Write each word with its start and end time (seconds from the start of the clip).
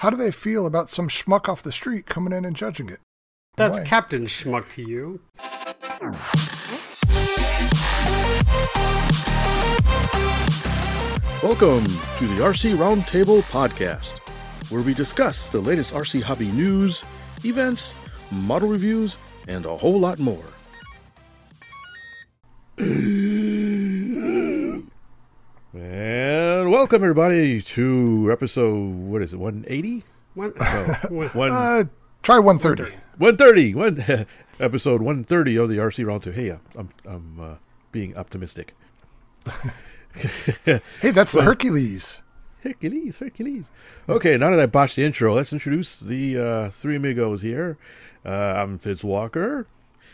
how 0.00 0.10
do 0.10 0.16
they 0.16 0.30
feel 0.30 0.66
about 0.66 0.90
some 0.90 1.08
schmuck 1.08 1.48
off 1.48 1.62
the 1.62 1.72
street 1.72 2.04
coming 2.04 2.32
in 2.32 2.44
and 2.44 2.54
judging 2.54 2.90
it? 2.90 3.00
That's 3.56 3.78
Why? 3.78 3.86
Captain 3.86 4.26
Schmuck 4.26 4.68
to 4.70 4.82
you. 4.82 5.20
Welcome 11.42 11.84
to 11.84 12.26
the 12.26 12.42
RC 12.42 12.76
Roundtable 12.76 13.40
Podcast, 13.50 14.18
where 14.70 14.82
we 14.82 14.92
discuss 14.92 15.48
the 15.48 15.60
latest 15.60 15.94
RC 15.94 16.22
hobby 16.22 16.48
news, 16.48 17.02
events, 17.44 17.94
model 18.30 18.68
reviews, 18.68 19.16
and 19.48 19.64
a 19.64 19.74
whole 19.74 19.98
lot 19.98 20.18
more. 20.18 20.44
And 25.78 26.65
welcome 26.76 27.02
everybody 27.02 27.62
to 27.62 28.28
episode 28.30 28.76
what 28.94 29.22
is 29.22 29.32
it 29.32 29.38
180 29.38 30.04
One, 30.34 30.50
one- 31.08 31.28
one 31.28 31.50
Uh, 31.50 31.84
try 32.22 32.38
130. 32.38 32.94
130 33.16 33.74
one 33.74 34.26
episode 34.60 35.00
130 35.00 35.56
of 35.56 35.70
the 35.70 35.76
RC 35.76 36.04
Roundtable 36.04 36.34
hey 36.34 36.50
I'm 36.50 36.60
I'm, 36.76 36.90
I'm 37.06 37.40
uh, 37.40 37.54
being 37.92 38.14
optimistic 38.14 38.74
Hey, 40.14 41.10
that's 41.12 41.32
the 41.32 41.42
Hercules. 41.42 42.18
Hercules, 42.62 43.18
Hercules. 43.20 43.70
Okay, 44.06 44.36
now 44.36 44.50
that 44.50 44.60
I 44.60 44.66
botched 44.66 44.96
the 44.96 45.04
intro, 45.04 45.34
let's 45.34 45.52
introduce 45.54 45.98
the 46.00 46.38
uh, 46.38 46.70
three 46.70 46.96
amigos 46.96 47.40
here. 47.42 47.76
Uh, 48.24 48.30
I'm 48.30 48.76
Fitz 48.78 49.02
Walker. 49.04 49.66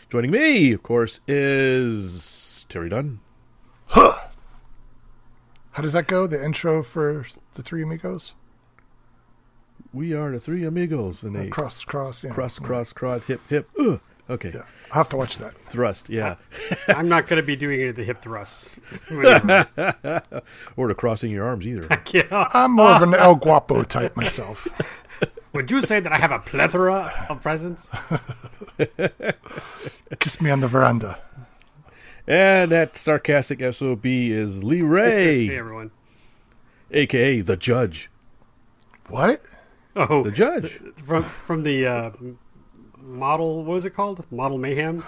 Joining 0.09 0.31
me, 0.31 0.71
of 0.73 0.81
course, 0.83 1.19
is 1.27 2.65
Terry 2.69 2.87
Dunn. 2.89 3.19
How 5.73 5.83
does 5.83 5.93
that 5.93 6.07
go? 6.07 6.27
The 6.27 6.43
intro 6.43 6.83
for 6.83 7.25
the 7.55 7.63
three 7.63 7.83
amigos? 7.83 8.33
We 9.91 10.13
are 10.13 10.31
the 10.31 10.39
three 10.39 10.63
amigos, 10.65 11.23
and 11.23 11.35
they 11.35 11.49
Cross, 11.49 11.83
cross, 11.85 12.23
yeah. 12.23 12.31
cross, 12.31 12.57
cross, 12.59 12.93
cross, 12.93 13.25
hip, 13.25 13.41
hip. 13.49 13.69
Ugh. 13.79 13.99
Okay, 14.29 14.51
Yeah, 14.53 14.61
I'll 14.91 14.99
have 14.99 15.09
to 15.09 15.17
watch 15.17 15.37
that. 15.39 15.59
thrust, 15.59 16.09
yeah, 16.09 16.35
I'm 16.87 17.09
not 17.09 17.27
going 17.27 17.41
to 17.41 17.45
be 17.45 17.57
doing 17.57 17.81
any 17.81 17.89
of 17.89 17.97
the 17.97 18.05
hip 18.05 18.21
thrusts. 18.21 18.69
Or 20.77 20.87
the 20.87 20.95
crossing 20.95 21.29
your 21.29 21.45
arms 21.45 21.67
either. 21.67 21.87
I'm 22.31 22.71
more 22.71 22.91
of 22.91 23.01
an 23.01 23.13
El 23.13 23.35
Guapo 23.35 23.83
type 23.83 24.15
myself. 24.15 24.65
Would 25.51 25.69
you 25.69 25.81
say 25.81 25.99
that 25.99 26.11
I 26.13 26.17
have 26.17 26.31
a 26.31 26.39
plethora 26.39 27.27
of 27.29 27.41
presents? 27.41 27.91
Kiss 30.19 30.39
me 30.41 30.49
on 30.49 30.61
the 30.61 30.67
veranda. 30.69 31.19
And 32.27 32.71
that 32.71 32.95
sarcastic 32.95 33.61
sob 33.73 34.05
is 34.05 34.63
Lee 34.63 34.81
Ray. 34.81 35.47
Hey, 35.47 35.57
everyone. 35.57 35.91
aka 36.91 37.41
the 37.41 37.57
Judge. 37.57 38.09
What? 39.09 39.41
Oh, 39.95 40.23
The 40.23 40.31
Judge. 40.31 40.79
from 41.05 41.23
from 41.23 41.63
the 41.63 41.85
uh, 41.85 42.11
model. 42.97 43.63
What 43.65 43.73
was 43.73 43.85
it 43.85 43.91
called? 43.91 44.25
Model 44.31 44.57
Mayhem. 44.57 45.03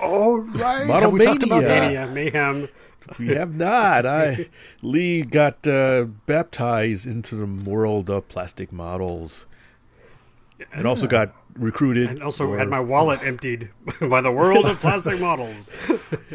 Oh, 0.00 0.42
right. 0.54 0.86
Model 0.86 1.10
Have 1.10 1.12
we 1.12 1.24
talked 1.24 1.42
about 1.42 1.62
Mania. 1.62 2.06
that? 2.06 2.12
Mania, 2.12 2.32
Mayhem. 2.32 2.68
We 3.18 3.28
have 3.28 3.54
not. 3.54 4.04
I 4.04 4.48
Lee 4.82 5.22
got 5.22 5.66
uh, 5.66 6.04
baptized 6.26 7.06
into 7.06 7.36
the 7.36 7.46
world 7.46 8.10
of 8.10 8.28
plastic 8.28 8.70
models, 8.70 9.46
and 10.72 10.86
also 10.86 11.06
got 11.06 11.30
recruited. 11.58 12.08
And 12.10 12.22
also 12.22 12.46
for- 12.46 12.58
had 12.58 12.68
my 12.68 12.80
wallet 12.80 13.20
emptied 13.22 13.70
by 14.00 14.20
the 14.20 14.32
world 14.32 14.64
of 14.66 14.78
plastic 14.80 15.20
models. 15.28 15.70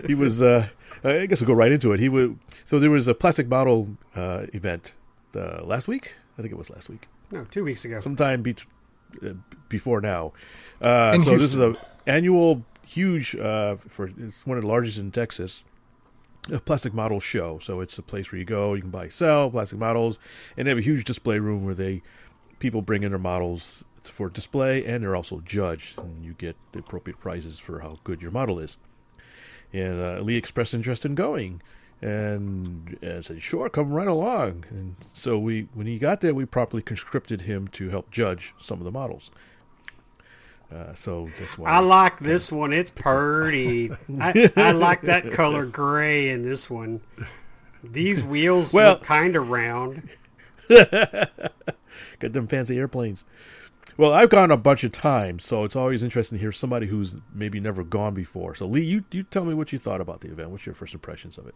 He 0.06 0.14
was. 0.14 0.42
Uh, 0.42 0.68
I 1.04 1.26
guess 1.26 1.42
we'll 1.42 1.48
go 1.50 1.54
right 1.54 1.72
into 1.72 1.92
it. 1.94 2.00
He 2.00 2.08
would. 2.10 2.40
So 2.66 2.80
there 2.80 2.90
was 2.90 3.08
a 3.08 3.14
plastic 3.14 3.48
model 3.48 3.98
uh, 4.16 4.46
event 4.54 4.94
uh, 5.36 5.64
last 5.66 5.88
week. 5.88 6.14
I 6.38 6.42
think 6.42 6.52
it 6.54 6.58
was 6.58 6.70
last 6.70 6.90
week. 6.90 7.08
No, 7.32 7.44
two 7.46 7.64
weeks 7.64 7.84
ago. 7.84 8.00
sometime 8.00 8.42
be- 8.42 8.56
uh, 9.26 9.34
before 9.70 10.02
now. 10.02 10.34
Uh, 10.82 11.12
In 11.16 11.24
so 11.24 11.38
this 11.38 11.54
is 11.54 11.60
Houston. 11.60 11.76
a 12.06 12.10
annual 12.10 12.64
huge 12.86 13.36
uh, 13.36 13.76
for 13.78 14.12
it's 14.18 14.46
one 14.46 14.58
of 14.58 14.64
the 14.64 14.68
largest 14.70 14.98
in 14.98 15.12
Texas. 15.12 15.64
A 16.52 16.60
plastic 16.60 16.94
model 16.94 17.20
show. 17.22 17.58
So 17.60 17.80
it's 17.80 17.98
a 17.98 18.02
place 18.02 18.32
where 18.32 18.38
you 18.40 18.44
go, 18.46 18.74
you 18.74 18.82
can 18.82 18.90
buy, 18.92 19.08
sell 19.08 19.50
plastic 19.50 19.80
models, 19.80 20.20
and 20.58 20.68
they 20.68 20.72
have 20.72 20.78
a 20.78 20.82
huge 20.82 21.06
display 21.06 21.40
room 21.40 21.64
where 21.66 21.74
they 21.74 22.02
people 22.60 22.82
bring 22.82 23.04
in 23.04 23.12
their 23.12 23.20
models 23.20 23.86
for 24.08 24.30
display, 24.30 24.86
and 24.86 25.04
they're 25.04 25.16
also 25.16 25.40
judged, 25.42 25.98
and 25.98 26.24
you 26.24 26.34
get 26.34 26.56
the 26.72 26.80
appropriate 26.80 27.20
prizes 27.20 27.60
for 27.60 27.80
how 27.80 27.96
good 28.04 28.22
your 28.22 28.32
model 28.32 28.60
is. 28.60 28.78
And 29.72 30.02
uh, 30.02 30.20
Lee 30.22 30.36
expressed 30.36 30.74
interest 30.74 31.06
in 31.06 31.16
going, 31.16 31.62
and 32.02 32.98
uh, 33.04 33.22
said, 33.22 33.42
"Sure, 33.42 33.70
come 33.70 33.92
right 33.92 34.08
along." 34.08 34.66
And 34.70 34.96
so 35.14 35.40
we, 35.40 35.68
when 35.74 35.88
he 35.88 35.98
got 35.98 36.22
there, 36.22 36.34
we 36.34 36.46
properly 36.46 36.84
conscripted 36.84 37.42
him 37.42 37.68
to 37.70 37.90
help 37.90 38.12
judge 38.12 38.54
some 38.58 38.80
of 38.80 38.86
the 38.86 38.92
models. 38.92 39.32
Uh, 40.74 40.94
so 40.96 41.30
that's 41.40 41.58
why 41.58 41.70
I 41.70 41.80
like 41.80 42.20
this 42.20 42.52
one. 42.52 42.74
It's 42.74 42.92
pretty. 42.92 43.92
I, 44.20 44.52
I 44.56 44.72
like 44.72 45.02
that 45.02 45.32
color 45.32 45.66
gray 45.66 46.30
in 46.30 46.44
this 46.44 46.70
one. 46.70 47.02
These 47.84 48.24
wheels 48.24 48.74
Well- 48.74 48.94
look 48.94 49.04
kind 49.04 49.36
of 49.36 49.50
round. 49.50 50.10
got 50.70 52.34
them 52.34 52.48
fancy 52.48 52.78
airplanes. 52.78 53.26
Well, 53.96 54.14
I've 54.14 54.30
gone 54.30 54.50
a 54.50 54.58
bunch 54.58 54.84
of 54.84 54.92
times, 54.92 55.46
so 55.46 55.64
it's 55.64 55.76
always 55.76 56.02
interesting 56.02 56.38
to 56.38 56.42
hear 56.42 56.52
somebody 56.52 56.88
who's 56.88 57.18
maybe 57.34 57.60
never 57.60 57.84
gone 57.84 58.14
before. 58.14 58.56
So, 58.56 58.66
Lee, 58.66 58.84
you 58.84 59.04
you 59.12 59.24
tell 59.24 59.46
me 59.46 59.54
what 59.54 59.72
you 59.72 59.80
thought 59.80 60.02
about 60.02 60.22
the 60.22 60.30
event. 60.30 60.50
What's 60.50 60.66
your 60.66 60.76
first 60.76 60.94
impressions 60.94 61.38
of 61.38 61.48
it? 61.48 61.56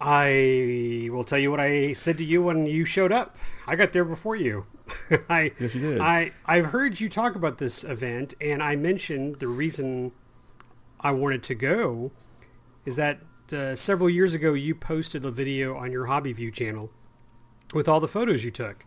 I 0.00 1.08
will 1.10 1.24
tell 1.24 1.38
you 1.38 1.50
what 1.50 1.60
I 1.60 1.92
said 1.92 2.18
to 2.18 2.24
you 2.24 2.42
when 2.42 2.66
you 2.66 2.84
showed 2.84 3.12
up. 3.12 3.36
I 3.66 3.76
got 3.76 3.92
there 3.92 4.04
before 4.04 4.36
you. 4.36 4.66
I 5.30 5.52
Yes, 5.58 5.74
you 5.74 5.80
did. 5.80 6.00
I 6.00 6.32
I've 6.44 6.66
heard 6.66 7.00
you 7.00 7.08
talk 7.08 7.34
about 7.34 7.58
this 7.58 7.84
event, 7.84 8.34
and 8.40 8.62
I 8.62 8.76
mentioned 8.76 9.36
the 9.36 9.48
reason 9.48 10.12
I 11.00 11.12
wanted 11.12 11.42
to 11.44 11.54
go 11.54 12.12
is 12.84 12.96
that 12.96 13.20
uh, 13.52 13.76
several 13.76 14.10
years 14.10 14.34
ago 14.34 14.52
you 14.54 14.74
posted 14.74 15.24
a 15.24 15.30
video 15.30 15.76
on 15.76 15.92
your 15.92 16.06
Hobby 16.06 16.32
View 16.32 16.50
channel 16.50 16.90
with 17.72 17.88
all 17.88 18.00
the 18.00 18.08
photos 18.08 18.44
you 18.44 18.50
took. 18.50 18.84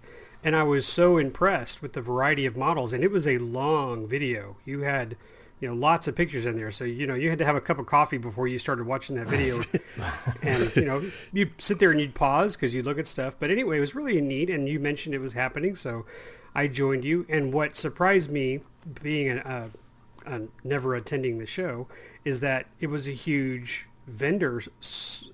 And 0.48 0.56
I 0.56 0.64
was 0.64 0.86
so 0.86 1.18
impressed 1.18 1.82
with 1.82 1.92
the 1.92 2.00
variety 2.00 2.46
of 2.46 2.56
models 2.56 2.94
and 2.94 3.04
it 3.04 3.12
was 3.12 3.28
a 3.28 3.38
long 3.38 4.08
video. 4.08 4.56
You 4.64 4.84
had, 4.84 5.18
you 5.60 5.68
know, 5.68 5.76
lots 5.76 6.08
of 6.08 6.16
pictures 6.16 6.46
in 6.46 6.56
there. 6.56 6.72
So, 6.72 6.86
you 6.86 7.06
know, 7.06 7.16
you 7.16 7.30
had 7.30 7.38
to 7.40 7.44
have 7.44 7.58
a 7.58 7.60
cup 7.60 7.80
of 7.80 7.86
coffee 7.86 8.18
before 8.18 8.48
you 8.48 8.58
started 8.58 8.88
watching 8.88 9.18
that 9.18 9.28
video. 9.28 9.62
and, 10.42 10.74
you 10.74 10.86
know, 10.86 11.04
you'd 11.34 11.62
sit 11.62 11.80
there 11.80 11.92
and 11.92 12.00
you'd 12.00 12.16
pause 12.16 12.56
because 12.56 12.74
you'd 12.74 12.86
look 12.86 12.98
at 12.98 13.08
stuff. 13.08 13.36
But 13.38 13.52
anyway, 13.52 13.76
it 13.76 13.82
was 13.82 13.94
really 13.94 14.22
neat 14.22 14.50
and 14.50 14.70
you 14.70 14.80
mentioned 14.80 15.14
it 15.14 15.20
was 15.20 15.34
happening. 15.34 15.76
So 15.76 16.06
I 16.56 16.70
joined 16.70 17.04
you. 17.04 17.26
And 17.28 17.52
what 17.52 17.76
surprised 17.76 18.32
me 18.32 18.62
being 19.04 19.28
an, 19.28 19.40
uh, 19.40 19.70
uh, 20.26 20.40
never 20.64 20.96
attending 20.96 21.40
the 21.40 21.46
show 21.46 21.90
is 22.24 22.40
that 22.40 22.68
it 22.80 22.88
was 22.88 23.06
a 23.06 23.12
huge 23.12 23.90
vendor 24.08 24.62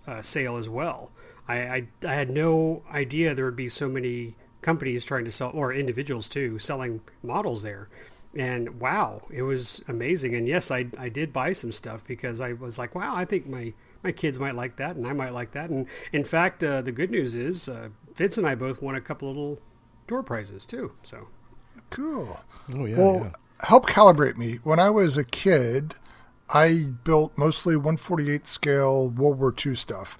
uh, 0.07 0.23
sale 0.23 0.57
as 0.57 0.69
well. 0.69 1.11
I, 1.47 1.57
I, 1.57 1.87
I 2.03 2.13
had 2.15 2.31
no 2.31 2.81
idea 2.91 3.35
there 3.35 3.45
would 3.45 3.55
be 3.55 3.69
so 3.69 3.87
many 3.87 4.37
companies 4.63 5.05
trying 5.05 5.25
to 5.25 5.31
sell, 5.31 5.51
or 5.53 5.73
individuals 5.73 6.27
too, 6.27 6.59
selling 6.59 7.01
models 7.21 7.63
there. 7.63 7.89
And 8.35 8.79
wow, 8.79 9.21
it 9.29 9.43
was 9.43 9.83
amazing. 9.87 10.33
And 10.33 10.47
yes, 10.47 10.71
I, 10.71 10.87
I 10.97 11.09
did 11.09 11.31
buy 11.31 11.53
some 11.53 11.71
stuff 11.71 12.03
because 12.07 12.41
I 12.41 12.53
was 12.53 12.79
like, 12.79 12.95
wow, 12.95 13.15
I 13.15 13.25
think 13.25 13.45
my, 13.45 13.73
my 14.03 14.11
kids 14.11 14.39
might 14.39 14.55
like 14.55 14.77
that 14.77 14.95
and 14.95 15.05
I 15.05 15.13
might 15.13 15.33
like 15.33 15.51
that. 15.51 15.69
And 15.69 15.85
in 16.11 16.23
fact, 16.23 16.63
uh, 16.63 16.81
the 16.81 16.91
good 16.91 17.11
news 17.11 17.35
is 17.35 17.69
uh, 17.69 17.89
Fitz 18.15 18.39
and 18.39 18.47
I 18.47 18.55
both 18.55 18.81
won 18.81 18.95
a 18.95 19.01
couple 19.01 19.27
little 19.27 19.59
door 20.07 20.23
prizes 20.23 20.65
too. 20.65 20.93
So 21.03 21.27
Cool. 21.93 22.39
Oh 22.73 22.85
yeah, 22.85 22.97
well, 22.97 23.15
yeah. 23.25 23.31
help 23.67 23.87
calibrate 23.87 24.35
me. 24.35 24.55
When 24.63 24.79
I 24.79 24.89
was 24.89 25.15
a 25.15 25.23
kid, 25.23 25.95
I 26.49 26.85
built 27.03 27.37
mostly 27.37 27.75
148 27.75 28.47
scale 28.47 29.09
World 29.09 29.37
War 29.37 29.53
II 29.65 29.75
stuff. 29.75 30.17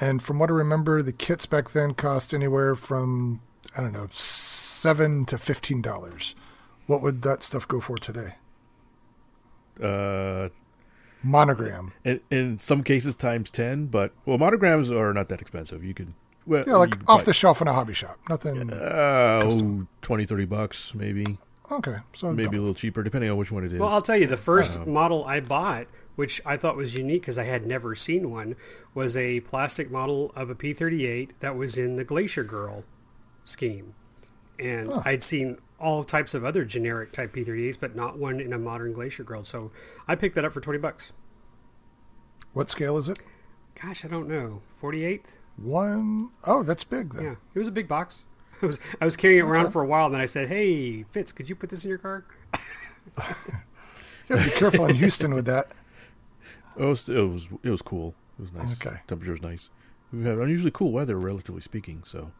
And 0.00 0.22
from 0.22 0.38
what 0.38 0.50
I 0.50 0.52
remember, 0.52 1.02
the 1.02 1.12
kits 1.12 1.46
back 1.46 1.72
then 1.72 1.94
cost 1.94 2.32
anywhere 2.32 2.76
from, 2.76 3.40
I 3.76 3.82
don't 3.82 3.92
know, 3.92 4.08
7 4.12 5.24
to 5.26 5.36
$15. 5.36 6.34
What 6.86 7.02
would 7.02 7.22
that 7.22 7.42
stuff 7.42 7.66
go 7.66 7.80
for 7.80 7.96
today? 7.98 8.34
Uh, 9.82 10.48
Monogram. 11.22 11.92
in, 12.04 12.20
in 12.30 12.58
some 12.58 12.82
cases, 12.82 13.14
times 13.14 13.50
ten. 13.50 13.86
But 13.86 14.12
well, 14.24 14.38
monograms 14.38 14.90
are 14.90 15.12
not 15.12 15.28
that 15.28 15.40
expensive. 15.40 15.84
You 15.84 15.92
can 15.92 16.14
well, 16.46 16.64
Yeah, 16.66 16.76
like 16.76 16.96
off 17.08 17.20
buy- 17.20 17.24
the 17.24 17.34
shelf 17.34 17.60
in 17.60 17.68
a 17.68 17.72
hobby 17.72 17.92
shop. 17.92 18.18
Nothing. 18.28 18.72
Uh, 18.72 19.40
oh, 19.44 19.86
20, 20.02 20.24
30 20.26 20.44
bucks, 20.46 20.94
maybe. 20.94 21.38
Okay. 21.70 21.96
So 22.14 22.32
Maybe 22.32 22.56
a 22.56 22.60
little 22.60 22.74
cheaper, 22.74 23.02
depending 23.02 23.28
on 23.30 23.36
which 23.36 23.50
one 23.50 23.64
it 23.64 23.72
is. 23.72 23.80
Well, 23.80 23.88
I'll 23.88 24.02
tell 24.02 24.16
you, 24.16 24.26
the 24.26 24.36
first 24.36 24.86
model 24.86 25.24
I 25.24 25.40
bought, 25.40 25.88
which 26.14 26.40
I 26.46 26.56
thought 26.56 26.76
was 26.76 26.94
unique 26.94 27.22
because 27.22 27.38
I 27.38 27.44
had 27.44 27.66
never 27.66 27.96
seen 27.96 28.30
one, 28.30 28.54
was 28.94 29.16
a 29.16 29.40
plastic 29.40 29.90
model 29.90 30.30
of 30.36 30.48
a 30.48 30.54
P-38 30.54 31.30
that 31.40 31.56
was 31.56 31.76
in 31.76 31.96
the 31.96 32.04
Glacier 32.04 32.44
Girl 32.44 32.84
scheme. 33.46 33.94
And 34.58 34.90
I'd 35.04 35.22
seen 35.22 35.58
all 35.78 36.04
types 36.04 36.34
of 36.34 36.44
other 36.44 36.64
generic 36.64 37.12
type 37.12 37.32
P-38s, 37.32 37.78
but 37.78 37.94
not 37.94 38.18
one 38.18 38.40
in 38.40 38.52
a 38.52 38.58
modern 38.58 38.92
Glacier 38.92 39.24
Girl. 39.24 39.44
So 39.44 39.70
I 40.08 40.14
picked 40.14 40.34
that 40.34 40.44
up 40.44 40.52
for 40.52 40.60
20 40.60 40.78
bucks. 40.78 41.12
What 42.52 42.70
scale 42.70 42.96
is 42.96 43.08
it? 43.08 43.18
Gosh, 43.80 44.04
I 44.04 44.08
don't 44.08 44.28
know. 44.28 44.62
48th? 44.82 45.38
One 45.56 46.30
oh 46.44 46.62
that's 46.62 46.84
big 46.84 47.14
then. 47.14 47.24
Yeah, 47.24 47.34
it 47.54 47.58
was 47.58 47.68
a 47.68 47.72
big 47.72 47.88
box. 47.88 48.24
I 48.62 48.66
was 48.66 48.78
I 49.00 49.04
was 49.06 49.16
carrying 49.16 49.40
it 49.40 49.48
around 49.48 49.72
for 49.72 49.80
a 49.82 49.86
while, 49.86 50.04
and 50.06 50.14
then 50.14 50.20
I 50.20 50.26
said, 50.26 50.48
"Hey, 50.48 51.04
Fitz, 51.04 51.32
could 51.32 51.48
you 51.48 51.56
put 51.56 51.70
this 51.70 51.82
in 51.82 51.88
your 51.88 51.98
car?" 51.98 52.26
You 54.28 54.36
have 54.36 54.44
to 54.44 54.50
be 54.50 54.58
careful 54.58 54.86
in 54.86 54.96
Houston 54.96 55.34
with 55.34 55.46
that. 55.46 55.72
Oh, 56.78 56.84
it 56.84 56.88
was 56.88 57.08
it 57.08 57.22
was 57.22 57.48
it 57.62 57.70
was 57.70 57.80
cool. 57.80 58.14
It 58.38 58.42
was 58.42 58.52
nice. 58.52 58.72
Okay. 58.74 58.98
Temperature 59.06 59.32
was 59.32 59.40
nice. 59.40 59.70
We 60.12 60.24
had 60.24 60.36
unusually 60.36 60.70
cool 60.70 60.92
weather, 60.92 61.18
relatively 61.18 61.62
speaking. 61.62 62.02
So, 62.04 62.32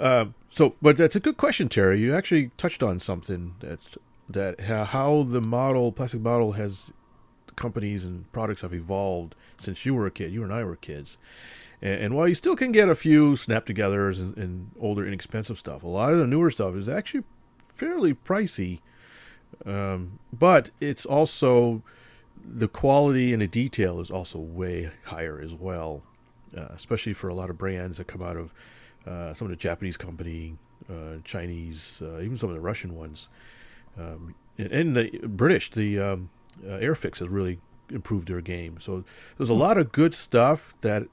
uh, 0.00 0.26
so 0.50 0.74
but 0.82 0.96
that's 0.96 1.16
a 1.16 1.20
good 1.20 1.36
question, 1.36 1.68
Terry. 1.68 2.00
You 2.00 2.14
actually 2.14 2.50
touched 2.56 2.82
on 2.82 3.00
something 3.00 3.54
that 3.60 3.80
that 4.28 4.60
how, 4.62 4.84
how 4.84 5.22
the 5.22 5.40
model 5.40 5.92
plastic 5.92 6.20
model 6.20 6.52
has 6.52 6.92
companies 7.56 8.04
and 8.04 8.30
products 8.32 8.62
have 8.62 8.72
evolved 8.72 9.34
since 9.56 9.84
you 9.84 9.94
were 9.94 10.06
a 10.06 10.10
kid. 10.10 10.32
You 10.32 10.42
and 10.42 10.52
I 10.52 10.64
were 10.64 10.76
kids. 10.76 11.18
And, 11.80 12.00
and 12.00 12.14
while 12.14 12.28
you 12.28 12.34
still 12.34 12.56
can 12.56 12.72
get 12.72 12.88
a 12.88 12.94
few 12.94 13.36
snap 13.36 13.66
togethers 13.66 14.18
and, 14.18 14.36
and 14.36 14.70
older 14.80 15.06
inexpensive 15.06 15.58
stuff, 15.58 15.82
a 15.82 15.88
lot 15.88 16.12
of 16.12 16.18
the 16.18 16.26
newer 16.26 16.50
stuff 16.50 16.74
is 16.74 16.88
actually 16.88 17.24
fairly 17.62 18.14
pricey. 18.14 18.80
Um, 19.66 20.18
but 20.32 20.70
it's 20.80 21.04
also 21.04 21.82
the 22.44 22.68
quality 22.68 23.32
and 23.32 23.42
the 23.42 23.46
detail 23.46 24.00
is 24.00 24.10
also 24.10 24.38
way 24.38 24.90
higher 25.04 25.40
as 25.40 25.54
well, 25.54 26.02
uh, 26.56 26.68
especially 26.70 27.12
for 27.12 27.28
a 27.28 27.34
lot 27.34 27.50
of 27.50 27.58
brands 27.58 27.98
that 27.98 28.06
come 28.06 28.22
out 28.22 28.36
of 28.36 28.52
uh, 29.06 29.34
some 29.34 29.46
of 29.46 29.50
the 29.50 29.56
Japanese 29.56 29.96
company, 29.96 30.56
uh, 30.90 31.18
Chinese, 31.24 32.02
uh, 32.04 32.20
even 32.20 32.36
some 32.36 32.50
of 32.50 32.54
the 32.54 32.60
Russian 32.60 32.94
ones, 32.94 33.28
um, 33.98 34.34
and, 34.58 34.72
and 34.72 34.96
the 34.96 35.10
British. 35.26 35.70
The 35.70 35.98
um, 35.98 36.30
uh, 36.64 36.78
Airfix 36.78 37.18
has 37.18 37.28
really 37.28 37.58
improved 37.90 38.28
their 38.28 38.40
game. 38.40 38.78
So 38.80 39.04
there's 39.36 39.50
a 39.50 39.54
lot 39.54 39.78
of 39.78 39.92
good 39.92 40.14
stuff 40.14 40.74
that 40.80 41.04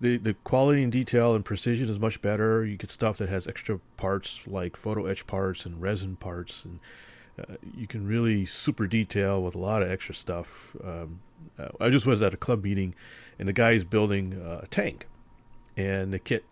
the 0.00 0.16
the 0.16 0.34
quality 0.34 0.82
and 0.82 0.92
detail 0.92 1.34
and 1.34 1.44
precision 1.44 1.88
is 1.88 1.98
much 1.98 2.20
better. 2.22 2.64
You 2.64 2.76
get 2.76 2.90
stuff 2.90 3.18
that 3.18 3.28
has 3.28 3.46
extra 3.46 3.80
parts 3.96 4.46
like 4.46 4.76
photo 4.76 5.06
etch 5.06 5.26
parts 5.26 5.64
and 5.64 5.80
resin 5.80 6.16
parts 6.16 6.64
and 6.64 6.80
uh, 7.38 7.54
you 7.76 7.86
can 7.86 8.06
really 8.06 8.44
super 8.44 8.86
detail 8.86 9.42
with 9.42 9.54
a 9.54 9.58
lot 9.58 9.82
of 9.82 9.90
extra 9.90 10.14
stuff. 10.14 10.76
Um, 10.84 11.20
uh, 11.58 11.68
I 11.80 11.88
just 11.88 12.06
was 12.06 12.22
at 12.22 12.34
a 12.34 12.36
club 12.36 12.62
meeting, 12.62 12.94
and 13.38 13.48
the 13.48 13.52
guy 13.52 13.72
is 13.72 13.84
building 13.84 14.34
uh, 14.34 14.60
a 14.62 14.66
tank, 14.66 15.06
and 15.76 16.12
the 16.12 16.18
kit 16.18 16.44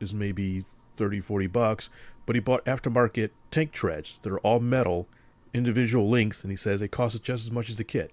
is 0.00 0.14
maybe 0.14 0.64
30, 0.96 1.20
40 1.20 1.46
bucks, 1.46 1.90
but 2.26 2.36
he 2.36 2.40
bought 2.40 2.64
aftermarket 2.64 3.30
tank 3.50 3.72
treads 3.72 4.18
that 4.18 4.32
are 4.32 4.40
all 4.40 4.60
metal, 4.60 5.06
individual 5.54 6.08
lengths, 6.08 6.42
and 6.42 6.50
he 6.50 6.56
says 6.56 6.80
they 6.80 6.88
cost 6.88 7.22
just 7.22 7.46
as 7.46 7.50
much 7.50 7.68
as 7.68 7.76
the 7.76 7.84
kit. 7.84 8.12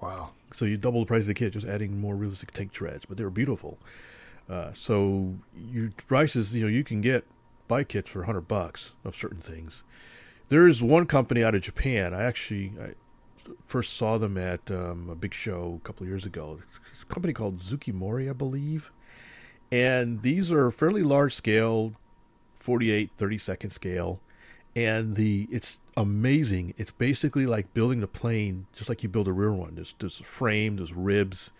Wow. 0.00 0.30
So 0.52 0.64
you 0.64 0.76
double 0.76 1.00
the 1.00 1.06
price 1.06 1.22
of 1.22 1.28
the 1.28 1.34
kit, 1.34 1.54
just 1.54 1.66
adding 1.66 2.00
more 2.00 2.14
realistic 2.14 2.52
tank 2.52 2.72
treads, 2.72 3.04
but 3.04 3.16
they 3.16 3.24
were 3.24 3.30
beautiful. 3.30 3.78
Uh, 4.48 4.72
so 4.72 5.34
your 5.56 5.90
prices, 6.06 6.54
you 6.54 6.62
know, 6.62 6.68
you 6.68 6.84
can 6.84 7.00
get 7.00 7.24
bike 7.66 7.88
kits 7.88 8.10
for 8.10 8.20
100 8.20 8.42
bucks 8.42 8.92
of 9.04 9.16
certain 9.16 9.40
things 9.40 9.82
there's 10.48 10.82
one 10.82 11.06
company 11.06 11.42
out 11.42 11.54
of 11.54 11.62
Japan. 11.62 12.14
I 12.14 12.22
actually 12.22 12.72
I 12.80 12.94
first 13.66 13.94
saw 13.94 14.18
them 14.18 14.38
at 14.38 14.70
um, 14.70 15.08
a 15.10 15.14
big 15.14 15.34
show 15.34 15.80
a 15.82 15.86
couple 15.86 16.04
of 16.04 16.08
years 16.08 16.26
ago. 16.26 16.60
It's 16.90 17.02
a 17.02 17.06
company 17.06 17.32
called 17.32 17.58
Zoukei-Mura, 17.60 18.30
I 18.30 18.32
believe. 18.32 18.90
And 19.74 20.22
these 20.22 20.52
are 20.52 20.70
fairly 20.70 21.02
large 21.02 21.34
scale, 21.34 21.94
48, 22.60 23.10
30 23.16 23.38
second 23.38 23.70
scale. 23.70 24.20
And 24.76 25.16
the 25.16 25.48
it's 25.50 25.80
amazing. 25.96 26.74
It's 26.78 26.92
basically 26.92 27.44
like 27.44 27.74
building 27.74 28.00
the 28.00 28.06
plane, 28.06 28.66
just 28.72 28.88
like 28.88 29.02
you 29.02 29.08
build 29.08 29.26
a 29.26 29.32
rear 29.32 29.52
one. 29.52 29.74
There's 29.74 29.96
there's 29.98 30.20
a 30.20 30.24
frame, 30.24 30.76
there's 30.76 30.92
ribs, 30.92 31.50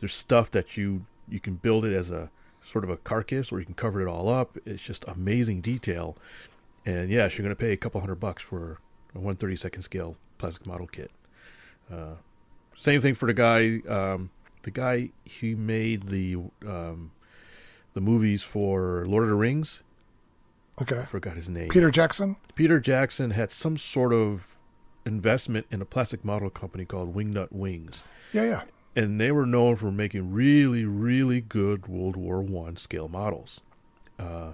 there's 0.00 0.14
stuff 0.14 0.50
that 0.50 0.76
you 0.76 1.06
you 1.30 1.40
can 1.40 1.54
build 1.54 1.86
it 1.86 1.94
as 1.94 2.10
a 2.10 2.30
sort 2.62 2.84
of 2.84 2.90
a 2.90 2.98
carcass, 2.98 3.50
or 3.50 3.58
you 3.58 3.64
can 3.64 3.74
cover 3.74 4.02
it 4.02 4.06
all 4.06 4.28
up. 4.28 4.58
It's 4.66 4.82
just 4.82 5.06
amazing 5.08 5.62
detail. 5.62 6.14
And 6.84 7.10
yes, 7.10 7.38
you're 7.38 7.42
going 7.42 7.56
to 7.56 7.60
pay 7.60 7.72
a 7.72 7.76
couple 7.78 8.02
hundred 8.02 8.20
bucks 8.20 8.42
for 8.42 8.80
a 9.14 9.18
132nd 9.18 9.82
scale 9.82 10.16
plastic 10.36 10.66
model 10.66 10.86
kit. 10.86 11.10
Uh, 11.90 12.16
same 12.76 13.00
thing 13.00 13.14
for 13.14 13.26
the 13.26 13.34
guy. 13.34 13.80
Um, 13.88 14.28
the 14.62 14.70
guy 14.70 15.10
he 15.24 15.54
made 15.54 16.08
the 16.08 16.36
um, 16.66 17.12
the 17.96 18.00
movies 18.02 18.42
for 18.42 19.06
Lord 19.06 19.24
of 19.24 19.30
the 19.30 19.34
Rings. 19.34 19.82
Okay. 20.82 20.98
I 20.98 21.04
forgot 21.06 21.34
his 21.34 21.48
name. 21.48 21.70
Peter 21.70 21.90
Jackson. 21.90 22.36
Peter 22.54 22.78
Jackson 22.78 23.30
had 23.30 23.50
some 23.50 23.78
sort 23.78 24.12
of 24.12 24.54
investment 25.06 25.64
in 25.70 25.80
a 25.80 25.86
plastic 25.86 26.22
model 26.22 26.50
company 26.50 26.84
called 26.84 27.14
Wingnut 27.14 27.50
Wings. 27.50 28.04
Yeah, 28.34 28.42
yeah. 28.42 28.62
And 28.94 29.18
they 29.18 29.32
were 29.32 29.46
known 29.46 29.76
for 29.76 29.90
making 29.90 30.30
really, 30.30 30.84
really 30.84 31.40
good 31.40 31.86
World 31.86 32.16
War 32.16 32.42
One 32.42 32.76
scale 32.76 33.08
models. 33.08 33.62
Uh, 34.18 34.52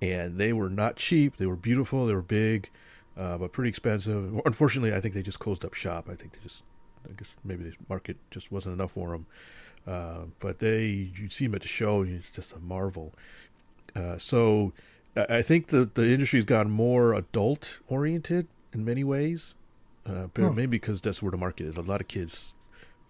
and 0.00 0.38
they 0.38 0.52
were 0.52 0.70
not 0.70 0.94
cheap. 0.94 1.36
They 1.36 1.46
were 1.46 1.56
beautiful. 1.56 2.06
They 2.06 2.14
were 2.14 2.22
big, 2.22 2.70
uh, 3.18 3.38
but 3.38 3.52
pretty 3.52 3.70
expensive. 3.70 4.40
Unfortunately, 4.46 4.94
I 4.94 5.00
think 5.00 5.14
they 5.14 5.22
just 5.22 5.40
closed 5.40 5.64
up 5.64 5.74
shop. 5.74 6.08
I 6.08 6.14
think 6.14 6.34
they 6.34 6.40
just, 6.44 6.62
I 7.08 7.12
guess 7.14 7.36
maybe 7.42 7.64
the 7.64 7.74
market 7.88 8.18
just 8.30 8.52
wasn't 8.52 8.74
enough 8.74 8.92
for 8.92 9.10
them. 9.10 9.26
Uh, 9.86 10.24
but 10.40 10.60
they, 10.60 10.86
you 11.14 11.28
see 11.28 11.46
them 11.46 11.54
at 11.54 11.62
the 11.62 11.68
show, 11.68 12.02
and 12.02 12.14
it's 12.14 12.30
just 12.30 12.54
a 12.54 12.58
marvel. 12.58 13.12
Uh, 13.94 14.16
so 14.18 14.72
I 15.16 15.42
think 15.42 15.68
the 15.68 15.84
the 15.92 16.08
industry's 16.10 16.44
gone 16.44 16.70
more 16.70 17.12
adult 17.14 17.78
oriented 17.86 18.48
in 18.72 18.84
many 18.84 19.04
ways, 19.04 19.54
uh, 20.06 20.26
but 20.34 20.42
Hmm. 20.42 20.54
maybe 20.56 20.78
because 20.78 21.00
that's 21.00 21.22
where 21.22 21.30
the 21.30 21.36
market 21.36 21.66
is. 21.66 21.76
A 21.76 21.82
lot 21.82 22.00
of 22.00 22.08
kids, 22.08 22.54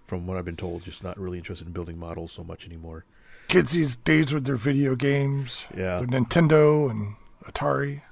from 0.06 0.26
what 0.26 0.36
I've 0.36 0.44
been 0.44 0.56
told, 0.56 0.82
just 0.84 1.02
not 1.04 1.18
really 1.18 1.38
interested 1.38 1.66
in 1.66 1.72
building 1.72 1.98
models 1.98 2.32
so 2.32 2.42
much 2.44 2.66
anymore. 2.66 3.04
Kids 3.48 3.72
these 3.72 3.94
days 3.96 4.32
with 4.32 4.44
their 4.44 4.56
video 4.56 4.96
games, 4.96 5.64
Yeah. 5.76 5.98
their 5.98 6.06
Nintendo 6.08 6.90
and 6.90 7.14
Atari. 7.44 8.02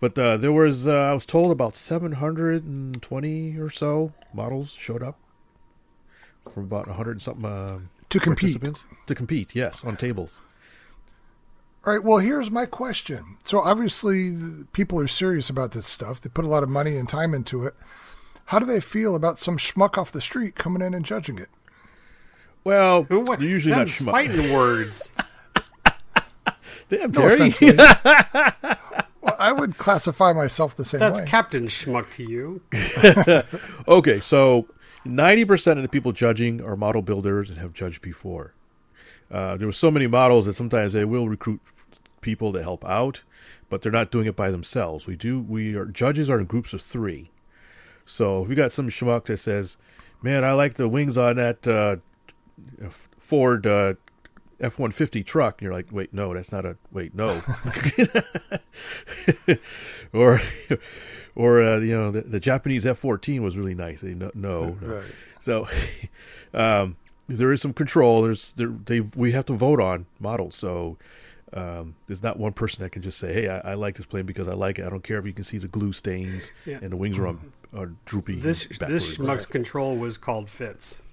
But 0.00 0.18
uh, 0.18 0.36
there 0.36 0.52
was, 0.52 0.86
uh, 0.86 0.92
I 0.92 1.12
was 1.14 1.24
told 1.24 1.52
about 1.52 1.76
720 1.76 3.56
or 3.58 3.70
so 3.70 4.12
models 4.34 4.72
showed 4.72 5.02
up 5.02 5.16
from 6.50 6.64
about 6.64 6.86
100 6.86 7.10
and 7.12 7.22
something 7.22 7.44
uh, 7.44 7.78
To 8.10 8.18
compete. 8.20 8.60
participants. 8.60 8.86
To 9.06 9.14
compete, 9.14 9.54
yes, 9.54 9.84
on 9.84 9.96
tables. 9.96 10.40
All 11.84 11.92
right. 11.92 12.02
Well, 12.04 12.18
here's 12.18 12.50
my 12.50 12.64
question. 12.66 13.38
So 13.44 13.60
obviously, 13.60 14.30
the 14.30 14.66
people 14.72 15.00
are 15.00 15.08
serious 15.08 15.50
about 15.50 15.72
this 15.72 15.86
stuff. 15.86 16.20
They 16.20 16.28
put 16.30 16.44
a 16.44 16.48
lot 16.48 16.62
of 16.62 16.68
money 16.68 16.96
and 16.96 17.08
time 17.08 17.34
into 17.34 17.64
it. 17.66 17.74
How 18.46 18.58
do 18.58 18.66
they 18.66 18.80
feel 18.80 19.14
about 19.16 19.38
some 19.40 19.56
schmuck 19.56 19.98
off 19.98 20.12
the 20.12 20.20
street 20.20 20.54
coming 20.54 20.82
in 20.82 20.94
and 20.94 21.04
judging 21.04 21.38
it? 21.38 21.48
Well, 22.64 23.04
Who- 23.04 23.20
what- 23.20 23.40
they're 23.40 23.48
usually 23.48 23.72
not 23.72 23.78
them's 23.88 23.98
schmuck. 24.00 24.10
fighting 24.12 24.52
words. 24.52 25.12
Damn, 26.88 27.10
No 27.12 27.28
Terry. 27.28 27.48
offense. 27.48 27.96
Well, 29.24 29.36
I 29.38 29.52
would 29.52 29.78
classify 29.78 30.32
myself 30.32 30.74
the 30.74 30.84
same 30.84 30.98
That's 30.98 31.20
way. 31.20 31.26
Captain 31.28 31.66
Schmuck 31.68 32.10
to 32.10 32.24
you. 32.24 32.60
okay, 33.86 34.18
so 34.18 34.66
90% 35.06 35.76
of 35.76 35.82
the 35.82 35.88
people 35.88 36.12
judging 36.12 36.66
are 36.66 36.76
model 36.76 37.02
builders 37.02 37.50
and 37.50 37.58
have 37.58 37.72
judged 37.72 38.02
before. 38.02 38.54
Uh, 39.30 39.56
there 39.56 39.66
were 39.66 39.72
so 39.72 39.90
many 39.90 40.06
models 40.06 40.46
that 40.46 40.52
sometimes 40.52 40.92
they 40.92 41.04
will 41.04 41.28
recruit 41.28 41.60
people 42.20 42.52
to 42.52 42.62
help 42.62 42.84
out, 42.84 43.22
but 43.68 43.82
they're 43.82 43.90
not 43.90 44.10
doing 44.10 44.26
it 44.26 44.36
by 44.36 44.50
themselves. 44.50 45.06
We 45.06 45.16
do. 45.16 45.40
We 45.40 45.74
are 45.74 45.86
judges 45.86 46.28
are 46.28 46.38
in 46.38 46.46
groups 46.46 46.72
of 46.72 46.82
three. 46.82 47.30
So 48.04 48.42
if 48.42 48.48
we 48.48 48.54
got 48.54 48.72
some 48.72 48.90
schmuck 48.90 49.24
that 49.24 49.38
says, 49.38 49.76
"Man, 50.20 50.44
I 50.44 50.52
like 50.52 50.74
the 50.74 50.88
wings 50.88 51.16
on 51.16 51.36
that 51.36 51.66
uh, 51.66 51.96
Ford 53.18 53.66
uh, 53.66 53.94
F 54.62 54.78
one 54.78 54.92
fifty 54.92 55.22
truck," 55.24 55.60
and 55.60 55.66
you're 55.66 55.72
like, 55.74 55.88
"Wait, 55.92 56.14
no, 56.14 56.32
that's 56.32 56.52
not 56.52 56.64
a 56.64 56.76
wait, 56.92 57.14
no," 57.14 57.42
or 60.12 60.40
or 61.34 61.62
uh, 61.62 61.78
you 61.78 61.96
know 61.96 62.10
the, 62.10 62.22
the 62.22 62.40
Japanese 62.40 62.86
F 62.86 62.98
fourteen 62.98 63.42
was 63.42 63.56
really 63.56 63.74
nice. 63.74 64.00
They 64.00 64.14
no, 64.14 64.30
no, 64.34 64.76
no. 64.80 64.96
Right. 64.96 65.04
So 65.40 65.68
um, 66.54 66.96
there 67.28 67.52
is 67.52 67.60
some 67.60 67.72
control. 67.72 68.22
There's 68.22 68.52
there 68.52 68.68
they 68.68 69.00
we 69.00 69.32
have 69.32 69.46
to 69.46 69.54
vote 69.54 69.80
on 69.80 70.06
models. 70.20 70.54
So 70.54 70.96
um, 71.52 71.96
there's 72.06 72.22
not 72.22 72.38
one 72.38 72.52
person 72.52 72.82
that 72.82 72.90
can 72.90 73.02
just 73.02 73.18
say, 73.18 73.32
"Hey, 73.32 73.48
I, 73.48 73.72
I 73.72 73.74
like 73.74 73.96
this 73.96 74.06
plane 74.06 74.26
because 74.26 74.48
I 74.48 74.54
like 74.54 74.78
it." 74.78 74.86
I 74.86 74.90
don't 74.90 75.04
care 75.04 75.18
if 75.18 75.26
you 75.26 75.32
can 75.32 75.44
see 75.44 75.58
the 75.58 75.68
glue 75.68 75.92
stains 75.92 76.52
Yeah. 76.66 76.78
and 76.80 76.92
the 76.92 76.96
wings 76.96 77.18
are, 77.18 77.26
on, 77.26 77.52
are 77.76 77.90
droopy. 78.04 78.36
This 78.36 78.66
backwards. 78.66 79.16
this 79.16 79.18
Schmuck's 79.18 79.46
control 79.46 79.96
was 79.96 80.18
called 80.18 80.48
Fitz. 80.50 81.02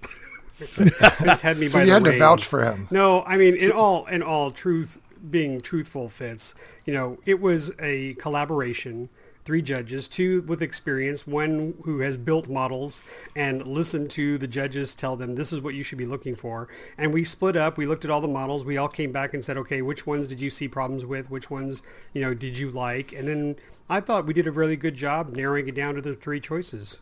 Fitz 0.66 1.40
had 1.40 1.58
me 1.58 1.68
So 1.68 1.78
by 1.78 1.84
you 1.84 1.92
had 1.92 2.04
to 2.04 2.18
vouch 2.18 2.44
for 2.44 2.64
him. 2.64 2.88
No, 2.90 3.22
I 3.24 3.36
mean 3.36 3.56
in 3.56 3.72
all 3.72 4.06
in 4.06 4.22
all 4.22 4.50
truth, 4.50 4.98
being 5.30 5.60
truthful, 5.60 6.08
Fitz. 6.08 6.54
You 6.84 6.94
know, 6.94 7.18
it 7.26 7.40
was 7.40 7.72
a 7.78 8.14
collaboration. 8.14 9.08
Three 9.42 9.62
judges, 9.62 10.06
two 10.06 10.42
with 10.42 10.60
experience, 10.60 11.26
one 11.26 11.74
who 11.84 12.00
has 12.00 12.18
built 12.18 12.48
models 12.48 13.00
and 13.34 13.66
listened 13.66 14.10
to 14.10 14.36
the 14.36 14.46
judges 14.46 14.94
tell 14.94 15.16
them 15.16 15.34
this 15.34 15.50
is 15.50 15.62
what 15.62 15.74
you 15.74 15.82
should 15.82 15.96
be 15.96 16.04
looking 16.04 16.36
for. 16.36 16.68
And 16.98 17.12
we 17.12 17.24
split 17.24 17.56
up. 17.56 17.78
We 17.78 17.86
looked 17.86 18.04
at 18.04 18.10
all 18.10 18.20
the 18.20 18.28
models. 18.28 18.66
We 18.66 18.76
all 18.76 18.86
came 18.86 19.12
back 19.12 19.32
and 19.32 19.42
said, 19.42 19.56
okay, 19.56 19.80
which 19.80 20.06
ones 20.06 20.28
did 20.28 20.42
you 20.42 20.50
see 20.50 20.68
problems 20.68 21.06
with? 21.06 21.30
Which 21.30 21.50
ones, 21.50 21.82
you 22.12 22.20
know, 22.20 22.34
did 22.34 22.58
you 22.58 22.70
like? 22.70 23.12
And 23.14 23.26
then 23.26 23.56
I 23.88 24.00
thought 24.00 24.26
we 24.26 24.34
did 24.34 24.46
a 24.46 24.52
really 24.52 24.76
good 24.76 24.94
job 24.94 25.34
narrowing 25.34 25.68
it 25.68 25.74
down 25.74 25.94
to 25.94 26.02
the 26.02 26.14
three 26.14 26.38
choices. 26.38 27.00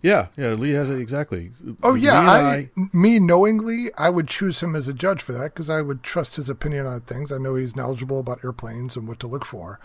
Yeah, 0.00 0.28
yeah, 0.36 0.50
Lee 0.52 0.70
has 0.72 0.88
it 0.90 1.00
exactly. 1.00 1.50
Oh 1.82 1.94
yeah, 1.94 2.20
and 2.20 2.30
I, 2.30 2.70
me 2.92 3.18
knowingly, 3.18 3.86
I 3.98 4.10
would 4.10 4.28
choose 4.28 4.60
him 4.60 4.76
as 4.76 4.86
a 4.86 4.92
judge 4.92 5.22
for 5.22 5.32
that 5.32 5.54
because 5.54 5.68
I 5.68 5.82
would 5.82 6.02
trust 6.04 6.36
his 6.36 6.48
opinion 6.48 6.86
on 6.86 7.00
things. 7.00 7.32
I 7.32 7.38
know 7.38 7.56
he's 7.56 7.74
knowledgeable 7.74 8.20
about 8.20 8.44
airplanes 8.44 8.96
and 8.96 9.08
what 9.08 9.18
to 9.20 9.26
look 9.26 9.44
for, 9.44 9.80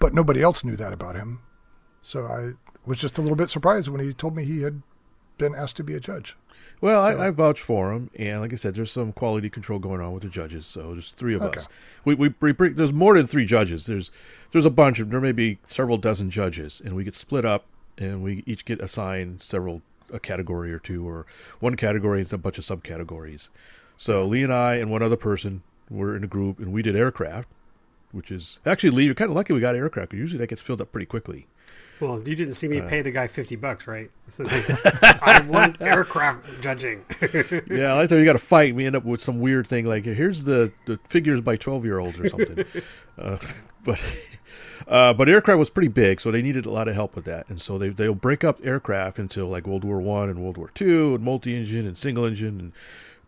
but 0.00 0.14
nobody 0.14 0.42
else 0.42 0.64
knew 0.64 0.74
that 0.76 0.92
about 0.92 1.14
him. 1.14 1.42
So 2.02 2.24
I 2.26 2.52
was 2.86 2.98
just 2.98 3.18
a 3.18 3.20
little 3.20 3.36
bit 3.36 3.50
surprised 3.50 3.88
when 3.88 4.00
he 4.00 4.12
told 4.12 4.34
me 4.34 4.44
he 4.44 4.62
had 4.62 4.82
been 5.38 5.54
asked 5.54 5.76
to 5.76 5.84
be 5.84 5.94
a 5.94 6.00
judge. 6.00 6.36
Well, 6.80 7.00
So- 7.12 7.20
I, 7.20 7.26
I 7.28 7.30
vouch 7.30 7.60
for 7.60 7.92
him, 7.92 8.10
and 8.18 8.40
like 8.40 8.52
I 8.52 8.56
said, 8.56 8.74
there's 8.74 8.90
some 8.90 9.12
quality 9.12 9.48
control 9.48 9.78
going 9.78 10.00
on 10.00 10.12
with 10.12 10.24
the 10.24 10.28
judges. 10.28 10.66
So 10.66 10.92
there's 10.94 11.12
three 11.12 11.34
of 11.34 11.42
Okay. 11.42 11.60
us. 11.60 11.68
We, 12.04 12.14
we 12.14 12.34
we 12.40 12.52
there's 12.70 12.92
more 12.92 13.14
than 13.16 13.26
three 13.28 13.44
judges. 13.44 13.86
There's 13.86 14.10
there's 14.50 14.64
a 14.64 14.70
bunch 14.70 14.98
of 14.98 15.10
there 15.10 15.20
may 15.20 15.32
be 15.32 15.58
several 15.68 15.98
dozen 15.98 16.30
judges, 16.30 16.80
and 16.84 16.96
we 16.96 17.04
get 17.04 17.14
split 17.14 17.44
up, 17.44 17.66
and 17.98 18.22
we 18.22 18.42
each 18.46 18.64
get 18.64 18.80
assigned 18.80 19.42
several 19.42 19.82
a 20.12 20.18
category 20.18 20.72
or 20.72 20.78
two, 20.78 21.08
or 21.08 21.24
one 21.60 21.76
category 21.76 22.20
and 22.20 22.32
a 22.32 22.38
bunch 22.38 22.58
of 22.58 22.64
subcategories. 22.64 23.48
So 23.96 24.26
Lee 24.26 24.42
and 24.42 24.52
I 24.52 24.74
and 24.74 24.90
one 24.90 25.02
other 25.02 25.16
person 25.16 25.62
were 25.88 26.16
in 26.16 26.24
a 26.24 26.26
group, 26.26 26.58
and 26.58 26.72
we 26.72 26.82
did 26.82 26.96
aircraft, 26.96 27.48
which 28.12 28.30
is 28.30 28.58
actually 28.66 28.90
Lee. 28.90 29.04
You're 29.04 29.14
kind 29.14 29.30
of 29.30 29.36
lucky 29.36 29.52
we 29.52 29.60
got 29.60 29.76
aircraft. 29.76 30.12
Usually 30.12 30.38
that 30.38 30.48
gets 30.48 30.62
filled 30.62 30.80
up 30.80 30.90
pretty 30.90 31.06
quickly. 31.06 31.46
Well, 32.00 32.16
you 32.26 32.34
didn't 32.34 32.54
see 32.54 32.66
me 32.66 32.80
Uh. 32.80 32.88
pay 32.88 33.02
the 33.02 33.10
guy 33.10 33.26
fifty 33.26 33.56
bucks, 33.56 33.86
right? 33.86 34.10
I 35.22 35.44
want 35.46 35.80
aircraft 35.82 36.46
judging. 36.62 37.04
yeah, 37.70 37.96
I 37.96 38.06
thought 38.06 38.16
you 38.16 38.24
got 38.24 38.32
to 38.32 38.38
fight. 38.38 38.74
We 38.74 38.86
end 38.86 38.96
up 38.96 39.04
with 39.04 39.20
some 39.20 39.38
weird 39.38 39.66
thing 39.66 39.84
like 39.84 40.04
here's 40.06 40.44
the, 40.44 40.72
the 40.86 40.98
figures 41.08 41.40
by 41.42 41.56
twelve 41.56 41.84
year 41.84 41.98
olds 41.98 42.18
or 42.18 42.28
something. 42.28 42.64
uh, 43.18 43.36
but 43.84 44.00
uh, 44.88 45.12
but 45.12 45.28
aircraft 45.28 45.58
was 45.58 45.70
pretty 45.70 45.88
big, 45.88 46.20
so 46.20 46.30
they 46.30 46.42
needed 46.42 46.66
a 46.66 46.70
lot 46.70 46.88
of 46.88 46.94
help 46.94 47.14
with 47.14 47.24
that. 47.24 47.48
And 47.48 47.60
so 47.60 47.78
they 47.78 47.88
they'll 47.88 48.14
break 48.14 48.44
up 48.44 48.60
aircraft 48.64 49.18
into 49.18 49.44
like 49.46 49.66
World 49.66 49.84
War 49.84 50.00
One 50.00 50.28
and 50.28 50.42
World 50.42 50.56
War 50.56 50.70
Two, 50.74 51.14
and 51.14 51.24
multi 51.24 51.56
engine 51.56 51.86
and 51.86 51.96
single 51.96 52.24
engine, 52.24 52.72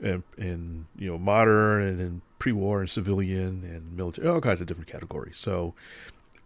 and, 0.00 0.12
and 0.38 0.47
and 0.47 0.87
you 0.97 1.11
know 1.11 1.18
modern 1.18 1.82
and 1.82 2.00
then 2.00 2.23
pre 2.38 2.52
war 2.52 2.80
and 2.80 2.90
civilian 2.90 3.62
and 3.64 3.97
military, 3.97 4.28
all 4.28 4.40
kinds 4.40 4.61
of 4.61 4.66
different 4.66 4.90
categories. 4.90 5.38
So. 5.38 5.75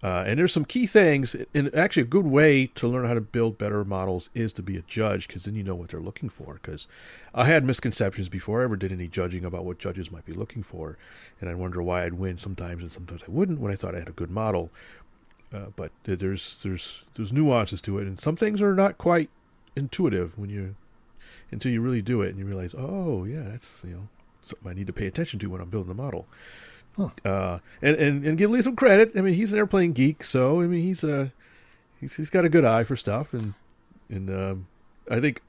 Uh, 0.03 0.25
and 0.27 0.39
there's 0.39 0.53
some 0.53 0.65
key 0.65 0.87
things, 0.87 1.35
and 1.55 1.75
actually 1.75 2.03
a 2.03 2.07
good 2.07 2.27
way 2.27 2.67
to 2.67 2.87
learn 2.87 3.07
how 3.07 3.15
to 3.15 3.21
build 3.21 3.57
better 3.57 3.83
models 3.83 4.29
is 4.35 4.53
to 4.53 4.63
be 4.63 4.77
a 4.77 4.83
judge, 4.83 5.27
because 5.27 5.45
then 5.45 5.55
you 5.55 5.63
know 5.63 5.75
what 5.75 5.89
they're 5.89 6.01
looking 6.01 6.29
for. 6.29 6.55
Because 6.55 6.87
I 7.35 7.45
had 7.45 7.65
misconceptions 7.65 8.29
before 8.29 8.61
I 8.61 8.65
ever 8.65 8.77
did 8.77 8.93
any 8.93 9.09
judging 9.09 9.45
about 9.45 9.65
what 9.65 9.79
judges 9.79 10.13
might 10.13 10.27
be 10.27 10.35
looking 10.35 10.63
for, 10.63 10.99
and 11.41 11.49
I 11.49 11.55
wonder 11.55 11.83
why 11.83 12.05
I'd 12.05 12.15
win 12.15 12.37
sometimes 12.37 12.83
and 12.83 12.93
sometimes 12.93 13.25
I 13.25 13.31
wouldn't 13.31 13.59
when 13.59 13.73
I 13.73 13.77
thought 13.77 13.95
I 13.95 14.01
had 14.01 14.09
a 14.09 14.13
good 14.13 14.31
model. 14.31 14.71
Uh, 15.53 15.67
but 15.77 15.93
there's 16.05 16.63
there's 16.63 17.05
there's 17.15 17.33
nuances 17.33 17.81
to 17.83 17.99
it, 17.99 18.07
and 18.07 18.21
some 18.21 18.37
things 18.37 18.61
are 18.61 18.75
not 18.75 18.99
quite 18.99 19.31
intuitive 19.75 20.37
when 20.37 20.51
you 20.51 20.75
until 21.51 21.73
you 21.73 21.81
really 21.81 22.03
do 22.03 22.23
it 22.23 22.31
and 22.31 22.39
you 22.39 22.45
realize, 22.45 22.75
oh 22.77 23.25
yeah, 23.25 23.43
that's 23.43 23.83
you 23.85 23.95
know 23.95 24.09
something 24.43 24.71
I 24.71 24.75
need 24.75 24.87
to 24.89 24.93
pay 24.93 25.07
attention 25.07 25.39
to 25.41 25.47
when 25.47 25.61
I'm 25.61 25.71
building 25.71 25.89
the 25.89 26.03
model. 26.03 26.27
Huh. 26.97 27.09
Uh, 27.25 27.59
and, 27.83 27.97
and 27.97 28.25
and 28.25 28.39
give 28.39 28.51
Lee 28.51 28.63
some 28.63 28.75
credit. 28.77 29.13
I 29.17 29.21
mean, 29.21 29.35
he's 29.35 29.53
an 29.53 29.59
airplane 29.59 29.93
geek, 29.93 30.25
so 30.25 30.61
I 30.63 30.67
mean, 30.67 30.83
he's 30.83 31.05
uh, 31.05 31.29
he's 32.01 32.15
he's 32.17 32.31
got 32.31 32.45
a 32.45 32.49
good 32.49 32.65
eye 32.65 32.85
for 32.85 32.97
stuff, 32.97 33.35
and 33.35 33.53
and 34.09 34.31
um, 34.31 34.67
I 35.11 35.21
think, 35.21 35.43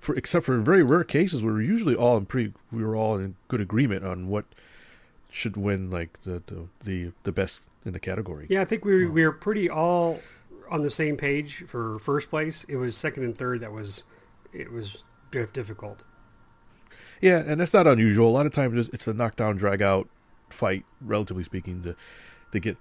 for 0.00 0.14
except 0.16 0.46
for 0.46 0.58
very 0.60 0.82
rare 0.82 1.04
cases, 1.04 1.42
we 1.42 1.52
were 1.52 1.60
usually 1.62 1.94
all 1.94 2.16
in 2.16 2.24
pretty, 2.26 2.52
we 2.72 2.82
were 2.82 2.96
all 2.96 3.16
in 3.18 3.36
good 3.48 3.60
agreement 3.60 4.04
on 4.04 4.28
what 4.28 4.46
should 5.30 5.56
win, 5.58 5.90
like 5.90 6.22
the 6.22 6.42
the 6.46 6.68
the, 6.84 7.12
the 7.24 7.32
best 7.32 7.64
in 7.84 7.92
the 7.92 8.00
category. 8.00 8.46
Yeah, 8.48 8.62
I 8.62 8.64
think 8.64 8.84
we 8.86 9.06
we 9.06 9.24
were 9.24 9.32
pretty 9.32 9.68
all 9.68 10.20
on 10.70 10.80
the 10.82 10.90
same 10.90 11.18
page 11.18 11.64
for 11.66 11.98
first 11.98 12.30
place. 12.30 12.64
It 12.66 12.76
was 12.76 12.96
second 12.96 13.24
and 13.24 13.36
third 13.36 13.60
that 13.60 13.72
was 13.72 14.04
it 14.54 14.72
was 14.72 15.04
dif- 15.30 15.52
difficult. 15.52 16.02
Yeah, 17.20 17.38
and 17.46 17.60
that's 17.60 17.74
not 17.74 17.86
unusual. 17.86 18.28
A 18.28 18.30
lot 18.32 18.46
of 18.46 18.52
times 18.52 18.72
it's- 18.74 18.90
it's 18.94 19.06
a 19.06 19.12
knockdown, 19.14 19.56
drag 19.56 19.82
out 19.82 20.08
fight, 20.54 20.84
relatively 21.00 21.44
speaking, 21.44 21.82
to 21.82 21.96
to 22.52 22.60
get 22.60 22.76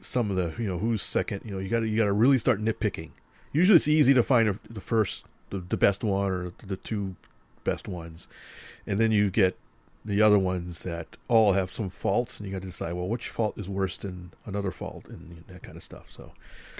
some 0.00 0.30
of 0.30 0.36
the 0.36 0.54
you 0.60 0.68
know 0.68 0.78
who's 0.78 1.02
second. 1.02 1.42
You 1.44 1.52
know, 1.52 1.58
you 1.58 1.68
got 1.68 1.80
to 1.80 1.88
you 1.88 1.96
got 1.96 2.04
to 2.06 2.12
really 2.12 2.38
start 2.38 2.62
nitpicking. 2.62 3.10
Usually, 3.52 3.76
it's 3.76 3.86
easy 3.88 4.12
to 4.14 4.22
find 4.24 4.48
a, 4.48 4.58
the 4.68 4.80
first, 4.80 5.24
the, 5.50 5.58
the 5.58 5.76
best 5.76 6.02
one, 6.02 6.30
or 6.30 6.52
the 6.66 6.76
two 6.76 7.14
best 7.62 7.86
ones, 7.86 8.26
and 8.86 8.98
then 8.98 9.12
you 9.12 9.30
get 9.30 9.56
the 10.04 10.20
other 10.20 10.38
ones 10.38 10.82
that 10.82 11.16
all 11.28 11.52
have 11.52 11.70
some 11.70 11.88
faults, 11.88 12.38
and 12.38 12.46
you 12.46 12.52
got 12.52 12.62
to 12.62 12.66
decide 12.68 12.92
well 12.94 13.06
which 13.08 13.28
fault 13.28 13.56
is 13.56 13.68
worse 13.68 13.96
than 13.96 14.32
another 14.44 14.70
fault, 14.72 15.06
and 15.08 15.44
that 15.46 15.62
kind 15.62 15.76
of 15.76 15.82
stuff. 15.82 16.10
So, 16.10 16.32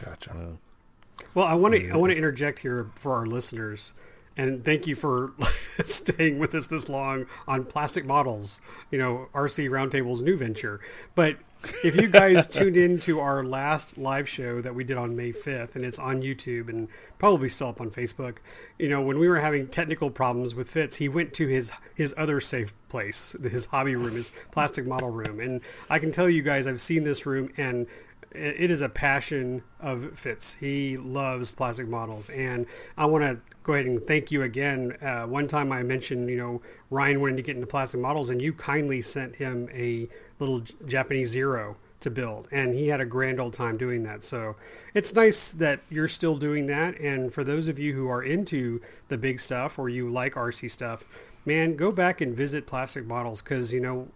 Gotcha. 0.03 0.31
uh, 0.33 1.23
Well, 1.33 1.47
I 1.47 1.55
want 1.55 1.75
to 1.75 1.91
I 1.91 1.97
want 1.97 2.11
to 2.11 2.17
interject 2.19 2.59
here 2.59 2.91
for 2.97 3.15
our 3.15 3.25
listeners, 3.25 3.93
and 4.37 4.65
thank 4.65 4.87
you 4.87 4.95
for 4.95 5.33
staying 5.85 6.39
with 6.39 6.55
us 6.55 6.67
this 6.67 6.89
long 6.89 7.27
on 7.47 7.65
plastic 7.65 8.05
models. 8.05 8.61
You 8.91 8.99
know, 8.99 9.29
RC 9.33 9.69
Roundtable's 9.71 10.23
new 10.23 10.37
venture. 10.37 10.81
But 11.15 11.39
if 11.83 11.97
you 11.97 12.09
guys 12.09 12.47
tuned 12.49 12.77
in 12.77 12.99
to 13.01 13.21
our 13.21 13.45
last 13.45 13.97
live 13.97 14.29
show 14.29 14.61
that 14.61 14.75
we 14.75 14.85
did 14.85 14.97
on 14.97 15.17
May 15.17 15.33
5th, 15.33 15.75
and 15.75 15.85
it's 15.85 15.99
on 15.99 16.21
YouTube 16.23 16.69
and 16.69 16.89
probably 17.19 17.49
still 17.49 17.69
up 17.69 17.81
on 17.81 17.91
Facebook, 17.91 18.37
you 18.79 18.89
know, 18.89 19.01
when 19.01 19.19
we 19.19 19.29
were 19.29 19.41
having 19.41 19.69
technical 19.69 20.11
problems 20.11 20.55
with 20.55 20.69
Fitz, 20.69 20.97
he 20.97 21.09
went 21.09 21.33
to 21.35 21.47
his 21.47 21.73
his 21.95 22.15
other 22.17 22.41
safe 22.41 22.73
place, 22.89 23.37
his 23.43 23.67
hobby 23.67 23.97
room, 23.97 24.17
his 24.17 24.33
plastic 24.51 24.87
model 24.87 25.11
room, 25.11 25.41
and 25.41 25.61
I 25.89 25.99
can 25.99 26.13
tell 26.13 26.29
you 26.29 26.43
guys, 26.43 26.67
I've 26.67 26.81
seen 26.81 27.05
this 27.05 27.25
room 27.25 27.51
and 27.57 27.87
it 28.35 28.71
is 28.71 28.81
a 28.81 28.89
passion 28.89 29.63
of 29.81 30.19
Fitz. 30.19 30.55
He 30.55 30.97
loves 30.97 31.51
plastic 31.51 31.89
models, 31.89 32.29
and 32.31 32.67
I 32.97 33.07
want 33.07 33.25
to 33.25 33.39
go 33.63 33.75
ahead 33.75 33.87
and 33.87 34.05
thank 34.05 34.31
you 34.31 34.43
again. 34.43 34.97
Uh, 35.01 35.23
one 35.23 35.47
time 35.47 35.73
I 35.73 35.83
mentioned, 35.83 36.29
you 36.29 36.37
know, 36.37 36.63
Ryan 36.91 37.21
wanted 37.21 37.37
to 37.37 37.43
get 37.43 37.55
into 37.55 37.67
plastic 37.67 38.01
models, 38.01 38.31
and 38.31 38.43
you 38.43 38.53
kindly 38.53 39.03
sent 39.03 39.37
him 39.37 39.69
a 39.73 40.09
little 40.39 40.63
Japanese 40.87 41.31
Zero 41.31 41.77
to 42.01 42.11
build, 42.11 42.49
and 42.51 42.75
he 42.75 42.89
had 42.89 43.01
a 43.01 43.07
grand 43.07 43.41
old 43.41 43.55
time 43.55 43.77
doing 43.77 44.03
that. 44.03 44.23
So 44.23 44.57
it's 44.93 45.15
nice 45.15 45.51
that 45.53 45.81
you're 45.89 46.09
still 46.09 46.37
doing 46.37 46.67
that. 46.67 46.99
And 47.01 47.33
for 47.33 47.45
those 47.45 47.69
of 47.69 47.79
you 47.79 47.95
who 47.95 48.09
are 48.09 48.23
into 48.23 48.81
the 49.09 49.17
big 49.17 49.41
stuff 49.41 49.79
or 49.79 49.89
you 49.89 50.11
like 50.11 50.35
RC 50.35 50.71
stuff, 50.71 51.05
man, 51.45 51.77
go 51.77 51.93
back 51.93 52.21
and 52.21 52.37
visit 52.37 52.67
plastic 52.67 53.07
models 53.07 53.43
because 53.43 53.73
you 53.73 53.81
know 53.81 54.09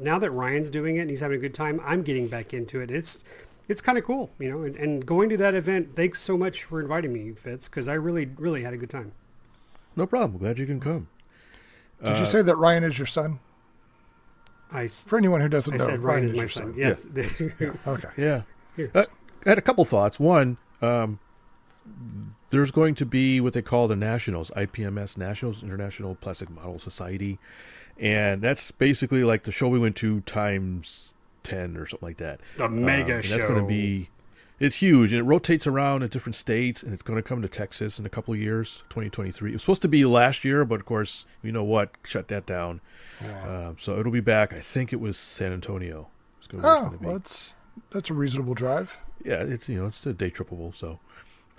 now 0.00 0.18
that 0.18 0.30
Ryan's 0.30 0.70
doing 0.70 0.96
it 0.96 1.00
and 1.00 1.10
he's 1.10 1.20
having 1.20 1.38
a 1.38 1.40
good 1.40 1.54
time, 1.54 1.80
I'm 1.84 2.02
getting 2.02 2.28
back 2.28 2.54
into 2.54 2.80
it. 2.80 2.90
It's 2.90 3.24
it's 3.68 3.80
kind 3.80 3.96
of 3.98 4.04
cool, 4.04 4.30
you 4.38 4.50
know. 4.50 4.62
And, 4.62 4.76
and 4.76 5.06
going 5.06 5.28
to 5.30 5.36
that 5.38 5.54
event, 5.54 5.94
thanks 5.96 6.20
so 6.20 6.36
much 6.36 6.64
for 6.64 6.80
inviting 6.80 7.12
me, 7.12 7.32
Fitz, 7.32 7.68
because 7.68 7.88
I 7.88 7.94
really 7.94 8.26
really 8.36 8.62
had 8.62 8.72
a 8.74 8.76
good 8.76 8.90
time. 8.90 9.12
no 9.96 10.06
problem. 10.06 10.38
Glad 10.38 10.58
you 10.58 10.66
can 10.66 10.80
come. 10.80 11.08
Did 12.02 12.16
uh, 12.16 12.20
you 12.20 12.26
say 12.26 12.42
that 12.42 12.56
Ryan 12.56 12.84
is 12.84 12.98
your 12.98 13.06
son? 13.06 13.38
I, 14.72 14.84
s- 14.84 15.04
For 15.06 15.18
anyone 15.18 15.40
who 15.40 15.48
doesn't 15.48 15.74
I 15.74 15.76
know, 15.76 15.86
said 15.86 16.00
Ryan 16.00 16.24
is 16.24 16.32
my 16.32 16.38
your 16.38 16.48
son. 16.48 16.74
Yeah. 16.76 16.94
Okay. 17.86 18.08
Yeah. 18.16 18.42
Uh, 18.94 19.04
I 19.44 19.48
had 19.50 19.58
a 19.58 19.62
couple 19.62 19.84
thoughts. 19.84 20.18
One, 20.18 20.56
um, 20.80 21.18
there's 22.50 22.70
going 22.70 22.94
to 22.96 23.06
be 23.06 23.40
what 23.40 23.52
they 23.52 23.62
call 23.62 23.86
the 23.86 23.96
Nationals, 23.96 24.50
IPMS 24.56 25.16
Nationals, 25.16 25.62
International 25.62 26.14
Plastic 26.14 26.48
Model 26.50 26.78
Society. 26.78 27.38
And 27.98 28.40
that's 28.42 28.70
basically 28.70 29.24
like 29.24 29.42
the 29.44 29.52
show 29.52 29.68
we 29.68 29.78
went 29.78 29.96
to 29.96 30.20
times 30.22 31.14
10 31.42 31.76
or 31.76 31.86
something 31.86 32.06
like 32.06 32.16
that. 32.18 32.40
the 32.56 32.68
mega 32.68 33.04
Um, 33.04 33.10
and 33.16 33.24
show. 33.24 33.32
That's 33.34 33.44
going 33.44 33.60
to 33.60 33.66
be, 33.66 34.08
it's 34.60 34.76
huge. 34.76 35.12
And 35.12 35.20
it 35.20 35.24
rotates 35.24 35.66
around 35.66 36.02
at 36.02 36.10
different 36.10 36.36
states. 36.36 36.82
And 36.82 36.92
it's 36.92 37.02
going 37.02 37.16
to 37.16 37.22
come 37.22 37.42
to 37.42 37.48
Texas 37.48 37.98
in 37.98 38.06
a 38.06 38.08
couple 38.08 38.32
of 38.34 38.40
years, 38.40 38.82
2023. 38.90 39.50
It 39.50 39.52
was 39.54 39.62
supposed 39.62 39.82
to 39.82 39.88
be 39.88 40.04
last 40.04 40.44
year, 40.44 40.64
but 40.64 40.80
of 40.80 40.86
course, 40.86 41.26
you 41.42 41.52
know 41.52 41.64
what? 41.64 41.90
Shut 42.04 42.28
that 42.28 42.46
down. 42.46 42.80
Um, 43.46 43.76
so 43.78 43.98
it'll 43.98 44.12
be 44.12 44.20
back. 44.20 44.52
I 44.52 44.60
think 44.60 44.92
it 44.92 45.00
was 45.00 45.16
San 45.16 45.52
Antonio. 45.52 46.08
It's 46.38 46.46
gonna, 46.48 46.62
Oh, 46.66 46.84
gonna 46.86 46.98
be. 46.98 47.06
well, 47.06 47.18
that's 47.18 47.54
that's 47.90 48.10
a 48.10 48.14
reasonable 48.14 48.54
drive. 48.54 48.96
Yeah, 49.24 49.36
it's 49.42 49.68
you 49.68 49.78
know 49.80 49.86
it's 49.86 50.04
a 50.04 50.12
day 50.12 50.30
trippable, 50.30 50.74
so 50.74 50.98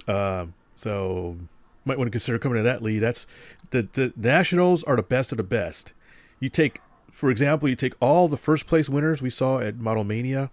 um, 0.08 0.54
so 0.75 1.38
might 1.86 1.98
want 1.98 2.08
to 2.08 2.12
consider 2.12 2.38
coming 2.38 2.58
to 2.58 2.63
that 2.63 2.82
lead. 2.84 3.00
That's 3.00 3.25
the 3.70 3.88
the 3.94 4.12
nationals 4.18 4.84
are 4.84 4.96
the 4.98 5.04
best 5.04 5.32
of 5.32 5.38
the 5.38 5.44
best. 5.44 5.94
You 6.42 6.50
take, 6.50 6.82
for 7.13 7.29
example, 7.29 7.70
you 7.70 7.75
take 7.75 7.93
all 8.01 8.27
the 8.27 8.36
first 8.38 8.67
place 8.67 8.89
winners 8.89 9.22
we 9.22 9.29
saw 9.29 9.60
at 9.60 9.77
Model 9.77 10.03
Mania, 10.03 10.50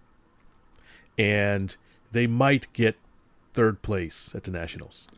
and 1.18 1.74
they 2.12 2.26
might 2.26 2.72
get 2.72 2.96
third 3.54 3.82
place 3.82 4.32
at 4.34 4.44
the 4.44 4.50
nationals, 4.50 5.08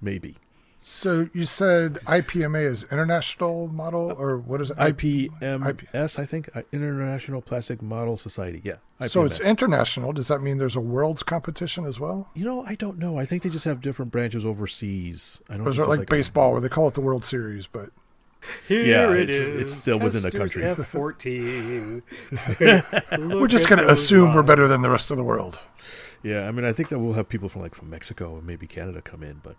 maybe. 0.00 0.36
So 0.80 1.28
you 1.32 1.46
said 1.46 1.94
IPMA 2.06 2.62
is 2.64 2.84
international 2.92 3.66
model, 3.66 4.12
or 4.16 4.36
what 4.38 4.60
is 4.60 4.70
it? 4.70 4.76
IPMS, 4.76 6.16
I 6.18 6.24
think, 6.24 6.48
International 6.72 7.42
Plastic 7.42 7.82
Model 7.82 8.16
Society. 8.16 8.60
Yeah, 8.62 8.76
So 9.08 9.24
it's 9.24 9.40
international. 9.40 10.12
Does 10.12 10.28
that 10.28 10.40
mean 10.42 10.58
there's 10.58 10.76
a 10.76 10.80
world's 10.80 11.24
competition 11.24 11.84
as 11.86 11.98
well? 11.98 12.30
you 12.34 12.44
know 12.44 12.64
I 12.64 12.76
don't 12.76 12.98
know. 12.98 13.18
I 13.18 13.24
think 13.26 13.42
they 13.42 13.48
just 13.48 13.64
have 13.64 13.80
different 13.80 14.12
branches 14.12 14.46
overseas. 14.46 15.40
I 15.50 15.56
don't. 15.56 15.66
Or 15.66 15.70
is 15.70 15.78
it 15.78 15.88
like 15.88 16.00
a- 16.02 16.06
baseball 16.06 16.52
where 16.52 16.60
they 16.60 16.68
call 16.68 16.86
it 16.86 16.94
the 16.94 17.00
World 17.00 17.24
Series? 17.24 17.66
But 17.66 17.90
Here 18.68 18.84
Yeah, 18.84 19.12
it 19.12 19.28
it's- 19.30 19.36
is. 19.48 19.60
it's 19.60 19.74
still 19.80 19.98
within 19.98 20.22
the 20.22 20.30
country. 20.30 20.62
F14. 20.62 22.02
we're 23.40 23.46
just 23.46 23.68
going 23.68 23.78
to 23.80 23.90
assume 23.90 24.34
we're 24.34 24.42
better 24.42 24.68
than 24.68 24.82
the 24.82 24.90
rest 24.90 25.10
of 25.10 25.16
the 25.16 25.24
world. 25.24 25.60
Yeah, 26.22 26.48
I 26.48 26.50
mean, 26.52 26.64
I 26.64 26.72
think 26.72 26.88
that 26.88 26.98
we'll 26.98 27.12
have 27.14 27.28
people 27.28 27.48
from 27.48 27.62
like 27.62 27.74
from 27.74 27.90
Mexico 27.90 28.36
and 28.36 28.46
maybe 28.46 28.66
Canada 28.66 29.00
come 29.02 29.22
in, 29.22 29.40
but 29.42 29.56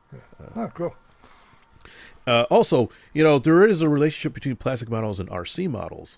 Oh, 0.56 0.68
cool. 0.74 0.96
Uh, 2.26 2.44
also, 2.50 2.90
you 3.14 3.24
know, 3.24 3.40
there 3.40 3.66
is 3.66 3.82
a 3.82 3.88
relationship 3.88 4.34
between 4.34 4.56
plastic 4.58 4.90
models 4.90 5.20
and 5.20 5.30
RC 5.30 5.70
models. 5.70 6.18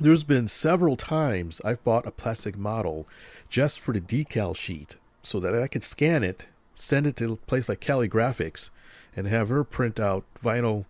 There's 0.00 0.24
been 0.24 0.48
several 0.48 0.96
times 0.96 1.60
I've 1.64 1.84
bought 1.84 2.06
a 2.06 2.10
plastic 2.10 2.56
model 2.58 3.06
just 3.48 3.78
for 3.78 3.92
the 3.92 4.00
decal 4.00 4.56
sheet 4.56 4.96
so 5.22 5.38
that 5.40 5.54
I 5.54 5.68
could 5.68 5.84
scan 5.84 6.24
it, 6.24 6.46
send 6.74 7.06
it 7.06 7.14
to 7.16 7.34
a 7.34 7.36
place 7.36 7.68
like 7.68 7.84
Callie 7.86 8.08
Graphics, 8.08 8.70
and 9.14 9.28
have 9.28 9.50
her 9.50 9.62
print 9.62 10.00
out 10.00 10.24
vinyl 10.42 10.86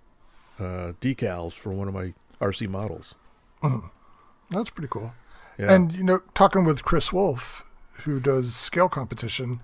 uh, 0.58 0.92
decals 1.00 1.52
for 1.52 1.70
one 1.70 1.88
of 1.88 1.94
my 1.94 2.14
RC 2.40 2.68
models. 2.68 3.14
That's 4.50 4.70
pretty 4.70 4.88
cool. 4.88 5.14
Yeah. 5.58 5.74
And 5.74 5.92
you 5.92 6.04
know, 6.04 6.20
talking 6.34 6.64
with 6.64 6.84
Chris 6.84 7.12
Wolf, 7.12 7.64
who 8.02 8.20
does 8.20 8.54
scale 8.54 8.88
competition, 8.88 9.60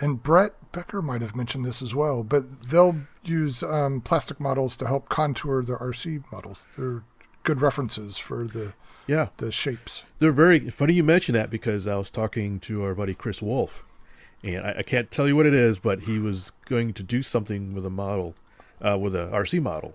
and 0.00 0.22
Brett 0.22 0.52
Becker 0.72 1.02
might 1.02 1.22
have 1.22 1.34
mentioned 1.34 1.64
this 1.64 1.82
as 1.82 1.94
well, 1.94 2.22
but 2.22 2.70
they'll 2.70 2.96
use 3.24 3.62
um, 3.62 4.00
plastic 4.00 4.38
models 4.40 4.76
to 4.76 4.86
help 4.86 5.08
contour 5.08 5.62
the 5.62 5.76
RC 5.76 6.24
models. 6.30 6.66
They're 6.76 7.02
good 7.42 7.60
references 7.60 8.18
for 8.18 8.44
the 8.44 8.74
yeah, 9.06 9.28
the 9.38 9.50
shapes. 9.50 10.04
they're 10.18 10.32
very 10.32 10.68
funny 10.68 10.92
you 10.92 11.02
mention 11.02 11.34
that 11.34 11.48
because 11.48 11.86
I 11.86 11.96
was 11.96 12.10
talking 12.10 12.60
to 12.60 12.84
our 12.84 12.94
buddy 12.94 13.14
Chris 13.14 13.40
Wolf, 13.40 13.82
and 14.42 14.66
I, 14.66 14.76
I 14.78 14.82
can't 14.82 15.10
tell 15.10 15.26
you 15.26 15.34
what 15.34 15.46
it 15.46 15.54
is, 15.54 15.78
but 15.78 16.00
he 16.00 16.18
was 16.18 16.52
going 16.66 16.92
to 16.92 17.02
do 17.02 17.22
something 17.22 17.72
with 17.72 17.86
a 17.86 17.90
model, 17.90 18.34
uh, 18.86 18.98
with 18.98 19.14
a 19.14 19.28
RC 19.28 19.62
model. 19.62 19.94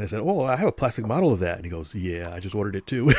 And 0.00 0.06
I 0.06 0.08
said, 0.08 0.20
"Oh, 0.20 0.44
I 0.44 0.56
have 0.56 0.66
a 0.68 0.72
plastic 0.72 1.06
model 1.06 1.30
of 1.30 1.40
that." 1.40 1.56
And 1.56 1.64
he 1.66 1.70
goes, 1.70 1.94
"Yeah, 1.94 2.32
I 2.32 2.40
just 2.40 2.54
ordered 2.54 2.74
it 2.74 2.86
too." 2.86 3.04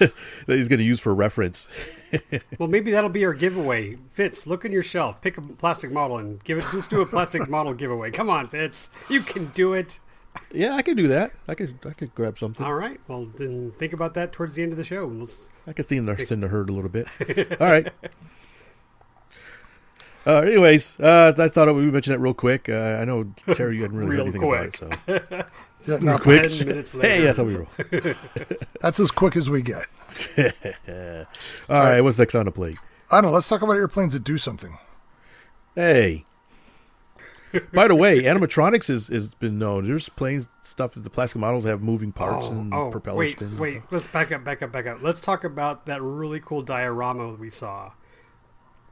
that 0.00 0.10
he's 0.48 0.66
going 0.66 0.80
to 0.80 0.84
use 0.84 0.98
for 0.98 1.14
reference. 1.14 1.68
Well, 2.58 2.68
maybe 2.68 2.90
that'll 2.90 3.08
be 3.08 3.24
our 3.24 3.32
giveaway. 3.32 3.96
Fitz, 4.12 4.46
look 4.46 4.66
in 4.66 4.72
your 4.72 4.82
shelf, 4.82 5.22
pick 5.22 5.38
a 5.38 5.40
plastic 5.40 5.90
model, 5.90 6.18
and 6.18 6.44
give 6.44 6.58
it. 6.58 6.64
Let's 6.74 6.86
do 6.86 7.00
a 7.00 7.06
plastic 7.06 7.48
model 7.48 7.72
giveaway. 7.72 8.10
Come 8.10 8.28
on, 8.28 8.48
Fitz, 8.48 8.90
you 9.08 9.22
can 9.22 9.46
do 9.46 9.72
it. 9.72 9.98
Yeah, 10.52 10.74
I 10.74 10.82
could 10.82 10.98
do 10.98 11.08
that. 11.08 11.32
I 11.48 11.54
could 11.54 11.78
I 11.86 11.92
could 11.92 12.14
grab 12.14 12.38
something. 12.38 12.66
All 12.66 12.74
right. 12.74 13.00
Well, 13.08 13.24
then 13.24 13.72
think 13.78 13.94
about 13.94 14.12
that 14.14 14.32
towards 14.32 14.56
the 14.56 14.62
end 14.62 14.72
of 14.72 14.78
the 14.78 14.84
show. 14.84 15.06
Let's, 15.06 15.50
I 15.66 15.72
could 15.72 15.86
thin 15.86 16.04
the, 16.04 16.16
thin 16.16 16.40
the 16.40 16.48
herd 16.48 16.68
a 16.68 16.72
little 16.72 16.90
bit. 16.90 17.08
All 17.60 17.68
right. 17.68 17.90
Uh, 20.26 20.36
anyways, 20.40 21.00
uh, 21.00 21.32
I 21.36 21.48
thought 21.48 21.66
we 21.68 21.84
would 21.84 21.92
mention 21.92 22.12
that 22.12 22.18
real 22.20 22.34
quick. 22.34 22.68
Uh, 22.68 22.98
I 23.00 23.04
know 23.04 23.32
Terry, 23.54 23.76
you 23.76 23.82
hadn't 23.82 23.96
really 23.98 24.10
Real 24.16 24.26
heard 24.26 24.34
anything 24.34 24.48
quick. 24.48 24.82
about 25.08 25.20
it, 25.20 25.28
so 25.28 25.44
Yeah, 25.86 25.98
now, 25.98 26.18
quick. 26.18 26.48
ten 26.48 26.68
minutes 26.68 26.94
later. 26.94 27.08
hey, 27.08 27.20
that's 27.22 27.38
how 27.38 27.44
we 27.44 27.56
roll. 27.56 27.68
that's 28.80 29.00
as 29.00 29.10
quick 29.10 29.34
as 29.36 29.50
we 29.50 29.62
get. 29.62 29.86
All 31.68 31.78
right, 31.82 32.00
what's 32.00 32.18
next 32.18 32.34
on 32.36 32.44
the 32.46 32.52
plate? 32.52 32.78
I 33.10 33.16
don't 33.20 33.30
know. 33.30 33.34
Let's 33.34 33.48
talk 33.48 33.62
about 33.62 33.76
airplanes 33.76 34.12
that 34.12 34.22
do 34.24 34.38
something. 34.38 34.78
Hey. 35.74 36.24
By 37.74 37.86
the 37.88 37.94
way, 37.94 38.22
animatronics 38.22 38.88
is 38.88 39.08
has 39.08 39.34
been 39.34 39.58
known. 39.58 39.86
There's 39.86 40.08
planes 40.08 40.48
stuff 40.62 40.92
that 40.94 41.00
the 41.04 41.10
plastic 41.10 41.38
models 41.40 41.64
have 41.64 41.82
moving 41.82 42.10
parts 42.12 42.46
Oh, 42.48 42.52
and 42.52 42.72
oh, 42.72 42.90
propeller 42.90 43.18
wait, 43.18 43.32
spins. 43.36 43.50
and 43.52 43.60
wait. 43.60 43.82
Let's 43.90 44.06
back 44.06 44.32
up, 44.32 44.42
back 44.44 44.62
up, 44.62 44.72
back 44.72 44.86
up. 44.86 45.02
Let's 45.02 45.20
talk 45.20 45.44
about 45.44 45.84
that 45.86 46.00
really 46.00 46.40
cool 46.40 46.62
diorama 46.62 47.28
we 47.34 47.50
saw. 47.50 47.92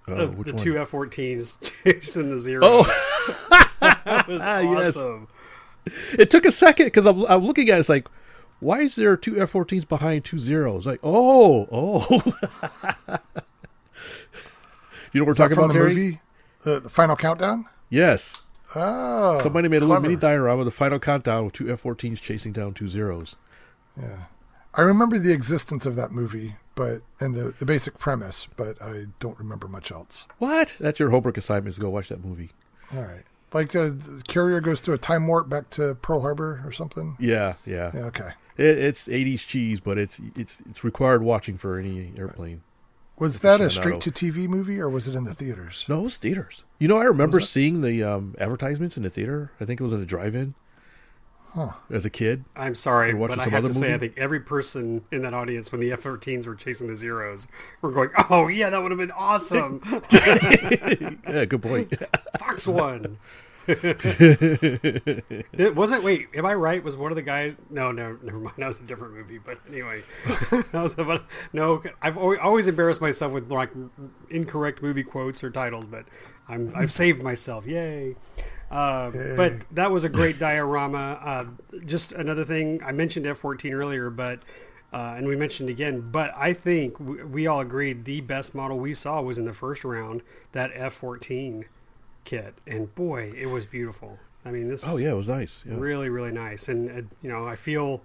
Oh, 0.08 0.26
which 0.28 0.48
the 0.48 0.56
two 0.58 0.76
F-14s 0.78 1.72
chasing 1.84 2.30
the 2.34 2.38
zero. 2.40 2.60
Oh, 2.64 2.82
that 3.80 4.26
was 4.26 4.40
yes. 4.40 4.96
awesome. 4.96 5.28
it 6.18 6.30
took 6.30 6.44
a 6.44 6.50
second 6.50 6.86
because 6.86 7.06
I'm, 7.06 7.24
I'm 7.26 7.44
looking 7.44 7.68
at 7.68 7.76
it, 7.76 7.80
it's 7.80 7.88
like, 7.88 8.08
why 8.58 8.80
is 8.80 8.96
there 8.96 9.16
two 9.16 9.40
F-14s 9.40 9.88
behind 9.88 10.24
two 10.24 10.38
zeros? 10.38 10.86
Like, 10.86 11.00
oh, 11.02 11.68
oh. 11.70 12.06
you 15.12 15.20
know 15.20 15.24
what 15.24 15.26
we're 15.26 15.30
Is 15.32 15.36
talking 15.36 15.56
about, 15.56 15.68
the 15.68 15.74
Terry? 15.74 15.94
movie, 15.94 16.20
the, 16.62 16.80
the 16.80 16.88
Final 16.88 17.16
Countdown. 17.16 17.66
Yes. 17.88 18.38
Oh, 18.74 19.40
Somebody 19.40 19.68
made 19.68 19.82
a 19.82 19.84
little 19.84 20.00
mini 20.02 20.14
diorama 20.16 20.60
of 20.60 20.64
the 20.64 20.70
final 20.70 21.00
countdown 21.00 21.46
with 21.46 21.54
two 21.54 21.68
F-14s 21.72 22.20
chasing 22.20 22.52
down 22.52 22.72
two 22.72 22.86
zeros. 22.88 23.34
Yeah, 24.00 24.24
I 24.74 24.82
remember 24.82 25.18
the 25.18 25.32
existence 25.32 25.86
of 25.86 25.96
that 25.96 26.12
movie, 26.12 26.54
but 26.80 27.02
and 27.22 27.34
the 27.34 27.52
the 27.58 27.66
basic 27.66 27.98
premise, 27.98 28.48
but 28.56 28.80
I 28.80 29.08
don't 29.18 29.38
remember 29.38 29.68
much 29.68 29.92
else. 29.92 30.24
What? 30.38 30.76
That's 30.80 30.98
your 30.98 31.10
homework 31.10 31.36
assignment 31.36 31.68
is 31.68 31.74
to 31.74 31.82
go 31.82 31.90
watch 31.90 32.08
that 32.08 32.24
movie. 32.24 32.52
All 32.96 33.02
right, 33.02 33.24
like 33.52 33.76
uh, 33.76 33.90
the 33.90 34.22
carrier 34.26 34.62
goes 34.62 34.80
through 34.80 34.94
a 34.94 34.98
time 34.98 35.26
warp 35.26 35.46
back 35.46 35.68
to 35.70 35.96
Pearl 35.96 36.22
Harbor 36.22 36.62
or 36.64 36.72
something. 36.72 37.18
Yeah, 37.20 37.56
yeah. 37.66 37.90
Yeah, 37.94 38.04
okay. 38.06 38.30
It, 38.56 38.78
it's 38.78 39.08
80s 39.08 39.46
cheese, 39.46 39.80
but 39.80 39.98
it's 39.98 40.22
it's 40.34 40.56
it's 40.70 40.82
required 40.82 41.22
watching 41.22 41.58
for 41.58 41.78
any 41.78 42.14
airplane. 42.16 42.62
Was 43.18 43.40
that 43.40 43.60
a 43.60 43.68
straight 43.68 44.00
to 44.00 44.10
TV 44.10 44.48
movie 44.48 44.80
or 44.80 44.88
was 44.88 45.06
it 45.06 45.14
in 45.14 45.24
the 45.24 45.34
theaters? 45.34 45.84
No, 45.86 46.00
it 46.00 46.04
was 46.04 46.16
theaters. 46.16 46.64
You 46.78 46.88
know, 46.88 46.96
I 46.96 47.04
remember 47.04 47.40
seeing 47.40 47.82
the 47.82 48.02
um, 48.02 48.34
advertisements 48.38 48.96
in 48.96 49.02
the 49.02 49.10
theater. 49.10 49.52
I 49.60 49.66
think 49.66 49.80
it 49.80 49.82
was 49.82 49.92
in 49.92 50.00
the 50.00 50.06
drive-in 50.06 50.54
Huh. 51.54 51.72
as 51.90 52.04
a 52.04 52.10
kid. 52.10 52.44
I'm 52.54 52.74
sorry, 52.74 53.12
but 53.12 53.38
I 53.38 53.48
have 53.48 53.64
to 53.64 53.74
say, 53.74 53.92
I 53.92 53.98
think 53.98 54.14
every 54.16 54.40
person 54.40 55.04
in 55.10 55.22
that 55.22 55.34
audience, 55.34 55.72
when 55.72 55.80
the 55.80 55.90
F-13s 55.92 56.46
were 56.46 56.54
chasing 56.54 56.86
the 56.86 56.96
zeros, 56.96 57.48
were 57.82 57.90
going, 57.90 58.10
"Oh 58.30 58.46
yeah, 58.48 58.70
that 58.70 58.80
would 58.82 58.92
have 58.92 58.98
been 58.98 59.10
awesome." 59.10 59.80
yeah, 61.28 61.44
good 61.44 61.62
point. 61.62 61.92
Fox 62.38 62.66
one. 62.66 63.18
It 65.52 65.74
wasn't. 65.76 66.02
Wait, 66.02 66.28
am 66.34 66.46
I 66.46 66.54
right? 66.54 66.82
Was 66.82 66.96
one 66.96 67.12
of 67.12 67.16
the 67.16 67.22
guys? 67.22 67.56
No, 67.68 67.92
no, 67.92 68.16
never 68.22 68.38
mind. 68.38 68.54
That 68.58 68.66
was 68.68 68.78
a 68.80 68.82
different 68.82 69.14
movie. 69.14 69.38
But 69.38 69.58
anyway, 69.68 70.02
that 70.50 70.72
was 70.72 70.98
about. 70.98 71.24
No, 71.52 71.82
I've 72.00 72.16
always, 72.16 72.38
always 72.40 72.66
embarrassed 72.68 73.00
myself 73.00 73.32
with 73.32 73.50
like 73.50 73.70
incorrect 74.30 74.82
movie 74.82 75.04
quotes 75.04 75.44
or 75.44 75.50
titles, 75.50 75.86
but 75.86 76.06
I'm 76.48 76.72
I've 76.74 76.90
saved 76.90 77.22
myself. 77.22 77.66
Yay! 77.66 78.16
Uh, 78.70 79.10
but 79.36 79.64
that 79.72 79.90
was 79.90 80.04
a 80.04 80.08
great 80.08 80.38
diorama. 80.38 81.18
Uh, 81.22 81.44
just 81.84 82.12
another 82.12 82.44
thing 82.44 82.80
I 82.84 82.92
mentioned 82.92 83.26
F14 83.26 83.72
earlier, 83.72 84.10
but 84.10 84.40
uh, 84.92 85.14
and 85.16 85.26
we 85.26 85.36
mentioned 85.36 85.68
again. 85.68 86.10
But 86.10 86.32
I 86.36 86.52
think 86.52 87.00
we, 87.00 87.22
we 87.24 87.46
all 87.46 87.60
agreed 87.60 88.04
the 88.04 88.20
best 88.20 88.54
model 88.54 88.78
we 88.78 88.94
saw 88.94 89.20
was 89.22 89.38
in 89.38 89.44
the 89.44 89.52
first 89.52 89.84
round 89.84 90.22
that 90.52 90.72
F14 90.72 91.64
kit, 92.24 92.54
and 92.66 92.94
boy, 92.94 93.32
it 93.36 93.46
was 93.46 93.66
beautiful. 93.66 94.18
I 94.44 94.50
mean, 94.50 94.68
this 94.68 94.84
oh 94.86 94.96
yeah, 94.96 95.10
it 95.10 95.16
was 95.16 95.28
nice. 95.28 95.64
Yeah. 95.66 95.74
really 95.76 96.08
really 96.08 96.32
nice 96.32 96.68
and 96.68 96.90
uh, 96.90 97.02
you 97.22 97.28
know 97.28 97.46
i 97.46 97.56
feel 97.56 98.02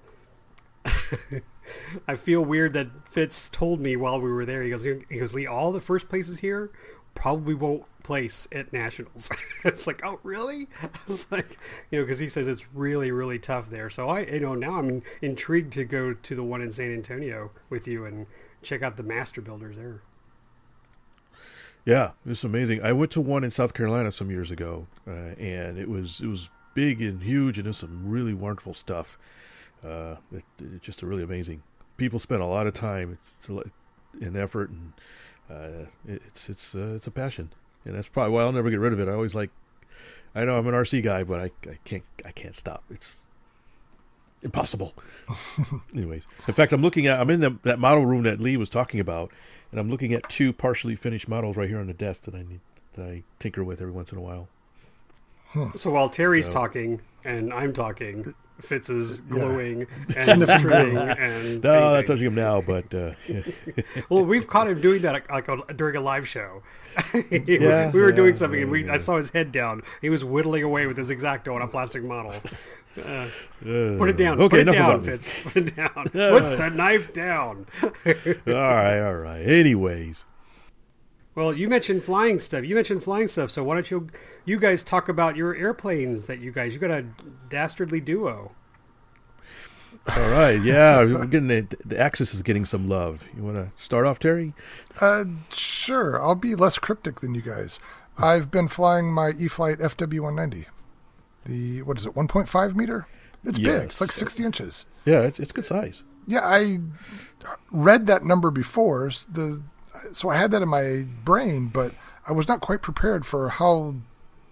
i 2.08 2.15
feel 2.15 2.43
weird 2.43 2.73
that 2.73 2.88
fitz 3.10 3.49
told 3.49 3.80
me 3.80 3.95
while 3.95 4.19
we 4.19 4.32
were 4.32 4.45
there 4.45 4.62
he 4.62 4.69
goes 4.69 4.84
he 4.84 5.17
goes 5.17 5.34
lee 5.34 5.47
all 5.47 5.71
the 5.71 5.82
first 5.82 6.10
places 6.10 6.39
here 6.39 6.71
probably 7.13 7.54
won't 7.54 7.86
place 8.05 8.47
at 8.51 8.71
nationals 8.71 9.31
it's 9.63 9.87
like 9.87 9.99
oh 10.05 10.19
really 10.21 10.67
it's 11.07 11.31
like 11.31 11.57
you 11.89 11.97
know 11.99 12.05
because 12.05 12.19
he 12.19 12.27
says 12.29 12.47
it's 12.47 12.65
really 12.73 13.09
really 13.11 13.39
tough 13.39 13.69
there 13.71 13.89
so 13.89 14.07
i 14.07 14.19
you 14.21 14.39
know 14.39 14.53
now 14.53 14.75
i'm 14.77 15.01
intrigued 15.23 15.73
to 15.73 15.83
go 15.83 16.13
to 16.13 16.35
the 16.35 16.43
one 16.43 16.61
in 16.61 16.71
san 16.71 16.93
antonio 16.93 17.49
with 17.69 17.87
you 17.87 18.05
and 18.05 18.27
check 18.61 18.83
out 18.83 18.95
the 18.95 19.03
master 19.03 19.41
builders 19.41 19.75
there 19.75 20.01
Yeah, 21.85 22.11
it 22.25 22.29
was 22.29 22.43
amazing. 22.43 22.81
I 22.83 22.91
went 22.93 23.11
to 23.11 23.21
one 23.21 23.43
in 23.43 23.51
South 23.51 23.73
Carolina 23.75 24.11
some 24.11 24.31
years 24.31 24.49
ago, 24.49 24.87
uh, 25.07 25.35
and 25.37 25.77
it 25.77 25.87
was 25.87 26.19
it 26.21 26.27
was 26.27 26.49
big 26.73 26.99
and 27.01 27.21
huge, 27.21 27.57
and 27.59 27.65
there's 27.65 27.77
some 27.77 28.09
really 28.09 28.33
wonderful 28.33 28.73
stuff. 28.73 29.17
Uh, 29.83 30.15
it, 30.33 30.43
it's 30.59 30.83
just 30.85 31.03
a 31.03 31.05
really 31.05 31.21
amazing. 31.23 31.61
People 31.97 32.17
spend 32.17 32.41
a 32.41 32.45
lot 32.47 32.65
of 32.65 32.73
time, 32.73 33.17
it's 33.39 33.49
lot- 33.49 33.67
and 34.19 34.35
effort, 34.35 34.71
and 34.71 34.93
uh, 35.49 35.85
it, 36.07 36.21
it's 36.27 36.49
it's 36.49 36.73
uh, 36.73 36.95
it's 36.95 37.05
a 37.05 37.11
passion, 37.11 37.51
and 37.86 37.95
that's 37.95 38.10
probably 38.10 38.34
why 38.34 38.41
I'll 38.41 38.52
never 38.52 38.69
get 38.69 38.80
rid 38.80 38.93
of 38.93 39.00
it. 39.00 39.08
I 39.08 39.13
always 39.13 39.36
like. 39.36 39.52
I 40.34 40.43
know 40.43 40.58
I'm 40.58 40.67
an 40.67 40.74
RC 40.74 41.02
guy, 41.02 41.24
but 41.24 41.39
I, 41.39 41.52
I 41.69 41.78
can't 41.86 42.04
I 42.26 42.32
can't 42.32 42.56
stop. 42.56 42.84
It's 42.89 43.24
impossible. 44.41 44.93
Anyways, 45.93 46.28
in 46.48 46.54
fact, 46.54 46.74
I'm 46.74 46.82
looking 46.82 47.08
at 47.08 47.19
I'm 47.19 47.30
in 47.30 47.39
the, 47.39 47.58
that 47.63 47.80
model 47.80 48.06
room 48.06 48.24
that 48.24 48.41
Lee 48.41 48.58
was 48.58 48.69
talking 48.69 49.00
about, 49.00 49.32
and 49.71 49.80
I'm 49.80 49.89
looking 49.89 50.13
at 50.13 50.30
two 50.30 50.52
partially 50.52 50.95
finished 50.95 51.28
models 51.28 51.56
right 51.56 51.69
here 51.69 51.80
on 51.80 51.88
the 51.88 51.93
desk 51.93 52.24
that 52.24 52.36
I 52.36 52.39
need 52.39 52.60
that 52.93 53.06
I 53.06 53.24
tinker 53.39 53.63
with 53.63 53.82
every 53.82 53.93
once 53.93 54.12
in 54.12 54.17
a 54.17 54.21
while. 54.21 54.48
So 55.75 55.91
while 55.91 56.09
terry's 56.09 56.45
So- 56.47 56.53
talking 56.53 57.01
and 57.23 57.51
i'm 57.53 57.73
talking 57.73 58.33
fitz 58.61 58.89
is 58.89 59.21
Yeah. 59.27 59.33
glowing 59.35 59.87
and 60.17 60.47
trimming 60.61 60.97
and 61.19 61.61
No, 61.63 61.73
I'm 61.87 61.93
not 61.95 62.05
touching 62.05 62.27
him 62.27 62.35
now, 62.35 62.61
but 62.61 62.93
uh, 62.93 63.11
Well, 64.09 64.23
we've 64.25 64.47
caught 64.47 64.69
him 64.69 64.79
doing 64.79 65.01
that 65.01 65.29
like 65.29 65.49
a, 65.49 65.57
during 65.73 65.97
a 65.97 66.01
live 66.01 66.25
show. 66.25 66.63
Yeah, 67.13 67.91
we 67.91 67.99
were 67.99 68.09
yeah, 68.11 68.15
doing 68.15 68.35
something, 68.37 68.61
and 68.61 68.71
we 68.71 68.85
yeah. 68.85 68.93
I 68.93 68.97
saw 68.99 69.17
his 69.17 69.31
head 69.31 69.51
down. 69.51 69.81
He 70.01 70.09
was 70.09 70.23
whittling 70.23 70.63
away 70.63 70.87
with 70.87 70.95
his 70.95 71.09
exacto 71.09 71.53
on 71.53 71.61
a 71.61 71.67
plastic 71.67 72.01
model. 72.03 72.31
Uh, 72.97 73.01
uh, 73.01 73.27
put 73.97 74.07
it 74.07 74.15
down. 74.15 74.39
Okay, 74.39 74.63
put 74.63 74.69
it 74.69 74.71
down. 74.71 75.03
Fitz. 75.03 75.41
Put 75.43 75.57
it 75.57 75.75
down. 75.75 75.91
Put 75.93 76.13
the 76.13 76.71
knife 76.73 77.11
down. 77.11 77.65
all 77.83 77.91
right, 78.53 78.99
all 79.01 79.15
right. 79.15 79.41
Anyways, 79.45 80.23
Well, 81.36 81.54
you 81.54 81.67
mentioned 81.67 82.04
flying 82.04 82.39
stuff. 82.39 82.63
You 82.63 82.76
mentioned 82.76 83.04
flying 83.04 83.28
stuff. 83.28 83.52
So 83.52 83.63
why 83.63 83.76
don't 83.76 83.91
you 83.91 84.08
you 84.45 84.58
guys 84.58 84.84
talk 84.84 85.10
about 85.10 85.36
your 85.36 85.54
airplanes 85.54 86.26
that 86.26 86.39
you 86.39 86.52
guys 86.52 86.74
you 86.74 86.80
got 86.80 86.91
a 86.91 87.06
dastardly 87.50 88.00
duo. 88.00 88.54
all 90.08 90.30
right, 90.30 90.62
yeah, 90.62 91.00
we're 91.00 91.26
getting 91.26 91.48
the, 91.48 91.67
the 91.84 92.00
Axis 92.00 92.34
is 92.34 92.41
getting 92.41 92.63
some 92.63 92.88
love. 92.88 93.26
You 93.36 93.43
want 93.43 93.58
to 93.58 93.84
start 93.84 94.06
off, 94.06 94.19
Terry? 94.19 94.54
Uh, 95.02 95.26
sure. 95.52 96.21
I'll 96.21 96.36
be 96.36 96.56
less 96.56 96.78
cryptic 96.78 97.19
than 97.21 97.36
you 97.36 97.41
guys. 97.41 97.80
I've 98.17 98.50
been 98.50 98.67
flying 98.67 99.12
my 99.12 99.32
E-flite 99.38 99.80
FW190. 99.80 100.65
the 101.45 101.82
what 101.82 101.98
is 101.98 102.06
it, 102.06 102.13
1.5 102.13 102.76
meter? 102.76 103.08
It's 103.43 103.60
big. 103.60 103.82
It's 103.84 104.00
like 104.00 104.12
60 104.12 104.43
inches. 104.43 104.86
Yeah, 105.06 105.21
it's, 105.21 105.39
it's 105.39 105.52
good 105.52 105.65
size. 105.65 106.04
Yeah, 106.28 106.41
I 106.41 106.80
read 107.71 108.08
that 108.08 108.24
number 108.24 108.52
before. 108.52 109.12
The 109.30 109.62
so 110.12 110.29
I 110.29 110.38
had 110.38 110.51
that 110.51 110.62
in 110.62 110.69
my 110.69 111.05
brain, 111.23 111.67
but 111.67 111.93
I 112.27 112.31
was 112.31 112.47
not 112.47 112.62
quite 112.62 112.81
prepared 112.81 113.25
for 113.25 113.49
how 113.49 113.95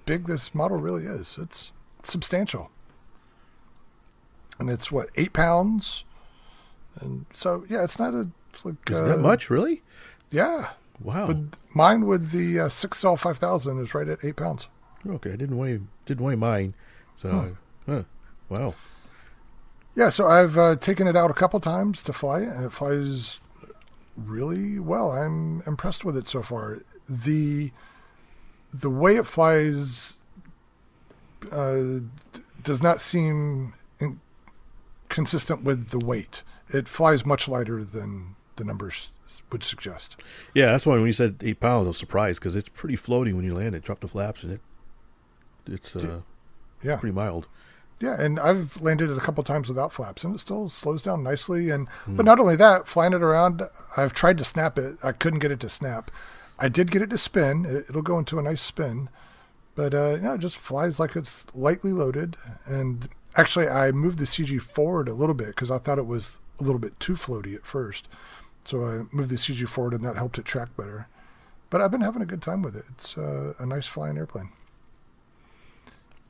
big 0.05 0.27
this 0.27 0.53
model 0.53 0.77
really 0.77 1.03
is. 1.05 1.37
It's 1.39 1.71
substantial, 2.03 2.69
and 4.59 4.69
it's 4.69 4.91
what 4.91 5.09
eight 5.15 5.33
pounds, 5.33 6.03
and 6.99 7.25
so 7.33 7.65
yeah, 7.69 7.83
it's 7.83 7.99
not 7.99 8.13
a 8.13 8.29
it's 8.53 8.65
like 8.65 8.75
Is 8.89 8.97
uh, 8.97 9.03
that 9.07 9.19
much, 9.19 9.49
really? 9.49 9.81
Yeah, 10.29 10.69
Wow. 11.01 11.27
with 11.27 11.53
mine 11.73 12.05
with 12.05 12.31
the 12.31 12.59
uh, 12.59 12.69
six 12.69 12.99
cell 12.99 13.17
five 13.17 13.37
thousand 13.39 13.79
is 13.79 13.93
right 13.93 14.07
at 14.07 14.23
eight 14.23 14.35
pounds. 14.35 14.67
okay, 15.07 15.33
I 15.33 15.35
didn't 15.35 15.57
weigh 15.57 15.79
didn't 16.05 16.23
weigh 16.23 16.35
mine. 16.35 16.75
So, 17.15 17.55
huh. 17.87 18.03
wow. 18.49 18.75
Yeah, 19.95 20.09
so 20.09 20.27
I've 20.27 20.57
uh, 20.57 20.75
taken 20.75 21.07
it 21.07 21.15
out 21.15 21.29
a 21.29 21.35
couple 21.35 21.59
times 21.59 22.01
to 22.03 22.13
fly 22.13 22.39
it, 22.39 22.47
and 22.49 22.65
it 22.65 22.71
flies 22.73 23.39
really 24.15 24.79
well. 24.79 25.11
I'm 25.11 25.61
impressed 25.65 26.03
with 26.05 26.17
it 26.17 26.27
so 26.27 26.41
far. 26.41 26.79
the 27.07 27.71
The 28.73 28.89
way 28.89 29.15
it 29.17 29.27
flies 29.27 30.17
uh, 31.51 31.75
d- 32.31 32.41
does 32.63 32.81
not 32.81 33.01
seem 33.01 33.73
in- 33.99 34.19
consistent 35.09 35.63
with 35.63 35.89
the 35.89 35.99
weight. 35.99 36.43
It 36.69 36.87
flies 36.87 37.25
much 37.25 37.47
lighter 37.47 37.83
than 37.83 38.35
the 38.55 38.63
numbers 38.63 39.11
would 39.51 39.63
suggest. 39.63 40.15
Yeah, 40.53 40.67
that's 40.67 40.85
why 40.85 40.95
when 40.95 41.05
you 41.07 41.13
said 41.13 41.37
eight 41.43 41.59
pounds, 41.59 41.85
I 41.85 41.89
was 41.89 41.97
surprised 41.97 42.39
because 42.39 42.55
it's 42.55 42.69
pretty 42.69 42.95
floaty 42.95 43.33
when 43.33 43.45
you 43.45 43.53
land 43.55 43.75
it. 43.75 43.83
Drop 43.83 43.99
the 43.99 44.07
flaps 44.07 44.43
and 44.43 44.53
it, 44.53 44.61
it's 45.67 45.95
uh, 45.95 46.21
Yeah, 46.83 46.95
pretty 46.97 47.13
mild. 47.13 47.47
Yeah, 48.03 48.21
and 48.21 48.37
I've 48.37 48.81
landed 48.81 49.09
it 49.09 49.17
a 49.17 49.21
couple 49.21 49.45
times 49.45 49.69
without 49.69 49.93
flaps, 49.93 50.25
and 50.25 50.35
it 50.35 50.39
still 50.39 50.67
slows 50.67 51.01
down 51.01 51.23
nicely. 51.23 51.69
And 51.69 51.87
but 52.05 52.25
not 52.25 52.37
only 52.37 52.57
that, 52.57 52.85
flying 52.85 53.13
it 53.13 53.23
around, 53.23 53.63
I've 53.95 54.11
tried 54.11 54.37
to 54.39 54.43
snap 54.43 54.77
it. 54.77 54.97
I 55.01 55.13
couldn't 55.13 55.39
get 55.39 55.51
it 55.51 55.61
to 55.61 55.69
snap. 55.69 56.11
I 56.59 56.67
did 56.67 56.91
get 56.91 57.01
it 57.01 57.09
to 57.11 57.17
spin. 57.17 57.63
It, 57.65 57.85
it'll 57.87 58.01
go 58.01 58.19
into 58.19 58.37
a 58.37 58.41
nice 58.41 58.61
spin, 58.61 59.07
but 59.73 59.93
uh, 59.93 60.17
yeah, 60.21 60.33
it 60.33 60.41
just 60.41 60.57
flies 60.57 60.99
like 60.99 61.15
it's 61.15 61.45
lightly 61.55 61.93
loaded. 61.93 62.35
And 62.65 63.07
actually, 63.37 63.69
I 63.69 63.93
moved 63.93 64.19
the 64.19 64.25
CG 64.25 64.61
forward 64.61 65.07
a 65.07 65.13
little 65.13 65.33
bit 65.33 65.55
because 65.55 65.71
I 65.71 65.77
thought 65.77 65.97
it 65.97 66.05
was 66.05 66.41
a 66.59 66.63
little 66.65 66.79
bit 66.79 66.99
too 66.99 67.13
floaty 67.13 67.55
at 67.55 67.65
first. 67.65 68.09
So 68.65 68.83
I 68.83 69.15
moved 69.15 69.29
the 69.29 69.37
CG 69.37 69.65
forward, 69.69 69.93
and 69.93 70.03
that 70.03 70.17
helped 70.17 70.37
it 70.37 70.43
track 70.43 70.75
better. 70.75 71.07
But 71.69 71.79
I've 71.79 71.91
been 71.91 72.01
having 72.01 72.21
a 72.21 72.25
good 72.25 72.41
time 72.41 72.63
with 72.63 72.75
it. 72.75 72.83
It's 72.89 73.17
uh, 73.17 73.53
a 73.59 73.65
nice 73.65 73.87
flying 73.87 74.17
airplane, 74.17 74.49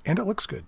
and 0.05 0.19
it 0.19 0.25
looks 0.25 0.45
good. 0.45 0.65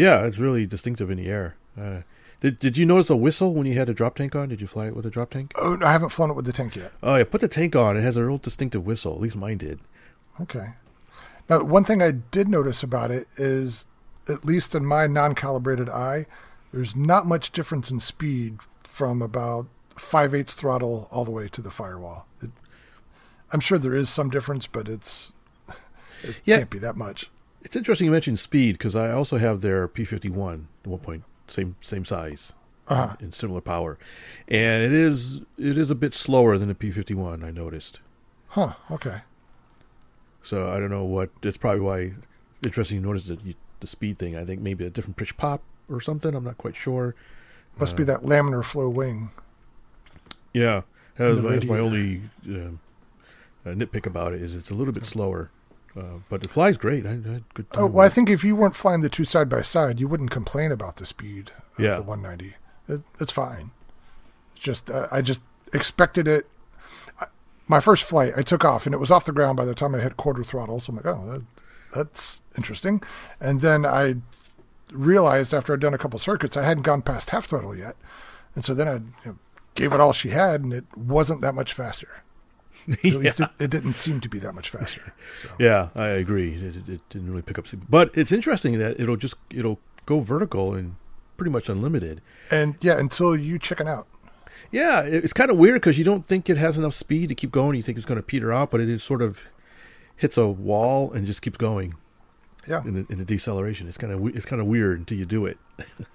Yeah, 0.00 0.24
it's 0.24 0.38
really 0.38 0.66
distinctive 0.66 1.10
in 1.10 1.18
the 1.18 1.28
air. 1.28 1.56
Uh, 1.80 2.02
did 2.40 2.58
Did 2.58 2.78
you 2.78 2.86
notice 2.86 3.10
a 3.10 3.16
whistle 3.16 3.54
when 3.54 3.66
you 3.66 3.74
had 3.74 3.88
a 3.88 3.94
drop 3.94 4.14
tank 4.16 4.34
on? 4.34 4.48
Did 4.48 4.60
you 4.60 4.66
fly 4.66 4.86
it 4.86 4.96
with 4.96 5.04
a 5.04 5.10
drop 5.10 5.30
tank? 5.30 5.52
Oh, 5.56 5.76
no, 5.76 5.86
I 5.86 5.92
haven't 5.92 6.08
flown 6.08 6.30
it 6.30 6.34
with 6.36 6.46
the 6.46 6.52
tank 6.52 6.74
yet. 6.76 6.92
Oh 7.02 7.16
yeah, 7.16 7.24
put 7.24 7.40
the 7.42 7.48
tank 7.48 7.76
on. 7.76 7.96
It 7.96 8.00
has 8.02 8.16
a 8.16 8.24
real 8.24 8.38
distinctive 8.38 8.86
whistle. 8.86 9.14
At 9.14 9.20
least 9.20 9.36
mine 9.36 9.58
did. 9.58 9.80
Okay. 10.40 10.68
Now, 11.48 11.64
one 11.64 11.84
thing 11.84 12.00
I 12.00 12.12
did 12.12 12.48
notice 12.48 12.82
about 12.82 13.10
it 13.10 13.26
is, 13.36 13.84
at 14.28 14.44
least 14.44 14.74
in 14.74 14.86
my 14.86 15.06
non-calibrated 15.06 15.88
eye, 15.88 16.26
there's 16.72 16.94
not 16.96 17.26
much 17.26 17.50
difference 17.50 17.90
in 17.90 17.98
speed 18.00 18.58
from 18.84 19.20
about 19.20 19.66
five 19.96 20.32
eighths 20.34 20.54
throttle 20.54 21.08
all 21.10 21.24
the 21.24 21.30
way 21.32 21.48
to 21.48 21.60
the 21.60 21.70
firewall. 21.70 22.26
It, 22.40 22.50
I'm 23.52 23.60
sure 23.60 23.78
there 23.78 23.94
is 23.96 24.08
some 24.08 24.30
difference, 24.30 24.66
but 24.66 24.88
it's 24.88 25.32
it 26.22 26.40
Yeah. 26.44 26.58
can't 26.58 26.70
be 26.70 26.78
that 26.78 26.96
much. 26.96 27.30
It's 27.62 27.76
interesting 27.76 28.06
you 28.06 28.10
mentioned 28.10 28.38
speed 28.38 28.78
because 28.78 28.96
I 28.96 29.10
also 29.12 29.36
have 29.38 29.60
their 29.60 29.86
P51, 29.88 30.64
one 30.84 30.98
point 31.00 31.24
same 31.46 31.76
same 31.80 32.04
size 32.04 32.52
Uh-huh. 32.88 33.16
and 33.20 33.34
similar 33.34 33.60
power, 33.60 33.98
and 34.48 34.82
it 34.82 34.92
is 34.92 35.40
it 35.58 35.76
is 35.76 35.90
a 35.90 35.94
bit 35.94 36.14
slower 36.14 36.56
than 36.58 36.68
the 36.68 36.74
P51. 36.74 37.44
I 37.44 37.50
noticed. 37.50 38.00
Huh. 38.48 38.74
Okay. 38.90 39.22
So 40.42 40.70
I 40.72 40.80
don't 40.80 40.90
know 40.90 41.04
what. 41.04 41.30
That's 41.42 41.56
probably 41.58 41.80
why. 41.82 41.98
It's 42.50 42.60
interesting 42.64 42.96
you 42.96 43.02
noticed 43.02 43.28
that 43.28 43.44
you, 43.44 43.54
the 43.80 43.86
speed 43.86 44.18
thing. 44.18 44.36
I 44.36 44.44
think 44.44 44.60
maybe 44.60 44.84
a 44.86 44.90
different 44.90 45.16
pitch 45.16 45.36
pop 45.36 45.62
or 45.88 46.00
something. 46.00 46.34
I'm 46.34 46.44
not 46.44 46.58
quite 46.58 46.76
sure. 46.76 47.14
Must 47.78 47.96
be 47.96 48.04
that 48.04 48.22
laminar 48.22 48.64
flow 48.64 48.88
wing. 48.88 49.30
Yeah, 50.52 50.82
that 51.16 51.30
was 51.30 51.40
that's 51.42 51.64
my 51.66 51.78
only 51.78 52.22
um, 52.46 52.80
uh, 53.64 53.70
nitpick 53.70 54.04
about 54.06 54.32
it. 54.32 54.42
Is 54.42 54.56
it's 54.56 54.70
a 54.70 54.74
little 54.74 54.92
bit 54.92 55.04
slower, 55.06 55.50
uh, 55.96 56.18
but 56.28 56.44
it 56.44 56.50
flies 56.50 56.76
great. 56.76 57.04
I, 57.06 57.10
I 57.10 57.12
had 57.12 57.44
good 57.54 57.70
time. 57.70 57.82
Oh, 57.82 57.86
well, 57.86 58.06
I 58.06 58.08
think 58.08 58.30
if 58.30 58.44
you 58.44 58.54
weren't 58.56 58.76
flying 58.76 59.00
the 59.00 59.08
two 59.08 59.24
side 59.24 59.48
by 59.48 59.62
side, 59.62 59.98
you 60.00 60.08
wouldn't 60.08 60.30
complain 60.30 60.70
about 60.72 60.96
the 60.96 61.06
speed 61.06 61.50
of 61.76 61.84
Yeah. 61.84 61.96
the 61.96 62.02
190. 62.02 62.56
It, 62.88 63.00
it's 63.20 63.32
fine. 63.32 63.70
It's 64.54 64.64
just 64.64 64.90
uh, 64.90 65.08
I 65.10 65.20
just 65.22 65.40
expected 65.72 66.26
it. 66.28 66.46
I, 67.20 67.26
my 67.68 67.80
first 67.80 68.04
flight, 68.04 68.32
I 68.36 68.42
took 68.42 68.64
off 68.64 68.86
and 68.86 68.94
it 68.94 68.98
was 68.98 69.10
off 69.10 69.24
the 69.24 69.32
ground 69.32 69.56
by 69.56 69.64
the 69.64 69.74
time 69.74 69.94
I 69.94 70.00
hit 70.00 70.16
quarter 70.16 70.42
throttle. 70.44 70.80
So 70.80 70.90
I'm 70.90 70.96
like, 70.96 71.06
oh, 71.06 71.24
that, 71.30 71.42
that's 71.94 72.40
interesting. 72.56 73.02
And 73.40 73.60
then 73.60 73.84
I 73.86 74.16
realized 74.92 75.54
after 75.54 75.72
I'd 75.72 75.80
done 75.80 75.94
a 75.94 75.98
couple 75.98 76.18
circuits, 76.18 76.56
I 76.56 76.64
hadn't 76.64 76.82
gone 76.82 77.02
past 77.02 77.30
half 77.30 77.46
throttle 77.46 77.76
yet, 77.76 77.94
and 78.56 78.64
so 78.64 78.74
then 78.74 78.88
I 78.88 78.94
you 78.94 79.02
know, 79.24 79.38
gave 79.76 79.92
it 79.92 80.00
all 80.00 80.12
she 80.12 80.30
had, 80.30 80.62
and 80.62 80.72
it 80.72 80.84
wasn't 80.96 81.40
that 81.42 81.54
much 81.54 81.72
faster. 81.74 82.22
At 82.90 83.04
least 83.04 83.40
it, 83.40 83.50
it 83.58 83.70
didn't 83.70 83.94
seem 83.94 84.20
to 84.20 84.28
be 84.28 84.38
that 84.40 84.54
much 84.54 84.70
faster. 84.70 85.12
So. 85.42 85.50
yeah, 85.58 85.88
I 85.94 86.06
agree. 86.08 86.54
It, 86.54 86.76
it, 86.76 86.88
it 86.88 87.00
didn't 87.08 87.28
really 87.30 87.42
pick 87.42 87.58
up 87.58 87.66
speed, 87.66 87.82
but 87.88 88.10
it's 88.14 88.32
interesting 88.32 88.78
that 88.78 88.98
it'll 89.00 89.16
just 89.16 89.34
it'll 89.50 89.78
go 90.06 90.20
vertical 90.20 90.74
and 90.74 90.96
pretty 91.36 91.50
much 91.50 91.68
unlimited. 91.68 92.20
And 92.50 92.76
yeah, 92.80 92.98
until 92.98 93.36
you 93.36 93.58
chicken 93.58 93.86
out. 93.88 94.06
Yeah, 94.72 95.00
it's 95.02 95.32
kind 95.32 95.50
of 95.50 95.56
weird 95.56 95.80
because 95.80 95.98
you 95.98 96.04
don't 96.04 96.24
think 96.24 96.48
it 96.48 96.56
has 96.56 96.78
enough 96.78 96.94
speed 96.94 97.28
to 97.30 97.34
keep 97.34 97.50
going. 97.50 97.76
You 97.76 97.82
think 97.82 97.96
it's 97.98 98.06
going 98.06 98.16
to 98.18 98.22
peter 98.22 98.52
out, 98.52 98.70
but 98.70 98.80
it 98.80 98.88
is 98.88 99.02
sort 99.02 99.20
of 99.22 99.40
hits 100.16 100.36
a 100.36 100.46
wall 100.48 101.12
and 101.12 101.26
just 101.26 101.42
keeps 101.42 101.56
going 101.56 101.94
Yeah. 102.68 102.82
in 102.84 102.94
the, 102.94 103.06
in 103.08 103.18
the 103.18 103.24
deceleration. 103.24 103.88
It's 103.88 103.96
kind 103.98 104.12
of 104.12 104.24
it's 104.36 104.46
kind 104.46 104.60
of 104.60 104.68
weird 104.68 104.98
until 104.98 105.18
you 105.18 105.26
do 105.26 105.46
it. 105.46 105.58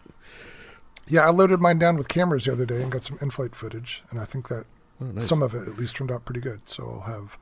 Yeah, 1.08 1.21
I 1.21 1.30
loaded 1.30 1.60
mine 1.62 1.78
down 1.78 1.97
with 1.97 2.08
cameras 2.08 2.45
the 2.45 2.51
other 2.54 2.65
day 2.65 2.82
and 2.82 2.91
got 2.91 3.04
some 3.04 3.19
in-flight 3.21 3.56
footage, 3.56 4.01
and 4.10 4.19
I 4.19 4.25
think 4.25 4.47
that 4.47 4.65
Oh, 5.02 5.06
nice. 5.06 5.28
some 5.28 5.44
of 5.44 5.54
it 5.54 5.68
at 5.68 5.78
least 5.78 5.96
turned 5.96 6.12
out 6.12 6.26
pretty 6.26 6.40
good. 6.42 6.62
So 6.66 7.02
I'll 7.06 7.14
have 7.14 7.38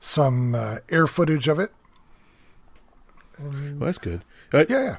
some 0.00 0.54
uh, 0.54 0.78
air 0.88 1.06
footage 1.06 1.48
of 1.48 1.58
it. 1.58 1.72
And 3.38 3.80
Well, 3.80 3.86
that's 3.86 3.98
good. 3.98 4.22
Uh, 4.52 4.64
yeah, 4.68 4.82
yeah. 4.84 4.96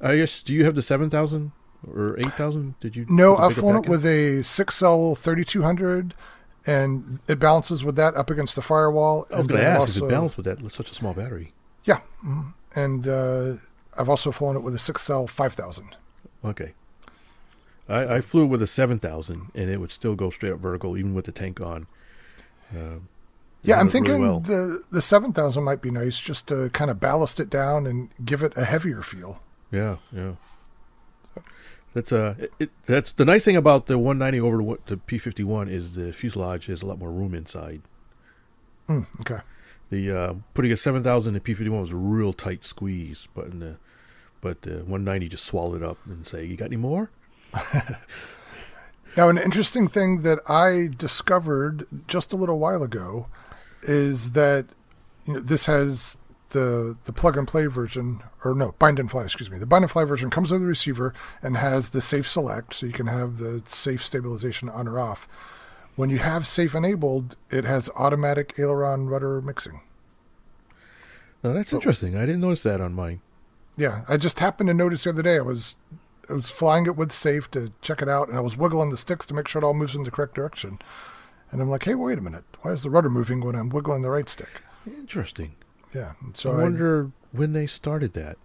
I 0.00 0.16
guess. 0.16 0.42
Do 0.42 0.52
you 0.54 0.64
have 0.64 0.74
the 0.74 0.82
seven 0.82 1.10
thousand 1.10 1.52
or 1.86 2.18
eight 2.18 2.32
thousand? 2.32 2.78
Did 2.80 2.96
you? 2.96 3.06
No, 3.08 3.36
I've 3.36 3.54
flown 3.54 3.76
it 3.76 3.88
with 3.88 4.04
a 4.04 4.42
six 4.42 4.76
cell 4.76 5.14
3200, 5.14 6.14
and 6.66 7.20
it 7.28 7.38
balances 7.38 7.84
with 7.84 7.96
that 7.96 8.14
up 8.16 8.30
against 8.30 8.54
the 8.54 8.62
firewall. 8.62 9.26
I 9.32 9.38
was 9.38 9.46
going 9.46 9.60
to 9.60 9.66
ask 9.66 9.88
if 9.88 9.96
it 9.96 10.08
balanced 10.08 10.36
with 10.36 10.46
that. 10.46 10.70
Such 10.70 10.90
a 10.90 10.94
small 10.94 11.14
battery. 11.14 11.52
Yeah, 11.84 12.00
mhm. 12.24 12.54
and 12.74 13.06
uh, 13.08 13.54
I've 13.98 14.08
also 14.08 14.30
flown 14.32 14.56
it 14.56 14.60
with 14.62 14.74
a 14.74 14.78
six 14.78 15.02
cell 15.02 15.26
5000. 15.26 15.96
Okay. 16.44 16.74
I, 17.88 18.16
I 18.16 18.20
flew 18.20 18.46
with 18.46 18.62
a 18.62 18.66
seven 18.66 18.98
thousand, 18.98 19.50
and 19.54 19.68
it 19.70 19.78
would 19.78 19.92
still 19.92 20.14
go 20.14 20.30
straight 20.30 20.52
up 20.52 20.58
vertical, 20.60 20.96
even 20.96 21.14
with 21.14 21.26
the 21.26 21.32
tank 21.32 21.60
on. 21.60 21.86
Uh, 22.74 23.00
Yeah, 23.62 23.78
I'm 23.78 23.86
went 23.86 23.94
really 23.94 24.06
thinking 24.06 24.22
well. 24.22 24.40
the 24.40 24.80
the 24.90 25.02
7000 25.02 25.62
might 25.62 25.80
be 25.82 25.90
nice 25.90 26.18
just 26.18 26.46
to 26.48 26.70
kind 26.70 26.90
of 26.90 26.98
ballast 27.00 27.40
it 27.40 27.50
down 27.50 27.86
and 27.86 28.10
give 28.24 28.42
it 28.42 28.52
a 28.56 28.64
heavier 28.64 29.02
feel. 29.02 29.40
Yeah, 29.70 29.96
yeah. 30.12 30.32
That's 31.94 32.10
uh, 32.12 32.34
it, 32.38 32.52
it, 32.58 32.70
that's 32.86 33.12
the 33.12 33.24
nice 33.24 33.44
thing 33.44 33.56
about 33.56 33.86
the 33.86 33.98
190 33.98 34.40
over 34.40 34.76
to 34.76 34.82
the 34.86 34.96
P51 34.96 35.68
is 35.70 35.94
the 35.94 36.12
fuselage 36.12 36.66
has 36.66 36.82
a 36.82 36.86
lot 36.86 36.98
more 36.98 37.12
room 37.12 37.34
inside. 37.34 37.82
Mm, 38.88 39.06
okay. 39.20 39.38
The 39.90 40.10
uh, 40.10 40.34
putting 40.54 40.72
a 40.72 40.76
7000 40.76 41.36
in 41.36 41.42
the 41.42 41.54
P51 41.54 41.80
was 41.80 41.92
a 41.92 41.96
real 41.96 42.32
tight 42.32 42.64
squeeze, 42.64 43.28
but 43.34 43.46
in 43.46 43.60
the 43.60 43.76
but 44.40 44.62
the 44.62 44.78
190 44.78 45.28
just 45.28 45.44
swallowed 45.44 45.82
it 45.82 45.88
up 45.88 45.98
and 46.06 46.26
say, 46.26 46.44
"You 46.44 46.56
got 46.56 46.66
any 46.66 46.76
more?" 46.76 47.10
Now, 49.16 49.28
an 49.28 49.38
interesting 49.38 49.86
thing 49.86 50.22
that 50.22 50.40
I 50.48 50.88
discovered 50.96 51.86
just 52.08 52.32
a 52.32 52.36
little 52.36 52.58
while 52.58 52.82
ago 52.82 53.28
is 53.82 54.32
that 54.32 54.66
you 55.26 55.34
know, 55.34 55.40
this 55.40 55.66
has 55.66 56.16
the 56.50 56.96
the 57.04 57.12
plug 57.12 57.36
and 57.36 57.46
play 57.46 57.66
version, 57.66 58.22
or 58.44 58.54
no, 58.54 58.74
bind 58.78 58.98
and 58.98 59.10
fly. 59.10 59.22
Excuse 59.22 59.50
me. 59.50 59.58
The 59.58 59.66
bind 59.66 59.84
and 59.84 59.90
fly 59.90 60.04
version 60.04 60.30
comes 60.30 60.50
with 60.50 60.62
the 60.62 60.66
receiver 60.66 61.14
and 61.42 61.56
has 61.56 61.90
the 61.90 62.00
safe 62.00 62.26
select, 62.26 62.74
so 62.74 62.86
you 62.86 62.92
can 62.92 63.06
have 63.06 63.38
the 63.38 63.62
safe 63.68 64.04
stabilization 64.04 64.68
on 64.68 64.88
or 64.88 64.98
off. 64.98 65.28
When 65.94 66.10
you 66.10 66.18
have 66.18 66.44
safe 66.44 66.74
enabled, 66.74 67.36
it 67.50 67.64
has 67.64 67.88
automatic 67.94 68.54
aileron 68.58 69.06
rudder 69.06 69.40
mixing. 69.40 69.80
No, 71.44 71.52
that's 71.52 71.72
interesting. 71.72 72.16
I 72.16 72.26
didn't 72.26 72.40
notice 72.40 72.64
that 72.64 72.80
on 72.80 72.94
mine. 72.94 73.20
Yeah, 73.76 74.04
I 74.08 74.16
just 74.16 74.40
happened 74.40 74.68
to 74.68 74.74
notice 74.74 75.04
the 75.04 75.10
other 75.10 75.22
day. 75.22 75.36
I 75.36 75.42
was 75.42 75.76
I 76.30 76.34
was 76.34 76.50
flying 76.50 76.86
it 76.86 76.96
with 76.96 77.12
safe 77.12 77.50
to 77.52 77.72
check 77.80 78.00
it 78.02 78.08
out, 78.08 78.28
and 78.28 78.36
I 78.36 78.40
was 78.40 78.56
wiggling 78.56 78.90
the 78.90 78.96
sticks 78.96 79.26
to 79.26 79.34
make 79.34 79.48
sure 79.48 79.62
it 79.62 79.64
all 79.64 79.74
moves 79.74 79.94
in 79.94 80.02
the 80.02 80.10
correct 80.10 80.34
direction. 80.34 80.78
And 81.50 81.60
I'm 81.62 81.68
like, 81.70 81.84
hey, 81.84 81.94
wait 81.94 82.18
a 82.18 82.22
minute, 82.22 82.44
why 82.62 82.72
is 82.72 82.82
the 82.82 82.90
rudder 82.90 83.10
moving 83.10 83.40
when 83.40 83.54
I'm 83.54 83.68
wiggling 83.68 84.02
the 84.02 84.10
right 84.10 84.28
stick? 84.28 84.62
Interesting. 84.86 85.54
Yeah, 85.94 86.12
and 86.22 86.36
so 86.36 86.52
I 86.52 86.60
I, 86.60 86.62
wonder 86.64 87.10
when 87.32 87.52
they 87.52 87.66
started 87.66 88.12
that. 88.14 88.36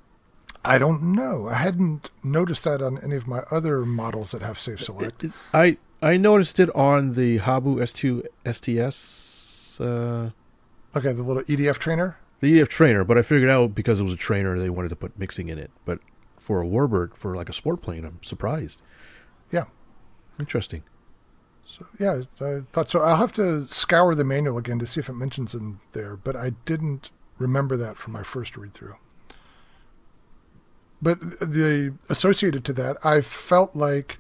I 0.64 0.78
don't 0.78 1.02
know. 1.16 1.48
I 1.48 1.56
hadn't 1.56 2.12
noticed 2.24 2.66
that 2.66 2.82
on 2.82 3.00
any 3.04 3.16
of 3.16 3.26
my 3.28 3.40
other 3.50 3.86
models 3.86 4.32
that 4.32 4.42
have 4.42 4.60
Safe 4.60 4.80
Select. 4.82 5.26
I 5.54 5.78
I 6.02 6.18
noticed 6.18 6.60
it 6.60 6.70
on 6.76 7.14
the 7.14 7.38
Habu 7.40 7.78
S2 7.78 8.24
STS, 8.46 9.82
uh, 9.82 10.32
Okay, 10.96 11.14
the 11.14 11.24
little 11.24 11.44
EDF 11.44 11.78
trainer. 11.78 12.18
the 12.40 12.60
EF 12.62 12.70
trainer, 12.70 13.04
but 13.04 13.18
I 13.18 13.22
figured 13.22 13.50
out 13.50 13.76
because 13.76 14.00
it 14.00 14.04
was 14.04 14.14
a 14.14 14.18
trainer 14.18 14.58
they 14.58 14.70
wanted 14.70 14.90
to 14.90 14.96
put 14.96 15.18
mixing 15.20 15.50
in 15.50 15.58
it. 15.60 15.72
But 15.86 16.00
for 16.50 16.64
a 16.64 16.66
warbird, 16.66 17.16
for 17.16 17.36
like 17.36 17.48
a 17.48 17.54
sport 17.54 17.80
plane, 17.80 18.04
I'm 18.04 18.18
surprised. 18.24 18.82
Yeah. 19.52 19.66
Interesting. 20.40 20.82
So 21.64 21.86
yeah, 22.00 22.24
I 22.42 22.62
thought 22.72 22.90
so. 22.90 23.02
I'll 23.02 23.18
have 23.18 23.34
to 23.34 23.68
scour 23.68 24.16
the 24.16 24.24
manual 24.24 24.58
again 24.58 24.80
to 24.80 24.88
see 24.88 25.00
if 25.00 25.10
it 25.10 25.14
mentions 25.14 25.54
in 25.54 25.80
there, 25.92 26.18
but 26.18 26.36
I 26.36 26.54
didn't 26.66 27.12
remember 27.38 27.78
that 27.78 27.98
from 27.98 28.14
my 28.14 28.24
first 28.24 28.58
read 28.58 28.74
through. 28.74 28.96
But 31.00 31.20
the 31.40 31.94
associated 32.10 32.66
to 32.66 32.74
that, 32.74 32.98
I 33.06 33.22
felt 33.22 33.76
like 33.76 34.18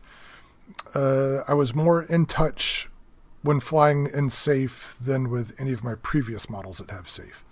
uh, 0.93 1.39
I 1.47 1.55
was 1.55 1.73
more 1.73 2.03
in 2.03 2.27
touch 2.27 2.89
when 3.41 3.59
flying 3.59 4.05
in 4.05 4.29
safe 4.29 4.95
than 5.01 5.31
with 5.31 5.59
any 5.59 5.73
of 5.73 5.83
my 5.83 5.95
previous 5.95 6.47
models 6.47 6.77
that 6.77 6.91
have 6.91 7.09
safe. 7.09 7.43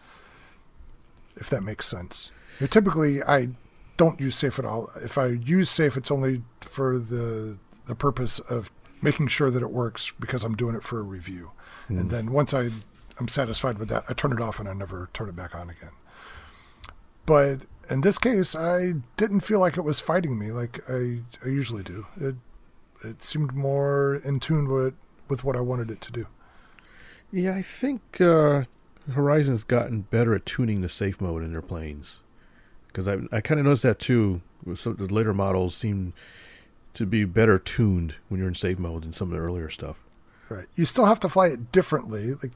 If 1.36 1.50
that 1.50 1.64
makes 1.64 1.88
sense. 1.88 2.30
You 2.60 2.66
know, 2.66 2.68
typically, 2.68 3.24
I 3.24 3.50
don't 3.98 4.20
use 4.20 4.36
safe 4.36 4.60
at 4.60 4.66
all. 4.66 4.90
If 5.04 5.18
I 5.18 5.28
use 5.28 5.70
safe, 5.70 5.98
it's 5.98 6.12
only 6.12 6.44
for 6.62 6.98
the 6.98 7.58
the 7.86 7.96
purpose 7.96 8.40
of 8.40 8.70
making 9.02 9.28
sure 9.28 9.50
that 9.50 9.62
it 9.62 9.72
works 9.72 10.12
because 10.20 10.44
I'm 10.44 10.56
doing 10.56 10.76
it 10.76 10.84
for 10.84 11.00
a 11.00 11.04
review. 11.04 11.52
And 11.90 12.10
then 12.10 12.32
once 12.32 12.54
I 12.54 12.70
I'm 13.20 13.28
satisfied 13.28 13.80
with 13.80 13.90
that, 13.90 14.04
I 14.10 14.14
turn 14.14 14.34
it 14.34 14.42
off 14.42 14.60
and 14.60 14.68
I 14.68 14.74
never 14.74 15.10
turn 15.14 15.30
it 15.30 15.36
back 15.36 15.56
on 15.56 15.70
again. 15.70 15.94
But 17.26 17.62
in 17.90 18.02
this 18.02 18.18
case, 18.18 18.56
I 18.56 18.94
didn't 19.16 19.42
feel 19.42 19.60
like 19.60 19.78
it 19.78 19.82
was 19.82 20.00
fighting 20.00 20.38
me 20.38 20.52
like 20.52 20.80
I, 20.90 21.22
I 21.44 21.48
usually 21.48 21.84
do. 21.84 22.08
It 22.20 22.36
it 23.04 23.24
seemed 23.24 23.54
more 23.54 24.16
in 24.16 24.40
tune 24.40 24.68
with 24.68 24.96
with 25.30 25.44
what 25.44 25.56
I 25.56 25.62
wanted 25.62 25.92
it 25.92 26.02
to 26.02 26.12
do. 26.12 26.28
Yeah, 27.32 27.56
I 27.56 27.62
think 27.62 28.22
uh, 28.22 28.64
Horizon's 29.14 29.64
gotten 29.64 30.02
better 30.02 30.34
at 30.36 30.46
tuning 30.46 30.82
the 30.82 30.90
safe 30.90 31.20
mode 31.20 31.44
in 31.44 31.52
their 31.52 31.62
planes. 31.62 32.24
Because 32.98 33.08
I 33.32 33.36
I 33.36 33.42
kind 33.42 33.60
of 33.60 33.66
noticed 33.66 33.84
that 33.84 34.00
too. 34.00 34.42
With 34.66 34.80
some, 34.80 34.96
the 34.96 35.06
later 35.06 35.34
models 35.36 35.76
seem 35.76 36.14
to 36.96 37.06
be 37.06 37.26
better 37.26 37.60
tuned 37.60 38.16
when 38.28 38.40
you're 38.40 38.50
in 38.50 38.56
safe 38.56 38.80
mode 38.80 39.04
than 39.04 39.14
some 39.14 39.28
of 39.28 39.34
the 39.36 39.40
earlier 39.40 39.70
stuff. 39.70 39.98
Right. 40.50 40.66
You 40.76 40.86
still 40.86 41.06
have 41.06 41.20
to 41.20 41.30
fly 41.30 41.48
it 41.50 41.72
differently. 41.72 42.34
Like 42.34 42.52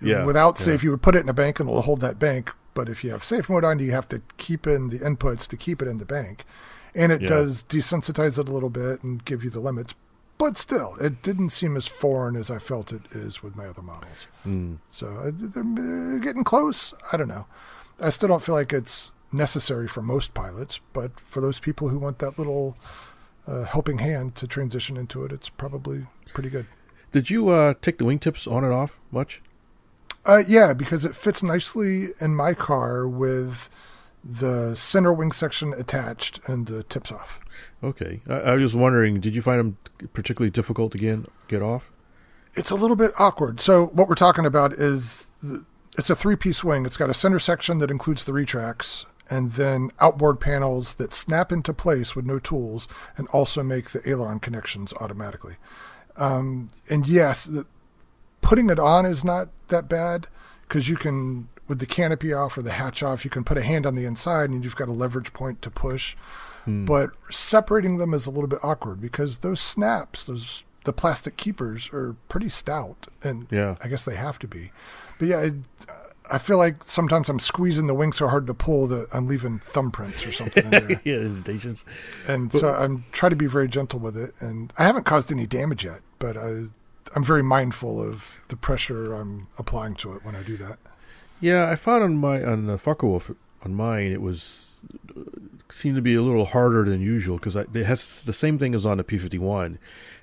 Yeah, 0.00 0.24
without 0.24 0.58
yeah. 0.58 0.64
safe, 0.64 0.82
you 0.82 0.90
would 0.90 1.02
put 1.02 1.14
it 1.14 1.20
in 1.20 1.28
a 1.28 1.32
bank 1.34 1.60
and 1.60 1.68
it'll 1.68 1.82
hold 1.82 2.00
that 2.00 2.18
bank. 2.18 2.50
But 2.74 2.88
if 2.88 3.04
you 3.04 3.10
have 3.10 3.22
safe 3.22 3.48
mode 3.48 3.62
on, 3.64 3.78
you 3.78 3.92
have 3.92 4.08
to 4.08 4.22
keep 4.38 4.66
in 4.66 4.88
the 4.88 4.98
inputs 4.98 5.46
to 5.46 5.56
keep 5.56 5.80
it 5.80 5.86
in 5.86 5.98
the 5.98 6.04
bank, 6.04 6.44
and 6.92 7.12
it 7.12 7.22
Yeah. 7.22 7.28
does 7.28 7.62
desensitize 7.62 8.36
it 8.36 8.48
a 8.48 8.52
little 8.52 8.70
bit 8.70 9.04
and 9.04 9.24
give 9.24 9.44
you 9.44 9.50
the 9.50 9.60
limits. 9.60 9.94
But 10.36 10.58
still, 10.58 10.96
it 11.00 11.22
didn't 11.22 11.50
seem 11.50 11.76
as 11.76 11.86
foreign 11.86 12.34
as 12.34 12.50
I 12.50 12.58
felt 12.58 12.92
it 12.92 13.02
is 13.12 13.40
with 13.44 13.54
my 13.54 13.66
other 13.66 13.82
models. 13.82 14.26
Mm. 14.44 14.78
So 14.90 15.06
uh, 15.06 15.30
they're 15.32 15.62
they're 15.64 16.18
getting 16.18 16.42
close. 16.42 16.92
I 17.12 17.16
don't 17.16 17.28
know. 17.28 17.46
I 18.00 18.10
still 18.10 18.28
don't 18.28 18.42
feel 18.42 18.56
like 18.56 18.72
it's 18.72 19.12
necessary 19.34 19.88
for 19.88 20.02
most 20.02 20.32
pilots, 20.32 20.80
but 20.92 21.20
for 21.20 21.40
those 21.40 21.60
people 21.60 21.88
who 21.88 21.98
want 21.98 22.18
that 22.20 22.38
little 22.38 22.76
uh, 23.46 23.64
helping 23.64 23.98
hand 23.98 24.34
to 24.36 24.46
transition 24.46 24.96
into 24.96 25.24
it, 25.24 25.32
it's 25.32 25.48
probably 25.48 26.06
pretty 26.32 26.48
good. 26.48 26.66
Did 27.12 27.30
you 27.30 27.48
uh, 27.48 27.74
take 27.82 27.98
the 27.98 28.04
wingtips 28.04 28.50
on 28.50 28.64
and 28.64 28.72
off 28.72 28.98
much? 29.10 29.42
Uh, 30.24 30.42
yeah, 30.48 30.72
because 30.72 31.04
it 31.04 31.14
fits 31.14 31.42
nicely 31.42 32.08
in 32.20 32.34
my 32.34 32.54
car 32.54 33.06
with 33.06 33.68
the 34.24 34.74
center 34.74 35.12
wing 35.12 35.32
section 35.32 35.74
attached 35.74 36.40
and 36.48 36.66
the 36.66 36.82
tips 36.84 37.12
off. 37.12 37.38
Okay, 37.82 38.22
I, 38.26 38.34
I 38.34 38.54
was 38.56 38.74
wondering, 38.74 39.20
did 39.20 39.36
you 39.36 39.42
find 39.42 39.60
them 39.60 39.76
particularly 40.14 40.50
difficult 40.50 40.92
to 40.92 40.98
get 40.98 41.18
get 41.46 41.60
off? 41.60 41.90
It's 42.54 42.70
a 42.70 42.74
little 42.74 42.96
bit 42.96 43.12
awkward. 43.18 43.60
So 43.60 43.86
what 43.86 44.08
we're 44.08 44.14
talking 44.14 44.46
about 44.46 44.72
is 44.72 45.26
the, 45.42 45.66
it's 45.98 46.08
a 46.08 46.16
three-piece 46.16 46.64
wing. 46.64 46.86
It's 46.86 46.96
got 46.96 47.10
a 47.10 47.14
center 47.14 47.38
section 47.38 47.78
that 47.78 47.90
includes 47.90 48.24
the 48.24 48.32
retracts, 48.32 49.06
and 49.30 49.52
then 49.52 49.90
outboard 50.00 50.38
panels 50.40 50.94
that 50.96 51.14
snap 51.14 51.50
into 51.50 51.72
place 51.72 52.14
with 52.14 52.26
no 52.26 52.38
tools, 52.38 52.86
and 53.16 53.26
also 53.28 53.62
make 53.62 53.90
the 53.90 54.06
aileron 54.08 54.38
connections 54.40 54.92
automatically. 55.00 55.56
Um, 56.16 56.70
and 56.88 57.06
yes, 57.06 57.44
the, 57.44 57.66
putting 58.40 58.70
it 58.70 58.78
on 58.78 59.06
is 59.06 59.24
not 59.24 59.48
that 59.68 59.88
bad 59.88 60.28
because 60.68 60.88
you 60.88 60.96
can, 60.96 61.48
with 61.66 61.78
the 61.78 61.86
canopy 61.86 62.32
off 62.32 62.56
or 62.58 62.62
the 62.62 62.72
hatch 62.72 63.02
off, 63.02 63.24
you 63.24 63.30
can 63.30 63.44
put 63.44 63.56
a 63.58 63.62
hand 63.62 63.86
on 63.86 63.94
the 63.94 64.04
inside 64.04 64.50
and 64.50 64.62
you've 64.62 64.76
got 64.76 64.88
a 64.88 64.92
leverage 64.92 65.32
point 65.32 65.62
to 65.62 65.70
push. 65.70 66.16
But 66.66 67.10
separating 67.30 67.98
them 67.98 68.14
is 68.14 68.26
a 68.26 68.30
little 68.30 68.46
bit 68.48 68.58
awkward 68.62 68.98
because 68.98 69.40
those 69.40 69.60
snaps, 69.60 70.24
those 70.24 70.64
the 70.84 70.94
plastic 70.94 71.36
keepers, 71.36 71.90
are 71.92 72.16
pretty 72.30 72.48
stout, 72.48 73.06
and 73.22 73.46
Yeah. 73.50 73.76
I 73.84 73.88
guess 73.88 74.04
they 74.04 74.14
have 74.16 74.38
to 74.38 74.48
be. 74.48 74.70
But 75.18 75.28
yeah, 75.28 75.40
it, 75.40 75.54
I 76.30 76.38
feel 76.38 76.56
like 76.56 76.76
sometimes 76.86 77.28
I'm 77.28 77.38
squeezing 77.38 77.86
the 77.86 77.94
wing 77.94 78.12
so 78.12 78.28
hard 78.28 78.46
to 78.46 78.54
pull 78.54 78.86
that 78.86 79.08
I'm 79.12 79.26
leaving 79.26 79.58
thumbprints 79.58 80.26
or 80.26 80.32
something 80.32 80.64
in 80.64 80.70
there. 80.70 81.00
yeah, 81.04 81.16
invitations. 81.16 81.84
and 82.26 82.50
so 82.52 82.72
I'm 82.72 83.04
trying 83.12 83.30
to 83.30 83.36
be 83.36 83.46
very 83.46 83.68
gentle 83.68 83.98
with 84.00 84.16
it, 84.16 84.32
and 84.40 84.72
I 84.78 84.84
haven't 84.84 85.04
caused 85.04 85.30
any 85.30 85.46
damage 85.46 85.84
yet, 85.84 86.00
but 86.18 86.36
I, 86.38 86.64
I'm 87.14 87.24
very 87.24 87.42
mindful 87.42 88.02
of 88.02 88.40
the 88.48 88.56
pressure 88.56 89.12
I'm 89.12 89.48
applying 89.58 89.94
to 89.96 90.12
it 90.14 90.24
when 90.24 90.34
I 90.34 90.42
do 90.42 90.56
that. 90.56 90.78
Yeah, 91.40 91.68
I 91.68 91.76
found 91.76 92.02
on 92.02 92.16
my 92.16 92.42
on 92.42 92.66
the 92.66 92.78
Focke-Wulf 92.78 93.30
on 93.62 93.74
mine 93.74 94.10
it 94.12 94.22
was 94.22 94.80
uh, 95.14 95.20
seemed 95.70 95.96
to 95.96 96.02
be 96.02 96.14
a 96.14 96.22
little 96.22 96.44
harder 96.46 96.84
than 96.84 97.00
usual 97.02 97.36
because 97.36 97.54
it 97.56 97.74
has 97.84 98.22
the 98.22 98.32
same 98.32 98.58
thing 98.58 98.74
as 98.74 98.86
on 98.86 98.96
the 98.96 99.04
P51, 99.04 99.76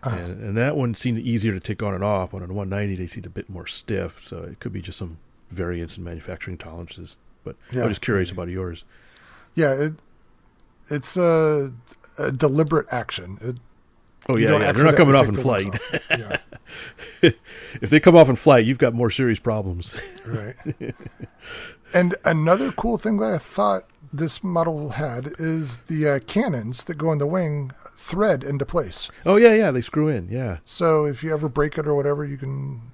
Uh-huh. 0.03 0.15
and, 0.15 0.43
and 0.43 0.57
that 0.57 0.75
one 0.75 0.95
seemed 0.95 1.19
easier 1.19 1.53
to 1.53 1.59
take 1.59 1.83
on 1.83 1.93
and 1.93 2.03
off. 2.03 2.31
But 2.31 2.41
on 2.41 2.49
a 2.49 2.53
190, 2.53 2.95
they 2.95 3.07
seemed 3.07 3.27
a 3.27 3.29
bit 3.29 3.49
more 3.51 3.67
stiff, 3.67 4.25
so 4.25 4.39
it 4.39 4.59
could 4.59 4.73
be 4.73 4.81
just 4.81 4.97
some 4.97 5.17
variance 5.51 5.97
in 5.97 6.03
manufacturing 6.03 6.57
tolerances. 6.57 7.17
But 7.43 7.55
Yeah, 7.71 7.83
I'm 7.83 7.89
just 7.89 8.01
curious 8.01 8.31
about 8.31 8.47
yours. 8.49 8.83
Yeah, 9.55 9.73
it, 9.73 9.93
it's 10.89 11.17
a, 11.17 11.73
a 12.17 12.31
deliberate 12.31 12.87
action. 12.91 13.37
It, 13.41 13.57
Oh 14.29 14.35
yeah, 14.35 14.57
yeah, 14.59 14.71
they're 14.71 14.85
not 14.85 14.95
coming 14.95 15.15
off 15.15 15.27
in 15.27 15.35
flight. 15.35 15.71
take 15.71 15.81
the 15.81 15.89
wings 15.91 16.39
off. 16.39 16.41
Yeah. 17.23 17.29
if 17.81 17.89
they 17.89 17.99
come 17.99 18.15
off 18.15 18.29
in 18.29 18.35
flight, 18.35 18.65
you've 18.65 18.77
got 18.77 18.93
more 18.93 19.09
serious 19.09 19.39
problems. 19.39 19.95
Right. 20.27 20.55
and 21.93 22.15
another 22.23 22.71
cool 22.71 22.99
thing 22.99 23.17
that 23.17 23.33
I 23.33 23.39
thought 23.39 23.85
this 24.13 24.43
model 24.43 24.89
had 24.91 25.31
is 25.39 25.79
the 25.87 26.07
uh, 26.07 26.19
cannons 26.19 26.83
that 26.83 26.99
go 26.99 27.11
in 27.11 27.17
the 27.17 27.25
wing 27.25 27.71
thread 27.93 28.43
into 28.43 28.65
place. 28.65 29.09
oh 29.25 29.37
yeah, 29.37 29.53
yeah, 29.53 29.71
they 29.71 29.81
screw 29.81 30.07
in. 30.07 30.27
Yeah, 30.29 30.57
So 30.63 31.05
if 31.05 31.23
you 31.23 31.33
ever 31.33 31.49
break 31.49 31.77
it 31.79 31.87
or 31.87 31.95
whatever, 31.95 32.23
you 32.23 32.37
can 32.37 32.90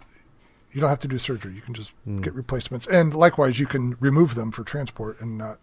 you 0.72 0.82
don't 0.82 0.90
have 0.90 1.00
to 1.00 1.08
do 1.08 1.18
surgery. 1.18 1.54
You 1.56 1.62
can 1.62 1.74
just 1.74 1.92
Hmm. 2.04 2.22
get 2.22 2.34
replacements. 2.34 2.86
And 2.88 3.14
likewise, 3.14 3.60
you 3.60 3.66
can 3.66 3.96
remove 4.00 4.36
them 4.36 4.52
for 4.52 4.64
transport 4.64 5.20
and 5.22 5.38
not 5.38 5.60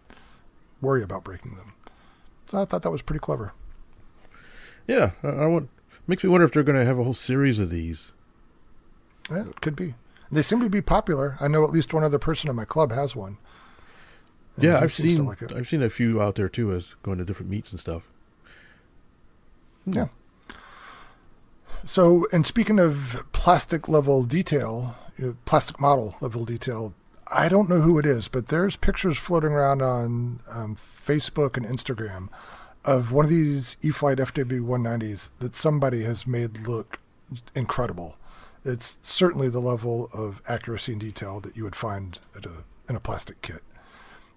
worry 0.81 1.03
about 1.03 1.23
breaking 1.23 1.55
them. 1.55 1.73
So 2.47 2.61
I 2.61 2.65
thought 2.65 2.81
that 2.83 2.91
was 2.91 3.01
pretty 3.01 3.19
clever. 3.19 3.53
yeah. 4.87 5.11
I, 5.23 5.27
I 5.29 5.45
want 5.47 5.69
makes 6.07 6.23
me 6.23 6.29
wonder 6.29 6.45
if 6.45 6.51
they're 6.51 6.63
going 6.63 6.77
to 6.77 6.85
have 6.85 6.99
a 6.99 7.03
whole 7.03 7.13
series 7.15 7.57
of 7.59 7.69
these. 7.69 8.13
Yeah, 9.31 9.47
it 9.49 9.61
could 9.61 9.75
be. 9.75 9.95
They 10.31 10.41
seem 10.43 10.59
to 10.61 10.69
be 10.69 10.81
popular. 10.81 11.37
I 11.39 11.47
know 11.47 11.63
at 11.63 11.71
least 11.71 11.93
one 11.93 12.03
other 12.03 12.19
person 12.19 12.49
in 12.49 12.55
my 12.55 12.65
club 12.65 12.91
has 12.91 13.15
one. 13.15 13.37
And 14.55 14.65
Yeah, 14.65 14.79
I've 14.79 14.93
seen 14.93 15.25
like. 15.25 15.51
I've 15.51 15.67
seen 15.67 15.81
a 15.81 15.89
few 15.89 16.21
out 16.21 16.35
there 16.35 16.49
too, 16.49 16.71
as 16.73 16.95
going 17.03 17.17
to 17.19 17.25
different 17.25 17.49
meets 17.49 17.71
and 17.71 17.79
stuff. 17.79 18.07
Yeah. 19.85 20.07
So, 21.85 22.25
and 22.31 22.45
speaking 22.45 22.79
of 22.79 23.23
plastic 23.31 23.87
level 23.87 24.23
detail, 24.23 24.95
plastic 25.45 25.79
model 25.79 26.15
level 26.19 26.45
detail, 26.45 26.93
I 27.31 27.47
don't 27.49 27.69
know 27.69 27.81
who 27.81 27.99
it 27.99 28.05
is, 28.05 28.27
but 28.27 28.47
there's 28.47 28.75
pictures 28.75 29.17
floating 29.17 29.51
around 29.51 29.81
on 29.81 30.39
um, 30.51 30.75
Facebook 30.75 31.57
and 31.57 31.65
Instagram 31.65 32.29
of 32.83 33.11
one 33.11 33.25
of 33.25 33.31
these 33.31 33.77
E-flite 33.81 34.17
FW190s 34.19 35.31
that 35.39 35.55
somebody 35.55 36.03
has 36.03 36.27
made 36.27 36.67
look 36.67 36.99
incredible. 37.55 38.17
It's 38.63 38.97
certainly 39.01 39.49
the 39.49 39.59
level 39.59 40.09
of 40.13 40.41
accuracy 40.47 40.91
and 40.93 41.01
detail 41.01 41.39
that 41.41 41.55
you 41.55 41.63
would 41.63 41.75
find 41.75 42.19
at 42.35 42.45
a 42.45 42.63
in 42.87 42.95
a 42.95 42.99
plastic 42.99 43.41
kit. 43.41 43.61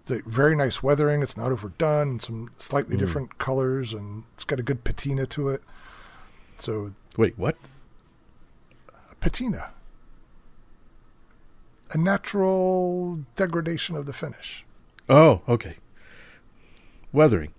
It's 0.03 0.11
a 0.11 0.23
very 0.29 0.57
nice 0.57 0.83
weathering. 0.83 1.23
It's 1.23 1.37
not 1.37 1.53
overdone. 1.53 2.21
Some 2.21 2.51
slightly 2.57 2.97
Mm. 2.97 3.01
different 3.01 3.39
colors, 3.39 3.93
and 3.93 4.25
it's 4.35 4.45
got 4.45 4.59
a 4.61 4.63
good 4.63 4.85
patina 4.85 5.27
to 5.27 5.49
it. 5.51 5.63
So 6.59 6.93
Wait, 7.19 7.37
what? 7.37 7.57
patina, 9.21 9.71
a 11.93 11.99
natural 11.99 13.25
degradation 13.35 13.97
of 13.97 14.07
the 14.07 14.13
finish. 14.13 14.65
Oh, 15.09 15.43
okay. 15.49 15.75
Weathering. 17.13 17.53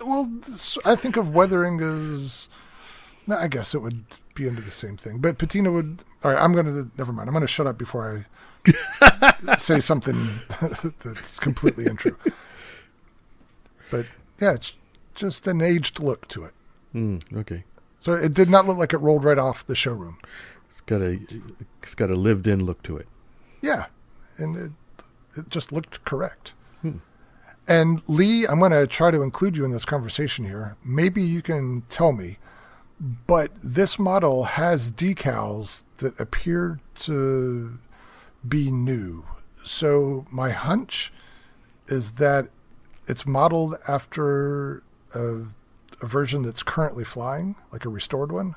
Well, 0.00 0.26
this- 0.46 0.78
I 0.84 0.94
think 0.94 1.16
of 1.16 1.34
weathering 1.34 1.80
as. 1.80 2.48
No, 3.26 3.36
I 3.36 3.48
guess 3.48 3.74
it 3.74 3.80
would 3.80 4.04
be 4.36 4.46
into 4.46 4.62
the 4.62 4.70
same 4.70 4.96
thing, 4.96 5.18
but 5.18 5.36
patina 5.38 5.72
would. 5.72 6.04
All 6.22 6.30
right, 6.32 6.40
I'm 6.40 6.52
going 6.52 6.66
to. 6.66 6.88
Never 6.96 7.12
mind. 7.12 7.28
I'm 7.28 7.32
going 7.34 7.40
to 7.42 7.48
shut 7.48 7.66
up 7.66 7.76
before 7.76 8.24
I 8.70 9.56
say 9.56 9.80
something 9.80 10.16
that's 11.04 11.38
completely 11.38 11.86
untrue. 11.86 12.16
But 13.90 14.06
yeah, 14.40 14.52
it's 14.54 14.74
just 15.16 15.48
an 15.48 15.60
aged 15.60 15.98
look 15.98 16.28
to 16.28 16.44
it. 16.44 16.52
Mm, 16.94 17.22
okay. 17.38 17.64
So 18.02 18.14
it 18.14 18.34
did 18.34 18.50
not 18.50 18.66
look 18.66 18.78
like 18.78 18.92
it 18.92 18.98
rolled 18.98 19.22
right 19.22 19.38
off 19.38 19.64
the 19.64 19.76
showroom. 19.76 20.18
It's 20.68 20.80
got 20.80 21.00
a 21.00 21.20
it's 21.80 21.94
got 21.94 22.10
a 22.10 22.16
lived 22.16 22.48
in 22.48 22.64
look 22.64 22.82
to 22.82 22.96
it. 22.96 23.06
Yeah, 23.60 23.86
and 24.36 24.56
it 24.56 24.72
it 25.36 25.48
just 25.48 25.70
looked 25.70 26.04
correct. 26.04 26.54
Hmm. 26.80 26.96
And 27.68 28.02
Lee, 28.08 28.44
I'm 28.44 28.58
going 28.58 28.72
to 28.72 28.88
try 28.88 29.12
to 29.12 29.22
include 29.22 29.56
you 29.56 29.64
in 29.64 29.70
this 29.70 29.84
conversation 29.84 30.46
here. 30.46 30.76
Maybe 30.84 31.22
you 31.22 31.42
can 31.42 31.82
tell 31.90 32.10
me, 32.10 32.38
but 32.98 33.52
this 33.62 34.00
model 34.00 34.44
has 34.44 34.90
decals 34.90 35.84
that 35.98 36.18
appear 36.18 36.80
to 37.06 37.78
be 38.48 38.72
new. 38.72 39.24
So 39.64 40.26
my 40.28 40.50
hunch 40.50 41.12
is 41.86 42.14
that 42.14 42.48
it's 43.06 43.26
modeled 43.26 43.76
after 43.86 44.82
a, 45.14 45.42
a 46.02 46.06
version 46.06 46.42
that's 46.42 46.62
currently 46.62 47.04
flying, 47.04 47.56
like 47.72 47.84
a 47.86 47.88
restored 47.88 48.30
one. 48.32 48.56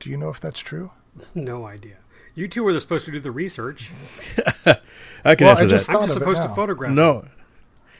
Do 0.00 0.10
you 0.10 0.16
know 0.18 0.28
if 0.28 0.40
that's 0.40 0.60
true? 0.60 0.90
No 1.34 1.66
idea. 1.66 1.96
You 2.34 2.48
two 2.48 2.64
were 2.64 2.78
supposed 2.80 3.04
to 3.04 3.10
do 3.12 3.20
the 3.20 3.30
research. 3.30 3.90
I 5.24 5.34
can 5.34 5.44
Well, 5.44 5.50
answer 5.50 5.64
I 5.64 5.68
just 5.68 5.86
that. 5.88 5.96
I'm 5.96 6.02
just 6.04 6.14
supposed 6.14 6.40
to 6.42 6.48
now. 6.48 6.54
photograph. 6.54 6.90
it. 6.92 6.94
No, 6.94 7.26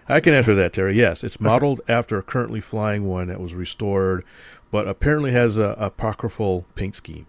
I 0.09 0.21
can 0.21 0.33
answer 0.35 0.55
that, 0.55 0.73
Terry. 0.73 0.97
Yes, 0.97 1.23
it's 1.23 1.38
modeled 1.38 1.83
after 1.87 2.16
a 2.18 2.23
currently 2.23 2.61
flying 2.62 3.05
one 3.07 3.29
that 3.29 3.38
was 3.40 3.55
restored, 3.55 4.25
but 4.71 4.88
apparently 4.88 5.33
has 5.33 5.59
a 5.59 5.77
apocryphal 5.79 6.64
paint 6.75 6.97
scheme. 6.97 7.27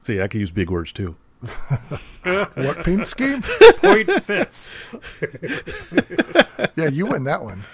See, 0.00 0.20
I 0.22 0.28
can 0.28 0.40
use 0.40 0.50
big 0.50 0.70
words 0.70 0.92
too. 0.92 1.16
What 2.54 2.82
paint 2.84 3.06
scheme? 3.06 3.42
point 3.42 4.10
fits. 4.24 4.78
Yeah, 6.74 6.88
you 6.88 7.04
win 7.06 7.24
that 7.24 7.42
one. 7.44 7.64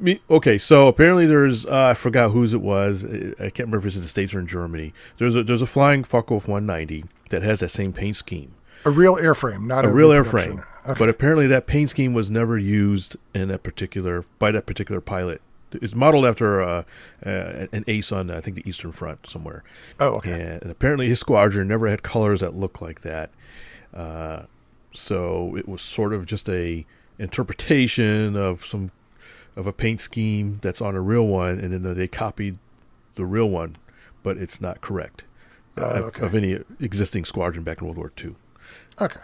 Me, 0.00 0.20
okay, 0.30 0.58
so 0.58 0.86
apparently 0.86 1.26
there's 1.26 1.66
uh, 1.66 1.86
I 1.86 1.94
forgot 1.94 2.30
whose 2.30 2.54
it 2.54 2.60
was. 2.60 3.04
I 3.04 3.08
I 3.08 3.50
can't 3.50 3.60
remember 3.66 3.78
if 3.78 3.86
it's 3.86 3.96
in 3.96 4.02
the 4.02 4.08
states 4.08 4.32
or 4.32 4.38
in 4.38 4.46
Germany. 4.46 4.92
There's 5.16 5.34
a 5.34 5.42
there's 5.42 5.62
a 5.62 5.66
flying 5.66 6.04
Focke-Wulf 6.04 6.46
190 6.46 7.04
that 7.30 7.42
has 7.42 7.60
that 7.60 7.70
same 7.70 7.92
paint 7.92 8.16
scheme, 8.16 8.54
A 8.84 8.90
real 8.90 9.16
airframe, 9.16 9.66
not 9.66 9.84
a, 9.84 9.88
a 9.88 9.92
real 9.92 10.10
airframe. 10.10 10.64
Okay. 10.86 10.98
But 10.98 11.08
apparently 11.08 11.46
that 11.48 11.66
paint 11.66 11.90
scheme 11.90 12.14
was 12.14 12.30
never 12.30 12.56
used 12.56 13.16
in 13.34 13.48
that 13.48 13.62
particular 13.62 14.24
by 14.38 14.52
that 14.52 14.66
particular 14.66 15.00
pilot. 15.00 15.42
It's 15.72 15.94
modeled 15.94 16.24
after 16.24 16.62
uh, 16.62 16.84
uh, 17.26 17.66
an 17.72 17.84
ace 17.88 18.10
on 18.10 18.30
I 18.30 18.40
think 18.40 18.56
the 18.56 18.66
Eastern 18.68 18.92
Front 18.92 19.26
somewhere. 19.26 19.64
oh, 20.00 20.14
okay. 20.16 20.58
And 20.62 20.70
apparently 20.70 21.08
his 21.08 21.20
squadron 21.20 21.68
never 21.68 21.88
had 21.88 22.02
colors 22.02 22.40
that 22.40 22.54
looked 22.54 22.80
like 22.80 23.02
that. 23.02 23.30
Uh, 23.92 24.42
so 24.94 25.56
it 25.56 25.68
was 25.68 25.82
sort 25.82 26.14
of 26.14 26.24
just 26.24 26.48
a 26.48 26.86
interpretation 27.18 28.36
of 28.36 28.64
some 28.64 28.90
of 29.58 29.66
a 29.66 29.72
paint 29.72 30.00
scheme 30.00 30.58
that's 30.62 30.80
on 30.80 30.94
a 30.96 31.00
real 31.02 31.26
one, 31.26 31.58
and 31.58 31.72
then 31.72 31.94
they 31.94 32.08
copied 32.08 32.56
the 33.16 33.24
real 33.26 33.50
one, 33.50 33.76
but 34.22 34.36
it's 34.38 34.60
not 34.60 34.80
correct 34.80 35.24
Uh, 35.76 35.82
of, 35.84 36.04
okay. 36.04 36.26
of 36.26 36.34
any 36.34 36.58
existing 36.80 37.24
squadron 37.24 37.64
back 37.64 37.80
in 37.80 37.86
World 37.86 37.96
War 37.98 38.12
II. 38.24 38.34
Okay. 39.00 39.20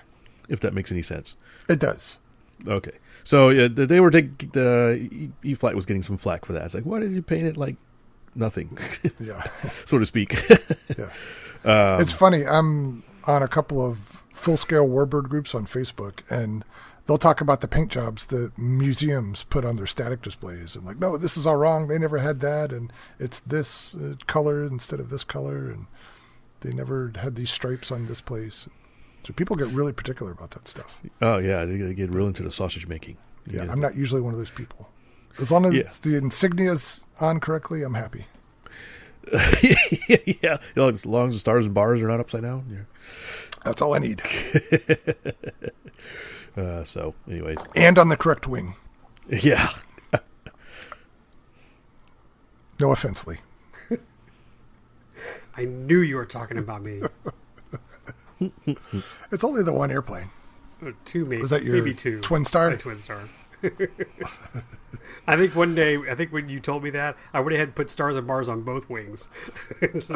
If 0.49 0.61
that 0.61 0.75
makes 0.75 0.91
any 0.93 1.03
sense. 1.03 1.37
It 1.69 1.79
does. 1.79 2.19
Okay, 2.69 2.99
so 3.25 3.49
yeah, 3.51 3.69
they 3.69 4.01
were 4.01 4.11
taking 4.11 4.51
the 4.53 5.09
E- 5.13 5.31
E 5.43 5.55
flight 5.55 5.75
was 5.75 5.87
getting 5.87 6.03
some 6.03 6.17
flack 6.17 6.45
for 6.45 6.53
that. 6.53 6.65
It's 6.65 6.75
like, 6.75 6.85
why 6.85 7.01
did 7.01 7.13
you 7.13 7.23
paint 7.23 7.47
it 7.47 7.57
like 7.57 7.77
nothing, 8.35 8.77
Yeah. 9.21 9.45
so 9.85 9.99
to 9.99 10.07
speak? 10.07 10.35
Yeah. 10.99 11.11
um, 11.65 12.01
it's 12.01 12.13
funny. 12.13 12.47
I'm 12.47 13.03
on 13.27 13.43
a 13.43 13.49
couple 13.49 13.85
of 13.85 14.23
full 14.33 14.57
scale 14.57 14.87
warbird 14.89 15.29
groups 15.29 15.55
on 15.55 15.67
Facebook, 15.67 16.21
and 16.31 16.65
they'll 17.07 17.19
talk 17.19 17.41
about 17.41 17.61
the 17.61 17.69
paint 17.69 17.91
jobs 17.91 18.27
that 18.27 18.57
museums 18.59 19.45
put 19.45 19.65
on 19.65 19.77
their 19.77 19.87
static 19.87 20.23
displays. 20.23 20.75
And 20.75 20.85
like, 20.85 20.99
no, 20.99 21.17
this 21.17 21.37
is 21.37 21.47
all 21.47 21.57
wrong. 21.57 21.89
They 21.89 21.99
never 21.99 22.19
had 22.19 22.41
that. 22.41 22.73
And 22.73 22.93
it's 23.19 23.41
this 23.41 23.95
uh, 23.95 24.15
color 24.27 24.65
instead 24.65 25.01
of 25.01 25.11
this 25.11 25.25
color. 25.25 25.71
And 25.71 25.87
they 26.61 26.73
never 26.73 27.13
had 27.21 27.35
these 27.35 27.51
stripes 27.51 27.91
on 27.93 28.07
this 28.07 28.21
place. 28.21 28.67
So 29.25 29.33
people 29.33 29.57
get 29.57 29.69
really 29.69 29.93
particular 29.93 30.33
about 30.33 30.51
that 30.53 30.69
stuff. 30.69 31.01
oh 31.23 31.39
yeah, 31.39 31.65
they, 31.65 31.95
get 31.95 32.11
real 32.11 32.27
into 32.27 32.43
the 32.43 32.53
sausage 32.53 32.87
making. 32.87 33.17
Yeah, 33.47 33.71
I'm 33.71 33.81
not 33.81 33.97
usually 33.97 34.21
one 34.21 34.33
of 34.35 34.39
those 34.39 34.51
people. 34.51 34.89
As 35.39 35.51
long 35.51 35.65
as 35.67 35.75
Yeah. 35.75 35.91
the 36.03 36.17
insignia's 36.19 37.05
on 37.21 37.41
correctly, 37.41 37.83
I'm 37.83 37.95
happy. 37.95 38.27
yeah, 40.43 40.59
as 40.77 41.07
long 41.07 41.29
as 41.29 41.35
the 41.35 41.39
stars 41.39 41.65
and 41.65 41.75
bars 41.75 42.03
are 42.03 42.09
not 42.09 42.21
upside 42.21 42.43
down. 42.43 42.67
Yeah. 42.71 42.79
That's 43.65 43.81
all 43.81 43.95
I 43.95 43.99
need. 43.99 44.21
Uh, 46.57 46.85
so, 46.85 47.15
anyways, 47.29 47.59
And 47.75 47.99
on 47.99 48.09
the 48.09 48.17
correct 48.17 48.47
wing. 48.47 48.75
yeah, 49.29 49.69
No 52.81 52.91
offense, 52.93 53.27
Lee. 53.27 53.39
I 55.57 55.65
knew 55.65 56.01
you 56.01 56.17
were 56.17 56.27
talking 56.27 56.59
about 56.59 56.83
me. 56.83 57.03
It's 59.31 59.43
only 59.45 59.63
the 59.63 59.73
one 59.73 59.91
airplane. 59.91 60.29
Uh, 60.85 60.91
two, 61.07 61.25
maybe. 61.25 61.41
Was 61.41 61.51
that 61.51 61.63
your 61.63 61.77
maybe 61.77 61.95
two? 61.95 62.21
twin 62.21 62.45
star? 62.45 62.69
My 62.71 62.77
twin 62.77 62.99
star. 62.99 63.21
I 65.27 65.37
think 65.37 65.55
one 65.55 65.75
day, 65.75 65.97
I 65.97 66.15
think 66.15 66.31
when 66.33 66.49
you 66.51 66.61
told 66.61 66.83
me 66.83 66.91
that, 66.91 67.17
I 67.33 67.41
would 67.41 67.53
have 67.53 67.61
had 67.61 67.75
put 67.75 67.89
stars 67.89 68.17
and 68.17 68.27
bars 68.27 68.49
on 68.49 68.63
both 68.63 68.91
wings. 68.91 69.31
Just- 69.81 70.11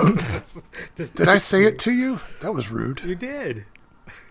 just- 0.96 1.14
Did 1.14 1.28
I 1.28 1.38
say 1.38 1.64
it 1.64 1.78
to 1.80 1.92
you? 1.92 2.20
That 2.42 2.52
was 2.52 2.70
rude. 2.70 3.02
You 3.04 3.14
did. 3.14 3.64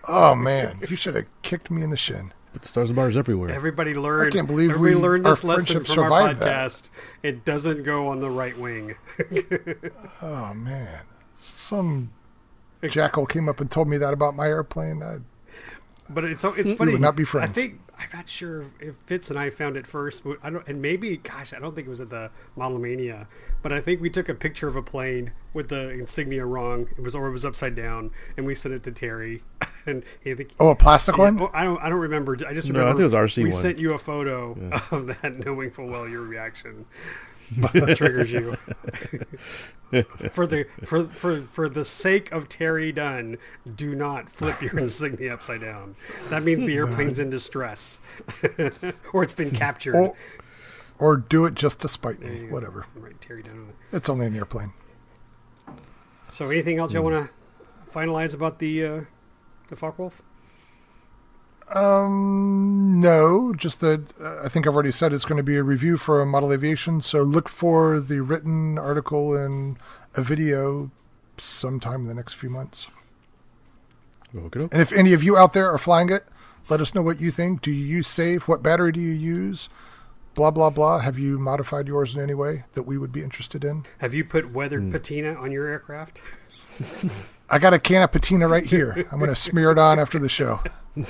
Oh 0.08 0.36
man, 0.36 0.80
you 0.90 0.96
should 0.96 1.16
have 1.16 1.26
kicked 1.42 1.70
me 1.72 1.82
in 1.84 1.90
the 1.90 1.98
shin. 1.98 2.34
But 2.54 2.62
the 2.64 2.70
stars 2.70 2.90
and 2.90 2.96
bars 2.96 3.16
everywhere. 3.18 3.52
Everybody 3.52 3.94
learned. 3.94 4.34
I 4.34 4.36
can't 4.36 4.48
believe 4.48 4.78
we- 4.78 4.96
learned 4.96 5.26
this 5.26 5.44
lesson 5.44 5.84
from 5.84 6.00
our 6.00 6.06
survived 6.06 6.40
that. 6.40 6.70
podcast. 6.72 6.90
It 7.22 7.46
doesn't 7.46 7.84
go 7.84 8.08
on 8.08 8.20
the 8.20 8.30
right 8.30 8.58
wing. 8.58 8.96
Oh 10.22 10.54
man, 10.56 11.02
some 11.40 12.12
jackal 12.90 13.26
came 13.26 13.48
up 13.50 13.60
and 13.62 13.70
told 13.70 13.88
me 13.88 13.98
that 13.98 14.14
about 14.14 14.36
my 14.36 14.48
airplane. 14.48 15.04
I, 15.04 15.18
But 16.10 16.26
it's 16.26 16.44
it's 16.44 16.72
funny. 16.74 16.90
We 16.90 16.94
would 16.94 17.02
not 17.02 17.16
be 17.16 17.24
I 17.24 17.26
friends. 17.26 17.54
think 17.56 17.80
I'm 18.00 18.10
not 18.14 18.30
sure 18.30 18.66
if 18.80 18.96
Fitz 19.06 19.30
and 19.30 19.40
I 19.40 19.50
found 19.50 19.76
it 19.76 19.88
first. 19.88 20.24
but 20.24 20.38
I 20.44 20.50
don't, 20.50 20.68
and 20.68 20.82
maybe, 20.82 21.18
gosh, 21.18 21.54
I 21.54 21.60
don't 21.60 21.74
think 21.76 21.88
it 21.88 21.90
was 21.90 22.02
at 22.02 22.10
the 22.10 22.30
Model 22.56 22.78
Mania, 22.80 23.28
but 23.62 23.74
I 23.74 23.82
think 23.82 24.02
we 24.02 24.10
took 24.10 24.30
a 24.30 24.36
picture 24.36 24.68
of 24.68 24.76
a 24.76 24.82
plane 24.84 25.32
with 25.54 25.70
the 25.70 25.90
insignia 25.90 26.46
wrong. 26.46 26.88
It 26.98 27.02
was 27.02 27.16
or 27.16 27.28
it 27.28 27.32
was 27.32 27.44
upside 27.44 27.76
down, 27.76 28.12
and 28.36 28.46
we 28.46 28.54
sent 28.54 28.76
it 28.76 28.84
to 28.84 28.92
Terry. 28.92 29.44
and 29.86 30.04
he 30.22 30.36
think, 30.36 30.52
oh, 30.60 30.70
a 30.70 30.76
plastic 30.76 31.18
one. 31.18 31.40
oh, 31.42 31.50
I 31.54 31.64
don't, 31.64 31.82
I 31.82 31.90
don't 31.90 32.00
remember. 32.00 32.38
I 32.48 32.54
just 32.54 32.70
No, 32.70 32.86
I 32.86 32.90
think 32.90 33.00
it 33.00 33.04
was 33.04 33.14
RC 33.14 33.38
we 33.38 33.50
one. 33.50 33.52
sent 33.54 33.80
you 33.80 33.94
a 33.94 33.98
photo 33.98 34.52
of 34.92 35.08
that, 35.08 35.46
knowing 35.46 35.72
full 35.72 35.90
well 35.90 36.08
your 36.08 36.22
reaction 36.22 36.86
triggers 37.96 38.32
you. 38.32 38.58
for 40.32 40.46
the 40.46 40.66
for, 40.84 41.06
for 41.08 41.42
for 41.44 41.70
the 41.70 41.86
sake 41.86 42.32
of 42.32 42.50
Terry 42.50 42.92
Dunn, 42.92 43.38
do 43.76 43.96
not 43.96 44.30
flip 44.30 44.62
your 44.62 44.78
insignia 44.78 45.34
upside 45.34 45.62
down. 45.62 45.96
That 46.30 46.44
means 46.44 46.66
the 46.66 46.76
airplane's 46.76 47.20
in 47.20 47.30
distress, 47.30 48.00
or 49.14 49.24
it's 49.24 49.34
been 49.34 49.52
captured. 49.52 49.96
Or, 49.96 50.16
or 51.00 51.18
do 51.18 51.46
it 51.46 51.54
just 51.54 51.80
to 51.82 51.88
spite 51.88 52.20
me. 52.20 52.50
Whatever. 52.50 52.86
Right, 52.96 53.20
Terry 53.22 53.44
Dunn. 53.44 53.74
It's 53.92 54.10
only 54.10 54.26
an 54.26 54.36
airplane. 54.36 54.74
So, 56.32 56.50
anything 56.50 56.80
else 56.80 56.94
you 56.94 57.02
want 57.02 57.30
to 57.30 57.94
finalize 57.94 58.34
about 58.34 58.60
the 58.60 58.86
uh, 58.86 59.02
the 59.70 59.76
Focke-Wulf? 59.76 60.22
Um, 61.70 63.00
no, 63.02 63.54
just 63.54 63.82
that 63.82 64.06
uh, 64.22 64.42
I 64.44 64.50
think 64.50 64.66
I've 64.66 64.74
already 64.74 64.92
said 64.92 65.12
it's 65.14 65.26
going 65.26 65.38
to 65.38 65.44
be 65.44 65.58
a 65.58 65.64
review 65.64 65.98
for 65.98 66.26
Model 66.26 66.54
Aviation. 66.54 67.02
So 67.02 67.22
look 67.24 67.50
for 67.50 68.00
the 68.00 68.22
written 68.22 68.78
article 68.78 69.36
and 69.36 69.78
a 70.16 70.22
video 70.22 70.92
sometime 71.38 72.02
in 72.02 72.08
the 72.08 72.14
next 72.14 72.34
few 72.34 72.50
months. 72.50 72.88
Okay. 74.36 74.62
And 74.72 74.82
if 74.82 74.92
any 74.94 75.14
of 75.14 75.24
you 75.24 75.38
out 75.38 75.54
there 75.54 75.72
are 75.72 75.78
flying 75.78 76.10
it, 76.10 76.24
let 76.70 76.82
us 76.82 76.94
know 76.96 77.02
what 77.02 77.20
you 77.22 77.32
think. 77.32 77.62
Do 77.62 77.72
you 77.72 77.86
use 77.86 78.08
SAFE? 78.08 78.48
What 78.48 78.62
battery 78.64 78.92
do 78.92 79.00
you 79.00 79.12
use? 79.14 79.70
Blah, 80.36 80.52
blah, 80.52 80.70
blah. 80.70 81.00
Have 81.00 81.18
you 81.18 81.40
modified 81.40 81.88
yours 81.88 82.14
in 82.16 82.22
any 82.22 82.34
way 82.34 82.66
that 82.74 82.84
we 82.84 82.98
would 82.98 83.12
be 83.12 83.24
interested 83.24 83.64
in? 83.64 83.86
Have 84.00 84.14
you 84.14 84.24
put 84.24 84.52
weathered 84.54 84.84
Hmm. 84.84 84.92
patina 84.92 85.34
on 85.36 85.52
your 85.52 85.68
aircraft? 85.68 86.22
I 87.50 87.60
got 87.60 87.74
a 87.74 87.80
can 87.80 88.04
of 88.04 88.12
patina 88.12 88.48
right 88.48 88.66
here. 88.66 89.08
I'm 89.12 89.20
going 89.20 89.30
to 89.30 89.36
smear 89.36 89.72
it 89.72 89.80
on 89.80 90.00
after 90.00 90.20
the 90.20 90.30
show. 90.30 90.62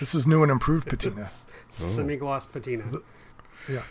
this 0.00 0.14
is 0.14 0.26
new 0.26 0.42
and 0.42 0.50
improved 0.50 0.88
patina. 0.88 1.28
Semi-gloss 1.68 2.46
patina. 2.46 2.84
Yeah. 3.68 3.82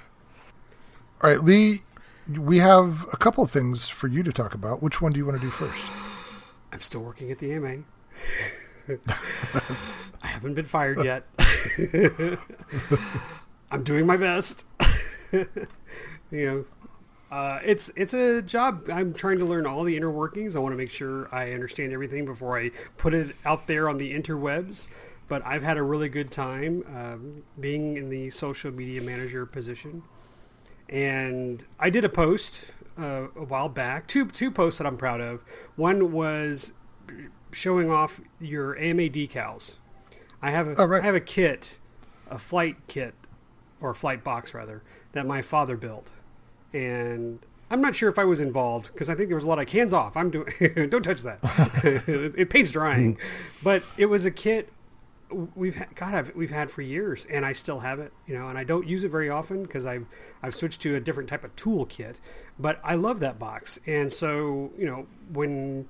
All 1.21 1.29
right, 1.29 1.43
Lee, 1.43 1.79
we 2.27 2.59
have 2.59 3.05
a 3.11 3.17
couple 3.17 3.43
of 3.43 3.51
things 3.51 3.89
for 3.89 4.07
you 4.07 4.23
to 4.23 4.31
talk 4.31 4.53
about. 4.53 4.81
Which 4.81 5.01
one 5.01 5.11
do 5.11 5.17
you 5.17 5.25
want 5.25 5.39
to 5.39 5.45
do 5.45 5.51
first? 5.51 5.85
I'm 6.71 6.81
still 6.81 7.01
working 7.01 7.31
at 7.31 7.39
the 7.39 7.51
AMA. 7.53 7.79
I 10.21 10.27
haven't 10.27 10.53
been 10.53 10.65
fired 10.65 11.03
yet. 11.03 11.25
I'm 13.71 13.83
doing 13.83 14.05
my 14.05 14.17
best. 14.17 14.65
you 15.31 15.45
know, 16.31 16.65
uh, 17.31 17.59
it's 17.63 17.91
it's 17.95 18.13
a 18.13 18.41
job. 18.41 18.89
I'm 18.91 19.13
trying 19.13 19.37
to 19.39 19.45
learn 19.45 19.65
all 19.67 19.83
the 19.83 19.95
inner 19.95 20.09
workings. 20.11 20.55
I 20.55 20.59
want 20.59 20.73
to 20.73 20.77
make 20.77 20.91
sure 20.91 21.33
I 21.33 21.51
understand 21.51 21.93
everything 21.93 22.25
before 22.25 22.57
I 22.57 22.71
put 22.97 23.13
it 23.13 23.35
out 23.45 23.67
there 23.67 23.87
on 23.89 23.97
the 23.97 24.13
interwebs. 24.13 24.87
but 25.27 25.45
I've 25.45 25.61
had 25.63 25.77
a 25.77 25.83
really 25.83 26.09
good 26.09 26.31
time 26.31 26.83
um, 26.87 27.43
being 27.59 27.97
in 27.97 28.09
the 28.09 28.31
social 28.31 28.71
media 28.71 28.99
manager 29.01 29.45
position. 29.45 30.01
And 30.87 31.65
I 31.79 31.91
did 31.91 32.03
a 32.03 32.09
post 32.09 32.71
uh, 32.97 33.27
a 33.35 33.43
while 33.45 33.69
back, 33.69 34.07
two 34.07 34.25
two 34.25 34.49
posts 34.49 34.79
that 34.79 34.87
I'm 34.87 34.97
proud 34.97 35.21
of. 35.21 35.43
One 35.75 36.11
was 36.11 36.73
showing 37.51 37.91
off 37.91 38.21
your 38.39 38.77
AMA 38.79 39.03
decals. 39.03 39.77
I 40.41 40.51
have 40.51 40.67
a 40.67 40.75
Oh, 40.77 40.85
right. 40.85 41.01
I 41.01 41.05
have 41.05 41.15
a 41.15 41.19
kit, 41.19 41.77
a 42.29 42.39
flight 42.39 42.77
kit, 42.87 43.13
or 43.79 43.93
flight 43.93 44.23
box 44.23 44.53
rather, 44.53 44.81
that 45.11 45.25
my 45.27 45.41
father 45.41 45.77
built, 45.77 46.11
and 46.73 47.39
I'm 47.71 47.81
not 47.81 47.95
sure 47.95 48.09
if 48.09 48.17
I 48.17 48.25
was 48.25 48.39
involved 48.39 48.91
because 48.93 49.09
I 49.09 49.15
think 49.15 49.29
there 49.29 49.35
was 49.35 49.43
a 49.43 49.47
lot 49.47 49.59
of 49.59 49.69
hands 49.69 49.93
off. 49.93 50.17
I'm 50.17 50.29
doing 50.29 50.51
don't 50.89 51.03
touch 51.03 51.21
that. 51.23 51.39
it, 51.83 52.33
it 52.37 52.49
paint's 52.49 52.71
drying, 52.71 53.17
but 53.63 53.83
it 53.97 54.07
was 54.07 54.25
a 54.25 54.31
kit 54.31 54.69
we've 55.55 55.75
had, 55.75 55.95
God 55.95 56.13
I've, 56.13 56.35
we've 56.35 56.49
had 56.49 56.71
for 56.71 56.81
years, 56.81 57.25
and 57.29 57.45
I 57.45 57.53
still 57.53 57.79
have 57.81 57.99
it. 57.99 58.13
You 58.25 58.37
know, 58.37 58.47
and 58.49 58.57
I 58.57 58.63
don't 58.63 58.87
use 58.87 59.03
it 59.03 59.09
very 59.09 59.29
often 59.29 59.63
because 59.63 59.85
I've 59.85 60.05
I've 60.41 60.55
switched 60.55 60.81
to 60.81 60.95
a 60.95 60.99
different 60.99 61.29
type 61.29 61.43
of 61.43 61.55
tool 61.55 61.85
kit. 61.85 62.19
But 62.57 62.79
I 62.83 62.95
love 62.95 63.19
that 63.19 63.39
box, 63.39 63.79
and 63.85 64.11
so 64.11 64.71
you 64.77 64.85
know 64.85 65.07
when 65.31 65.87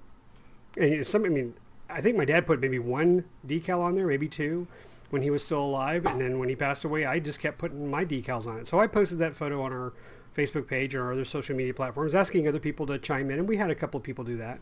and 0.78 1.06
some 1.06 1.26
I 1.26 1.30
mean 1.30 1.54
I 1.90 2.02
think 2.02 2.18
my 2.18 2.26
dad 2.26 2.46
put 2.46 2.60
maybe 2.60 2.80
one 2.80 3.26
decal 3.46 3.80
on 3.80 3.96
there, 3.96 4.08
maybe 4.08 4.28
two. 4.28 4.68
When 5.10 5.24
he 5.24 5.32
was 5.32 5.44
still 5.44 5.64
alive, 5.64 6.06
and 6.06 6.22
then 6.22 6.38
when 6.38 6.50
he 6.50 6.56
passed 6.56 6.86
away, 6.86 7.04
I 7.04 7.18
just 7.18 7.40
kept 7.40 7.58
putting 7.58 7.90
my 7.90 8.06
decals 8.06 8.46
on 8.46 8.60
it. 8.60 8.68
So 8.68 8.80
I 8.80 8.86
posted 8.86 9.18
that 9.18 9.36
photo 9.36 9.64
on 9.64 9.74
our 9.74 9.94
Facebook 10.36 10.68
page 10.68 10.96
our 10.96 11.12
other 11.12 11.26
social 11.26 11.56
media 11.56 11.74
platforms, 11.74 12.16
asking 12.16 12.48
other 12.48 12.60
people 12.60 12.86
to 12.88 12.98
chime 12.98 13.30
in, 13.32 13.40
and 13.40 13.48
we 13.48 13.58
had 13.58 13.70
a 13.70 13.76
couple 13.76 13.98
of 13.98 14.04
people 14.04 14.24
do 14.24 14.38
that. 14.38 14.60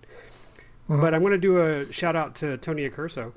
But 0.89 1.13
I'm 1.13 1.21
going 1.21 1.33
to 1.33 1.37
do 1.37 1.59
a 1.59 1.91
shout 1.91 2.15
out 2.15 2.33
to 2.35 2.57
Tony 2.57 2.89
Accurso 2.89 3.33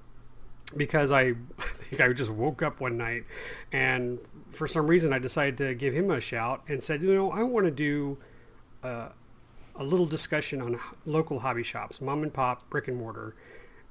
because 0.76 1.10
I, 1.10 1.22
I 1.58 1.62
think 1.62 2.00
I 2.00 2.12
just 2.12 2.30
woke 2.30 2.62
up 2.62 2.80
one 2.80 2.96
night 2.96 3.24
and 3.72 4.20
for 4.52 4.66
some 4.66 4.86
reason 4.86 5.12
I 5.12 5.18
decided 5.18 5.56
to 5.58 5.74
give 5.74 5.94
him 5.94 6.10
a 6.10 6.20
shout 6.20 6.62
and 6.68 6.82
said, 6.82 7.02
you 7.02 7.14
know, 7.14 7.30
I 7.30 7.42
want 7.42 7.66
to 7.66 7.70
do 7.70 8.18
uh, 8.82 9.08
a 9.76 9.84
little 9.84 10.06
discussion 10.06 10.60
on 10.60 10.78
local 11.04 11.40
hobby 11.40 11.62
shops, 11.62 12.00
mom 12.00 12.22
and 12.22 12.32
pop, 12.32 12.68
brick 12.70 12.88
and 12.88 12.96
mortar, 12.96 13.34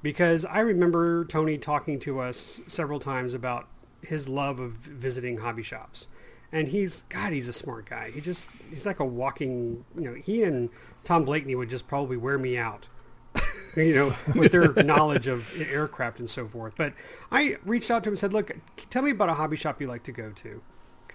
because 0.02 0.46
I 0.46 0.60
remember 0.60 1.26
Tony 1.26 1.58
talking 1.58 2.00
to 2.02 2.20
us 2.20 2.62
several 2.68 3.00
times 3.00 3.34
about 3.34 3.68
his 4.02 4.30
love 4.30 4.60
of 4.60 4.74
visiting 4.74 5.40
hobby 5.40 5.64
shops. 5.64 6.08
And 6.52 6.70
he's 6.70 7.04
God, 7.10 7.32
he's 7.32 7.47
a 7.47 7.54
smart 7.54 7.89
guy. 7.89 8.12
He 8.12 8.22
just 8.22 8.50
he's 8.70 8.86
like 8.86 9.00
a 9.00 9.06
walking, 9.06 9.86
you 9.95 10.04
know, 10.04 10.14
he 10.16 10.43
and 10.43 10.70
Tom 11.04 11.26
Blakeney 11.26 11.56
would 11.56 11.70
just 11.70 11.88
probably 11.88 12.18
wear 12.18 12.38
me 12.38 12.58
out 12.58 12.88
you 13.76 13.95
know, 13.95 14.14
with 14.36 14.52
their 14.52 14.74
knowledge 14.84 15.28
of 15.28 15.60
aircraft 15.62 16.20
and 16.20 16.30
so 16.30 16.47
forth. 16.47 16.74
But 16.76 16.93
I 17.32 17.58
reached 17.64 17.91
out 17.91 18.04
to 18.04 18.10
him 18.10 18.14
and 18.14 18.20
said, 18.20 18.34
look, 18.34 18.52
tell 18.89 19.04
me 19.04 19.12
about 19.12 19.30
a 19.30 19.36
hobby 19.36 19.58
shop 19.58 19.80
you 19.80 19.88
like 19.88 20.04
to 20.04 20.12
go 20.12 20.32
to. 20.32 20.62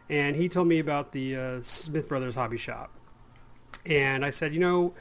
And 0.09 0.37
he 0.37 0.49
told 0.49 0.69
me 0.69 0.79
about 0.79 1.13
the 1.13 1.37
uh, 1.37 1.63
Smith 1.63 2.09
Brothers 2.09 2.35
Hobby 2.35 2.59
Shop. 2.59 2.93
And 3.87 4.25
I 4.25 4.31
said, 4.31 4.53
you 4.53 4.61
know, 4.61 4.95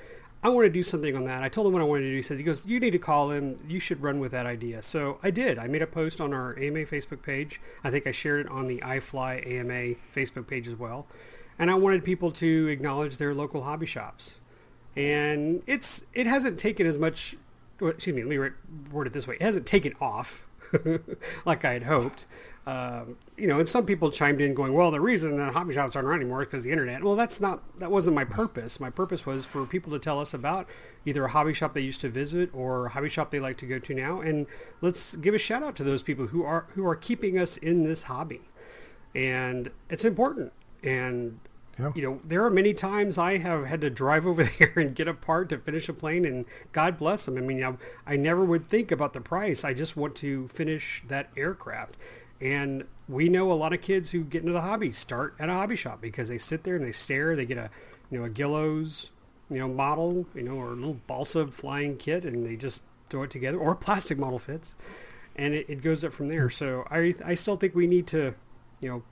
I 0.44 0.50
want 0.50 0.66
to 0.66 0.70
do 0.70 0.84
something 0.84 1.16
on 1.16 1.24
that. 1.26 1.42
I 1.42 1.50
told 1.50 1.68
him 1.68 1.74
what 1.74 1.82
I 1.82 1.86
wanted 1.86 2.04
to 2.04 2.10
do. 2.10 2.16
He 2.18 2.22
said, 2.22 2.38
he 2.38 2.44
goes, 2.44 2.66
you 2.66 2.80
need 2.80 2.92
to 2.92 3.00
call 3.00 3.32
him. 3.32 3.60
You 3.68 3.80
should 3.80 4.02
run 4.02 4.20
with 4.20 4.34
that 4.34 4.46
idea. 4.46 4.84
So 4.84 5.18
I 5.24 5.32
did. 5.32 5.58
I 5.58 5.68
made 5.68 5.82
a 5.82 5.88
post 5.88 6.20
on 6.20 6.34
our 6.34 6.52
AMA 6.60 6.80
Facebook 6.80 7.22
page. 7.22 7.62
I 7.84 7.90
think 7.90 8.06
I 8.06 8.12
shared 8.12 8.46
it 8.46 8.52
on 8.52 8.68
the 8.68 8.80
iFly 8.80 9.48
AMA 9.48 9.96
Facebook 10.14 10.48
page 10.48 10.68
as 10.68 10.76
well. 10.76 11.08
And 11.58 11.72
I 11.72 11.76
wanted 11.76 12.04
people 12.04 12.32
to 12.32 12.68
acknowledge 12.68 13.18
their 13.18 13.34
local 13.34 13.64
hobby 13.64 13.86
shops 13.86 14.36
and 14.96 15.64
it's 15.66 16.06
it 16.14 16.28
hasn't 16.28 16.60
taken 16.60 16.86
as 16.86 16.98
much 16.98 17.36
excuse 17.82 18.16
me 18.16 18.24
let 18.24 18.30
me 18.30 18.50
word 18.92 19.08
it 19.08 19.14
this 19.14 19.28
way 19.28 19.36
it 19.36 19.42
hasn't 19.42 19.66
taken 19.66 19.94
off 20.00 20.46
like 21.46 21.66
i 21.66 21.74
had 21.74 21.84
hoped 21.84 22.26
um, 22.66 23.18
you 23.38 23.46
know 23.48 23.60
and 23.60 23.68
some 23.68 23.86
people 23.86 24.10
chimed 24.10 24.40
in 24.40 24.54
going 24.54 24.72
well 24.74 24.90
the 24.90 25.02
reason 25.02 25.36
that 25.38 25.54
hobby 25.54 25.74
shops 25.74 25.96
aren't 25.96 26.08
around 26.08 26.22
anymore 26.22 26.42
is 26.44 26.48
because 26.48 26.62
of 26.62 26.66
the 26.66 26.72
internet 26.72 27.04
well 27.04 27.16
that's 27.16 27.42
not 27.42 27.62
that 27.80 27.92
wasn't 27.92 28.16
my 28.16 28.24
purpose 28.24 28.80
my 28.80 28.90
purpose 28.90 29.26
was 29.26 29.46
for 29.46 29.66
people 29.66 29.92
to 29.92 30.00
tell 30.00 30.18
us 30.20 30.34
about 30.34 30.66
either 31.06 31.26
a 31.26 31.30
hobby 31.30 31.54
shop 31.54 31.74
they 31.74 31.82
used 31.82 32.00
to 32.00 32.08
visit 32.08 32.50
or 32.54 32.86
a 32.86 32.90
hobby 32.90 33.10
shop 33.10 33.32
they 33.32 33.40
like 33.40 33.58
to 33.58 33.66
go 33.66 33.80
to 33.80 33.94
now 33.94 34.22
and 34.22 34.48
let's 34.80 35.16
give 35.18 35.34
a 35.34 35.38
shout 35.38 35.62
out 35.62 35.76
to 35.76 35.84
those 35.84 36.02
people 36.02 36.28
who 36.28 36.44
are 36.44 36.68
who 36.76 36.88
are 36.88 36.96
keeping 36.96 37.38
us 37.38 37.58
in 37.58 37.84
this 37.84 38.04
hobby 38.04 38.42
and 39.14 39.70
it's 39.90 40.06
important 40.06 40.54
and 40.84 41.40
Yeah. 41.78 41.92
you 41.96 42.02
know, 42.04 42.20
there 42.24 42.44
are 42.46 42.50
many 42.52 42.74
times 42.74 43.18
I 43.18 43.38
have 43.38 43.66
had 43.66 43.82
to 43.82 43.90
drive 43.90 44.26
over 44.32 44.44
there 44.44 44.74
and 44.76 44.96
get 44.96 45.08
a 45.08 45.14
part 45.14 45.50
to 45.50 45.58
finish 45.58 45.90
a 45.90 45.94
plane, 45.94 46.24
and 46.26 46.46
God 46.72 46.98
bless 47.00 47.26
them. 47.26 47.38
I 47.38 47.42
mean, 47.42 47.64
I, 47.64 47.74
I 48.06 48.16
never 48.16 48.44
would 48.46 48.68
think 48.68 48.92
about 48.92 49.14
the 49.14 49.22
price. 49.22 49.64
I 49.64 49.74
just 49.74 49.98
want 49.98 50.16
to 50.18 50.48
finish 50.50 51.04
that 51.08 51.30
aircraft. 51.36 51.96
And 52.44 52.84
we 53.08 53.30
know 53.30 53.50
a 53.52 53.54
lot 53.54 53.72
of 53.72 53.82
kids 53.82 54.12
who 54.12 54.26
get 54.26 54.42
into 54.42 54.52
the 54.52 54.62
hobby 54.62 54.92
start 54.92 55.34
at 55.40 55.48
a 55.48 55.54
hobby 55.54 55.78
shop 55.78 56.02
because 56.02 56.28
they 56.28 56.38
sit 56.38 56.66
there 56.66 56.76
and 56.76 56.86
they 56.86 56.92
stare. 56.92 57.38
They 57.38 57.46
get 57.46 57.58
a, 57.58 57.70
you 58.12 58.20
know, 58.20 58.26
a 58.26 58.30
Guillow's, 58.30 59.12
you 59.50 59.60
know, 59.60 59.70
model, 59.70 60.26
you 60.36 60.44
know, 60.44 60.56
or 60.56 60.74
a 60.74 60.76
little 60.76 61.00
balsa 61.08 61.48
flying 61.48 61.96
kit, 61.96 62.26
and 62.26 62.46
they 62.46 62.58
just 62.58 62.82
throw 63.10 63.24
it 63.24 63.32
together, 63.32 63.58
or 63.58 63.76
plastic 63.76 64.18
model 64.18 64.40
fits, 64.40 64.76
and 65.38 65.54
it, 65.54 65.70
it 65.70 65.82
goes 65.82 66.04
up 66.04 66.12
from 66.12 66.28
there. 66.28 66.50
So 66.50 66.86
I, 66.92 67.16
I 67.24 67.34
still 67.36 67.56
think 67.56 67.76
we 67.76 67.88
need 67.88 68.08
to, 68.08 68.36
you 68.82 68.90
know, 68.90 69.04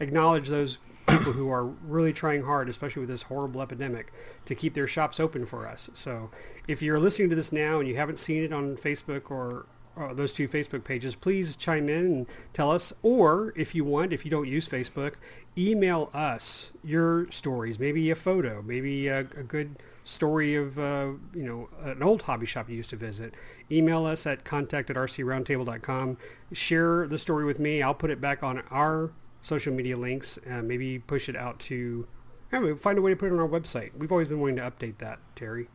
acknowledge 0.00 0.48
those 0.48 0.78
people 1.08 1.34
who 1.34 1.50
are 1.50 1.64
really 1.64 2.12
trying 2.12 2.44
hard, 2.44 2.68
especially 2.68 3.00
with 3.00 3.10
this 3.10 3.24
horrible 3.24 3.62
epidemic, 3.62 4.12
to 4.46 4.56
keep 4.56 4.74
their 4.74 4.88
shops 4.88 5.20
open 5.20 5.46
for 5.46 5.68
us. 5.68 5.88
So 5.94 6.30
if 6.66 6.82
you're 6.82 6.98
listening 6.98 7.30
to 7.30 7.36
this 7.36 7.52
now 7.52 7.78
and 7.78 7.88
you 7.88 7.94
haven't 7.96 8.18
seen 8.18 8.42
it 8.42 8.52
on 8.52 8.76
Facebook 8.76 9.30
or, 9.30 9.66
or 9.96 10.14
those 10.14 10.32
two 10.32 10.48
Facebook 10.48 10.84
pages, 10.84 11.14
please 11.14 11.56
chime 11.56 11.88
in 11.88 12.04
and 12.04 12.26
tell 12.52 12.70
us. 12.70 12.92
Or 13.02 13.52
if 13.56 13.74
you 13.74 13.84
want, 13.84 14.12
if 14.12 14.24
you 14.24 14.30
don't 14.30 14.48
use 14.48 14.68
Facebook, 14.68 15.14
email 15.56 16.10
us 16.12 16.72
your 16.82 17.30
stories, 17.30 17.78
maybe 17.78 18.10
a 18.10 18.14
photo, 18.14 18.62
maybe 18.62 19.08
a, 19.08 19.20
a 19.20 19.42
good 19.42 19.76
story 20.02 20.54
of, 20.54 20.78
uh, 20.78 21.12
you 21.32 21.42
know, 21.42 21.68
an 21.82 22.02
old 22.02 22.22
hobby 22.22 22.46
shop 22.46 22.68
you 22.68 22.76
used 22.76 22.90
to 22.90 22.96
visit. 22.96 23.34
Email 23.70 24.04
us 24.04 24.26
at 24.26 24.44
contact 24.44 24.90
at 24.90 24.96
rcroundtable.com. 24.96 26.18
Share 26.52 27.06
the 27.06 27.18
story 27.18 27.44
with 27.44 27.58
me. 27.58 27.82
I'll 27.82 27.94
put 27.94 28.10
it 28.10 28.20
back 28.20 28.42
on 28.42 28.62
our 28.70 29.12
social 29.42 29.72
media 29.72 29.96
links. 29.96 30.38
Uh, 30.48 30.62
maybe 30.62 30.98
push 30.98 31.28
it 31.28 31.36
out 31.36 31.58
to, 31.60 32.06
find 32.50 32.98
a 32.98 33.02
way 33.02 33.10
to 33.10 33.16
put 33.16 33.26
it 33.26 33.32
on 33.32 33.40
our 33.40 33.48
website. 33.48 33.92
We've 33.96 34.12
always 34.12 34.28
been 34.28 34.40
wanting 34.40 34.56
to 34.56 34.62
update 34.62 34.98
that, 34.98 35.18
Terry. 35.34 35.68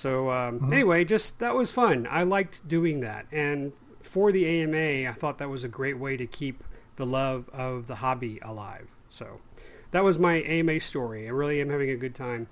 So 0.00 0.30
um, 0.30 0.72
anyway, 0.72 1.04
just 1.04 1.40
that 1.40 1.54
was 1.54 1.70
fun. 1.70 2.08
I 2.10 2.22
liked 2.22 2.66
doing 2.66 3.00
that, 3.00 3.26
and 3.30 3.74
for 4.00 4.32
the 4.32 4.46
AMA, 4.46 5.06
I 5.06 5.12
thought 5.12 5.36
that 5.36 5.50
was 5.50 5.62
a 5.62 5.68
great 5.68 5.98
way 5.98 6.16
to 6.16 6.26
keep 6.26 6.64
the 6.96 7.04
love 7.04 7.50
of 7.52 7.86
the 7.86 7.96
hobby 7.96 8.38
alive. 8.40 8.88
So 9.10 9.40
that 9.90 10.02
was 10.02 10.18
my 10.18 10.36
AMA 10.36 10.80
story. 10.80 11.26
I 11.26 11.30
really 11.32 11.60
am 11.60 11.68
having 11.68 11.90
a 11.90 11.96
good 11.96 12.14
time. 12.14 12.48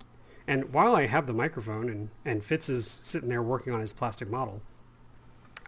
And 0.47 0.75
while 0.75 0.95
I 0.95 1.07
have 1.07 1.27
the 1.27 1.33
microphone 1.33 1.89
and, 1.89 2.11
and 2.23 2.45
Fitz 2.45 2.69
is 2.69 2.99
sitting 3.03 3.31
there 3.31 3.43
working 3.43 3.73
on 3.73 3.81
his 3.81 3.95
plastic 3.95 4.29
model, 4.29 4.61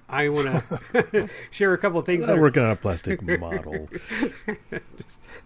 I 0.06 0.28
want 0.28 0.62
to 0.92 1.30
share 1.50 1.72
a 1.72 1.78
couple 1.78 1.98
of 1.98 2.04
things. 2.04 2.28
I'm 2.28 2.40
working 2.40 2.62
on 2.62 2.72
a 2.72 2.76
plastic 2.76 3.22
model. 3.40 3.88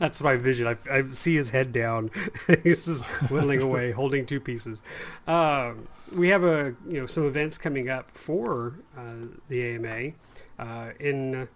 That's 0.01 0.21
my 0.21 0.35
vision. 0.35 0.67
I, 0.67 0.77
I 0.91 1.05
see 1.13 1.37
his 1.37 1.51
head 1.51 1.73
down. 1.73 2.11
He's 2.65 2.87
just 2.87 3.05
whittling 3.31 3.63
away, 3.63 3.93
holding 3.93 4.27
two 4.27 4.41
pieces. 4.41 4.83
Um, 5.29 5.87
we 6.13 6.29
have 6.29 6.45
a 6.45 6.75
you 6.89 7.01
know 7.01 7.07
some 7.07 7.27
events 7.27 7.59
coming 7.59 7.89
up 7.89 8.11
for 8.13 8.81
uh, 8.97 9.27
the 9.49 9.75
AMA 9.75 10.13
uh, 10.59 10.93
in 10.99 11.49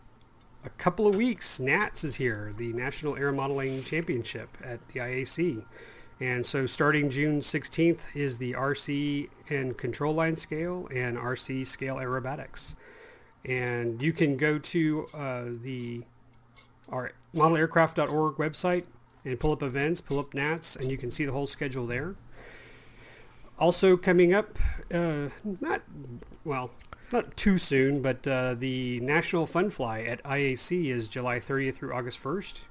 a 0.65 0.71
couple 0.71 1.07
of 1.07 1.17
weeks. 1.17 1.61
NATS 1.61 2.05
is 2.05 2.17
here, 2.17 2.53
the 2.57 2.73
National 2.73 3.17
Air 3.17 3.33
Modeling 3.33 3.83
Championship 3.83 4.57
at 4.63 4.87
the 4.89 5.01
IAC. 5.01 5.65
And 6.21 6.45
so 6.45 6.67
starting 6.67 7.11
June 7.11 7.41
16th 7.41 8.01
is 8.15 8.39
the 8.39 8.53
RC 8.55 9.29
and 9.49 9.79
control 9.79 10.15
line 10.15 10.35
scale 10.35 10.89
and 10.93 11.17
RC 11.17 11.65
scale 11.67 11.97
aerobatics. 11.97 12.75
And 13.45 14.03
you 14.03 14.13
can 14.13 14.37
go 14.37 14.59
to 14.59 15.07
uh, 15.15 15.45
the 15.63 16.03
our 16.89 17.13
modelaircraft.org 17.35 18.37
website 18.37 18.85
and 19.25 19.39
pull 19.39 19.53
up 19.53 19.63
events, 19.63 20.01
pull 20.01 20.19
up 20.19 20.35
NATS, 20.35 20.75
and 20.75 20.91
you 20.91 20.97
can 20.97 21.11
see 21.11 21.25
the 21.25 21.33
whole 21.33 21.47
schedule 21.47 21.87
there. 21.87 22.17
Also 23.59 23.97
coming 23.97 24.33
up, 24.33 24.59
uh, 24.93 25.29
not, 25.61 25.83
well, 26.45 26.71
not 27.13 27.37
too 27.37 27.59
soon, 27.59 28.03
but 28.03 28.27
uh, 28.27 28.55
the 28.55 29.01
National 29.01 29.47
Fun 29.47 29.71
Fly 29.71 30.03
at 30.03 30.23
IAC 30.23 30.91
is 30.91 31.09
July 31.09 31.39
30th 31.41 31.77
through 31.77 31.93
August 31.93 32.23
1st. 32.23 32.63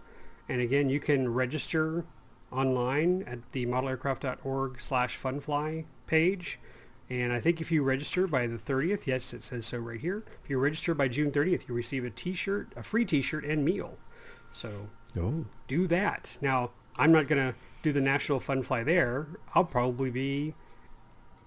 And 0.48 0.62
again, 0.62 0.90
you 0.90 1.00
can 1.00 1.34
register 1.34 2.06
online 2.52 3.24
at 3.28 3.40
the 3.52 3.66
modelaircraft.org 3.66 4.80
slash 4.80 5.20
funfly 5.20 5.86
page. 6.06 6.60
And 7.10 7.34
I 7.34 7.40
think 7.40 7.60
if 7.60 7.72
you 7.72 7.84
register 7.84 8.28
by 8.28 8.48
the 8.48 8.58
30th, 8.58 9.08
yes, 9.08 9.34
it 9.34 9.42
says 9.42 9.66
so 9.66 9.78
right 9.80 10.00
here. 10.00 10.24
If 10.44 10.50
you 10.50 10.58
register 10.58 10.94
by 10.94 11.08
June 11.08 11.32
30th, 11.32 11.68
you 11.68 11.74
receive 11.74 12.06
a 12.06 12.10
t-shirt, 12.10 12.72
a 12.76 12.84
free 12.84 13.06
t-shirt 13.06 13.44
and 13.44 13.66
meal. 13.66 13.98
So 14.52 14.90
Oh, 15.20 15.46
do 15.68 15.88
that. 15.88 16.38
Now, 16.42 16.72
I'm 16.98 17.12
not 17.12 17.28
going 17.28 17.54
to 17.54 17.58
do 17.82 17.92
the 17.92 18.02
National 18.02 18.40
Fun 18.40 18.64
Fly 18.64 18.84
there. 18.84 19.28
I'll 19.56 19.64
probably 19.64 20.10
be 20.10 20.54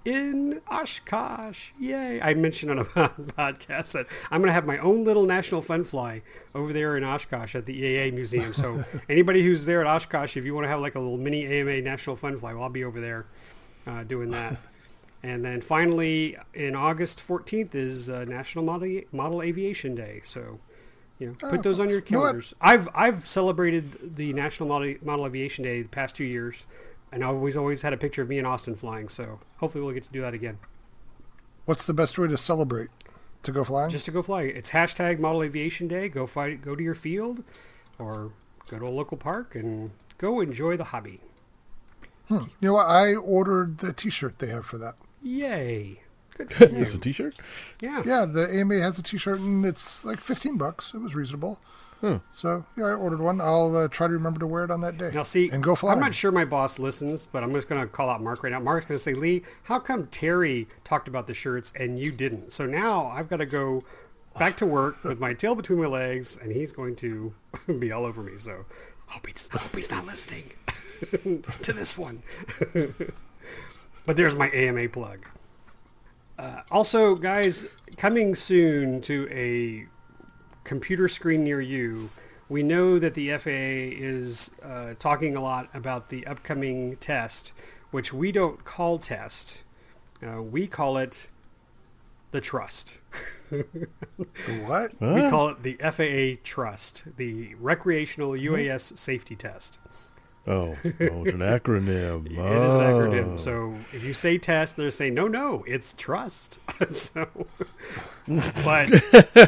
in 0.04 0.60
Oshkosh. 0.70 1.70
Yay. 1.78 2.20
I 2.20 2.34
mentioned 2.34 2.70
on 2.70 2.78
a 2.78 2.84
podcast 2.84 3.92
that 3.92 4.06
I'm 4.30 4.40
going 4.40 4.48
to 4.48 4.52
have 4.54 4.66
my 4.66 4.78
own 4.78 5.04
little 5.04 5.24
National 5.24 5.62
Fun 5.62 5.84
Fly 5.84 6.22
over 6.54 6.72
there 6.72 6.96
in 6.96 7.04
Oshkosh 7.04 7.54
at 7.54 7.66
the 7.66 7.80
EAA 7.82 8.12
Museum. 8.12 8.54
So 8.54 8.84
anybody 9.08 9.42
who's 9.44 9.66
there 9.66 9.80
at 9.80 9.86
Oshkosh, 9.86 10.36
if 10.36 10.44
you 10.44 10.54
want 10.54 10.64
to 10.64 10.68
have 10.68 10.80
like 10.80 10.94
a 10.94 11.00
little 11.00 11.18
mini 11.18 11.46
AMA 11.46 11.82
National 11.82 12.16
Fun 12.16 12.38
Fly, 12.38 12.54
well, 12.54 12.64
I'll 12.64 12.70
be 12.70 12.84
over 12.84 13.00
there 13.00 13.26
uh, 13.86 14.04
doing 14.04 14.30
that. 14.30 14.56
and 15.22 15.44
then 15.44 15.60
finally, 15.60 16.36
in 16.54 16.74
August 16.74 17.26
14th 17.26 17.74
is 17.74 18.08
uh, 18.08 18.24
National 18.24 18.64
Model, 18.64 19.02
Model 19.12 19.42
Aviation 19.42 19.94
Day. 19.94 20.20
So 20.24 20.60
you 21.18 21.26
know, 21.26 21.34
put 21.34 21.58
Oh, 21.58 21.62
those 21.62 21.78
on 21.78 21.90
your 21.90 22.00
calendars. 22.00 22.54
I've 22.62 22.88
I've 22.94 23.28
celebrated 23.28 24.16
the 24.16 24.32
National 24.32 24.70
Model, 24.70 24.94
Model 25.02 25.26
Aviation 25.26 25.62
Day 25.62 25.82
the 25.82 25.88
past 25.90 26.16
two 26.16 26.24
years, 26.24 26.64
and 27.12 27.24
I 27.24 27.28
always 27.28 27.56
always 27.56 27.82
had 27.82 27.92
a 27.92 27.96
picture 27.96 28.22
of 28.22 28.28
me 28.28 28.38
and 28.38 28.46
Austin 28.46 28.74
flying. 28.76 29.08
So 29.08 29.40
hopefully 29.58 29.84
we'll 29.84 29.94
get 29.94 30.04
to 30.04 30.12
do 30.12 30.20
that 30.22 30.34
again. 30.34 30.58
What's 31.64 31.84
the 31.84 31.94
best 31.94 32.18
way 32.18 32.28
to 32.28 32.38
celebrate? 32.38 32.88
To 33.44 33.52
go 33.52 33.64
flying? 33.64 33.88
Just 33.88 34.04
to 34.04 34.10
go 34.10 34.22
fly. 34.22 34.42
It's 34.42 34.72
hashtag 34.72 35.18
Model 35.18 35.42
Aviation 35.42 35.88
Day. 35.88 36.10
Go 36.10 36.26
fight. 36.26 36.60
Go 36.60 36.76
to 36.76 36.82
your 36.82 36.94
field, 36.94 37.42
or 37.98 38.32
go 38.68 38.78
to 38.78 38.86
a 38.86 38.90
local 38.90 39.16
park 39.16 39.54
and 39.54 39.92
go 40.18 40.40
enjoy 40.42 40.76
the 40.76 40.84
hobby. 40.84 41.20
Hmm. 42.28 42.34
You 42.60 42.68
know 42.68 42.72
what? 42.74 42.86
I 42.86 43.14
ordered 43.14 43.78
the 43.78 43.94
T-shirt 43.94 44.38
they 44.40 44.48
have 44.48 44.66
for 44.66 44.76
that. 44.78 44.94
Yay! 45.22 46.00
Good 46.36 46.52
for 46.52 46.64
It's 46.76 46.90
a 46.90 46.94
you. 46.94 47.00
T-shirt. 47.00 47.36
yeah. 47.80 48.02
Yeah, 48.04 48.26
the 48.26 48.46
AMA 48.52 48.78
has 48.80 48.98
a 48.98 49.02
T-shirt 49.02 49.40
and 49.40 49.64
it's 49.64 50.04
like 50.04 50.20
fifteen 50.20 50.58
bucks. 50.58 50.92
It 50.92 50.98
was 50.98 51.14
reasonable. 51.14 51.58
Hmm. 52.00 52.16
So 52.30 52.64
yeah, 52.76 52.86
I 52.86 52.92
ordered 52.94 53.20
one. 53.20 53.40
I'll 53.40 53.76
uh, 53.76 53.88
try 53.88 54.06
to 54.06 54.12
remember 54.12 54.40
to 54.40 54.46
wear 54.46 54.64
it 54.64 54.70
on 54.70 54.80
that 54.80 54.96
day. 54.96 55.10
Now 55.12 55.22
see, 55.22 55.50
and 55.50 55.62
go 55.62 55.74
flying. 55.74 55.98
I'm 55.98 56.00
not 56.02 56.14
sure 56.14 56.32
my 56.32 56.46
boss 56.46 56.78
listens, 56.78 57.26
but 57.26 57.42
I'm 57.42 57.52
just 57.52 57.68
going 57.68 57.80
to 57.80 57.86
call 57.86 58.08
out 58.08 58.22
Mark 58.22 58.42
right 58.42 58.50
now. 58.50 58.60
Mark's 58.60 58.86
going 58.86 58.96
to 58.96 59.02
say, 59.02 59.12
Lee, 59.12 59.42
how 59.64 59.78
come 59.78 60.06
Terry 60.06 60.66
talked 60.82 61.08
about 61.08 61.26
the 61.26 61.34
shirts 61.34 61.72
and 61.76 61.98
you 61.98 62.10
didn't? 62.10 62.52
So 62.52 62.64
now 62.64 63.06
I've 63.08 63.28
got 63.28 63.36
to 63.38 63.46
go 63.46 63.82
back 64.38 64.56
to 64.58 64.66
work 64.66 65.04
with 65.04 65.20
my 65.20 65.34
tail 65.34 65.54
between 65.54 65.78
my 65.78 65.88
legs, 65.88 66.38
and 66.40 66.52
he's 66.52 66.72
going 66.72 66.96
to 66.96 67.34
be 67.78 67.92
all 67.92 68.06
over 68.06 68.22
me. 68.22 68.38
So 68.38 68.64
I 69.08 69.12
hope 69.12 69.26
he's, 69.26 69.50
I 69.52 69.58
hope 69.58 69.76
he's 69.76 69.90
not 69.90 70.06
listening 70.06 70.52
to 71.62 71.72
this 71.72 71.98
one. 71.98 72.22
but 74.06 74.16
there's 74.16 74.34
my 74.34 74.50
AMA 74.52 74.88
plug. 74.88 75.26
Uh, 76.38 76.62
also, 76.70 77.14
guys, 77.14 77.66
coming 77.98 78.34
soon 78.34 79.02
to 79.02 79.28
a 79.30 79.86
computer 80.70 81.08
screen 81.08 81.42
near 81.42 81.60
you, 81.60 82.10
we 82.48 82.62
know 82.62 82.96
that 83.00 83.14
the 83.14 83.36
FAA 83.36 83.90
is 84.00 84.52
uh, 84.62 84.94
talking 85.00 85.34
a 85.34 85.42
lot 85.42 85.68
about 85.74 86.10
the 86.10 86.24
upcoming 86.24 86.94
test, 86.98 87.52
which 87.90 88.12
we 88.12 88.30
don't 88.30 88.64
call 88.64 88.96
test. 88.96 89.64
Uh, 90.24 90.40
we 90.40 90.68
call 90.68 90.96
it 90.96 91.28
the 92.30 92.40
trust. 92.40 92.98
What? 94.62 94.92
We 95.00 95.28
call 95.28 95.48
it 95.48 95.64
the 95.64 95.74
FAA 95.78 96.40
trust, 96.44 97.16
the 97.16 97.56
recreational 97.56 98.30
UAS 98.30 98.96
safety 98.96 99.34
test. 99.34 99.76
Oh, 100.46 100.74
oh, 100.74 100.74
it's 100.84 101.32
an 101.34 101.40
acronym. 101.40 102.26
It 102.30 102.32
is 102.32 102.38
an 102.74 102.80
Oh. 102.80 102.94
acronym. 102.94 103.38
So 103.38 103.74
if 103.92 104.02
you 104.02 104.14
say 104.14 104.38
test, 104.38 104.76
they're 104.76 104.90
saying, 104.90 105.14
no, 105.14 105.28
no, 105.28 105.62
it's 105.66 105.92
trust. 105.92 106.58
so, 106.90 107.28
but 108.64 108.88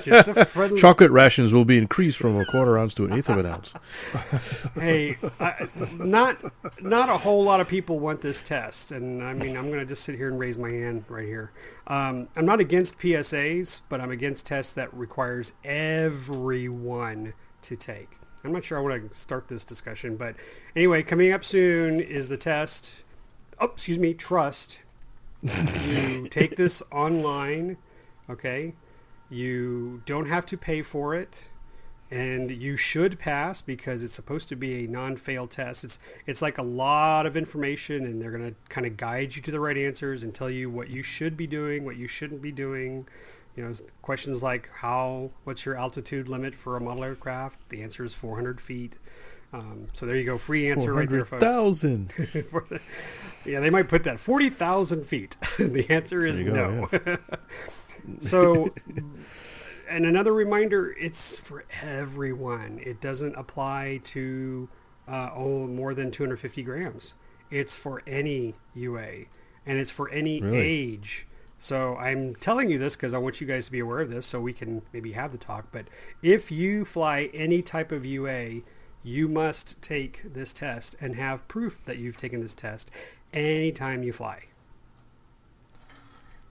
just 0.03 0.28
a 0.28 0.45
friendly 0.45 0.78
Chocolate 0.78 1.11
rations 1.11 1.53
will 1.53 1.64
be 1.64 1.78
increased 1.78 2.18
from 2.18 2.36
a 2.36 2.45
quarter 2.45 2.78
ounce 2.78 2.95
to 2.97 3.07
an 3.07 3.14
eighth 3.14 3.30
of 3.30 3.38
an 3.38 3.47
ounce. 3.47 3.72
hey, 4.74 5.16
I, 5.40 5.68
not 5.97 6.36
not 6.82 7.09
a 7.09 7.16
whole 7.18 7.43
lot 7.43 7.61
of 7.61 7.68
people 7.68 7.99
want 7.99 8.20
this 8.20 8.43
test, 8.43 8.93
and 8.93 9.22
I 9.22 9.32
mean, 9.32 9.57
I'm 9.57 9.68
going 9.68 9.80
to 9.80 9.86
just 9.86 10.05
sit 10.05 10.16
here 10.16 10.28
and 10.28 10.38
raise 10.38 10.59
my 10.59 10.70
hand 10.70 11.05
right 11.09 11.26
here. 11.26 11.53
Um, 11.86 12.28
I'm 12.36 12.45
not 12.47 12.61
against 12.61 12.99
PSAs, 12.99 13.80
but 13.88 14.01
I'm 14.01 14.11
against 14.11 14.45
tests 14.47 14.72
that 14.72 14.93
requires 14.95 15.53
everyone 15.64 17.32
to 17.62 17.76
take. 17.76 18.18
I'm 18.45 18.53
not 18.53 18.64
sure 18.64 18.78
I 18.78 18.80
want 18.80 19.11
to 19.11 19.16
start 19.16 19.49
this 19.49 19.64
discussion, 19.64 20.16
but 20.16 20.34
anyway, 20.74 21.03
coming 21.03 21.32
up 21.32 21.45
soon 21.45 22.01
is 22.01 22.28
the 22.28 22.36
test. 22.36 23.05
Oh, 23.59 23.66
excuse 23.66 23.99
me, 23.99 24.14
trust. 24.14 24.82
you 25.43 26.28
take 26.30 26.57
this 26.57 26.82
online, 26.90 27.76
okay? 28.28 28.74
You 29.30 30.03
don't 30.07 30.26
have 30.26 30.45
to 30.47 30.57
pay 30.57 30.82
for 30.82 31.14
it 31.14 31.49
and 32.12 32.51
you 32.51 32.76
should 32.76 33.18
pass 33.18 33.62
because 33.62 34.03
it's 34.03 34.14
supposed 34.14 34.47
to 34.51 34.55
be 34.55 34.84
a 34.84 34.86
non-fail 34.86 35.47
test. 35.47 35.82
It's 35.82 35.99
it's 36.26 36.43
like 36.43 36.59
a 36.59 36.62
lot 36.62 37.24
of 37.24 37.38
information, 37.38 38.05
and 38.05 38.20
they're 38.20 38.30
going 38.30 38.51
to 38.51 38.55
kind 38.68 38.86
of 38.86 38.99
guide 38.99 39.34
you 39.34 39.40
to 39.40 39.51
the 39.51 39.59
right 39.59 39.78
answers 39.78 40.22
and 40.22 40.34
tell 40.34 40.51
you 40.51 40.68
what 40.68 40.90
you 40.90 41.03
should 41.03 41.38
be 41.38 41.47
doing, 41.47 41.86
what 41.86 41.97
you 41.97 42.07
shouldn't 42.07 42.43
be 42.43 42.53
doing. 42.53 43.09
You 43.57 43.64
know, 43.68 43.74
questions 44.00 44.42
like 44.42 44.70
how, 44.76 45.30
what's 45.44 45.66
your 45.66 45.76
altitude 45.76 46.28
limit 46.28 46.55
for 46.55 46.76
a 46.76 46.80
model 46.80 47.05
aircraft? 47.05 47.68
The 47.68 47.82
answer 47.82 48.05
is 48.05 48.14
400 48.14 48.61
feet. 48.61 48.96
Um, 49.53 49.88
so 49.92 50.07
there 50.07 50.16
you 50.16 50.24
go, 50.24 50.38
free 50.38 50.70
answer 50.70 50.94
right 50.94 51.09
there, 51.11 51.26
folks. 51.26 51.42
400,000. 51.42 52.12
For 52.50 52.64
the- 52.70 52.80
yeah, 53.44 53.61
they 53.61 53.68
might 53.68 53.86
put 53.88 54.03
that 54.05 54.18
40,000 54.18 55.05
feet. 55.05 55.36
the 55.59 55.84
answer 55.90 56.24
is 56.24 56.40
you 56.40 56.53
no. 56.53 56.86
go, 56.90 57.18
so, 58.20 58.72
and 59.88 60.07
another 60.07 60.32
reminder, 60.32 60.96
it's 60.98 61.38
for 61.38 61.64
everyone. 61.82 62.80
It 62.82 63.00
doesn't 63.00 63.34
apply 63.34 64.00
to 64.05 64.70
uh, 65.07 65.30
oh 65.34 65.66
more 65.66 65.92
than 65.92 66.11
250 66.11 66.62
grams. 66.62 67.12
It's 67.50 67.76
for 67.76 68.03
any 68.07 68.55
UA, 68.74 69.26
and 69.66 69.78
it's 69.78 69.90
for 69.90 70.09
any 70.09 70.40
Really? 70.40 70.59
age. 70.59 71.26
So 71.62 71.94
I'm 71.96 72.34
telling 72.34 72.70
you 72.70 72.78
this 72.78 72.96
because 72.96 73.14
I 73.14 73.18
want 73.18 73.40
you 73.40 73.46
guys 73.46 73.66
to 73.66 73.72
be 73.72 73.78
aware 73.78 74.00
of 74.00 74.10
this, 74.10 74.26
so 74.26 74.40
we 74.40 74.52
can 74.52 74.82
maybe 74.92 75.12
have 75.12 75.30
the 75.30 75.38
talk. 75.38 75.66
But 75.70 75.84
if 76.20 76.50
you 76.50 76.84
fly 76.84 77.30
any 77.32 77.62
type 77.62 77.92
of 77.92 78.04
UA, 78.04 78.62
you 79.04 79.28
must 79.28 79.80
take 79.80 80.22
this 80.34 80.52
test 80.52 80.96
and 81.00 81.14
have 81.14 81.46
proof 81.46 81.84
that 81.84 81.98
you've 81.98 82.16
taken 82.16 82.40
this 82.40 82.56
test 82.56 82.90
anytime 83.32 84.02
you 84.02 84.12
fly. 84.12 84.46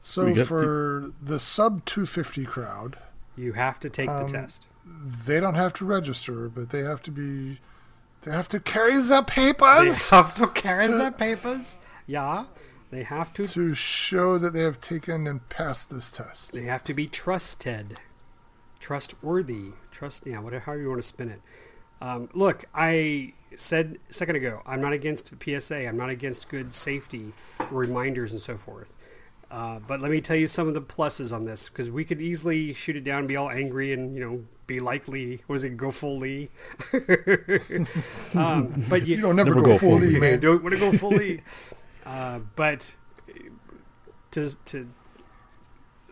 So 0.01 0.27
We 0.27 0.33
got 0.33 0.47
for 0.47 1.11
the 1.21 1.41
sub 1.41 1.83
250 1.83 2.45
crowd, 2.45 2.95
You 3.35 3.51
have 3.53 3.81
to 3.81 3.89
take 3.89 4.07
Um, 4.07 4.25
the 4.27 4.31
test. 4.31 4.69
they 4.85 5.41
don't 5.41 5.55
have 5.55 5.73
to 5.73 5.85
register, 5.85 6.47
but 6.47 6.69
they 6.69 6.83
have 6.83 7.01
to 7.03 7.11
be. 7.11 7.59
They 8.21 8.31
have 8.31 8.47
to 8.47 8.61
carry 8.61 8.97
the 9.01 9.23
papers. 9.23 10.09
They 10.09 10.15
have 10.15 10.33
to 10.35 10.47
carry 10.63 10.87
the 10.87 11.11
papers. 11.11 11.77
Yeah, 12.07 12.45
they 12.91 13.03
have 13.03 13.33
to. 13.33 13.47
to 13.47 13.73
show 13.73 14.37
that 14.37 14.53
they 14.53 14.61
have 14.61 14.79
taken 14.81 15.25
and 15.27 15.47
passed 15.49 15.89
this 15.89 16.11
test. 16.11 16.51
They 16.51 16.63
have 16.63 16.83
to 16.85 16.93
be 16.93 17.07
trusted, 17.07 17.97
trustworthy. 18.79 19.71
Trust. 19.91 20.25
Yeah, 20.25 20.39
whatever 20.39 20.63
how 20.65 20.73
you 20.73 20.89
want 20.89 21.01
to 21.01 21.07
spin 21.07 21.29
it. 21.29 21.41
Um, 22.01 22.29
look, 22.33 22.65
I 22.73 23.33
said 23.55 23.97
a 24.09 24.13
second 24.13 24.35
ago, 24.37 24.61
I'm 24.65 24.81
not 24.81 24.93
against 24.93 25.31
PSA. 25.43 25.87
I'm 25.87 25.97
not 25.97 26.09
against 26.09 26.49
good 26.49 26.73
safety 26.73 27.33
reminders 27.69 28.31
and 28.31 28.41
so 28.41 28.57
forth. 28.57 28.95
Uh, 29.51 29.79
but 29.79 29.99
let 29.99 30.09
me 30.09 30.21
tell 30.21 30.37
you 30.37 30.47
some 30.47 30.69
of 30.69 30.73
the 30.73 30.81
pluses 30.81 31.33
on 31.33 31.43
this 31.43 31.67
because 31.67 31.89
we 31.91 32.05
could 32.05 32.21
easily 32.21 32.73
shoot 32.73 32.95
it 32.95 33.03
down, 33.03 33.19
and 33.19 33.27
be 33.27 33.35
all 33.35 33.49
angry, 33.49 33.91
and 33.91 34.15
you 34.15 34.21
know, 34.25 34.45
be 34.65 34.79
likely. 34.79 35.43
Was 35.49 35.65
it 35.65 35.75
go 35.75 35.91
full 35.91 36.19
Lee? 36.19 36.49
um, 38.33 38.85
but 38.89 39.01
you, 39.07 39.17
You 39.17 39.21
don't 39.21 39.35
never, 39.35 39.49
Never 39.49 39.61
go, 39.61 39.71
go 39.73 39.77
fully, 39.77 40.07
fully. 40.07 40.19
man. 40.19 40.39
don't 40.39 40.63
want 40.63 40.75
to 40.75 40.79
go 40.79 40.97
fully. 40.97 41.41
uh, 42.05 42.39
but 42.55 42.95
to 44.31 44.55
to 44.65 44.89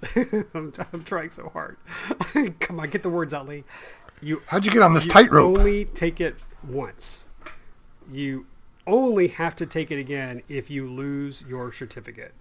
I'm, 0.53 0.73
I'm 0.93 1.03
trying 1.03 1.31
so 1.31 1.49
hard. 1.49 1.77
Come 2.59 2.79
on, 2.79 2.89
get 2.89 3.03
the 3.03 3.09
words 3.09 3.33
out, 3.33 3.47
Lee. 3.47 3.63
You 4.21 4.41
How'd 4.47 4.65
you 4.65 4.71
get 4.71 4.81
on 4.81 4.93
this 4.93 5.05
tightrope? 5.05 5.57
Only 5.57 5.85
take 5.85 6.21
it 6.21 6.35
once. 6.67 7.27
You 8.11 8.47
only 8.87 9.27
have 9.27 9.55
to 9.57 9.65
take 9.65 9.91
it 9.91 9.99
again 9.99 10.41
if 10.47 10.69
you 10.69 10.87
lose 10.87 11.43
your 11.47 11.71
certificate. 11.71 12.33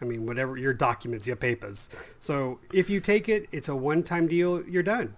I 0.00 0.04
mean, 0.04 0.26
whatever 0.26 0.56
your 0.56 0.74
documents, 0.74 1.26
your 1.26 1.36
papers. 1.36 1.88
So 2.20 2.60
if 2.72 2.90
you 2.90 3.00
take 3.00 3.28
it, 3.28 3.48
it's 3.50 3.68
a 3.68 3.74
one-time 3.74 4.28
deal. 4.28 4.62
You're 4.64 4.82
done. 4.82 5.16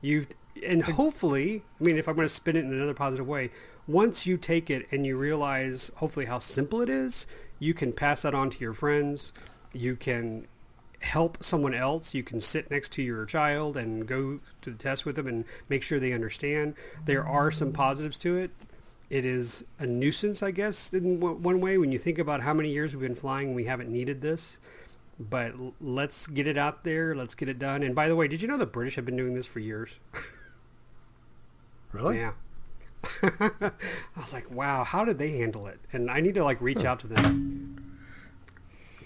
You've 0.00 0.28
and 0.64 0.84
hopefully, 0.84 1.64
I 1.80 1.84
mean, 1.84 1.98
if 1.98 2.08
I'm 2.08 2.14
going 2.14 2.28
to 2.28 2.32
spin 2.32 2.56
it 2.56 2.60
in 2.60 2.72
another 2.72 2.94
positive 2.94 3.26
way, 3.26 3.50
once 3.86 4.26
you 4.26 4.36
take 4.36 4.70
it 4.70 4.86
and 4.90 5.04
you 5.06 5.16
realize, 5.16 5.90
hopefully, 5.96 6.26
how 6.26 6.38
simple 6.38 6.80
it 6.80 6.88
is, 6.88 7.26
you 7.58 7.74
can 7.74 7.92
pass 7.92 8.22
that 8.22 8.34
on 8.34 8.50
to 8.50 8.60
your 8.60 8.72
friends. 8.72 9.32
You 9.72 9.96
can 9.96 10.46
help 11.00 11.42
someone 11.44 11.74
else. 11.74 12.14
You 12.14 12.22
can 12.22 12.40
sit 12.40 12.70
next 12.70 12.92
to 12.92 13.02
your 13.02 13.26
child 13.26 13.76
and 13.76 14.06
go 14.06 14.40
to 14.62 14.70
the 14.70 14.76
test 14.78 15.04
with 15.04 15.16
them 15.16 15.26
and 15.26 15.44
make 15.68 15.82
sure 15.82 16.00
they 16.00 16.12
understand. 16.12 16.74
There 17.04 17.26
are 17.26 17.50
some 17.50 17.72
positives 17.72 18.16
to 18.18 18.36
it. 18.36 18.50
It 19.10 19.24
is 19.26 19.64
a 19.78 19.86
nuisance, 19.86 20.42
I 20.42 20.50
guess, 20.50 20.92
in 20.92 21.20
w- 21.20 21.38
one 21.38 21.60
way. 21.60 21.76
When 21.76 21.92
you 21.92 21.98
think 21.98 22.18
about 22.18 22.40
how 22.40 22.54
many 22.54 22.70
years 22.70 22.94
we've 22.96 23.06
been 23.06 23.14
flying, 23.14 23.54
we 23.54 23.64
haven't 23.64 23.90
needed 23.90 24.22
this. 24.22 24.58
But 25.20 25.52
l- 25.52 25.74
let's 25.80 26.26
get 26.26 26.46
it 26.46 26.56
out 26.56 26.84
there. 26.84 27.14
Let's 27.14 27.34
get 27.34 27.48
it 27.50 27.58
done. 27.58 27.82
And 27.82 27.94
by 27.94 28.08
the 28.08 28.16
way, 28.16 28.26
did 28.28 28.40
you 28.40 28.48
know 28.48 28.56
the 28.56 28.66
British 28.66 28.96
have 28.96 29.04
been 29.04 29.16
doing 29.16 29.34
this 29.34 29.46
for 29.46 29.60
years? 29.60 29.98
Really? 31.92 32.16
Yeah. 32.18 32.32
I 33.22 33.72
was 34.16 34.32
like, 34.32 34.50
wow, 34.50 34.84
how 34.84 35.04
did 35.04 35.18
they 35.18 35.38
handle 35.38 35.66
it? 35.66 35.80
And 35.92 36.10
I 36.10 36.20
need 36.20 36.34
to 36.34 36.44
like 36.44 36.60
reach 36.60 36.84
out 36.84 37.00
to 37.00 37.06
them. 37.06 37.98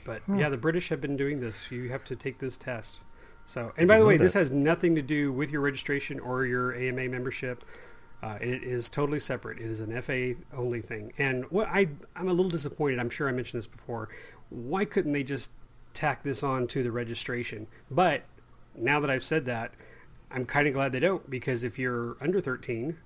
But 0.05 0.22
yeah, 0.34 0.49
the 0.49 0.57
British 0.57 0.88
have 0.88 1.03
been 1.03 1.18
doing 1.18 1.40
this. 1.40 1.70
You 1.70 1.90
have 1.90 2.03
to 2.05 2.16
take 2.16 2.38
this 2.38 2.57
test. 2.57 3.01
So, 3.44 3.72
and 3.76 3.86
by 3.86 3.99
the 3.99 4.07
way, 4.07 4.16
this 4.16 4.32
has 4.34 4.51
nothing 4.51 4.94
to 4.94 5.03
do 5.03 5.32
with 5.32 5.51
your 5.51 5.61
registration 5.61 6.18
or 6.18 6.46
your 6.46 6.74
AMA 6.74 7.09
membership. 7.09 7.64
Uh, 8.22 8.36
it 8.40 8.62
is 8.62 8.88
totally 8.88 9.20
separate. 9.20 9.59
It 9.59 9.66
is 9.66 9.80
an 9.80 10.01
FA 10.03 10.34
only 10.57 10.80
thing. 10.80 11.12
And 11.18 11.44
what 11.51 11.68
I 11.68 11.88
I'm 12.16 12.28
a 12.28 12.32
little 12.32 12.51
disappointed. 12.51 12.99
I'm 12.99 13.11
sure 13.11 13.28
I 13.28 13.32
mentioned 13.32 13.59
this 13.59 13.66
before. 13.66 14.09
Why 14.51 14.84
couldn't 14.84 15.12
they 15.12 15.22
just 15.22 15.51
tack 15.92 16.22
this 16.22 16.42
on 16.42 16.66
to 16.68 16.82
the 16.82 16.90
registration? 16.90 17.66
But 17.90 18.22
now 18.74 19.01
that 19.01 19.11
I've 19.11 19.24
said 19.24 19.44
that, 19.44 19.72
I'm 20.30 20.46
kind 20.46 20.66
of 20.66 20.74
glad 20.74 20.92
they 20.92 21.01
don't 21.01 21.28
because 21.28 21.64
if 21.64 21.78
you're 21.78 22.16
under 22.20 22.40
13 22.40 22.96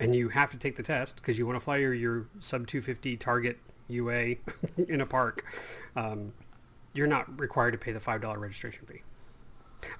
and 0.00 0.14
you 0.14 0.28
have 0.30 0.50
to 0.50 0.56
take 0.56 0.76
the 0.76 0.82
test 0.82 1.16
because 1.16 1.38
you 1.38 1.46
want 1.46 1.56
to 1.56 1.64
fly 1.64 1.76
your, 1.76 1.94
your 1.94 2.26
sub 2.40 2.66
250 2.66 3.16
target 3.16 3.58
UA 3.88 4.36
in 4.88 5.00
a 5.00 5.06
park, 5.06 5.44
um, 5.96 6.32
you're 6.92 7.06
not 7.06 7.38
required 7.38 7.72
to 7.72 7.78
pay 7.78 7.92
the 7.92 8.00
$5 8.00 8.38
registration 8.38 8.86
fee. 8.86 9.02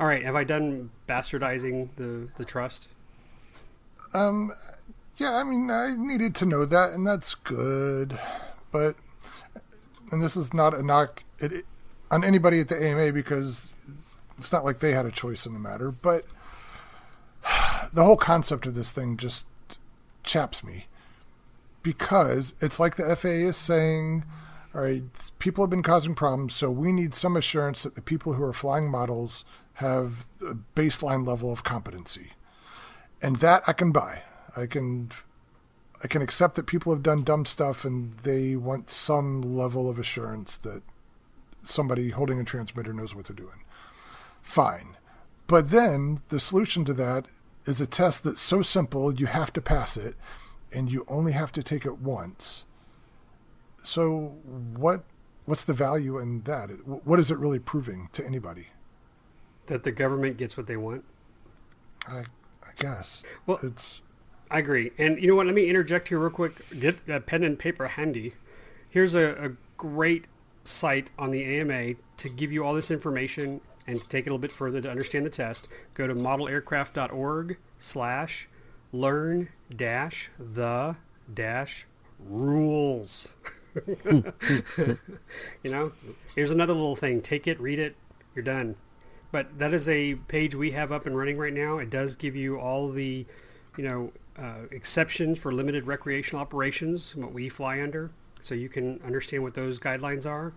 All 0.00 0.06
right, 0.06 0.24
have 0.24 0.34
I 0.34 0.44
done 0.44 0.90
bastardizing 1.06 1.90
the, 1.96 2.28
the 2.36 2.44
trust? 2.44 2.88
Um, 4.14 4.52
yeah, 5.18 5.34
I 5.34 5.44
mean, 5.44 5.70
I 5.70 5.94
needed 5.96 6.34
to 6.36 6.46
know 6.46 6.64
that, 6.64 6.92
and 6.92 7.06
that's 7.06 7.34
good. 7.34 8.18
But, 8.72 8.96
and 10.10 10.22
this 10.22 10.36
is 10.36 10.54
not 10.54 10.74
a 10.74 10.82
knock 10.82 11.24
it- 11.38 11.66
on 12.10 12.24
anybody 12.24 12.60
at 12.60 12.68
the 12.68 12.82
AMA 12.82 13.12
because 13.12 13.70
it's 14.38 14.52
not 14.52 14.64
like 14.64 14.78
they 14.78 14.92
had 14.92 15.06
a 15.06 15.10
choice 15.10 15.46
in 15.46 15.52
the 15.52 15.58
matter. 15.58 15.90
But 15.90 16.24
the 17.92 18.04
whole 18.04 18.16
concept 18.16 18.66
of 18.66 18.74
this 18.74 18.90
thing 18.92 19.16
just 19.16 19.46
chaps 20.24 20.64
me 20.64 20.86
because 21.82 22.54
it's 22.60 22.80
like 22.80 22.96
the 22.96 23.14
FAA 23.14 23.28
is 23.28 23.56
saying, 23.56 24.24
all 24.74 24.80
right, 24.80 25.02
people 25.38 25.62
have 25.62 25.70
been 25.70 25.82
causing 25.82 26.14
problems, 26.14 26.54
so 26.54 26.70
we 26.70 26.92
need 26.92 27.14
some 27.14 27.36
assurance 27.36 27.82
that 27.82 27.94
the 27.94 28.02
people 28.02 28.32
who 28.32 28.42
are 28.42 28.52
flying 28.52 28.90
models 28.90 29.44
have 29.74 30.26
a 30.40 30.54
baseline 30.74 31.26
level 31.26 31.52
of 31.52 31.64
competency 31.64 32.32
and 33.24 33.36
that 33.36 33.62
I 33.66 33.72
can 33.72 33.90
buy. 33.90 34.22
I 34.56 34.66
can 34.66 35.10
I 36.02 36.06
can 36.06 36.20
accept 36.20 36.54
that 36.56 36.66
people 36.66 36.92
have 36.92 37.02
done 37.02 37.24
dumb 37.24 37.46
stuff 37.46 37.84
and 37.84 38.18
they 38.22 38.54
want 38.56 38.90
some 38.90 39.40
level 39.40 39.88
of 39.88 39.98
assurance 39.98 40.58
that 40.58 40.82
somebody 41.62 42.10
holding 42.10 42.38
a 42.38 42.44
transmitter 42.44 42.92
knows 42.92 43.14
what 43.14 43.24
they're 43.24 43.34
doing. 43.34 43.64
Fine. 44.42 44.98
But 45.46 45.70
then 45.70 46.20
the 46.28 46.38
solution 46.38 46.84
to 46.84 46.92
that 46.94 47.26
is 47.66 47.80
a 47.80 47.86
test 47.86 48.24
that's 48.24 48.40
so 48.40 48.62
simple 48.62 49.14
you 49.14 49.26
have 49.26 49.52
to 49.52 49.60
pass 49.60 49.96
it 49.96 50.16
and 50.72 50.90
you 50.90 51.04
only 51.08 51.32
have 51.32 51.52
to 51.52 51.62
take 51.62 51.86
it 51.86 51.98
once. 51.98 52.64
So 53.82 54.36
what 54.76 55.04
what's 55.44 55.64
the 55.64 55.74
value 55.74 56.18
in 56.18 56.42
that? 56.42 56.70
What 56.86 57.18
is 57.20 57.30
it 57.30 57.38
really 57.38 57.58
proving 57.58 58.08
to 58.12 58.24
anybody? 58.24 58.68
That 59.66 59.84
the 59.84 59.92
government 59.92 60.36
gets 60.36 60.56
what 60.56 60.66
they 60.66 60.76
want? 60.76 61.04
I 62.08 62.24
I 62.62 62.70
guess. 62.76 63.22
Well- 63.46 63.60
it's 63.62 64.02
I 64.50 64.58
agree. 64.58 64.92
And 64.98 65.20
you 65.20 65.26
know 65.26 65.34
what? 65.34 65.46
Let 65.46 65.54
me 65.54 65.68
interject 65.68 66.08
here 66.08 66.18
real 66.18 66.30
quick. 66.30 66.62
Get 66.78 66.98
a 67.08 67.18
pen 67.18 67.42
and 67.42 67.58
paper 67.58 67.88
handy. 67.88 68.34
Here's 68.88 69.14
a, 69.14 69.32
a 69.32 69.50
great 69.76 70.26
site 70.62 71.10
on 71.18 71.30
the 71.30 71.44
AMA 71.44 71.94
to 72.18 72.28
give 72.28 72.52
you 72.52 72.64
all 72.64 72.74
this 72.74 72.90
information 72.90 73.60
and 73.86 74.00
to 74.00 74.08
take 74.08 74.26
it 74.26 74.30
a 74.30 74.32
little 74.32 74.38
bit 74.38 74.52
further 74.52 74.80
to 74.80 74.90
understand 74.90 75.26
the 75.26 75.30
test. 75.30 75.68
Go 75.94 76.06
to 76.06 76.14
modelaircraft.org 76.14 77.58
slash 77.78 78.48
learn 78.92 79.48
dash 79.74 80.30
the 80.38 80.96
dash 81.32 81.86
rules. 82.18 83.34
you 84.04 84.96
know, 85.64 85.92
here's 86.34 86.50
another 86.50 86.72
little 86.72 86.96
thing. 86.96 87.20
Take 87.20 87.46
it, 87.46 87.60
read 87.60 87.78
it, 87.78 87.96
you're 88.34 88.44
done. 88.44 88.76
But 89.32 89.58
that 89.58 89.74
is 89.74 89.88
a 89.88 90.14
page 90.14 90.54
we 90.54 90.70
have 90.70 90.92
up 90.92 91.06
and 91.06 91.16
running 91.16 91.36
right 91.36 91.52
now. 91.52 91.78
It 91.78 91.90
does 91.90 92.14
give 92.14 92.36
you 92.36 92.56
all 92.56 92.90
the, 92.90 93.26
you 93.76 93.84
know, 93.84 94.12
uh, 94.38 94.66
exceptions 94.70 95.38
for 95.38 95.52
limited 95.52 95.86
recreational 95.86 96.40
operations, 96.40 97.16
what 97.16 97.32
we 97.32 97.48
fly 97.48 97.82
under, 97.82 98.12
so 98.40 98.54
you 98.54 98.68
can 98.68 99.00
understand 99.04 99.42
what 99.42 99.54
those 99.54 99.78
guidelines 99.80 100.24
are, 100.24 100.54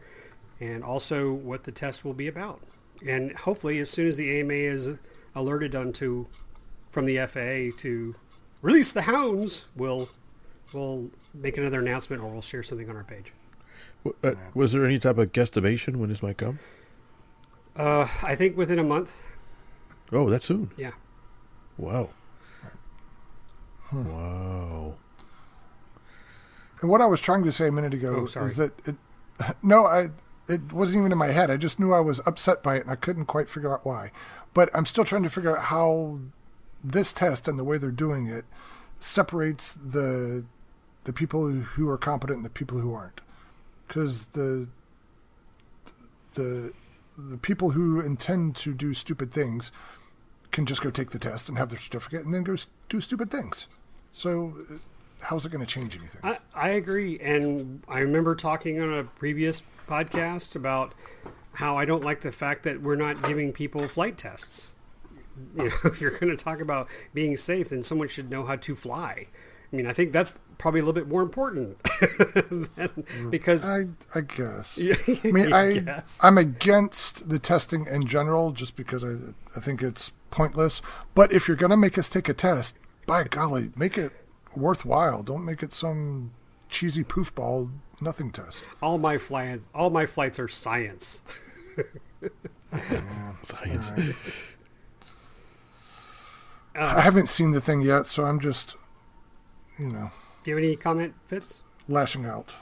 and 0.59 0.83
also 0.83 1.31
what 1.31 1.63
the 1.63 1.71
test 1.71 2.05
will 2.05 2.13
be 2.13 2.27
about. 2.27 2.61
And 3.05 3.31
hopefully, 3.39 3.79
as 3.79 3.89
soon 3.89 4.07
as 4.07 4.17
the 4.17 4.39
AMA 4.39 4.53
is 4.53 4.89
alerted 5.35 5.75
onto 5.75 6.27
from 6.89 7.05
the 7.05 7.17
FAA 7.27 7.77
to 7.81 8.15
release 8.61 8.91
the 8.91 9.03
hounds, 9.03 9.65
we'll 9.75 10.09
we'll 10.73 11.11
make 11.33 11.57
another 11.57 11.79
announcement 11.79 12.21
or 12.21 12.29
we'll 12.31 12.41
share 12.41 12.63
something 12.63 12.89
on 12.89 12.95
our 12.95 13.03
page. 13.03 13.33
Uh, 14.23 14.31
was 14.53 14.71
there 14.71 14.85
any 14.85 14.97
type 14.99 15.17
of 15.17 15.31
guesstimation 15.31 15.97
when 15.97 16.09
this 16.09 16.23
might 16.23 16.37
come? 16.37 16.59
Uh, 17.75 18.07
I 18.23 18.35
think 18.35 18.57
within 18.57 18.79
a 18.79 18.83
month. 18.83 19.21
Oh, 20.11 20.29
that 20.29 20.41
soon. 20.41 20.71
Yeah. 20.77 20.91
Wow. 21.77 22.09
Wow. 23.93 24.95
And 26.81 26.89
what 26.89 27.01
I 27.01 27.05
was 27.05 27.21
trying 27.21 27.43
to 27.43 27.51
say 27.51 27.67
a 27.67 27.71
minute 27.71 27.93
ago 27.93 28.21
Oh, 28.21 28.25
sorry. 28.25 28.47
is 28.47 28.55
that 28.57 28.71
it, 28.87 28.95
no, 29.63 29.85
I 29.85 30.09
it 30.47 30.71
wasn't 30.71 30.99
even 30.99 31.11
in 31.11 31.17
my 31.17 31.27
head. 31.27 31.51
I 31.51 31.57
just 31.57 31.79
knew 31.79 31.93
I 31.93 31.99
was 31.99 32.21
upset 32.25 32.63
by 32.63 32.77
it, 32.77 32.83
and 32.83 32.91
I 32.91 32.95
couldn't 32.95 33.25
quite 33.25 33.49
figure 33.49 33.73
out 33.73 33.85
why. 33.85 34.11
But 34.53 34.69
I'm 34.73 34.85
still 34.85 35.03
trying 35.03 35.23
to 35.23 35.29
figure 35.29 35.55
out 35.55 35.65
how 35.65 36.19
this 36.83 37.11
test 37.13 37.47
and 37.47 37.57
the 37.57 37.63
way 37.63 37.77
they're 37.77 37.91
doing 37.91 38.27
it 38.27 38.45
separates 38.99 39.73
the 39.73 40.45
the 41.03 41.13
people 41.13 41.49
who 41.49 41.89
are 41.89 41.97
competent 41.97 42.37
and 42.37 42.45
the 42.45 42.49
people 42.49 42.79
who 42.79 42.93
aren't, 42.93 43.21
because 43.87 44.27
the 44.29 44.67
the 46.33 46.73
the 47.17 47.37
people 47.37 47.71
who 47.71 47.99
intend 47.99 48.55
to 48.55 48.73
do 48.73 48.93
stupid 48.93 49.31
things 49.31 49.71
can 50.51 50.65
just 50.65 50.81
go 50.81 50.89
take 50.89 51.11
the 51.11 51.19
test 51.19 51.49
and 51.49 51.57
have 51.57 51.69
their 51.69 51.79
certificate 51.79 52.23
and 52.23 52.33
then 52.33 52.43
go 52.43 52.55
do 52.89 53.01
stupid 53.01 53.31
things. 53.31 53.67
So, 54.11 54.55
uh, 54.71 54.75
how's 55.21 55.45
it 55.45 55.51
going 55.51 55.65
to 55.65 55.71
change 55.71 55.95
anything? 55.97 56.21
I, 56.23 56.37
I 56.53 56.69
agree. 56.69 57.19
And 57.19 57.83
I 57.87 57.99
remember 57.99 58.35
talking 58.35 58.81
on 58.81 58.93
a 58.93 59.03
previous 59.03 59.61
podcast 59.87 60.55
about 60.55 60.93
how 61.53 61.77
I 61.77 61.85
don't 61.85 62.03
like 62.03 62.21
the 62.21 62.31
fact 62.31 62.63
that 62.63 62.81
we're 62.81 62.95
not 62.95 63.23
giving 63.23 63.51
people 63.51 63.81
flight 63.83 64.17
tests. 64.17 64.71
You 65.55 65.65
know, 65.69 65.75
if 65.85 66.01
you're 66.01 66.11
going 66.11 66.35
to 66.35 66.43
talk 66.43 66.61
about 66.61 66.87
being 67.13 67.37
safe, 67.37 67.69
then 67.69 67.83
someone 67.83 68.07
should 68.07 68.29
know 68.29 68.45
how 68.45 68.55
to 68.57 68.75
fly. 68.75 69.27
I 69.71 69.75
mean, 69.75 69.85
I 69.85 69.93
think 69.93 70.13
that's 70.13 70.39
probably 70.57 70.79
a 70.79 70.83
little 70.83 70.93
bit 70.93 71.07
more 71.07 71.21
important 71.21 71.81
than- 72.29 72.69
mm. 72.75 73.31
because 73.31 73.67
I 73.67 73.85
I 74.15 74.21
guess. 74.21 74.79
I 74.81 75.19
I 75.23 75.31
mean, 75.31 75.53
I 75.53 75.79
guess. 75.79 76.17
I'm 76.21 76.37
against 76.37 77.29
the 77.29 77.39
testing 77.39 77.85
in 77.85 78.05
general, 78.05 78.51
just 78.51 78.75
because 78.75 79.03
I 79.03 79.33
I 79.55 79.59
think 79.59 79.81
it's 79.81 80.11
pointless. 80.31 80.81
But 81.15 81.33
if 81.33 81.47
you're 81.47 81.57
gonna 81.57 81.77
make 81.77 81.97
us 81.97 82.07
take 82.07 82.29
a 82.29 82.33
test, 82.33 82.75
by 83.05 83.23
golly, 83.25 83.71
make 83.75 83.97
it 83.97 84.13
worthwhile. 84.55 85.23
Don't 85.23 85.43
make 85.43 85.61
it 85.61 85.73
some 85.73 86.31
cheesy 86.69 87.03
poofball 87.03 87.71
nothing 88.01 88.31
test. 88.31 88.63
all 88.81 88.97
my 88.97 89.17
flights, 89.17 89.67
all 89.73 89.89
my 89.89 90.05
flights 90.05 90.39
are 90.39 90.47
science. 90.47 91.21
Science. 93.43 93.91
I 96.75 97.01
haven't 97.01 97.27
seen 97.29 97.51
the 97.51 97.61
thing 97.61 97.81
yet, 97.81 98.05
so 98.07 98.25
I'm 98.25 98.39
just, 98.39 98.75
you 99.79 99.87
know, 99.87 100.11
Do 100.43 100.51
you 100.51 100.57
have 100.57 100.63
any 100.63 100.75
comment, 100.75 101.13
Fitz? 101.25 101.61
lashing 101.87 102.25
out. 102.25 102.55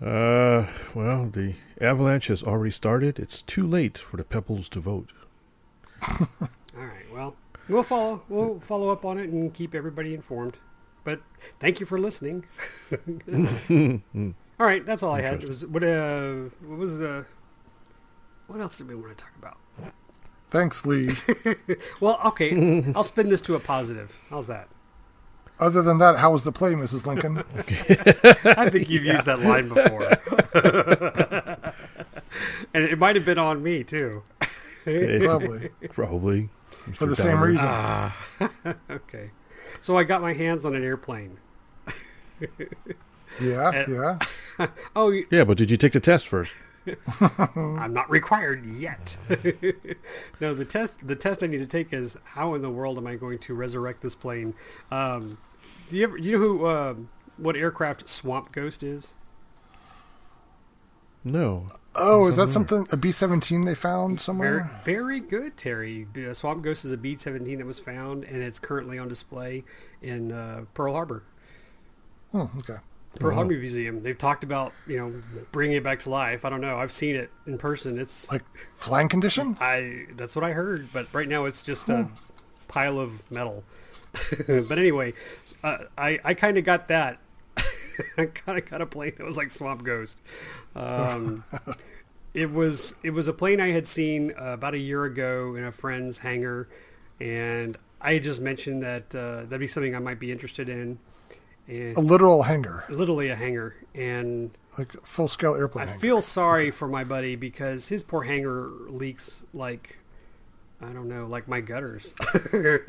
Uh, 0.00 0.66
well, 0.94 1.26
the 1.28 1.54
avalanche 1.80 2.26
has 2.26 2.42
already 2.42 2.72
started. 2.72 3.18
It's 3.18 3.40
too 3.42 3.66
late 3.66 3.96
for 3.96 4.16
the 4.16 4.24
pebbles 4.24 4.68
to 4.70 4.80
vote. 4.80 5.10
All 6.08 6.26
right. 6.74 7.10
Well, 7.12 7.36
we'll 7.68 7.82
follow. 7.84 8.24
We'll 8.28 8.58
follow 8.60 8.90
up 8.90 9.04
on 9.04 9.18
it 9.18 9.30
and 9.30 9.54
keep 9.54 9.74
everybody 9.74 10.12
informed. 10.14 10.56
But 11.04 11.20
thank 11.58 11.80
you 11.80 11.86
for 11.86 11.98
listening. 11.98 12.44
all 14.58 14.66
right, 14.66 14.84
that's 14.86 15.02
all 15.02 15.12
I 15.14 15.22
had. 15.22 15.42
It 15.42 15.48
was 15.48 15.66
what? 15.66 15.82
Uh, 15.82 16.34
what 16.64 16.78
was 16.78 16.98
the? 16.98 17.26
What 18.46 18.60
else 18.60 18.78
did 18.78 18.88
we 18.88 18.94
want 18.94 19.16
to 19.18 19.24
talk 19.24 19.32
about? 19.38 19.58
Thanks, 20.50 20.84
Lee. 20.84 21.12
Well, 22.00 22.20
okay, 22.26 22.84
I'll 22.94 23.04
spin 23.04 23.30
this 23.30 23.40
to 23.42 23.54
a 23.54 23.60
positive. 23.60 24.18
How's 24.28 24.46
that? 24.48 24.68
Other 25.58 25.80
than 25.82 25.98
that, 25.98 26.18
how 26.18 26.32
was 26.32 26.44
the 26.44 26.52
play, 26.52 26.74
Mrs. 26.74 27.06
Lincoln? 27.06 27.38
I 28.44 28.68
think 28.68 28.90
you've 28.90 29.04
used 29.04 29.26
that 29.26 29.40
line 29.40 29.68
before, 29.68 30.08
and 32.74 32.84
it 32.84 32.98
might 32.98 33.14
have 33.14 33.24
been 33.24 33.38
on 33.38 33.62
me 33.62 33.84
too. 33.84 34.22
It's 34.84 35.24
Probably 35.24 35.68
probably 35.90 36.48
for 36.94 37.06
the 37.06 37.14
Mr. 37.14 37.22
same 37.22 37.40
reason. 37.40 37.66
Ah. 37.68 38.16
okay, 38.90 39.30
so 39.82 39.98
I 39.98 40.04
got 40.04 40.22
my 40.22 40.32
hands 40.32 40.64
on 40.64 40.74
an 40.74 40.82
airplane. 40.82 41.36
yeah, 43.40 43.84
yeah. 43.88 44.18
Oh, 44.96 45.10
Yeah, 45.30 45.44
but 45.44 45.58
did 45.58 45.70
you 45.70 45.76
take 45.76 45.92
the 45.92 46.00
test 46.00 46.26
first? 46.28 46.52
I'm 47.20 47.92
not 47.92 48.10
required 48.10 48.64
yet. 48.66 49.16
no, 50.40 50.52
the 50.54 50.64
test 50.64 51.06
the 51.06 51.14
test 51.14 51.42
I 51.44 51.46
need 51.46 51.58
to 51.58 51.66
take 51.66 51.92
is 51.92 52.16
how 52.24 52.54
in 52.54 52.62
the 52.62 52.70
world 52.70 52.98
am 52.98 53.06
I 53.06 53.14
going 53.16 53.38
to 53.40 53.54
resurrect 53.54 54.02
this 54.02 54.14
plane? 54.16 54.54
Um, 54.90 55.38
do 55.88 55.96
you 55.96 56.04
ever 56.04 56.16
you 56.18 56.32
know 56.32 56.38
who 56.38 56.66
um 56.66 57.08
what 57.36 57.56
aircraft 57.56 58.08
Swamp 58.08 58.50
Ghost 58.52 58.82
is? 58.82 59.14
No. 61.24 61.68
Oh, 61.94 62.26
is 62.26 62.36
that 62.36 62.48
something 62.48 62.86
a 62.90 62.96
B 62.96 63.12
seventeen 63.12 63.64
they 63.64 63.74
found 63.74 64.20
somewhere? 64.20 64.70
Very, 64.84 64.96
very 64.96 65.20
good, 65.20 65.56
Terry. 65.56 66.06
Uh, 66.16 66.32
Swamp 66.32 66.62
Ghost 66.62 66.84
is 66.84 66.92
a 66.92 66.96
B 66.96 67.16
seventeen 67.16 67.58
that 67.58 67.66
was 67.66 67.78
found, 67.78 68.24
and 68.24 68.42
it's 68.42 68.58
currently 68.58 68.98
on 68.98 69.08
display 69.08 69.64
in 70.00 70.32
uh, 70.32 70.64
Pearl 70.74 70.94
Harbor. 70.94 71.22
Oh, 72.32 72.50
okay. 72.58 72.76
Pearl 73.20 73.34
Harbor 73.34 73.52
Museum. 73.52 74.02
They've 74.02 74.16
talked 74.16 74.42
about 74.42 74.72
you 74.86 74.96
know 74.96 75.22
bringing 75.52 75.76
it 75.76 75.82
back 75.84 76.00
to 76.00 76.10
life. 76.10 76.44
I 76.44 76.50
don't 76.50 76.62
know. 76.62 76.78
I've 76.78 76.92
seen 76.92 77.14
it 77.14 77.30
in 77.46 77.58
person. 77.58 77.98
It's 77.98 78.30
Like 78.32 78.42
flying 78.74 79.08
condition? 79.08 79.58
I 79.60 80.06
that's 80.16 80.34
what 80.34 80.44
I 80.44 80.52
heard, 80.52 80.88
but 80.92 81.08
right 81.12 81.28
now 81.28 81.44
it's 81.44 81.62
just 81.62 81.90
a 81.90 82.08
pile 82.68 82.98
of 82.98 83.30
metal. 83.30 83.64
but 84.46 84.78
anyway, 84.78 85.12
uh, 85.62 85.78
I 85.98 86.20
I 86.24 86.34
kind 86.34 86.56
of 86.56 86.64
got 86.64 86.88
that. 86.88 87.18
I 88.18 88.26
kind 88.26 88.58
of 88.58 88.68
got 88.68 88.80
a 88.80 88.86
plane 88.86 89.12
that 89.18 89.24
was 89.26 89.36
like 89.36 89.50
Swamp 89.50 89.84
Ghost. 89.84 90.22
Um, 90.74 91.44
it 92.34 92.50
was 92.50 92.94
it 93.02 93.10
was 93.10 93.28
a 93.28 93.32
plane 93.32 93.60
I 93.60 93.68
had 93.70 93.86
seen 93.86 94.32
uh, 94.40 94.52
about 94.52 94.74
a 94.74 94.78
year 94.78 95.04
ago 95.04 95.54
in 95.54 95.64
a 95.64 95.72
friend's 95.72 96.18
hangar, 96.18 96.68
and 97.20 97.76
I 98.00 98.14
had 98.14 98.22
just 98.24 98.40
mentioned 98.40 98.82
that 98.82 99.14
uh, 99.14 99.42
that'd 99.44 99.60
be 99.60 99.66
something 99.66 99.94
I 99.94 100.00
might 100.00 100.18
be 100.18 100.32
interested 100.32 100.68
in. 100.68 100.98
And 101.68 101.96
A 101.96 102.00
literal 102.00 102.42
hangar, 102.42 102.84
literally 102.88 103.28
a 103.28 103.36
hangar, 103.36 103.76
and 103.94 104.50
like 104.76 104.92
full 105.06 105.28
scale 105.28 105.54
airplane 105.54 105.84
I 105.84 105.90
hangar. 105.90 106.00
feel 106.00 106.22
sorry 106.22 106.70
for 106.72 106.88
my 106.88 107.04
buddy 107.04 107.36
because 107.36 107.88
his 107.88 108.02
poor 108.02 108.24
hangar 108.24 108.68
leaks 108.88 109.44
like 109.54 109.98
I 110.82 110.92
don't 110.92 111.08
know, 111.08 111.26
like 111.26 111.46
my 111.46 111.60
gutters. 111.60 112.12
Get 112.52 112.86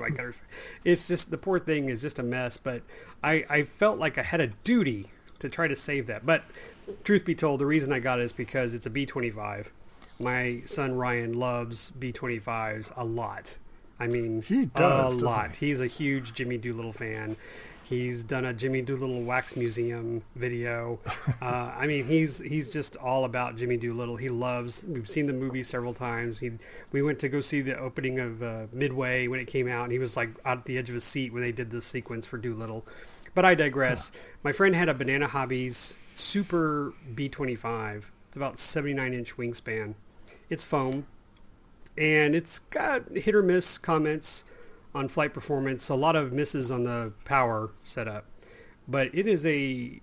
my 0.00 0.08
gutters. 0.10 0.36
It's 0.84 1.06
just 1.06 1.30
the 1.30 1.38
poor 1.38 1.58
thing 1.58 1.88
is 1.90 2.00
just 2.00 2.18
a 2.18 2.22
mess. 2.22 2.56
But 2.56 2.82
I 3.22 3.44
I 3.50 3.62
felt 3.64 3.98
like 3.98 4.16
I 4.18 4.22
had 4.22 4.40
a 4.40 4.46
duty 4.48 5.10
to 5.38 5.48
try 5.48 5.68
to 5.68 5.76
save 5.76 6.06
that. 6.06 6.24
But 6.24 6.44
truth 7.04 7.24
be 7.24 7.34
told, 7.34 7.60
the 7.60 7.66
reason 7.66 7.92
I 7.92 7.98
got 7.98 8.18
it 8.18 8.22
is 8.22 8.32
because 8.32 8.72
it's 8.74 8.86
a 8.86 8.90
B 8.90 9.04
twenty 9.06 9.30
five. 9.30 9.70
My 10.18 10.62
son 10.66 10.94
Ryan 10.94 11.34
loves 11.34 11.90
B 11.90 12.12
twenty 12.12 12.38
fives 12.38 12.92
a 12.96 13.04
lot. 13.04 13.56
I 14.00 14.06
mean, 14.08 14.42
He 14.42 14.64
does, 14.66 15.14
a 15.16 15.24
lot. 15.24 15.56
he? 15.56 15.66
He's 15.68 15.80
a 15.80 15.86
huge 15.86 16.32
Jimmy 16.32 16.58
Doolittle 16.58 16.92
fan. 16.92 17.36
He's 17.92 18.22
done 18.22 18.46
a 18.46 18.54
Jimmy 18.54 18.80
Doolittle 18.80 19.22
wax 19.22 19.54
museum 19.54 20.22
video. 20.34 20.98
Uh, 21.40 21.74
I 21.76 21.88
mean, 21.88 22.04
he's 22.04 22.38
he's 22.38 22.72
just 22.72 22.94
all 22.96 23.24
about 23.24 23.56
Jimmy 23.56 23.76
Doolittle. 23.76 24.16
He 24.16 24.28
loves. 24.28 24.84
We've 24.84 25.08
seen 25.08 25.26
the 25.26 25.32
movie 25.32 25.64
several 25.64 25.92
times. 25.92 26.38
He 26.38 26.52
we 26.92 27.02
went 27.02 27.18
to 27.18 27.28
go 27.28 27.40
see 27.40 27.62
the 27.62 27.76
opening 27.76 28.20
of 28.20 28.42
uh, 28.42 28.66
Midway 28.72 29.26
when 29.26 29.40
it 29.40 29.46
came 29.46 29.66
out, 29.66 29.84
and 29.84 29.92
he 29.92 29.98
was 29.98 30.16
like 30.16 30.30
out 30.44 30.58
at 30.58 30.64
the 30.66 30.78
edge 30.78 30.88
of 30.88 30.94
his 30.94 31.02
seat 31.02 31.32
when 31.32 31.42
they 31.42 31.50
did 31.50 31.70
the 31.70 31.80
sequence 31.80 32.26
for 32.26 32.38
Doolittle. 32.38 32.86
But 33.34 33.44
I 33.44 33.56
digress. 33.56 34.12
My 34.44 34.52
friend 34.52 34.76
had 34.76 34.88
a 34.88 34.94
Banana 34.94 35.26
Hobbies 35.26 35.94
Super 36.12 36.94
B25. 37.12 38.04
It's 38.28 38.36
about 38.36 38.60
79 38.60 39.14
inch 39.14 39.36
wingspan. 39.36 39.94
It's 40.48 40.62
foam 40.62 41.06
and 41.96 42.34
it's 42.34 42.58
got 42.58 43.08
hit 43.10 43.34
or 43.34 43.42
miss 43.42 43.78
comments 43.78 44.44
on 44.94 45.08
flight 45.08 45.32
performance. 45.34 45.88
A 45.88 45.94
lot 45.94 46.16
of 46.16 46.32
misses 46.32 46.70
on 46.70 46.82
the 46.84 47.12
power 47.24 47.70
setup, 47.84 48.26
but 48.86 49.08
it 49.14 49.26
is 49.26 49.44
a 49.46 50.00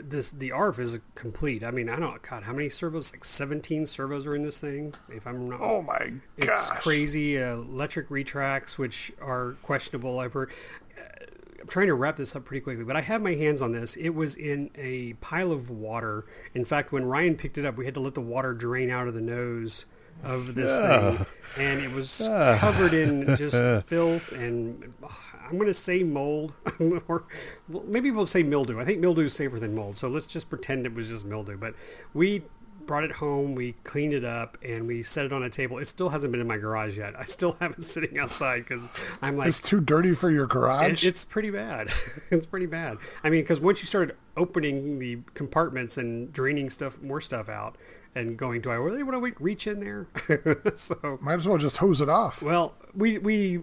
this 0.00 0.30
the 0.30 0.50
ARF 0.52 0.78
is 0.78 0.98
complete. 1.14 1.62
I 1.62 1.70
mean, 1.70 1.88
I 1.88 1.96
don't 1.96 2.20
God, 2.22 2.42
how 2.44 2.52
many 2.52 2.68
servos? 2.68 3.12
Like 3.12 3.24
17 3.24 3.86
servos 3.86 4.26
are 4.26 4.34
in 4.34 4.42
this 4.42 4.58
thing. 4.58 4.94
If 5.08 5.26
I'm 5.26 5.48
not, 5.48 5.60
Oh 5.62 5.82
my 5.82 6.14
it's 6.36 6.70
crazy. 6.70 7.40
Uh, 7.40 7.54
electric 7.56 8.10
retracts, 8.10 8.76
which 8.78 9.12
are 9.20 9.52
questionable. 9.62 10.18
I've 10.18 10.32
heard. 10.32 10.50
uh, 10.98 11.24
I'm 11.60 11.68
trying 11.68 11.86
to 11.86 11.94
wrap 11.94 12.16
this 12.16 12.34
up 12.36 12.44
pretty 12.44 12.60
quickly, 12.60 12.84
but 12.84 12.96
I 12.96 13.00
have 13.02 13.22
my 13.22 13.34
hands 13.34 13.62
on 13.62 13.72
this. 13.72 13.94
It 13.96 14.10
was 14.10 14.34
in 14.36 14.70
a 14.76 15.14
pile 15.14 15.50
of 15.52 15.70
water. 15.70 16.26
In 16.54 16.64
fact, 16.64 16.92
when 16.92 17.04
Ryan 17.04 17.36
picked 17.36 17.56
it 17.56 17.64
up, 17.64 17.76
we 17.76 17.84
had 17.84 17.94
to 17.94 18.00
let 18.00 18.14
the 18.14 18.20
water 18.20 18.52
drain 18.52 18.90
out 18.90 19.08
of 19.08 19.14
the 19.14 19.20
nose 19.22 19.86
of 20.22 20.54
this 20.54 20.76
thing, 20.76 21.26
and 21.58 21.80
it 21.82 21.90
was 21.92 22.22
covered 22.26 22.94
in 22.94 23.36
just 23.36 23.86
filth 23.86 24.32
and 24.32 24.92
uh, 25.02 25.08
I'm 25.46 25.56
going 25.58 25.66
to 25.66 25.74
say 25.74 26.02
mold, 26.02 26.54
or 27.08 27.24
well, 27.68 27.84
maybe 27.86 28.10
we'll 28.10 28.26
say 28.26 28.42
mildew. 28.42 28.80
I 28.80 28.84
think 28.86 29.00
mildew 29.00 29.24
is 29.24 29.34
safer 29.34 29.60
than 29.60 29.74
mold, 29.74 29.98
so 29.98 30.08
let's 30.08 30.26
just 30.26 30.48
pretend 30.48 30.86
it 30.86 30.94
was 30.94 31.08
just 31.10 31.26
mildew. 31.26 31.58
But 31.58 31.74
we 32.14 32.44
brought 32.86 33.04
it 33.04 33.12
home, 33.12 33.54
we 33.54 33.72
cleaned 33.84 34.14
it 34.14 34.24
up, 34.24 34.56
and 34.62 34.86
we 34.86 35.02
set 35.02 35.26
it 35.26 35.32
on 35.34 35.42
a 35.42 35.50
table. 35.50 35.78
It 35.78 35.86
still 35.88 36.08
hasn't 36.10 36.32
been 36.32 36.40
in 36.40 36.46
my 36.46 36.56
garage 36.56 36.96
yet. 36.98 37.14
I 37.18 37.24
still 37.26 37.52
have 37.60 37.72
it 37.72 37.84
sitting 37.84 38.18
outside 38.18 38.58
because 38.60 38.88
I'm 39.20 39.36
like, 39.36 39.48
It's 39.48 39.60
too 39.60 39.80
dirty 39.82 40.14
for 40.14 40.30
your 40.30 40.44
it- 40.44 40.50
garage. 40.50 41.04
it's 41.04 41.24
pretty 41.26 41.50
bad. 41.50 41.88
it's 42.30 42.46
pretty 42.46 42.66
bad. 42.66 42.96
I 43.22 43.28
mean, 43.28 43.42
because 43.42 43.60
once 43.60 43.80
you 43.80 43.86
started 43.86 44.16
opening 44.38 44.98
the 44.98 45.18
compartments 45.34 45.98
and 45.98 46.32
draining 46.32 46.70
stuff, 46.70 47.00
more 47.02 47.20
stuff 47.20 47.48
out, 47.50 47.76
and 48.14 48.36
going, 48.36 48.60
do 48.60 48.70
I 48.70 48.74
really 48.76 49.02
want 49.02 49.22
to 49.22 49.42
reach 49.42 49.66
in 49.66 49.80
there? 49.80 50.08
so, 50.74 51.18
Might 51.20 51.34
as 51.34 51.48
well 51.48 51.58
just 51.58 51.78
hose 51.78 52.00
it 52.00 52.08
off. 52.08 52.42
well, 52.42 52.74
we 52.94 53.18
we 53.18 53.62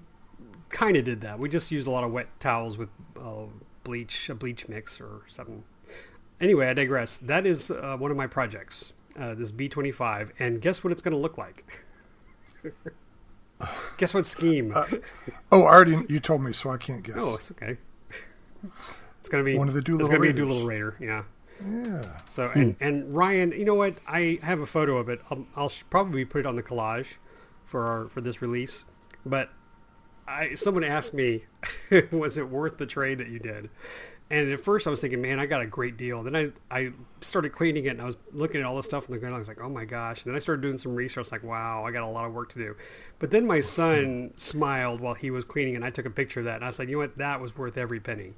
kind 0.69 0.97
of 0.97 1.03
did 1.05 1.21
that. 1.21 1.39
We 1.39 1.49
just 1.49 1.71
used 1.71 1.87
a 1.87 1.91
lot 1.91 2.03
of 2.03 2.11
wet 2.11 2.27
towels 2.39 2.77
with 2.77 2.89
uh, 3.19 3.45
bleach, 3.83 4.29
a 4.29 4.35
bleach 4.35 4.67
mix 4.67 4.99
or 4.99 5.21
something. 5.27 5.63
Anyway, 6.39 6.67
I 6.67 6.73
digress. 6.73 7.17
That 7.17 7.45
is 7.45 7.69
uh, 7.69 7.97
one 7.97 8.11
of 8.11 8.17
my 8.17 8.27
projects. 8.27 8.93
Uh, 9.19 9.35
this 9.35 9.51
B25, 9.51 10.29
and 10.39 10.61
guess 10.61 10.85
what 10.85 10.93
it's 10.93 11.01
going 11.01 11.11
to 11.11 11.17
look 11.17 11.37
like? 11.37 11.83
guess 13.97 14.13
what 14.13 14.25
scheme? 14.25 14.73
Oh, 15.51 15.63
I 15.63 15.73
already 15.73 15.97
you 16.07 16.21
told 16.21 16.41
me, 16.41 16.53
so 16.53 16.69
I 16.69 16.77
can't 16.77 17.03
guess. 17.03 17.17
Oh, 17.19 17.35
it's 17.35 17.51
okay. 17.51 17.77
It's 19.19 19.29
gonna 19.29 19.43
be 19.43 19.57
One 19.57 19.67
of 19.67 19.73
the 19.73 19.79
It's 19.79 19.85
Doolittle 19.85 20.07
gonna 20.07 20.19
be 20.21 20.27
a 20.27 20.31
Raiders. 20.31 20.47
Doolittle 20.47 20.67
Raider, 20.67 20.97
yeah. 20.99 21.23
Yeah. 21.70 22.18
So 22.30 22.49
hmm. 22.49 22.59
and 22.59 22.76
and 22.80 23.16
Ryan, 23.16 23.51
you 23.51 23.66
know 23.66 23.76
what? 23.76 23.97
I 24.07 24.39
have 24.41 24.59
a 24.59 24.66
photo 24.66 24.97
of 24.97 25.09
it. 25.09 25.22
I'll, 25.30 25.45
I'll 25.55 25.72
probably 25.89 26.26
put 26.26 26.39
it 26.39 26.45
on 26.45 26.55
the 26.55 26.64
collage 26.64 27.16
for 27.66 27.86
our 27.88 28.09
for 28.09 28.22
this 28.22 28.41
release. 28.41 28.86
But 29.26 29.49
I 30.28 30.55
someone 30.55 30.84
asked 30.84 31.14
me, 31.14 31.45
was 32.12 32.38
it 32.38 32.49
worth 32.49 32.78
the 32.78 32.86
trade 32.86 33.20
that 33.20 33.30
you 33.30 33.39
did? 33.39 33.70
And 34.30 34.49
at 34.49 34.62
first 34.62 34.88
I 34.88 34.89
was 34.89 35.01
thinking, 35.01 35.22
man, 35.22 35.39
I 35.39 35.45
got 35.45 35.62
a 35.62 35.66
great 35.66 35.97
deal. 35.97 36.24
Then 36.24 36.38
I, 36.38 36.51
I 36.72 36.93
started 37.20 37.51
cleaning 37.51 37.84
it 37.84 37.89
and 37.89 38.01
I 38.01 38.05
was 38.05 38.16
looking 38.32 38.62
at 38.62 38.66
all 38.66 38.78
the 38.78 38.84
stuff 38.84 39.09
on 39.09 39.12
the 39.12 39.18
ground. 39.20 39.36
I 39.36 39.39
was 39.39 39.49
like, 39.49 39.59
oh 39.59 39.68
my 39.68 39.84
gosh. 39.84 40.24
And 40.24 40.32
then 40.32 40.38
I 40.38 40.39
started 40.39 40.62
doing 40.62 40.78
some 40.78 40.95
research 40.95 41.34
like, 41.34 41.43
wow, 41.43 41.84
I 41.84 41.91
got 41.91 42.03
a 42.03 42.07
lot 42.07 42.26
of 42.26 42.34
work 42.34 42.49
to 42.53 42.57
do. 42.57 42.78
But 43.20 43.32
then 43.32 43.45
my 43.45 43.59
son 43.59 44.32
smiled 44.38 45.01
while 45.01 45.16
he 45.16 45.32
was 45.32 45.43
cleaning 45.43 45.76
and 45.76 45.84
I 45.84 45.89
took 45.89 46.05
a 46.05 46.09
picture 46.09 46.39
of 46.39 46.45
that. 46.45 46.55
And 46.55 46.66
I 46.66 46.70
said, 46.70 46.84
like, 46.84 46.89
you 46.89 46.95
know 46.95 47.01
what? 47.01 47.18
That 47.18 47.41
was 47.41 47.57
worth 47.57 47.78
every 47.78 47.99
penny 47.99 48.36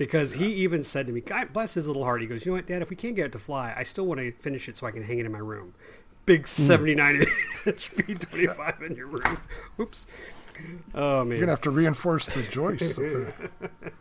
because 0.00 0.32
he 0.32 0.46
even 0.54 0.82
said 0.82 1.06
to 1.08 1.12
me, 1.12 1.20
God 1.20 1.52
bless 1.52 1.74
his 1.74 1.86
little 1.86 2.04
heart. 2.04 2.22
He 2.22 2.26
goes, 2.26 2.46
you 2.46 2.52
know 2.52 2.56
what, 2.56 2.66
Dad, 2.66 2.80
if 2.80 2.88
we 2.88 2.96
can't 2.96 3.14
get 3.14 3.26
it 3.26 3.32
to 3.32 3.38
fly, 3.38 3.74
I 3.76 3.82
still 3.82 4.06
want 4.06 4.18
to 4.18 4.32
finish 4.32 4.66
it 4.66 4.78
so 4.78 4.86
I 4.86 4.92
can 4.92 5.02
hang 5.02 5.18
it 5.18 5.26
in 5.26 5.32
my 5.32 5.40
room. 5.40 5.74
Big 6.24 6.48
79 6.48 7.16
inch 7.16 7.26
B25 7.66 8.80
in 8.80 8.96
your 8.96 9.08
room. 9.08 9.42
Oops. 9.78 10.06
Oh, 10.94 11.22
man. 11.22 11.32
You're 11.32 11.40
gonna 11.40 11.52
have 11.52 11.60
to 11.60 11.70
reinforce 11.70 12.30
the 12.30 12.42
joists 12.44 12.96
up 12.96 13.04
there. 13.04 13.34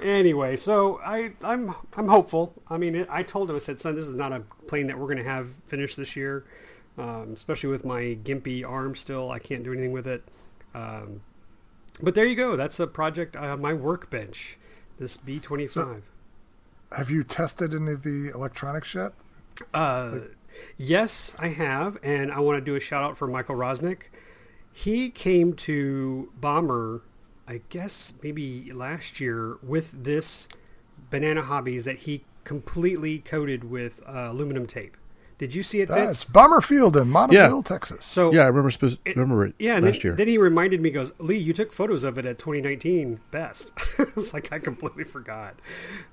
Anyway, 0.00 0.54
so 0.54 1.00
I, 1.04 1.32
I'm 1.42 1.74
I'm 1.94 2.06
hopeful. 2.06 2.54
I 2.68 2.78
mean, 2.78 3.04
I 3.10 3.24
told 3.24 3.50
him, 3.50 3.56
I 3.56 3.58
said, 3.58 3.80
son, 3.80 3.96
this 3.96 4.06
is 4.06 4.14
not 4.14 4.32
a 4.32 4.44
plane 4.68 4.86
that 4.86 4.96
we're 4.96 5.06
going 5.06 5.18
to 5.18 5.24
have 5.24 5.48
finished 5.66 5.96
this 5.96 6.14
year, 6.14 6.44
um, 6.96 7.32
especially 7.34 7.70
with 7.70 7.84
my 7.84 8.16
gimpy 8.22 8.64
arm 8.64 8.94
still. 8.94 9.32
I 9.32 9.40
can't 9.40 9.64
do 9.64 9.72
anything 9.72 9.90
with 9.90 10.06
it. 10.06 10.22
Um, 10.72 11.22
but 12.00 12.14
there 12.14 12.24
you 12.24 12.36
go. 12.36 12.54
That's 12.54 12.78
a 12.78 12.86
project, 12.86 13.34
uh, 13.34 13.56
my 13.56 13.72
workbench, 13.72 14.56
this 14.98 15.16
B25. 15.16 16.02
Have 16.96 17.10
you 17.10 17.22
tested 17.22 17.74
any 17.74 17.92
of 17.92 18.02
the 18.02 18.30
electronics 18.34 18.94
yet? 18.94 19.12
Uh, 19.74 20.18
yes, 20.76 21.34
I 21.38 21.48
have, 21.48 21.98
and 22.02 22.32
I 22.32 22.40
want 22.40 22.56
to 22.58 22.64
do 22.64 22.74
a 22.74 22.80
shout 22.80 23.02
out 23.02 23.18
for 23.18 23.26
Michael 23.26 23.56
Rosnick. 23.56 24.04
He 24.72 25.10
came 25.10 25.54
to 25.54 26.32
Bomber, 26.40 27.02
I 27.46 27.62
guess 27.68 28.14
maybe 28.22 28.72
last 28.72 29.20
year, 29.20 29.58
with 29.62 30.04
this 30.04 30.48
Banana 31.10 31.42
Hobbies 31.42 31.84
that 31.84 31.98
he 31.98 32.24
completely 32.44 33.18
coated 33.18 33.64
with 33.64 34.02
uh, 34.06 34.28
aluminum 34.30 34.66
tape. 34.66 34.96
Did 35.38 35.54
you 35.54 35.62
see 35.62 35.80
it, 35.80 35.88
That's 35.88 36.22
Vince? 36.22 36.24
Bomber 36.24 36.60
Field 36.60 36.96
in 36.96 37.04
Monaville, 37.08 37.32
Yeah. 37.32 37.60
Texas. 37.64 38.04
So 38.04 38.32
Yeah, 38.32 38.42
I 38.42 38.46
remember 38.48 38.70
spe- 38.72 38.98
remember 39.06 39.46
it 39.46 39.54
yeah, 39.58 39.76
and 39.76 39.84
last 39.86 39.94
then, 39.94 40.00
year. 40.02 40.16
then 40.16 40.26
he 40.28 40.36
reminded 40.36 40.80
me, 40.80 40.90
goes, 40.90 41.12
Lee, 41.18 41.36
you 41.38 41.52
took 41.52 41.72
photos 41.72 42.02
of 42.02 42.18
it 42.18 42.26
at 42.26 42.38
2019 42.40 43.20
Best. 43.30 43.72
it's 43.98 44.34
like 44.34 44.52
I 44.52 44.58
completely 44.58 45.04
forgot. 45.04 45.54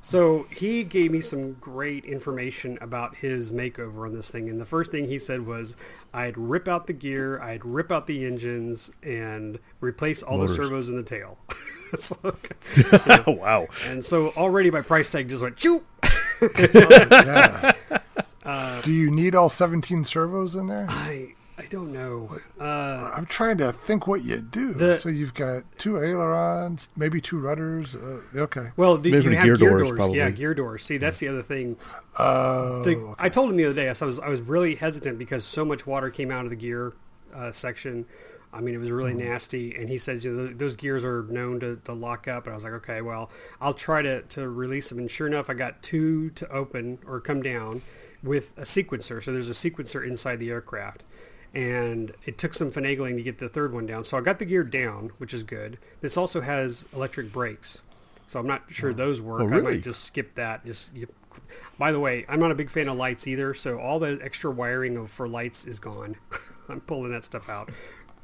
So 0.03 0.45
he 0.51 0.83
gave 0.83 1.11
me 1.11 1.21
some 1.21 1.53
great 1.53 2.05
information 2.05 2.77
about 2.81 3.15
his 3.15 3.51
makeover 3.51 4.05
on 4.05 4.13
this 4.13 4.29
thing. 4.29 4.47
And 4.47 4.61
the 4.61 4.65
first 4.65 4.91
thing 4.91 5.07
he 5.07 5.17
said 5.17 5.47
was, 5.47 5.75
I'd 6.13 6.37
rip 6.37 6.67
out 6.67 6.85
the 6.87 6.93
gear, 6.93 7.41
I'd 7.41 7.65
rip 7.65 7.91
out 7.91 8.05
the 8.07 8.25
engines, 8.25 8.91
and 9.01 9.57
replace 9.81 10.21
all 10.21 10.37
Motors. 10.37 10.55
the 10.55 10.63
servos 10.63 10.89
in 10.89 10.95
the 10.97 11.03
tail. 11.03 11.37
It's 11.93 12.11
like- 12.23 12.57
wow. 13.27 13.67
and 13.87 14.03
so 14.03 14.29
already 14.31 14.69
my 14.71 14.81
price 14.81 15.09
tag 15.09 15.29
just 15.29 15.41
went, 15.41 15.55
choo! 15.55 15.83
yeah. 16.41 17.71
Uh, 18.45 18.81
Do 18.81 18.91
you 18.93 19.09
need 19.11 19.33
all 19.35 19.49
17 19.49 20.05
servos 20.05 20.55
in 20.55 20.67
there? 20.67 20.85
I 20.89 21.33
I 21.57 21.63
don't 21.67 21.93
know. 21.93 22.37
Uh, 22.59 23.11
I'm 23.15 23.25
trying 23.25 23.57
to 23.59 23.71
think 23.71 24.07
what 24.07 24.23
you 24.25 24.41
do. 24.41 24.73
The- 24.73 24.97
so 24.97 25.07
you've 25.07 25.33
got 25.33 25.63
two 25.77 25.97
ailerons, 25.97 26.89
maybe 26.97 27.21
two 27.21 27.39
rudders. 27.39 27.95
Uh, 27.95 28.21
okay. 28.35 28.71
well, 28.75 28.97
the, 28.97 29.09
Maybe 29.11 29.23
you 29.29 29.35
have 29.37 29.45
gear 29.45 29.55
gear, 29.55 29.69
doors, 29.69 29.81
doors. 29.83 29.97
probably. 29.97 30.17
Yeah, 30.17 30.29
gear 30.31 30.53
doors. 30.53 30.83
See, 30.83 30.97
that's 30.97 31.17
the 31.19 31.29
other 31.29 31.41
thing. 31.41 31.77
Oh, 32.19 32.83
The, 32.83 33.15
I 33.17 33.29
told 33.29 33.49
him 33.51 33.55
the 33.57 33.65
other 33.65 33.73
day. 33.73 33.87
I 33.87 34.05
was 34.05 34.19
I 34.19 34.27
was 34.27 34.41
really 34.41 34.75
hesitant 34.75 35.17
because 35.17 35.45
so 35.45 35.63
much 35.63 35.87
water 35.87 36.09
came 36.09 36.29
out 36.29 36.43
of 36.43 36.49
the 36.49 36.57
gear 36.57 36.93
uh, 37.33 37.53
section. 37.53 38.05
I 38.53 38.59
mean, 38.61 38.75
it 38.75 38.79
was 38.79 38.91
really 38.91 39.13
nasty. 39.13 39.73
And 39.75 39.89
he 39.89 39.97
says, 39.97 40.23
you 40.25 40.31
know, 40.33 40.47
those 40.53 40.75
gears 40.75 41.03
are 41.05 41.23
known 41.23 41.59
to, 41.61 41.77
to 41.85 41.93
lock 41.93 42.27
up. 42.27 42.45
And 42.45 42.53
I 42.53 42.55
was 42.55 42.63
like, 42.65 42.73
okay, 42.73 43.01
well, 43.01 43.29
I'll 43.59 43.73
try 43.73 44.01
to, 44.01 44.21
to 44.23 44.47
release 44.49 44.89
them. 44.89 44.99
And 44.99 45.11
sure 45.11 45.27
enough, 45.27 45.49
I 45.49 45.53
got 45.55 45.83
two 45.83 46.29
to 46.31 46.49
open 46.49 46.99
or 47.05 47.19
come 47.19 47.41
down 47.41 47.81
with 48.25 48.57
a 48.57 48.63
sequencer. 48.63 49.23
So 49.23 49.31
there's 49.31 49.49
a 49.49 49.53
sequencer 49.53 50.05
inside 50.05 50.37
the 50.37 50.49
aircraft. 50.49 51.03
And 51.53 52.13
it 52.25 52.37
took 52.37 52.53
some 52.53 52.69
finagling 52.69 53.15
to 53.15 53.23
get 53.23 53.37
the 53.37 53.47
third 53.47 53.71
one 53.71 53.85
down. 53.85 54.03
So 54.03 54.17
I 54.17 54.21
got 54.21 54.39
the 54.39 54.45
gear 54.45 54.63
down, 54.63 55.11
which 55.19 55.33
is 55.33 55.43
good. 55.43 55.77
This 56.01 56.17
also 56.17 56.41
has 56.41 56.83
electric 56.93 57.31
brakes. 57.31 57.81
So 58.27 58.39
I'm 58.39 58.47
not 58.47 58.63
sure 58.69 58.89
oh. 58.89 58.93
those 58.93 59.21
work. 59.21 59.51
Oh, 59.51 59.55
I 59.55 59.61
might 59.61 59.83
just 59.83 60.03
skip 60.03 60.35
that. 60.35 60.65
Just 60.65 60.89
you, 60.93 61.07
by 61.77 61.93
the 61.93 61.99
way, 61.99 62.25
I'm 62.27 62.39
not 62.39 62.51
a 62.51 62.55
big 62.55 62.69
fan 62.69 62.89
of 62.89 62.97
lights 62.97 63.27
either. 63.27 63.53
So 63.53 63.79
all 63.79 63.99
the 63.99 64.19
extra 64.21 64.51
wiring 64.51 64.97
of, 64.97 65.11
for 65.11 65.29
lights 65.29 65.65
is 65.65 65.79
gone. 65.79 66.17
I'm 66.69 66.81
pulling 66.81 67.11
that 67.11 67.23
stuff 67.23 67.47
out. 67.47 67.69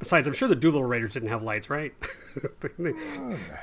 Besides, 0.02 0.28
I'm 0.28 0.34
sure 0.34 0.48
the 0.48 0.56
Doolittle 0.56 0.88
Raiders 0.88 1.14
didn't 1.14 1.30
have 1.30 1.44
lights, 1.44 1.70
right? 1.70 1.94
they, 2.80 2.94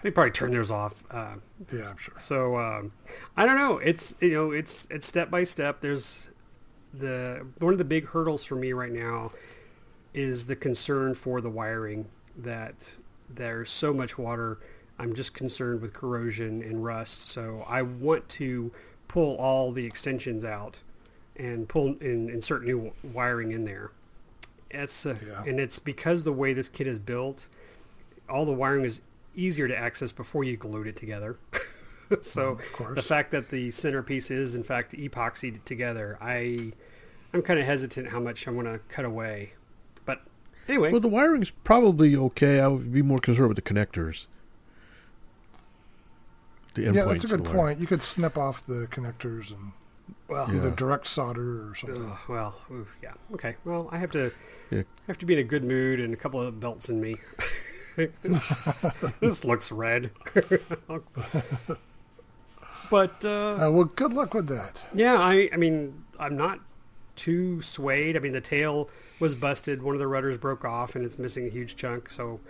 they 0.05 0.11
probably 0.13 0.31
turned 0.31 0.55
theirs 0.55 0.71
off. 0.71 1.03
Uh, 1.11 1.35
yeah, 1.73 1.89
I'm 1.91 1.97
sure. 1.97 2.15
so 2.21 2.57
um, 2.57 2.93
I 3.37 3.45
don't 3.45 3.57
know. 3.57 3.79
It's 3.79 4.15
you 4.21 4.35
know 4.35 4.53
it's 4.53 4.87
it's 4.89 5.05
step 5.05 5.33
by 5.33 5.43
step. 5.43 5.81
There's 5.81 6.31
the 6.95 7.45
one 7.59 7.73
of 7.73 7.79
the 7.79 7.85
big 7.85 8.07
hurdles 8.11 8.45
for 8.45 8.55
me 8.55 8.73
right 8.73 8.93
now 8.93 9.33
is 10.15 10.47
the 10.47 10.55
concern 10.55 11.15
for 11.15 11.41
the 11.41 11.51
wiring 11.51 12.07
that 12.37 12.93
there's 13.29 13.69
so 13.69 13.93
much 13.93 14.17
water. 14.17 14.61
I'm 14.97 15.17
just 15.17 15.35
concerned 15.35 15.81
with 15.83 15.93
corrosion 15.93 16.63
and 16.63 16.85
rust. 16.85 17.29
So 17.29 17.65
I 17.67 17.83
want 17.83 18.29
to 18.31 18.71
pull 19.09 19.35
all 19.39 19.73
the 19.73 19.87
extensions 19.87 20.45
out 20.45 20.83
and 21.37 21.69
pull 21.69 21.97
and 22.01 22.31
insert 22.31 22.65
new 22.65 22.93
wiring 23.03 23.51
in 23.51 23.65
there. 23.65 23.91
It's 24.71 25.07
uh, 25.07 25.17
Yeah. 25.27 25.45
and 25.47 25.59
it's 25.61 25.79
because 25.79 26.25
the 26.25 26.33
way 26.33 26.53
this 26.53 26.69
kit 26.69 26.87
is 26.87 26.99
built, 26.99 27.49
all 28.29 28.45
the 28.45 28.53
wiring 28.53 28.85
is 28.85 29.01
easier 29.35 29.69
to 29.69 29.77
access 29.77 30.13
before 30.13 30.45
you 30.45 30.57
glued 30.57 30.87
it 30.87 30.97
together. 30.97 31.39
so 32.23 32.59
of 32.81 32.95
the 32.95 33.03
fact 33.03 33.31
that 33.31 33.51
the 33.51 33.71
centerpiece 33.71 34.31
is 34.31 34.55
in 34.55 34.63
fact 34.63 34.93
epoxied 34.93 35.65
together, 35.65 36.19
I 36.21 36.73
I'm 37.33 37.43
kind 37.43 37.59
of 37.61 37.67
hesitant 37.67 38.09
how 38.09 38.21
much 38.21 38.47
I'm 38.47 38.55
going 38.55 38.67
to 38.67 38.79
cut 38.89 39.05
away. 39.05 39.53
But 40.07 40.23
anyway, 40.69 40.91
Well, 40.93 41.01
the 41.01 41.09
wiring's 41.09 41.51
probably 41.51 42.17
okay. 42.17 42.61
I 42.61 42.69
would 42.69 42.93
be 42.93 43.03
more 43.03 43.19
concerned 43.19 43.49
with 43.49 43.57
the 43.57 43.63
connectors. 43.63 44.27
The 46.75 46.83
Yeah, 46.83 47.05
that's 47.05 47.25
a 47.25 47.27
good 47.27 47.41
the 47.41 47.43
wiring. 47.45 47.57
point. 47.61 47.81
You 47.81 47.87
could 47.87 48.03
snip 48.03 48.37
off 48.39 48.67
the 48.67 48.87
connectors 48.91 49.51
and 49.51 49.73
well, 50.29 50.51
either 50.55 50.71
direct 50.71 51.07
solder 51.07 51.71
or 51.71 51.75
something. 51.75 52.11
ugh, 52.11 52.19
well, 52.29 52.55
oof, 52.71 52.97
yeah, 53.03 53.15
okay. 53.35 53.57
Well, 53.65 53.89
I 53.91 53.99
have 53.99 54.11
to 54.13 54.33
Yeah. 54.71 54.81
I 54.81 55.07
have 55.09 55.19
to 55.19 55.27
be 55.27 55.33
in 55.35 55.39
a 55.41 55.45
good 55.45 55.65
mood 55.65 56.01
and 56.01 56.13
a 56.13 56.17
couple 56.17 56.41
of 56.41 56.61
belts 56.61 56.89
in 56.89 57.01
me. 57.01 57.17
this 59.21 59.45
looks 59.45 59.73
red. 59.73 60.11
but 62.91 63.25
uh, 63.25 63.55
Uh, 63.55 63.71
well, 63.73 63.85
good 63.85 64.13
luck 64.13 64.35
with 64.35 64.47
that. 64.49 64.85
Yeah, 64.95 65.17
I, 65.19 65.49
I 65.53 65.57
mean, 65.57 66.05
I'm 66.19 66.37
not 66.37 66.61
too 67.17 67.61
swayed. 67.63 68.17
I 68.17 68.21
mean, 68.21 68.33
the 68.33 68.41
tail 68.41 68.89
was 69.19 69.35
busted. 69.35 69.83
One 69.83 69.95
of 69.95 69.99
the 69.99 70.07
rudders 70.07 70.39
broke 70.39 70.65
off, 70.65 70.95
and 70.95 71.05
it's 71.05 71.19
missing 71.19 71.47
a 71.47 71.51
huge 71.51 71.77
chunk. 71.77 72.11
So 72.11 72.41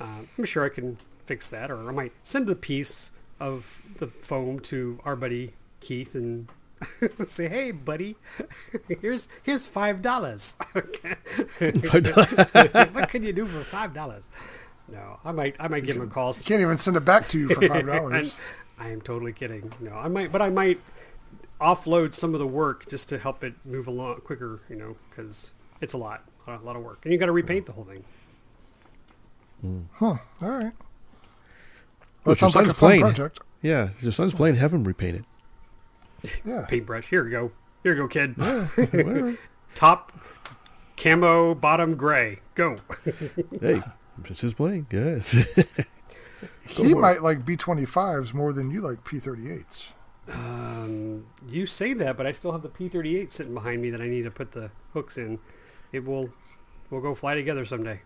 uh, 0.00 0.20
I'm 0.36 0.44
sure 0.44 0.64
I 0.64 0.68
can 0.68 0.98
fix 1.26 1.46
that, 1.48 1.70
or 1.70 1.88
I 1.88 1.92
might 1.92 2.12
send 2.24 2.50
a 2.50 2.56
piece 2.56 3.12
of 3.38 3.82
the 3.98 4.08
foam 4.08 4.58
to 4.60 4.98
our 5.04 5.16
buddy 5.16 5.54
Keith 5.80 6.14
and 6.14 6.48
say, 7.26 7.48
"Hey, 7.48 7.70
buddy, 7.70 8.16
here's 9.00 9.28
here's 9.42 9.66
five 9.66 10.02
dollars. 10.02 10.54
what 10.72 10.92
can 13.08 13.22
you 13.22 13.32
do 13.32 13.46
for 13.46 13.60
five 13.64 13.94
dollars?" 13.94 14.28
No, 14.88 15.18
I 15.24 15.32
might 15.32 15.56
I 15.60 15.68
might 15.68 15.84
give 15.84 15.96
him 15.96 16.02
a 16.02 16.06
call. 16.06 16.32
Can't 16.34 16.60
even 16.60 16.78
send 16.78 16.96
it 16.96 17.04
back 17.04 17.28
to 17.30 17.38
you 17.38 17.48
for 17.48 17.66
five 17.66 17.86
dollars. 17.86 18.34
I 18.78 18.88
am 18.88 19.00
totally 19.00 19.32
kidding. 19.32 19.72
No, 19.80 19.92
I 19.92 20.08
might, 20.08 20.32
but 20.32 20.42
I 20.42 20.50
might 20.50 20.80
offload 21.60 22.14
some 22.14 22.34
of 22.34 22.40
the 22.40 22.46
work 22.46 22.88
just 22.88 23.08
to 23.10 23.18
help 23.18 23.44
it 23.44 23.54
move 23.64 23.86
along 23.86 24.20
quicker. 24.22 24.60
You 24.68 24.76
know, 24.76 24.96
because 25.10 25.52
it's 25.80 25.92
a 25.92 25.98
lot, 25.98 26.24
a 26.46 26.56
lot 26.58 26.76
of 26.76 26.82
work, 26.82 27.00
and 27.04 27.12
you 27.12 27.18
got 27.18 27.26
to 27.26 27.32
repaint 27.32 27.66
the 27.66 27.72
whole 27.72 27.84
thing. 27.84 28.04
Hmm. 29.60 29.80
huh? 29.94 30.16
All 30.40 30.48
right. 30.48 30.72
Well, 32.24 32.24
Well, 32.24 32.32
if 32.32 32.38
it 32.38 32.40
sounds 32.40 32.54
like 32.54 32.64
a 32.66 32.68
fun 32.68 32.76
playing. 32.76 33.00
project. 33.02 33.40
Yeah, 33.62 33.90
if 33.90 34.02
your 34.02 34.12
son's 34.12 34.34
playing, 34.34 34.56
have 34.56 34.72
him 34.72 34.84
repaint 34.84 35.16
it. 35.18 35.24
Yeah. 36.44 36.64
Paintbrush. 36.68 37.08
Here 37.08 37.24
you 37.24 37.30
go. 37.30 37.52
Here 37.82 37.94
you 37.94 38.02
go, 38.02 38.08
kid. 38.08 38.36
Whatever. 38.36 39.38
Top 39.74 40.12
camo, 40.96 41.54
bottom 41.54 41.94
gray. 41.96 42.40
Go. 42.54 42.78
hey, 43.60 43.80
it's 44.24 44.40
his 44.40 44.54
playing. 44.54 44.86
Yes. 44.90 45.36
He 46.66 46.92
for 46.92 47.00
might 47.00 47.22
like 47.22 47.44
B25s 47.44 48.32
more 48.32 48.52
than 48.52 48.70
you 48.70 48.80
like 48.80 49.04
P38s. 49.04 49.86
um, 50.32 51.26
you 51.48 51.66
say 51.66 51.92
that, 51.94 52.16
but 52.16 52.26
I 52.26 52.32
still 52.32 52.52
have 52.52 52.62
the 52.62 52.68
P38 52.68 53.30
sitting 53.30 53.54
behind 53.54 53.82
me 53.82 53.90
that 53.90 54.00
I 54.00 54.08
need 54.08 54.22
to 54.22 54.30
put 54.30 54.52
the 54.52 54.70
hooks 54.92 55.18
in. 55.18 55.38
It 55.92 56.04
will, 56.04 56.30
we'll 56.90 57.00
go 57.00 57.14
fly 57.14 57.34
together 57.34 57.64
someday. 57.64 58.00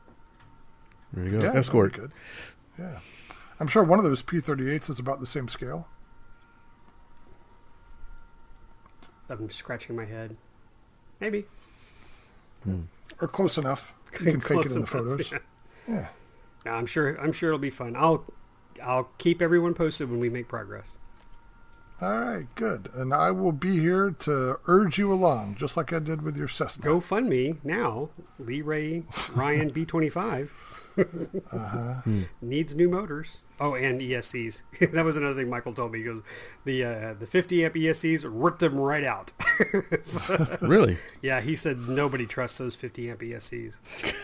there 1.12 1.24
you 1.24 1.30
go. 1.32 1.36
Yeah, 1.36 1.42
that'd 1.42 1.56
Escort. 1.56 1.92
Good. 1.92 2.12
Yeah. 2.78 2.98
I'm 3.60 3.68
sure 3.68 3.84
one 3.84 3.98
of 3.98 4.04
those 4.04 4.22
P38s 4.22 4.88
is 4.90 4.98
about 4.98 5.20
the 5.20 5.26
same 5.26 5.48
scale. 5.48 5.88
I'm 9.28 9.50
scratching 9.50 9.96
my 9.96 10.04
head. 10.04 10.36
Maybe. 11.20 11.44
Or 13.20 13.28
close 13.28 13.58
enough. 13.58 13.92
You 14.12 14.18
can 14.32 14.40
fake 14.40 14.60
it 14.60 14.66
in 14.66 14.72
the 14.72 14.76
enough, 14.78 14.88
photos. 14.90 15.32
yeah. 15.32 15.38
Yeah. 15.88 16.08
No, 16.64 16.72
I'm 16.72 16.86
sure. 16.86 17.16
I'm 17.20 17.32
sure 17.32 17.50
it'll 17.50 17.58
be 17.58 17.70
fun. 17.70 17.94
I'll, 17.96 18.24
I'll 18.82 19.10
keep 19.18 19.42
everyone 19.42 19.74
posted 19.74 20.10
when 20.10 20.18
we 20.20 20.28
make 20.30 20.48
progress. 20.48 20.88
All 22.00 22.18
right, 22.18 22.46
good. 22.56 22.88
And 22.94 23.14
I 23.14 23.30
will 23.30 23.52
be 23.52 23.78
here 23.78 24.10
to 24.10 24.58
urge 24.66 24.98
you 24.98 25.12
along, 25.12 25.56
just 25.58 25.76
like 25.76 25.92
I 25.92 26.00
did 26.00 26.22
with 26.22 26.36
your 26.36 26.48
Cessna. 26.48 26.82
Go 26.84 27.00
fund 27.00 27.28
me 27.28 27.54
now. 27.62 28.08
Lee 28.38 28.62
Ray 28.62 29.04
Ryan 29.32 29.70
B25 29.70 30.48
Uh-huh. 31.52 32.02
needs 32.40 32.74
new 32.74 32.88
motors. 32.88 33.40
Oh, 33.60 33.74
and 33.74 34.00
ESCs. 34.00 34.62
that 34.92 35.04
was 35.04 35.16
another 35.16 35.40
thing 35.40 35.48
Michael 35.48 35.72
told 35.72 35.92
me. 35.92 35.98
He 35.98 36.04
goes, 36.04 36.22
the 36.64 36.84
uh, 36.84 37.14
the 37.14 37.26
50 37.26 37.64
amp 37.64 37.74
ESCs 37.74 38.24
ripped 38.26 38.58
them 38.58 38.76
right 38.76 39.04
out. 39.04 39.32
Really? 40.60 40.98
yeah, 41.22 41.40
he 41.40 41.54
said 41.54 41.78
nobody 41.78 42.26
trusts 42.26 42.58
those 42.58 42.74
50 42.74 43.10
amp 43.10 43.20
ESCs. 43.20 43.76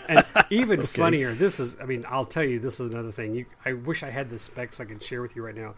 And 0.09 0.24
even 0.51 0.83
funnier, 0.83 1.33
this 1.33 1.61
is. 1.61 1.76
I 1.81 1.85
mean, 1.85 2.05
I'll 2.09 2.24
tell 2.24 2.43
you, 2.43 2.59
this 2.59 2.81
is 2.81 2.91
another 2.91 3.12
thing. 3.12 3.35
You, 3.35 3.47
I 3.64 3.74
wish 3.74 4.03
I 4.03 4.11
had 4.11 4.31
the 4.31 4.39
specs 4.39 4.81
I 4.81 4.87
could 4.87 5.03
share 5.03 5.22
with 5.22 5.37
you 5.37 5.45
right 5.45 5.55
now, 5.55 5.74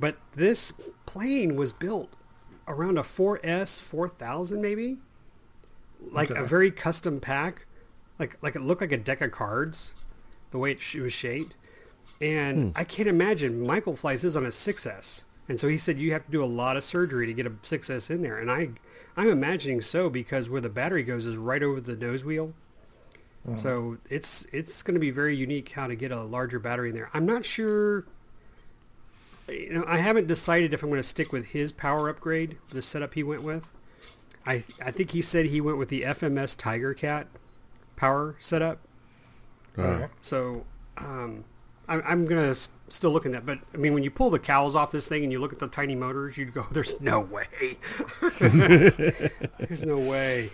but 0.00 0.16
this 0.34 0.72
plane 1.04 1.56
was 1.56 1.72
built 1.72 2.14
around 2.66 2.96
a 2.96 3.02
4S 3.02 3.78
4000 3.78 4.60
maybe, 4.62 4.98
like 6.00 6.30
a 6.30 6.44
very 6.44 6.70
custom 6.70 7.20
pack, 7.20 7.66
like 8.18 8.38
like 8.42 8.56
it 8.56 8.62
looked 8.62 8.80
like 8.80 8.92
a 8.92 8.96
deck 8.96 9.20
of 9.20 9.32
cards, 9.32 9.92
the 10.50 10.58
way 10.58 10.72
it, 10.72 10.78
it 10.94 11.00
was 11.00 11.12
shaped. 11.12 11.56
And 12.20 12.72
I 12.76 12.84
can't 12.84 13.08
imagine 13.08 13.66
Michael 13.66 13.96
flies 13.96 14.22
his 14.22 14.36
on 14.36 14.44
a 14.44 14.50
6S. 14.50 15.24
And 15.48 15.60
so 15.60 15.68
he 15.68 15.76
said 15.76 15.98
you 15.98 16.12
have 16.12 16.24
to 16.26 16.30
do 16.32 16.42
a 16.42 16.46
lot 16.46 16.76
of 16.76 16.84
surgery 16.84 17.26
to 17.26 17.34
get 17.34 17.46
a 17.46 17.50
6S 17.50 18.10
in 18.10 18.22
there. 18.22 18.38
And 18.38 18.50
I, 18.50 18.70
I'm 19.16 19.28
imagining 19.28 19.80
so 19.80 20.08
because 20.08 20.48
where 20.48 20.60
the 20.60 20.68
battery 20.68 21.02
goes 21.02 21.26
is 21.26 21.36
right 21.36 21.62
over 21.62 21.80
the 21.80 21.96
nose 21.96 22.24
wheel. 22.24 22.54
So 23.56 23.98
it's 24.08 24.46
it's 24.52 24.80
going 24.80 24.94
to 24.94 25.00
be 25.00 25.10
very 25.10 25.36
unique 25.36 25.72
how 25.72 25.86
to 25.86 25.94
get 25.94 26.10
a 26.10 26.22
larger 26.22 26.58
battery 26.58 26.88
in 26.88 26.94
there. 26.94 27.10
I'm 27.12 27.26
not 27.26 27.44
sure. 27.44 28.06
You 29.48 29.74
know, 29.74 29.84
I 29.86 29.98
haven't 29.98 30.28
decided 30.28 30.72
if 30.72 30.82
I'm 30.82 30.88
going 30.88 31.02
to 31.02 31.06
stick 31.06 31.30
with 31.30 31.48
his 31.48 31.70
power 31.70 32.08
upgrade, 32.08 32.56
the 32.70 32.80
setup 32.80 33.12
he 33.12 33.22
went 33.22 33.42
with. 33.42 33.74
I 34.46 34.64
I 34.82 34.90
think 34.90 35.10
he 35.10 35.20
said 35.20 35.46
he 35.46 35.60
went 35.60 35.76
with 35.76 35.90
the 35.90 36.02
FMS 36.02 36.56
Tiger 36.56 36.94
Cat 36.94 37.26
power 37.96 38.36
setup. 38.40 38.78
Uh, 39.76 39.82
right. 39.82 40.10
So 40.22 40.64
um, 40.96 41.44
I'm, 41.88 42.02
I'm 42.06 42.24
gonna 42.26 42.50
s- 42.50 42.70
still 42.88 43.10
look 43.10 43.26
at 43.26 43.32
that. 43.32 43.44
But 43.46 43.58
I 43.72 43.76
mean, 43.76 43.94
when 43.94 44.02
you 44.02 44.10
pull 44.10 44.30
the 44.30 44.38
cowls 44.38 44.74
off 44.74 44.90
this 44.92 45.06
thing 45.08 45.22
and 45.22 45.30
you 45.32 45.38
look 45.38 45.52
at 45.52 45.58
the 45.58 45.68
tiny 45.68 45.94
motors, 45.94 46.36
you'd 46.38 46.54
go, 46.54 46.66
"There's 46.72 47.00
no 47.00 47.20
way. 47.20 47.46
There's 48.40 49.84
no 49.84 49.98
way." 49.98 50.50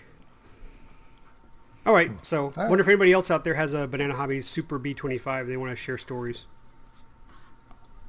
All 1.87 1.95
right. 1.95 2.11
So, 2.23 2.45
All 2.47 2.53
right. 2.57 2.69
wonder 2.69 2.83
if 2.83 2.89
anybody 2.89 3.13
else 3.13 3.31
out 3.31 3.45
there 3.45 3.55
has 3.55 3.73
a 3.73 3.87
Banana 3.87 4.15
Hobbies 4.15 4.47
Super 4.49 4.79
B25. 4.79 5.47
They 5.47 5.57
want 5.57 5.71
to 5.73 5.77
share 5.77 5.97
stories. 5.99 6.45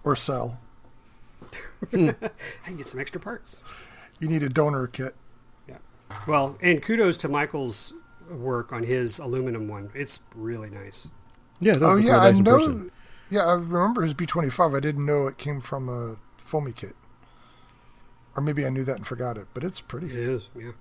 Or 0.03 0.15
sell. 0.15 0.59
I 1.93 2.15
can 2.65 2.77
get 2.77 2.87
some 2.87 2.99
extra 2.99 3.21
parts. 3.21 3.61
You 4.19 4.27
need 4.27 4.43
a 4.43 4.49
donor 4.49 4.87
kit. 4.87 5.15
Yeah. 5.67 5.77
Well, 6.27 6.57
and 6.61 6.81
kudos 6.81 7.17
to 7.17 7.29
Michael's 7.29 7.93
work 8.29 8.71
on 8.73 8.83
his 8.83 9.19
aluminum 9.19 9.67
one. 9.67 9.89
It's 9.95 10.19
really 10.35 10.69
nice. 10.69 11.07
Yeah, 11.59 11.73
that's 11.73 11.83
Oh 11.83 11.95
quite 11.95 12.05
yeah, 12.05 12.17
I 12.19 12.31
nice 12.31 12.39
in 12.39 12.43
know. 12.43 12.89
Person. 13.31 13.47
Yeah, 13.47 13.51
I 13.51 13.53
remember 13.55 14.01
his 14.01 14.13
B25. 14.13 14.75
I 14.75 14.79
didn't 14.79 15.05
know 15.05 15.27
it 15.27 15.37
came 15.37 15.61
from 15.61 15.89
a 15.89 16.17
foamy 16.37 16.71
kit, 16.71 16.95
or 18.35 18.41
maybe 18.41 18.65
I 18.65 18.69
knew 18.69 18.83
that 18.83 18.97
and 18.97 19.07
forgot 19.07 19.37
it. 19.37 19.47
But 19.53 19.63
it's 19.63 19.81
pretty. 19.81 20.07
It 20.07 20.15
is, 20.15 20.43
yeah. 20.55 20.71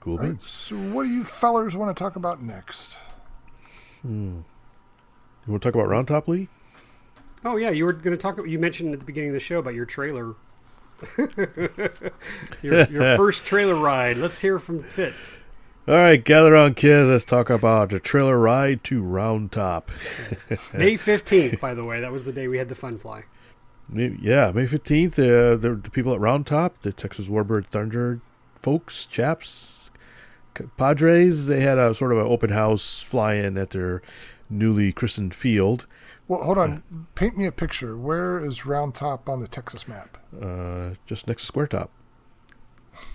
Cool 0.00 0.18
All 0.18 0.18
right, 0.18 0.28
beans. 0.30 0.46
so, 0.48 0.76
what 0.76 1.02
do 1.04 1.08
you 1.10 1.24
fellers 1.24 1.74
want 1.74 1.94
to 1.96 2.00
talk 2.00 2.14
about 2.14 2.40
next? 2.40 2.96
Hmm. 4.02 4.40
You 5.46 5.50
want 5.52 5.62
to 5.62 5.68
talk 5.68 5.74
about 5.74 5.88
Round 5.88 6.06
Top 6.06 6.28
Lee? 6.28 6.48
Oh 7.44 7.56
yeah, 7.56 7.70
you 7.70 7.84
were 7.84 7.92
going 7.92 8.16
to 8.16 8.20
talk. 8.20 8.38
You 8.46 8.58
mentioned 8.58 8.92
at 8.94 9.00
the 9.00 9.06
beginning 9.06 9.30
of 9.30 9.34
the 9.34 9.40
show 9.40 9.58
about 9.58 9.74
your 9.74 9.84
trailer, 9.84 10.34
your, 12.62 12.84
your 12.84 13.16
first 13.16 13.44
trailer 13.44 13.74
ride. 13.74 14.16
Let's 14.16 14.40
hear 14.40 14.58
from 14.60 14.84
Fitz. 14.84 15.38
All 15.88 15.94
right, 15.94 16.22
gather 16.22 16.56
on, 16.56 16.74
kids. 16.74 17.08
Let's 17.08 17.24
talk 17.24 17.48
about 17.48 17.90
the 17.90 18.00
trailer 18.00 18.38
ride 18.38 18.82
to 18.84 19.02
Round 19.02 19.52
Top. 19.52 19.90
May 20.74 20.96
fifteenth, 20.96 21.60
by 21.60 21.74
the 21.74 21.84
way, 21.84 22.00
that 22.00 22.10
was 22.10 22.24
the 22.24 22.32
day 22.32 22.48
we 22.48 22.58
had 22.58 22.68
the 22.68 22.74
fun 22.74 22.98
fly. 22.98 23.24
Yeah, 23.92 24.50
May 24.52 24.64
15th, 24.66 25.12
uh, 25.12 25.56
the, 25.56 25.76
the 25.80 25.90
people 25.90 26.12
at 26.12 26.18
Round 26.18 26.44
Top, 26.44 26.82
the 26.82 26.92
Texas 26.92 27.28
Warbird 27.28 27.66
Thunder 27.66 28.20
folks, 28.60 29.06
chaps, 29.06 29.92
Padres, 30.76 31.46
they 31.46 31.60
had 31.60 31.78
a 31.78 31.94
sort 31.94 32.10
of 32.10 32.18
an 32.18 32.26
open 32.26 32.50
house 32.50 33.00
fly 33.00 33.34
in 33.34 33.56
at 33.56 33.70
their 33.70 34.02
newly 34.50 34.92
christened 34.92 35.36
field. 35.36 35.86
Well, 36.26 36.42
hold 36.42 36.58
on. 36.58 36.82
Paint 37.14 37.38
me 37.38 37.46
a 37.46 37.52
picture. 37.52 37.96
Where 37.96 38.44
is 38.44 38.66
Round 38.66 38.92
Top 38.92 39.28
on 39.28 39.38
the 39.38 39.46
Texas 39.46 39.86
map? 39.86 40.18
Uh, 40.34 40.94
just 41.06 41.28
next 41.28 41.42
to 41.42 41.46
Square 41.46 41.68
Top. 41.68 41.90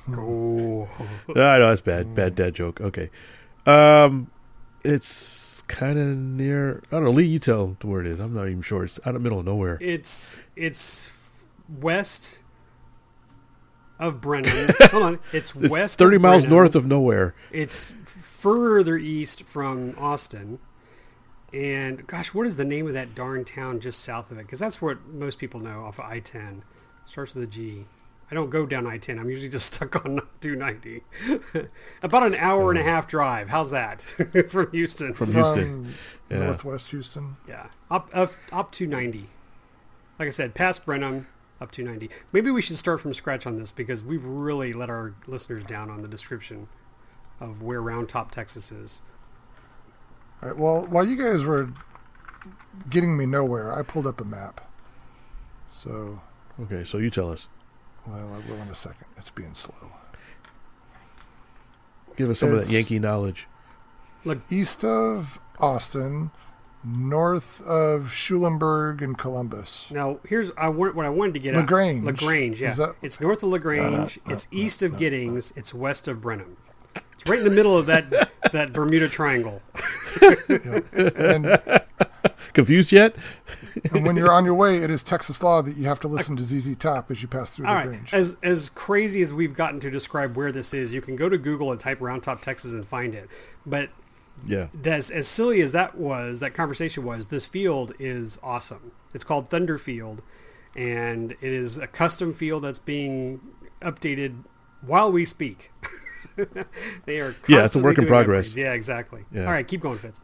Oh, 0.10 0.88
I 1.30 1.34
know 1.34 1.70
that's 1.70 1.82
bad. 1.82 2.14
Bad 2.16 2.36
dad 2.36 2.54
joke. 2.56 2.82
Okay. 2.82 3.10
Um, 3.66 4.30
it's 4.84 5.62
kind 5.64 6.00
of 6.00 6.08
near. 6.18 6.82
I 6.92 6.96
don't 6.96 7.04
know. 7.06 7.12
Lee, 7.12 7.26
you 7.26 7.40
tell 7.40 7.78
where 7.82 8.02
it 8.02 8.08
is. 8.08 8.20
I'm 8.20 8.34
not 8.34 8.48
even 8.48 8.62
sure. 8.62 8.84
It's 8.84 9.00
out 9.02 9.08
in 9.10 9.14
the 9.16 9.20
middle 9.20 9.40
of 9.40 9.46
nowhere. 9.46 9.78
it's 9.82 10.42
it's 10.56 11.10
west 11.70 12.40
of 14.00 14.20
Brenham. 14.22 14.70
Hold 14.92 15.04
on, 15.04 15.20
it's, 15.32 15.54
It's 15.56 15.70
west. 15.72 16.00
30 16.00 16.16
of 16.16 16.22
miles 16.24 16.44
Brenham. 16.44 16.58
north 16.58 16.76
of 16.76 16.86
nowhere. 16.88 17.36
It's 17.52 17.94
further 18.06 18.98
east 18.98 19.44
from 19.44 19.94
Austin. 19.98 20.58
And 21.54 22.08
gosh, 22.08 22.34
what 22.34 22.48
is 22.48 22.56
the 22.56 22.66
name 22.66 22.88
of 22.88 22.94
that 22.94 23.14
darn 23.14 23.46
town 23.46 23.80
just 23.80 24.00
south 24.00 24.32
of 24.32 24.40
it? 24.40 24.44
Because 24.44 24.60
that's 24.60 24.82
what 24.82 25.06
most 25.06 25.38
people 25.38 25.60
know 25.60 25.84
off 25.84 26.00
of 26.00 26.06
I-10. 26.06 26.62
Starts 27.06 27.36
with 27.36 27.44
a 27.44 27.48
G. 27.48 27.86
I 28.32 28.34
don't 28.34 28.50
go 28.50 28.66
down 28.66 28.88
I-10. 28.88 29.20
I'm 29.20 29.30
usually 29.30 29.50
just 29.50 29.74
stuck 29.74 30.06
on 30.06 30.22
290. 30.40 31.04
About 32.02 32.24
an 32.24 32.36
hour 32.36 32.72
and 32.72 32.80
a 32.80 32.84
half 32.84 33.06
drive. 33.08 33.50
How's 33.50 33.72
that 33.72 34.02
from 34.50 34.72
Houston? 34.72 35.14
From 35.14 35.34
Houston. 35.34 35.94
From 36.28 36.38
Yeah. 36.38 36.46
Northwest 36.46 36.90
Houston. 36.92 37.36
yeah, 37.48 37.68
up 37.90 38.10
up 38.14 38.34
up 38.52 38.72
290. 38.72 39.28
Like 40.18 40.28
I 40.28 40.32
said, 40.32 40.54
past 40.56 40.86
Brenham, 40.86 41.28
up 41.60 41.72
to 41.72 41.78
290. 41.84 42.14
Maybe 42.32 42.50
we 42.52 42.62
should 42.62 42.78
start 42.78 43.02
from 43.02 43.14
scratch 43.14 43.46
on 43.46 43.58
this 43.58 43.72
because 43.72 44.02
we've 44.04 44.24
really 44.24 44.72
let 44.72 44.90
our 44.90 45.14
listeners 45.28 45.64
down 45.66 45.90
on 45.90 46.02
the 46.02 46.08
description 46.08 46.68
of 47.40 47.62
where 47.62 47.82
Round 47.82 48.08
Top, 48.08 48.32
Texas 48.32 48.72
is. 48.72 49.02
All 50.42 50.50
right. 50.50 50.58
Well, 50.58 50.86
while 50.88 51.06
you 51.06 51.16
guys 51.18 51.44
were 51.44 51.70
getting 52.90 53.18
me 53.18 53.26
nowhere, 53.26 53.74
I 53.78 53.82
pulled 53.82 54.08
up 54.08 54.22
a 54.22 54.26
map. 54.26 54.70
So, 55.70 56.22
Okay, 56.62 56.84
so 56.84 56.98
you 56.98 57.10
tell 57.10 57.32
us. 57.32 57.48
Well, 58.08 58.34
I 58.34 58.50
will 58.50 58.58
in 58.62 58.68
a 58.68 58.76
second. 58.76 59.08
It's 59.18 59.30
being 59.30 59.54
slow. 59.54 59.92
Give 62.18 62.30
us 62.30 62.40
some 62.40 62.54
of 62.54 62.66
that 62.66 62.72
Yankee 62.72 63.00
knowledge. 63.00 63.48
Look, 64.26 64.40
east 64.52 64.84
of 64.84 65.40
Austin, 65.60 66.32
north 66.84 67.62
of 67.62 68.12
Schulenburg 68.12 69.02
and 69.02 69.18
Columbus. 69.18 69.86
Now, 69.90 70.20
here's 70.28 70.52
I 70.58 70.68
what 70.70 70.98
I 71.06 71.10
wanted 71.10 71.34
to 71.36 71.40
get 71.40 71.56
La 71.56 71.62
Grange. 71.64 72.00
at. 72.00 72.06
La 72.06 72.12
Grange, 72.28 72.62
yeah. 72.62 72.72
Is 72.72 72.78
that- 72.78 72.96
it's 73.02 73.22
north 73.22 73.44
of 73.44 73.50
La 73.50 73.58
Grange. 73.60 73.84
No, 73.84 73.92
no, 73.92 73.98
no, 74.26 74.34
it's 74.36 74.48
no, 74.52 74.60
east 74.60 74.84
of 74.84 74.94
no, 74.94 74.98
Giddings. 75.00 75.54
It's 75.56 75.74
west 75.74 76.08
of 76.08 76.22
Brenham. 76.22 76.58
It's 77.22 77.30
right 77.30 77.38
in 77.40 77.46
the 77.46 77.52
middle 77.52 77.78
of 77.78 77.86
that 77.86 78.32
that 78.52 78.74
Bermuda 78.74 79.08
Triangle. 79.08 79.62
And, 80.92 81.60
Confused 82.54 82.92
yet? 82.92 83.16
and 83.94 84.06
when 84.06 84.18
you're 84.18 84.32
on 84.32 84.44
your 84.44 84.56
way, 84.56 84.78
it 84.78 84.90
is 84.90 85.04
Texas 85.04 85.42
law 85.42 85.62
that 85.62 85.78
you 85.78 85.86
have 85.86 86.00
to 86.02 86.08
listen 86.10 86.36
to 86.36 86.44
ZZ 86.44 86.76
Top 86.76 87.10
as 87.12 87.22
you 87.22 87.28
pass 87.28 87.56
through 87.56 87.68
All 87.68 87.76
right. 87.76 87.88
range. 87.88 88.14
As 88.14 88.36
as 88.44 88.70
crazy 88.70 89.22
as 89.22 89.32
we've 89.32 89.54
gotten 89.56 89.80
to 89.82 89.90
describe 89.92 90.36
where 90.36 90.52
this 90.52 90.74
is, 90.74 90.94
you 90.94 91.00
can 91.02 91.16
go 91.16 91.30
to 91.30 91.38
Google 91.38 91.72
and 91.72 91.80
type 91.80 92.02
Round 92.02 92.22
Top, 92.24 92.42
Texas, 92.42 92.74
and 92.74 92.86
find 92.86 93.14
it. 93.16 93.30
But 93.66 93.90
Yeah. 94.46 94.68
as 94.84 95.10
as 95.12 95.28
silly 95.28 95.62
as 95.62 95.72
that 95.74 95.96
was, 95.98 96.40
that 96.42 96.54
conversation 96.56 97.04
was, 97.06 97.28
this 97.28 97.46
field 97.46 97.94
is 98.00 98.38
awesome. 98.44 98.92
It's 99.14 99.24
called 99.24 99.50
Thunder 99.50 99.78
Field, 99.78 100.22
and 100.76 101.34
it 101.34 101.54
is 101.54 101.78
a 101.78 101.88
custom 101.88 102.34
field 102.34 102.64
that's 102.64 102.80
being 102.80 103.40
updated 103.82 104.44
while 104.82 105.12
we 105.12 105.24
speak. 105.24 105.72
they 107.06 107.20
are 107.20 107.36
Yeah, 107.48 107.66
it's 107.66 107.76
a 107.76 107.80
work 107.82 107.98
in 107.98 108.06
progress. 108.08 108.54
upgrades. 108.54 108.58
Yeah, 108.58 108.74
exactly. 108.74 109.26
Yeah. 109.32 109.46
All 109.46 109.52
right, 109.52 109.68
keep 109.68 109.82
going, 109.82 109.98
Fitz. 110.00 110.22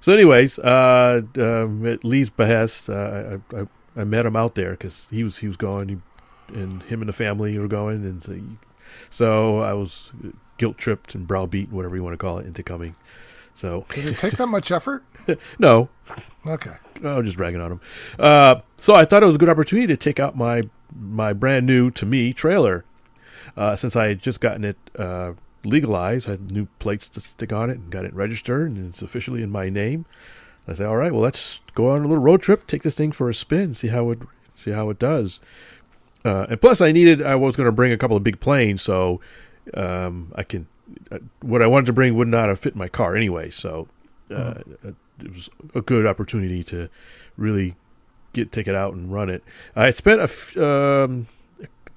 So, 0.00 0.12
anyways, 0.14 0.58
uh, 0.58 1.22
um, 1.36 1.86
at 1.86 2.04
Lee's 2.04 2.30
behest, 2.30 2.88
uh, 2.88 3.38
I, 3.52 3.56
I 3.60 3.66
I 3.96 4.04
met 4.04 4.24
him 4.24 4.36
out 4.36 4.54
there 4.54 4.70
because 4.70 5.06
he 5.10 5.22
was 5.24 5.38
he 5.38 5.46
was 5.46 5.56
going, 5.56 5.88
he, 5.88 5.98
and 6.58 6.82
him 6.84 7.02
and 7.02 7.08
the 7.08 7.12
family 7.12 7.58
were 7.58 7.68
going, 7.68 7.96
and 8.04 8.22
so, 8.22 8.40
so 9.10 9.58
I 9.60 9.72
was 9.74 10.10
guilt 10.56 10.78
tripped 10.78 11.14
and 11.14 11.26
browbeat, 11.26 11.70
whatever 11.70 11.96
you 11.96 12.02
want 12.02 12.14
to 12.14 12.18
call 12.18 12.38
it, 12.38 12.46
into 12.46 12.62
coming. 12.62 12.94
So 13.54 13.84
Did 13.92 14.06
it 14.06 14.18
take 14.18 14.36
that 14.38 14.46
much 14.46 14.70
effort? 14.70 15.04
no, 15.58 15.90
Okay. 16.46 16.72
I'm 17.04 17.24
just 17.26 17.36
ragging 17.38 17.60
on 17.60 17.72
him. 17.72 17.80
Uh, 18.18 18.60
so 18.76 18.94
I 18.94 19.04
thought 19.04 19.22
it 19.22 19.26
was 19.26 19.34
a 19.36 19.38
good 19.38 19.48
opportunity 19.50 19.86
to 19.88 19.96
take 19.98 20.18
out 20.18 20.34
my 20.36 20.62
my 20.98 21.32
brand 21.34 21.66
new 21.66 21.90
to 21.90 22.06
me 22.06 22.32
trailer, 22.32 22.84
uh, 23.56 23.76
since 23.76 23.96
I 23.96 24.08
had 24.08 24.22
just 24.22 24.40
gotten 24.40 24.64
it 24.64 24.76
uh, 24.98 25.32
legalized. 25.64 26.28
I 26.28 26.32
had 26.32 26.50
new 26.50 26.66
plates 26.78 27.08
to 27.10 27.20
stick 27.20 27.52
on 27.52 27.70
it 27.70 27.78
and 27.78 27.90
got 27.90 28.04
it 28.04 28.14
registered, 28.14 28.70
and 28.70 28.88
it's 28.88 29.02
officially 29.02 29.42
in 29.42 29.50
my 29.50 29.68
name. 29.68 30.06
I 30.68 30.74
said, 30.74 30.86
all 30.86 30.96
right, 30.96 31.12
well, 31.12 31.22
let's 31.22 31.60
go 31.74 31.90
on 31.90 32.00
a 32.00 32.02
little 32.02 32.18
road 32.18 32.42
trip, 32.42 32.66
take 32.66 32.82
this 32.82 32.94
thing 32.94 33.12
for 33.12 33.28
a 33.28 33.34
spin, 33.34 33.74
see 33.74 33.88
how 33.88 34.10
it 34.10 34.20
see 34.54 34.70
how 34.70 34.90
it 34.90 34.98
does. 34.98 35.40
Uh, 36.24 36.46
and 36.50 36.60
plus, 36.60 36.80
I 36.80 36.92
needed 36.92 37.22
I 37.22 37.34
was 37.34 37.56
going 37.56 37.66
to 37.66 37.72
bring 37.72 37.92
a 37.92 37.96
couple 37.96 38.16
of 38.16 38.22
big 38.22 38.40
planes, 38.40 38.82
so 38.82 39.20
um, 39.74 40.32
I 40.34 40.42
can. 40.42 40.66
Uh, 41.10 41.18
what 41.40 41.62
I 41.62 41.66
wanted 41.66 41.86
to 41.86 41.92
bring 41.92 42.14
would 42.14 42.28
not 42.28 42.48
have 42.48 42.58
fit 42.58 42.76
my 42.76 42.88
car 42.88 43.16
anyway, 43.16 43.50
so 43.50 43.88
uh, 44.34 44.54
it 44.84 45.32
was 45.32 45.48
a 45.74 45.80
good 45.80 46.06
opportunity 46.06 46.62
to 46.64 46.88
really 47.36 47.76
get 48.32 48.52
take 48.52 48.68
it 48.68 48.74
out 48.74 48.94
and 48.94 49.12
run 49.12 49.30
it. 49.30 49.42
I 49.74 49.86
had 49.86 49.96
spent 49.96 50.20
a, 50.20 50.24
f- 50.24 50.56
um, 50.56 51.26
a 51.39 51.39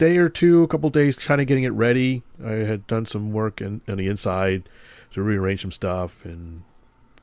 day 0.03 0.17
or 0.17 0.27
two, 0.29 0.63
a 0.63 0.67
couple 0.67 0.89
days, 0.89 1.15
kind 1.15 1.39
of 1.39 1.47
getting 1.47 1.63
it 1.63 1.69
ready. 1.69 2.23
I 2.43 2.51
had 2.71 2.85
done 2.87 3.05
some 3.05 3.31
work 3.31 3.61
in, 3.61 3.81
on 3.87 3.97
the 3.97 4.07
inside 4.07 4.67
to 5.13 5.21
rearrange 5.21 5.61
some 5.61 5.71
stuff 5.71 6.25
and 6.25 6.63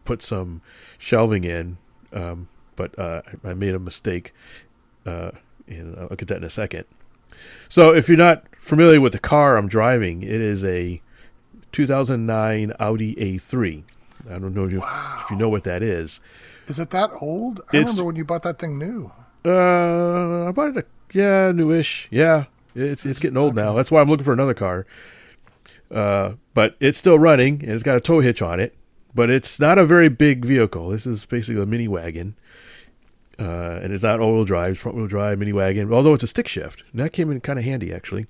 put 0.04 0.22
some 0.22 0.62
shelving 0.98 1.44
in, 1.44 1.76
um, 2.12 2.48
but 2.76 2.98
uh, 2.98 3.22
I 3.44 3.52
made 3.54 3.74
a 3.74 3.78
mistake. 3.78 4.32
Uh, 5.04 5.32
and 5.66 5.96
I'll 5.98 6.16
get 6.16 6.28
that 6.28 6.38
in 6.38 6.44
a 6.44 6.50
second. 6.50 6.84
So, 7.68 7.94
if 7.94 8.08
you're 8.08 8.18
not 8.18 8.44
familiar 8.58 9.00
with 9.00 9.12
the 9.12 9.18
car 9.18 9.56
I'm 9.56 9.68
driving, 9.68 10.22
it 10.22 10.40
is 10.40 10.64
a 10.64 11.00
2009 11.72 12.72
Audi 12.80 13.14
A3. 13.16 13.82
I 14.28 14.38
don't 14.38 14.54
know 14.54 14.64
if 14.64 14.72
you, 14.72 14.82
if 14.84 15.30
you 15.30 15.36
know 15.36 15.48
what 15.48 15.64
that 15.64 15.82
is. 15.82 16.20
Is 16.66 16.78
it 16.78 16.90
that 16.90 17.10
old? 17.20 17.60
I 17.72 17.76
It's- 17.76 17.90
remember 17.90 18.04
when 18.04 18.16
you 18.16 18.24
bought 18.24 18.42
that 18.42 18.58
thing 18.58 18.78
new. 18.78 19.12
Uh, 19.44 20.48
I 20.48 20.52
bought 20.52 20.76
it. 20.76 20.84
A, 20.84 20.84
yeah, 21.16 21.52
newish. 21.52 22.06
Yeah, 22.10 22.44
it's 22.74 23.06
it's 23.06 23.18
getting 23.18 23.36
old 23.36 23.54
now. 23.54 23.74
That's 23.74 23.90
why 23.90 24.00
I'm 24.00 24.08
looking 24.08 24.24
for 24.24 24.32
another 24.32 24.54
car. 24.54 24.86
Uh, 25.90 26.34
but 26.54 26.76
it's 26.80 26.98
still 26.98 27.18
running 27.18 27.62
and 27.62 27.72
it's 27.72 27.82
got 27.82 27.96
a 27.96 28.00
tow 28.00 28.20
hitch 28.20 28.42
on 28.42 28.60
it. 28.60 28.76
But 29.14 29.28
it's 29.28 29.58
not 29.58 29.78
a 29.78 29.84
very 29.84 30.08
big 30.08 30.44
vehicle. 30.44 30.90
This 30.90 31.06
is 31.06 31.26
basically 31.26 31.60
a 31.62 31.66
mini 31.66 31.88
wagon. 31.88 32.36
Uh, 33.38 33.80
and 33.82 33.92
it's 33.92 34.02
not 34.02 34.20
all-wheel 34.20 34.44
drive, 34.44 34.72
it's 34.72 34.80
front-wheel 34.80 35.06
drive 35.06 35.38
mini 35.38 35.52
wagon. 35.52 35.92
Although 35.92 36.14
it's 36.14 36.22
a 36.22 36.28
stick 36.28 36.46
shift, 36.46 36.84
and 36.92 37.00
that 37.00 37.12
came 37.12 37.30
in 37.30 37.40
kind 37.40 37.58
of 37.58 37.64
handy 37.64 37.92
actually. 37.92 38.26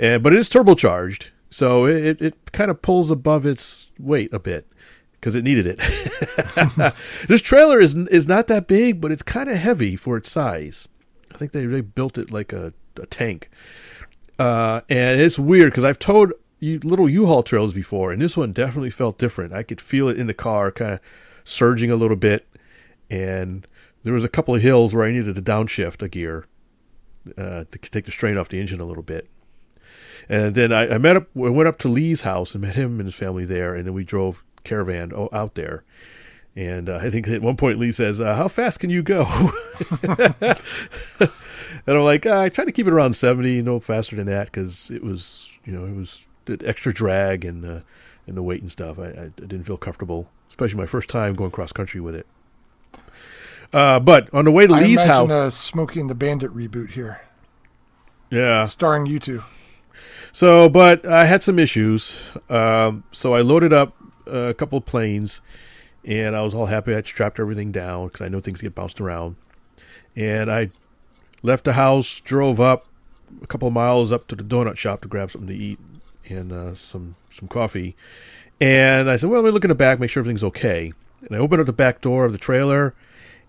Uh, 0.00 0.18
but 0.18 0.32
it 0.32 0.38
is 0.38 0.48
turbocharged, 0.48 1.26
so 1.50 1.86
it, 1.86 2.04
it, 2.04 2.22
it 2.22 2.52
kind 2.52 2.70
of 2.70 2.80
pulls 2.80 3.10
above 3.10 3.44
its 3.44 3.90
weight 3.98 4.32
a 4.32 4.38
bit 4.38 4.68
because 5.14 5.34
it 5.34 5.42
needed 5.42 5.66
it. 5.66 6.94
this 7.28 7.42
trailer 7.42 7.80
is 7.80 7.96
is 7.96 8.28
not 8.28 8.46
that 8.46 8.68
big, 8.68 9.00
but 9.00 9.10
it's 9.10 9.24
kind 9.24 9.50
of 9.50 9.56
heavy 9.56 9.96
for 9.96 10.16
its 10.16 10.30
size. 10.30 10.86
I 11.34 11.36
think 11.36 11.50
they 11.50 11.66
they 11.66 11.80
built 11.80 12.16
it 12.16 12.30
like 12.30 12.52
a, 12.52 12.72
a 12.98 13.06
tank, 13.06 13.50
uh, 14.38 14.82
and 14.88 15.20
it's 15.20 15.38
weird 15.38 15.72
because 15.72 15.84
I've 15.84 15.98
towed 15.98 16.32
little 16.60 17.08
U-Haul 17.08 17.42
trailers 17.42 17.72
before, 17.72 18.12
and 18.12 18.20
this 18.20 18.36
one 18.36 18.52
definitely 18.52 18.90
felt 18.90 19.18
different. 19.18 19.52
I 19.52 19.62
could 19.62 19.80
feel 19.80 20.08
it 20.08 20.18
in 20.18 20.26
the 20.26 20.34
car, 20.34 20.70
kind 20.70 20.94
of 20.94 21.00
surging 21.44 21.90
a 21.90 21.96
little 21.96 22.16
bit, 22.16 22.46
and 23.08 23.66
there 24.02 24.12
was 24.14 24.24
a 24.24 24.28
couple 24.28 24.54
of 24.54 24.62
hills 24.62 24.94
where 24.94 25.04
I 25.04 25.12
needed 25.12 25.34
to 25.34 25.42
downshift 25.42 26.02
a 26.02 26.08
gear 26.08 26.46
uh, 27.36 27.64
to 27.70 27.78
take 27.78 28.04
the 28.04 28.10
strain 28.10 28.36
off 28.38 28.48
the 28.48 28.60
engine 28.60 28.80
a 28.80 28.84
little 28.84 29.02
bit. 29.02 29.28
And 30.28 30.54
then 30.54 30.72
I, 30.72 30.94
I 30.94 30.98
met 30.98 31.16
up, 31.16 31.28
I 31.36 31.48
went 31.48 31.68
up 31.68 31.78
to 31.78 31.88
Lee's 31.88 32.22
house 32.22 32.54
and 32.54 32.62
met 32.62 32.74
him 32.74 33.00
and 33.00 33.06
his 33.06 33.14
family 33.14 33.44
there, 33.44 33.74
and 33.74 33.86
then 33.86 33.94
we 33.94 34.04
drove 34.04 34.42
caravan 34.64 35.12
out 35.32 35.54
there. 35.54 35.84
And 36.58 36.88
uh, 36.88 36.96
I 36.96 37.08
think 37.08 37.28
at 37.28 37.40
one 37.40 37.56
point 37.56 37.78
Lee 37.78 37.92
says, 37.92 38.20
uh, 38.20 38.34
"How 38.34 38.48
fast 38.48 38.80
can 38.80 38.90
you 38.90 39.00
go?" 39.00 39.22
and 40.02 40.58
I'm 41.86 42.02
like, 42.02 42.26
uh, 42.26 42.40
"I 42.40 42.48
try 42.48 42.64
to 42.64 42.72
keep 42.72 42.88
it 42.88 42.92
around 42.92 43.12
70, 43.12 43.62
no 43.62 43.78
faster 43.78 44.16
than 44.16 44.26
that, 44.26 44.46
because 44.46 44.90
it 44.90 45.04
was, 45.04 45.52
you 45.64 45.72
know, 45.72 45.84
it 45.86 45.94
was 45.94 46.24
the 46.46 46.60
extra 46.66 46.92
drag 46.92 47.44
and 47.44 47.64
uh, 47.64 47.80
and 48.26 48.36
the 48.36 48.42
weight 48.42 48.60
and 48.60 48.72
stuff. 48.72 48.98
I, 48.98 49.06
I 49.06 49.30
didn't 49.36 49.66
feel 49.66 49.76
comfortable, 49.76 50.30
especially 50.48 50.78
my 50.78 50.86
first 50.86 51.08
time 51.08 51.34
going 51.34 51.52
cross 51.52 51.70
country 51.70 52.00
with 52.00 52.16
it. 52.16 52.26
Uh, 53.72 54.00
but 54.00 54.28
on 54.34 54.44
the 54.44 54.50
way 54.50 54.66
to 54.66 54.74
I 54.74 54.82
Lee's 54.82 55.04
house, 55.04 55.30
a 55.30 55.52
Smokey 55.52 56.00
and 56.00 56.10
the 56.10 56.16
Bandit 56.16 56.52
reboot 56.52 56.90
here, 56.90 57.20
yeah, 58.30 58.66
starring 58.66 59.06
you 59.06 59.20
two. 59.20 59.44
So, 60.32 60.68
but 60.68 61.06
I 61.06 61.26
had 61.26 61.44
some 61.44 61.60
issues. 61.60 62.20
Um, 62.50 63.04
so 63.12 63.32
I 63.32 63.42
loaded 63.42 63.72
up 63.72 63.94
a 64.26 64.54
couple 64.54 64.78
of 64.78 64.84
planes, 64.86 65.40
and 66.04 66.36
I 66.36 66.42
was 66.42 66.54
all 66.54 66.66
happy. 66.66 66.94
I 66.94 67.02
strapped 67.02 67.40
everything 67.40 67.72
down 67.72 68.06
because 68.08 68.20
I 68.20 68.28
know 68.28 68.40
things 68.40 68.60
get 68.60 68.74
bounced 68.74 69.00
around. 69.00 69.36
And 70.16 70.50
I 70.50 70.70
left 71.42 71.64
the 71.64 71.74
house, 71.74 72.20
drove 72.20 72.60
up 72.60 72.86
a 73.42 73.46
couple 73.46 73.68
of 73.68 73.74
miles 73.74 74.10
up 74.10 74.26
to 74.28 74.36
the 74.36 74.42
donut 74.42 74.76
shop 74.76 75.02
to 75.02 75.08
grab 75.08 75.30
something 75.30 75.48
to 75.48 75.56
eat 75.56 75.78
and 76.28 76.52
uh, 76.52 76.74
some 76.74 77.16
some 77.30 77.48
coffee. 77.48 77.96
And 78.60 79.10
I 79.10 79.16
said, 79.16 79.30
"Well, 79.30 79.42
let 79.42 79.48
me 79.48 79.52
look 79.52 79.64
in 79.64 79.68
the 79.68 79.74
back, 79.74 80.00
make 80.00 80.10
sure 80.10 80.20
everything's 80.20 80.44
okay." 80.44 80.92
And 81.20 81.36
I 81.36 81.38
opened 81.38 81.60
up 81.60 81.66
the 81.66 81.72
back 81.72 82.00
door 82.00 82.24
of 82.24 82.32
the 82.32 82.38
trailer, 82.38 82.94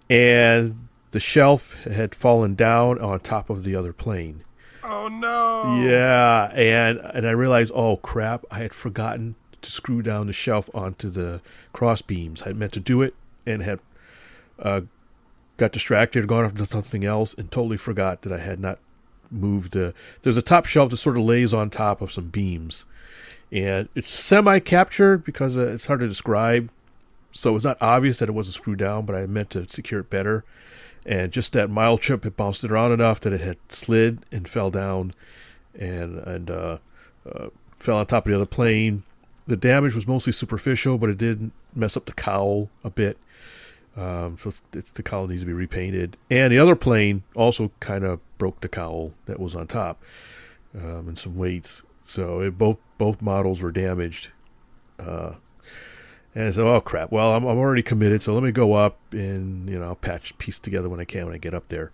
and 0.09 0.87
the 1.11 1.19
shelf 1.19 1.73
had 1.83 2.13
fallen 2.13 2.55
down 2.55 2.99
on 2.99 3.19
top 3.19 3.49
of 3.49 3.63
the 3.63 3.75
other 3.75 3.93
plane. 3.93 4.43
Oh 4.83 5.07
no! 5.07 5.81
Yeah, 5.83 6.51
and 6.53 6.99
and 6.99 7.27
I 7.27 7.31
realized, 7.31 7.71
oh 7.75 7.97
crap, 7.97 8.45
I 8.51 8.59
had 8.59 8.73
forgotten 8.73 9.35
to 9.61 9.71
screw 9.71 10.01
down 10.01 10.27
the 10.27 10.33
shelf 10.33 10.69
onto 10.73 11.09
the 11.09 11.41
cross 11.73 12.01
beams. 12.01 12.43
I 12.45 12.53
meant 12.53 12.73
to 12.73 12.79
do 12.79 13.01
it 13.01 13.15
and 13.45 13.61
had 13.63 13.79
uh, 14.59 14.81
got 15.57 15.71
distracted, 15.71 16.27
gone 16.27 16.45
off 16.45 16.55
to 16.55 16.65
something 16.65 17.05
else, 17.05 17.33
and 17.33 17.51
totally 17.51 17.77
forgot 17.77 18.21
that 18.23 18.33
I 18.33 18.39
had 18.39 18.59
not 18.59 18.79
moved. 19.31 19.75
Uh, 19.75 19.91
there's 20.21 20.37
a 20.37 20.41
top 20.41 20.65
shelf 20.65 20.91
that 20.91 20.97
sort 20.97 21.17
of 21.17 21.23
lays 21.23 21.53
on 21.53 21.69
top 21.69 22.01
of 22.01 22.11
some 22.11 22.29
beams, 22.29 22.85
and 23.51 23.89
it's 23.95 24.09
semi-captured 24.09 25.23
because 25.23 25.57
uh, 25.57 25.67
it's 25.67 25.87
hard 25.87 25.99
to 26.01 26.07
describe. 26.07 26.69
So 27.31 27.55
it's 27.55 27.65
not 27.65 27.77
obvious 27.79 28.19
that 28.19 28.29
it 28.29 28.33
wasn't 28.33 28.55
screwed 28.55 28.79
down, 28.79 29.05
but 29.05 29.15
I 29.15 29.27
meant 29.27 29.51
to 29.51 29.67
secure 29.67 29.99
it 29.99 30.09
better 30.09 30.43
and 31.05 31.31
just 31.31 31.53
that 31.53 31.69
mild 31.69 32.01
trip 32.01 32.25
it 32.25 32.35
bounced 32.35 32.63
it 32.63 32.71
around 32.71 32.91
enough 32.91 33.19
that 33.21 33.33
it 33.33 33.41
had 33.41 33.57
slid 33.69 34.19
and 34.31 34.47
fell 34.47 34.69
down 34.69 35.13
and 35.77 36.19
and 36.19 36.51
uh, 36.51 36.77
uh, 37.29 37.47
fell 37.77 37.97
on 37.97 38.05
top 38.05 38.25
of 38.25 38.29
the 38.29 38.35
other 38.35 38.45
plane 38.45 39.03
the 39.49 39.57
damage 39.57 39.95
was 39.95 40.07
mostly 40.07 40.33
superficial 40.33 40.97
but 40.97 41.09
it 41.09 41.17
did 41.17 41.51
mess 41.75 41.97
up 41.97 42.05
the 42.05 42.13
cowl 42.13 42.69
a 42.83 42.89
bit 42.89 43.17
um, 43.97 44.37
so 44.37 44.51
it's, 44.73 44.91
the 44.91 45.03
cowl 45.03 45.27
needs 45.27 45.41
to 45.41 45.47
be 45.47 45.53
repainted 45.53 46.15
and 46.29 46.53
the 46.53 46.59
other 46.59 46.75
plane 46.75 47.23
also 47.35 47.71
kind 47.79 48.03
of 48.03 48.19
broke 48.37 48.61
the 48.61 48.69
cowl 48.69 49.13
that 49.25 49.39
was 49.39 49.55
on 49.55 49.67
top 49.67 50.01
um, 50.75 51.07
and 51.07 51.19
some 51.19 51.35
weights 51.35 51.83
so 52.05 52.41
it, 52.41 52.57
both 52.57 52.77
both 52.97 53.21
models 53.21 53.61
were 53.61 53.71
damaged 53.71 54.29
uh, 54.99 55.33
and 56.35 56.53
said, 56.53 56.65
"Oh 56.65 56.81
crap! 56.81 57.11
Well, 57.11 57.35
I'm 57.35 57.43
I'm 57.45 57.57
already 57.57 57.83
committed, 57.83 58.23
so 58.23 58.33
let 58.33 58.43
me 58.43 58.51
go 58.51 58.73
up 58.73 58.97
and 59.11 59.69
you 59.69 59.79
know 59.79 59.85
I'll 59.85 59.95
patch 59.95 60.37
piece 60.37 60.59
together 60.59 60.89
when 60.89 60.99
I 60.99 61.05
can 61.05 61.25
when 61.25 61.35
I 61.35 61.37
get 61.37 61.53
up 61.53 61.67
there." 61.69 61.91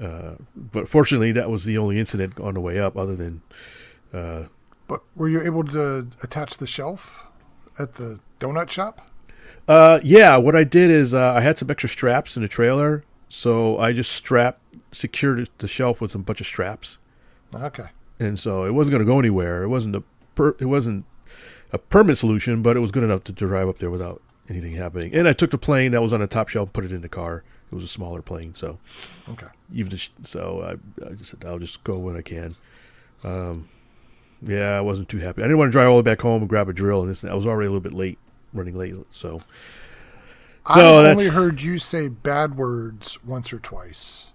Uh, 0.00 0.36
but 0.56 0.88
fortunately, 0.88 1.32
that 1.32 1.50
was 1.50 1.64
the 1.64 1.76
only 1.76 1.98
incident 1.98 2.38
on 2.40 2.54
the 2.54 2.60
way 2.60 2.78
up, 2.78 2.96
other 2.96 3.16
than. 3.16 3.42
Uh, 4.12 4.44
but 4.90 5.02
were 5.14 5.28
you 5.28 5.40
able 5.40 5.62
to 5.62 6.08
attach 6.20 6.58
the 6.58 6.66
shelf 6.66 7.24
at 7.78 7.94
the 7.94 8.18
donut 8.40 8.70
shop? 8.70 9.08
Uh, 9.68 10.00
yeah. 10.02 10.36
What 10.36 10.56
I 10.56 10.64
did 10.64 10.90
is 10.90 11.14
uh, 11.14 11.32
I 11.32 11.42
had 11.42 11.56
some 11.58 11.70
extra 11.70 11.88
straps 11.88 12.36
in 12.36 12.42
the 12.42 12.48
trailer, 12.48 13.04
so 13.28 13.78
I 13.78 13.92
just 13.92 14.10
strapped, 14.10 14.60
secured 14.90 15.48
the 15.58 15.68
shelf 15.68 16.00
with 16.00 16.10
some 16.10 16.22
bunch 16.22 16.40
of 16.40 16.48
straps. 16.48 16.98
Okay. 17.54 17.86
And 18.18 18.36
so 18.36 18.64
it 18.64 18.72
wasn't 18.72 18.94
going 18.94 19.06
to 19.06 19.12
go 19.12 19.20
anywhere. 19.20 19.62
It 19.62 19.68
wasn't 19.68 19.94
a 19.94 20.02
per, 20.34 20.56
it 20.58 20.66
wasn't 20.66 21.04
a 21.72 21.78
permanent 21.78 22.18
solution, 22.18 22.60
but 22.60 22.76
it 22.76 22.80
was 22.80 22.90
good 22.90 23.04
enough 23.04 23.22
to 23.24 23.32
drive 23.32 23.68
up 23.68 23.78
there 23.78 23.90
without 23.90 24.20
anything 24.48 24.72
happening. 24.72 25.14
And 25.14 25.28
I 25.28 25.34
took 25.34 25.52
the 25.52 25.58
plane 25.58 25.92
that 25.92 26.02
was 26.02 26.12
on 26.12 26.18
the 26.18 26.26
top 26.26 26.48
shelf, 26.48 26.66
and 26.66 26.72
put 26.72 26.84
it 26.84 26.90
in 26.90 27.02
the 27.02 27.08
car. 27.08 27.44
It 27.70 27.74
was 27.76 27.84
a 27.84 27.88
smaller 27.88 28.22
plane, 28.22 28.56
so 28.56 28.80
okay. 29.28 29.46
Even 29.72 29.96
so, 30.24 30.62
I, 31.00 31.06
I 31.06 31.12
just 31.12 31.30
said 31.30 31.44
I'll 31.46 31.60
just 31.60 31.84
go 31.84 31.96
when 31.96 32.16
I 32.16 32.22
can. 32.22 32.56
Um, 33.22 33.68
yeah, 34.42 34.76
I 34.76 34.80
wasn't 34.80 35.08
too 35.08 35.18
happy. 35.18 35.42
I 35.42 35.44
didn't 35.44 35.58
want 35.58 35.68
to 35.68 35.72
drive 35.72 35.88
all 35.88 35.96
the 35.96 36.02
way 36.02 36.12
back 36.12 36.22
home 36.22 36.42
and 36.42 36.48
grab 36.48 36.68
a 36.68 36.72
drill, 36.72 37.02
and 37.02 37.10
this. 37.10 37.24
I 37.24 37.34
was 37.34 37.46
already 37.46 37.66
a 37.66 37.70
little 37.70 37.80
bit 37.80 37.94
late, 37.94 38.18
running 38.52 38.76
late. 38.76 38.94
So, 39.10 39.42
so 40.74 41.04
I 41.04 41.10
only 41.10 41.28
heard 41.28 41.62
you 41.62 41.78
say 41.78 42.08
bad 42.08 42.56
words 42.56 43.22
once 43.24 43.52
or 43.52 43.58
twice. 43.58 44.28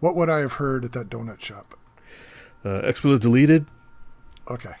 What 0.00 0.14
would 0.14 0.30
I 0.30 0.38
have 0.38 0.54
heard 0.54 0.84
at 0.84 0.92
that 0.92 1.08
donut 1.08 1.40
shop? 1.40 1.78
Uh, 2.64 2.80
expletive 2.84 3.20
deleted. 3.20 3.66
Okay. 4.48 4.74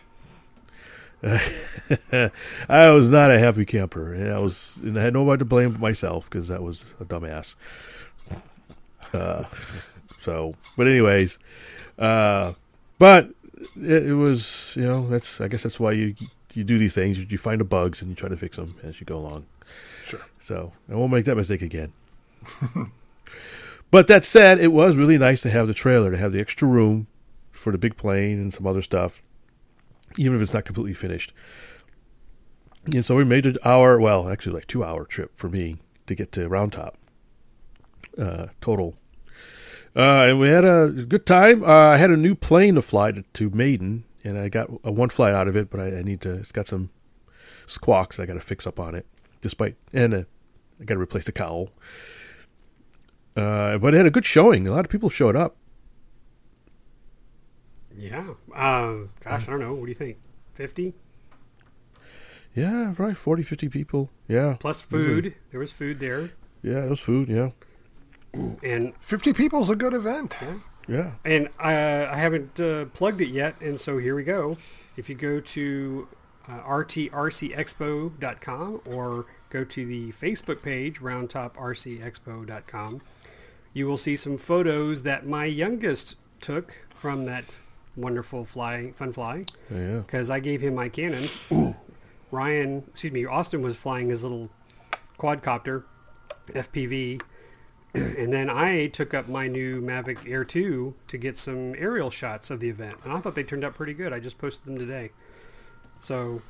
I 2.68 2.90
was 2.90 3.08
not 3.08 3.30
a 3.30 3.38
happy 3.38 3.64
camper, 3.64 4.14
and 4.14 4.32
I 4.32 4.38
was, 4.38 4.78
and 4.82 4.98
I 4.98 5.02
had 5.02 5.14
nobody 5.14 5.40
to 5.40 5.44
blame 5.44 5.72
but 5.72 5.80
myself 5.80 6.30
because 6.30 6.48
that 6.48 6.62
was 6.62 6.84
a 7.00 7.04
dumbass. 7.04 7.56
Uh, 9.12 9.44
so, 10.20 10.54
but 10.76 10.86
anyways, 10.86 11.38
uh, 11.98 12.52
but 12.98 13.30
it, 13.80 14.06
it, 14.06 14.14
was, 14.14 14.74
you 14.76 14.84
know, 14.84 15.08
that's 15.08 15.40
I 15.40 15.48
guess 15.48 15.62
that's 15.62 15.80
why 15.80 15.92
you 15.92 16.14
you 16.54 16.64
do 16.64 16.78
these 16.78 16.94
things. 16.94 17.18
You 17.18 17.38
find 17.38 17.60
the 17.60 17.64
bugs 17.64 18.00
and 18.00 18.10
you 18.10 18.14
try 18.14 18.28
to 18.28 18.36
fix 18.36 18.56
them 18.56 18.76
as 18.82 19.00
you 19.00 19.06
go 19.06 19.18
along. 19.18 19.46
Sure. 20.04 20.20
So 20.40 20.72
I 20.90 20.94
won't 20.94 21.12
make 21.12 21.24
that 21.26 21.36
mistake 21.36 21.62
again. 21.62 21.92
but 23.90 24.08
that 24.08 24.24
said, 24.24 24.58
it 24.58 24.72
was 24.72 24.96
really 24.96 25.18
nice 25.18 25.42
to 25.42 25.50
have 25.50 25.66
the 25.66 25.74
trailer, 25.74 26.10
to 26.10 26.16
have 26.16 26.32
the 26.32 26.40
extra 26.40 26.66
room 26.66 27.06
for 27.52 27.72
the 27.72 27.78
big 27.78 27.96
plane 27.96 28.38
and 28.38 28.54
some 28.54 28.66
other 28.66 28.82
stuff 28.82 29.22
even 30.16 30.36
if 30.36 30.42
it's 30.42 30.54
not 30.54 30.64
completely 30.64 30.94
finished. 30.94 31.32
And 32.94 33.04
so 33.04 33.16
we 33.16 33.24
made 33.24 33.44
an 33.44 33.58
hour, 33.64 34.00
well, 34.00 34.28
actually 34.28 34.52
like 34.52 34.66
two 34.66 34.84
hour 34.84 35.04
trip 35.04 35.32
for 35.36 35.48
me 35.48 35.76
to 36.06 36.14
get 36.14 36.32
to 36.32 36.48
Round 36.48 36.72
Top 36.72 36.96
uh, 38.16 38.46
total. 38.60 38.94
Uh, 39.96 40.26
and 40.26 40.40
we 40.40 40.48
had 40.48 40.64
a 40.64 40.88
good 40.88 41.26
time. 41.26 41.62
Uh, 41.62 41.66
I 41.66 41.96
had 41.96 42.10
a 42.10 42.16
new 42.16 42.34
plane 42.34 42.76
to 42.76 42.82
fly 42.82 43.12
to, 43.12 43.22
to 43.22 43.50
Maiden, 43.50 44.04
and 44.24 44.38
I 44.38 44.48
got 44.48 44.70
a 44.84 44.92
one 44.92 45.08
flight 45.08 45.34
out 45.34 45.48
of 45.48 45.56
it, 45.56 45.70
but 45.70 45.80
I, 45.80 45.98
I 45.98 46.02
need 46.02 46.20
to, 46.22 46.34
it's 46.34 46.52
got 46.52 46.66
some 46.66 46.90
squawks 47.66 48.18
I 48.20 48.26
got 48.26 48.34
to 48.34 48.40
fix 48.40 48.66
up 48.66 48.78
on 48.78 48.94
it, 48.94 49.06
despite, 49.40 49.76
and 49.92 50.14
uh, 50.14 50.22
I 50.80 50.84
got 50.84 50.94
to 50.94 51.00
replace 51.00 51.24
the 51.24 51.32
cowl. 51.32 51.70
Uh, 53.36 53.78
but 53.78 53.94
it 53.94 53.98
had 53.98 54.06
a 54.06 54.10
good 54.10 54.24
showing. 54.24 54.66
A 54.68 54.72
lot 54.72 54.84
of 54.84 54.90
people 54.90 55.08
showed 55.08 55.36
up. 55.36 55.56
Yeah. 57.96 58.34
Uh, 58.54 58.94
gosh, 59.20 59.46
I 59.46 59.50
don't 59.50 59.60
know. 59.60 59.74
What 59.74 59.84
do 59.86 59.88
you 59.88 59.94
think? 59.94 60.18
50? 60.54 60.94
Yeah, 62.54 62.94
right. 62.98 63.16
40, 63.16 63.42
50 63.42 63.68
people. 63.68 64.10
Yeah. 64.26 64.56
Plus 64.58 64.80
food. 64.80 65.34
There 65.50 65.60
was 65.60 65.72
food 65.72 66.00
there. 66.00 66.30
Yeah, 66.62 66.84
it 66.84 66.90
was 66.90 67.00
food. 67.00 67.28
Yeah. 67.28 67.50
And 68.34 68.94
50 69.00 69.32
people 69.32 69.62
is 69.62 69.70
a 69.70 69.76
good 69.76 69.94
event. 69.94 70.36
Yeah. 70.40 70.54
Yeah. 70.88 71.12
And 71.24 71.48
I, 71.58 72.06
I 72.06 72.16
haven't 72.16 72.58
uh, 72.58 72.86
plugged 72.86 73.20
it 73.20 73.28
yet, 73.28 73.60
and 73.60 73.78
so 73.80 73.98
here 73.98 74.16
we 74.16 74.24
go. 74.24 74.56
If 74.96 75.10
you 75.10 75.14
go 75.14 75.38
to 75.40 76.08
uh, 76.48 76.60
rtrcexpo.com 76.60 78.80
or 78.86 79.26
go 79.50 79.64
to 79.64 79.86
the 79.86 80.12
Facebook 80.12 80.62
page, 80.62 81.00
roundtoprcexpo.com, 81.00 83.02
you 83.74 83.86
will 83.86 83.98
see 83.98 84.16
some 84.16 84.38
photos 84.38 85.02
that 85.02 85.26
my 85.26 85.44
youngest 85.44 86.16
took 86.40 86.78
from 86.94 87.26
that 87.26 87.56
wonderful 87.94 88.44
fly, 88.44 88.92
fun 88.96 89.12
fly. 89.12 89.44
Yeah. 89.70 89.98
Because 89.98 90.30
I 90.30 90.40
gave 90.40 90.62
him 90.62 90.74
my 90.74 90.88
Canon. 90.88 91.76
Ryan, 92.30 92.84
excuse 92.88 93.12
me, 93.12 93.26
Austin 93.26 93.60
was 93.62 93.76
flying 93.76 94.08
his 94.08 94.22
little 94.22 94.48
quadcopter, 95.18 95.84
FPV, 96.48 97.20
and 98.18 98.32
then 98.32 98.50
I 98.50 98.86
took 98.86 99.14
up 99.14 99.28
my 99.28 99.48
new 99.48 99.80
Mavic 99.80 100.28
Air 100.28 100.44
2 100.44 100.94
to 101.06 101.18
get 101.18 101.36
some 101.36 101.74
aerial 101.76 102.10
shots 102.10 102.50
of 102.50 102.60
the 102.60 102.68
event, 102.68 102.96
and 103.04 103.12
I 103.12 103.20
thought 103.20 103.34
they 103.34 103.44
turned 103.44 103.64
out 103.64 103.74
pretty 103.74 103.94
good. 103.94 104.12
I 104.12 104.20
just 104.20 104.38
posted 104.38 104.66
them 104.66 104.78
today. 104.78 105.10
So 106.00 106.42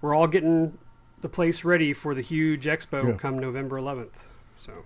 we're 0.00 0.14
all 0.14 0.26
getting 0.26 0.78
the 1.20 1.28
place 1.28 1.64
ready 1.64 1.92
for 1.92 2.14
the 2.14 2.20
huge 2.20 2.64
expo 2.64 3.08
yeah. 3.08 3.12
come 3.14 3.38
November 3.38 3.80
11th. 3.80 4.26
So 4.56 4.84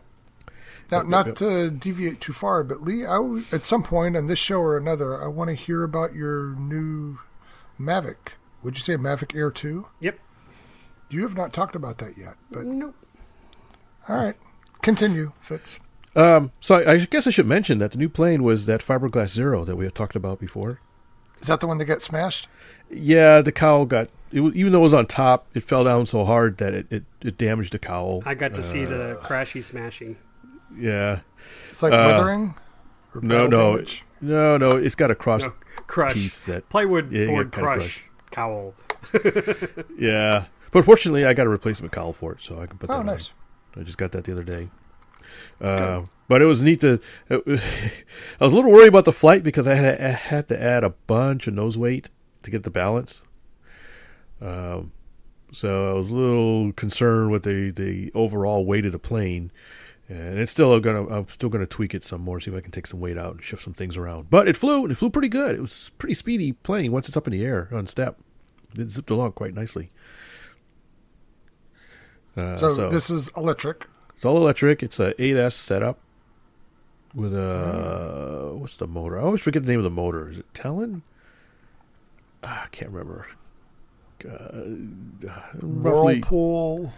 now, 0.91 1.03
not 1.03 1.37
to 1.37 1.71
deviate 1.71 2.21
too 2.21 2.33
far, 2.33 2.63
but 2.63 2.83
Lee, 2.83 3.05
I, 3.05 3.19
at 3.53 3.65
some 3.65 3.83
point 3.83 4.17
on 4.17 4.27
this 4.27 4.39
show 4.39 4.61
or 4.61 4.77
another, 4.77 5.23
I 5.23 5.27
want 5.27 5.51
to 5.51 5.57
hear 5.57 5.83
about 5.83 6.15
your 6.15 6.55
new 6.55 7.19
Mavic. 7.81 8.35
Would 8.63 8.77
you 8.77 8.83
say 8.83 8.97
Mavic 8.97 9.35
Air 9.35 9.51
2? 9.51 9.87
Yep. 10.01 10.19
You 11.09 11.23
have 11.23 11.37
not 11.37 11.53
talked 11.53 11.75
about 11.75 11.99
that 11.99 12.17
yet, 12.17 12.35
but 12.51 12.65
nope. 12.65 12.95
All 14.09 14.17
right, 14.17 14.37
continue, 14.83 15.33
Fitz. 15.41 15.79
Um, 16.17 16.51
so 16.61 16.77
I, 16.77 16.93
I, 16.93 16.99
guess 16.99 17.27
I 17.27 17.31
should 17.31 17.47
mention 17.47 17.79
that 17.79 17.93
the 17.93 17.99
new 17.99 18.09
plane 18.09 18.43
was 18.43 18.67
that 18.67 18.81
fiberglass 18.81 19.29
zero 19.29 19.65
that 19.65 19.77
we 19.77 19.85
had 19.85 19.95
talked 19.95 20.17
about 20.17 20.41
before. 20.41 20.81
Is 21.43 21.49
that 21.49 21.61
the 21.61 21.67
one 21.67 21.77
that 21.79 21.85
got 21.85 22.01
smashed? 22.01 22.49
Yeah, 22.91 23.43
the 23.43 23.53
cowl 23.53 23.85
got 23.85 24.09
it, 24.33 24.41
even 24.55 24.73
though 24.73 24.79
it 24.79 24.83
was 24.83 24.95
on 24.95 25.07
top, 25.07 25.47
it 25.55 25.63
fell 25.63 25.85
down 25.85 26.07
so 26.07 26.25
hard 26.25 26.57
that 26.59 26.73
it, 26.75 26.87
it, 26.91 27.05
it 27.21 27.37
damaged 27.39 27.73
the 27.75 27.79
cowl. 27.79 28.23
I 28.25 28.35
got 28.35 28.55
to 28.55 28.63
see 28.63 28.85
the 28.87 29.19
crashy 29.23 29.61
smashy. 29.61 30.17
Yeah, 30.77 31.21
It's 31.71 31.83
like 31.83 31.93
Uh, 31.93 32.13
withering. 32.15 32.55
No, 33.15 33.47
no, 33.47 33.73
damage? 33.75 34.05
no, 34.21 34.57
no. 34.57 34.71
It's 34.73 34.95
got 34.95 35.11
a 35.11 35.15
cross 35.15 35.43
No, 35.43 35.53
crush. 35.87 36.15
piece 36.15 36.45
that 36.47 36.69
Plywood 36.71 37.13
Yeah, 37.13 37.27
board 37.27 37.51
got 37.51 37.61
kinda 37.61 37.77
crush 37.77 38.05
cowl. 38.31 38.75
yeah. 39.99 40.47
But 40.73 40.85
fortunately, 40.85 41.25
I 41.25 41.33
got 41.35 41.47
a 41.47 41.51
replacement 41.51 41.93
cowl 41.93 42.13
for 42.13 42.33
it, 42.33 42.41
so 42.43 42.61
I 42.61 42.67
can 42.67 42.79
put 42.79 42.89
that 42.89 42.97
Oh, 42.97 43.01
on. 43.01 43.07
nice. 43.07 43.31
I 43.79 43.83
just 43.83 43.99
got 43.99 44.13
that 44.13 44.25
the 44.25 44.33
other 44.33 44.43
day. 44.43 44.69
Uh, 45.61 46.03
but 46.29 46.43
it 46.43 46.47
was 46.47 46.63
neat 46.63 46.81
to. 46.81 47.01
I 47.31 47.37
was 48.41 48.53
a 48.53 48.57
little 48.57 48.71
worried 48.71 48.89
about 48.89 49.05
the 49.05 49.13
flight 49.13 49.43
because 49.43 49.67
I 49.67 49.75
had 49.75 50.01
I 50.01 50.09
had 50.09 50.49
to 50.49 50.61
add 50.63 50.85
a 50.85 50.91
bunch 50.91 51.47
of 51.47 51.55
nose 51.55 51.79
weight 51.79 52.11
to 52.43 52.51
get 52.51 52.63
the 52.65 52.71
balance. 52.71 53.23
Um, 54.41 54.93
so 55.53 55.91
I 55.91 55.95
was 55.95 56.11
a 56.11 56.15
little 56.15 56.73
concerned 56.73 57.31
with 57.31 57.45
the, 57.45 57.71
the 57.71 58.11
overall 58.15 58.67
weight 58.67 58.85
of 58.85 58.93
the 58.93 58.99
plane, 58.99 59.51
and 60.09 60.39
it's 60.39 60.51
still 60.53 60.79
gonna. 60.81 61.07
I'm 61.07 61.29
still 61.29 61.49
gonna 61.49 61.67
tweak 61.67 61.95
it 61.95 62.05
some 62.05 62.21
more, 62.21 62.41
see 62.41 62.51
if 62.51 62.57
I 62.57 62.61
can 62.61 62.73
take 62.73 62.87
some 62.87 63.01
weight 63.01 63.17
out 63.17 63.35
and 63.35 63.43
shift 63.45 63.63
some 63.63 63.73
things 63.73 63.97
around. 63.97 64.29
But 64.29 64.49
it 64.49 64.57
flew, 64.57 64.83
and 64.83 64.93
it 64.93 64.97
flew 64.97 65.11
pretty 65.11 65.29
good. 65.29 65.55
It 65.55 65.61
was 65.61 65.91
pretty 65.99 66.15
speedy 66.15 66.53
plane 66.53 66.93
once 66.93 67.09
it's 67.09 67.17
up 67.17 67.27
in 67.27 67.33
the 67.33 67.45
air 67.45 67.69
on 67.73 67.87
step. 67.87 68.19
It 68.79 68.89
zipped 68.89 69.11
along 69.11 69.33
quite 69.33 69.55
nicely. 69.55 69.91
Uh, 72.37 72.57
So, 72.59 72.91
this 72.91 73.09
is 73.09 73.31
electric. 73.37 73.87
It's 74.17 74.25
all 74.25 74.37
electric. 74.37 74.83
It's 74.83 74.99
a 74.99 75.13
8S 75.15 75.53
setup 75.53 75.99
with 77.15 77.33
a 77.35 78.53
what's 78.57 78.77
the 78.77 78.89
motor? 78.89 79.19
I 79.19 79.23
always 79.23 79.41
forget 79.41 79.63
the 79.63 79.69
name 79.71 79.79
of 79.79 79.85
the 79.85 79.91
motor. 79.91 80.29
Is 80.29 80.39
it 80.39 80.53
Talon? 80.53 81.03
Ah, 82.43 82.65
I 82.65 82.69
can't 82.69 82.91
remember. 82.91 83.29
Uh, 84.25 85.29
roughly, 85.61 86.21
Whirlpool, 86.21 86.93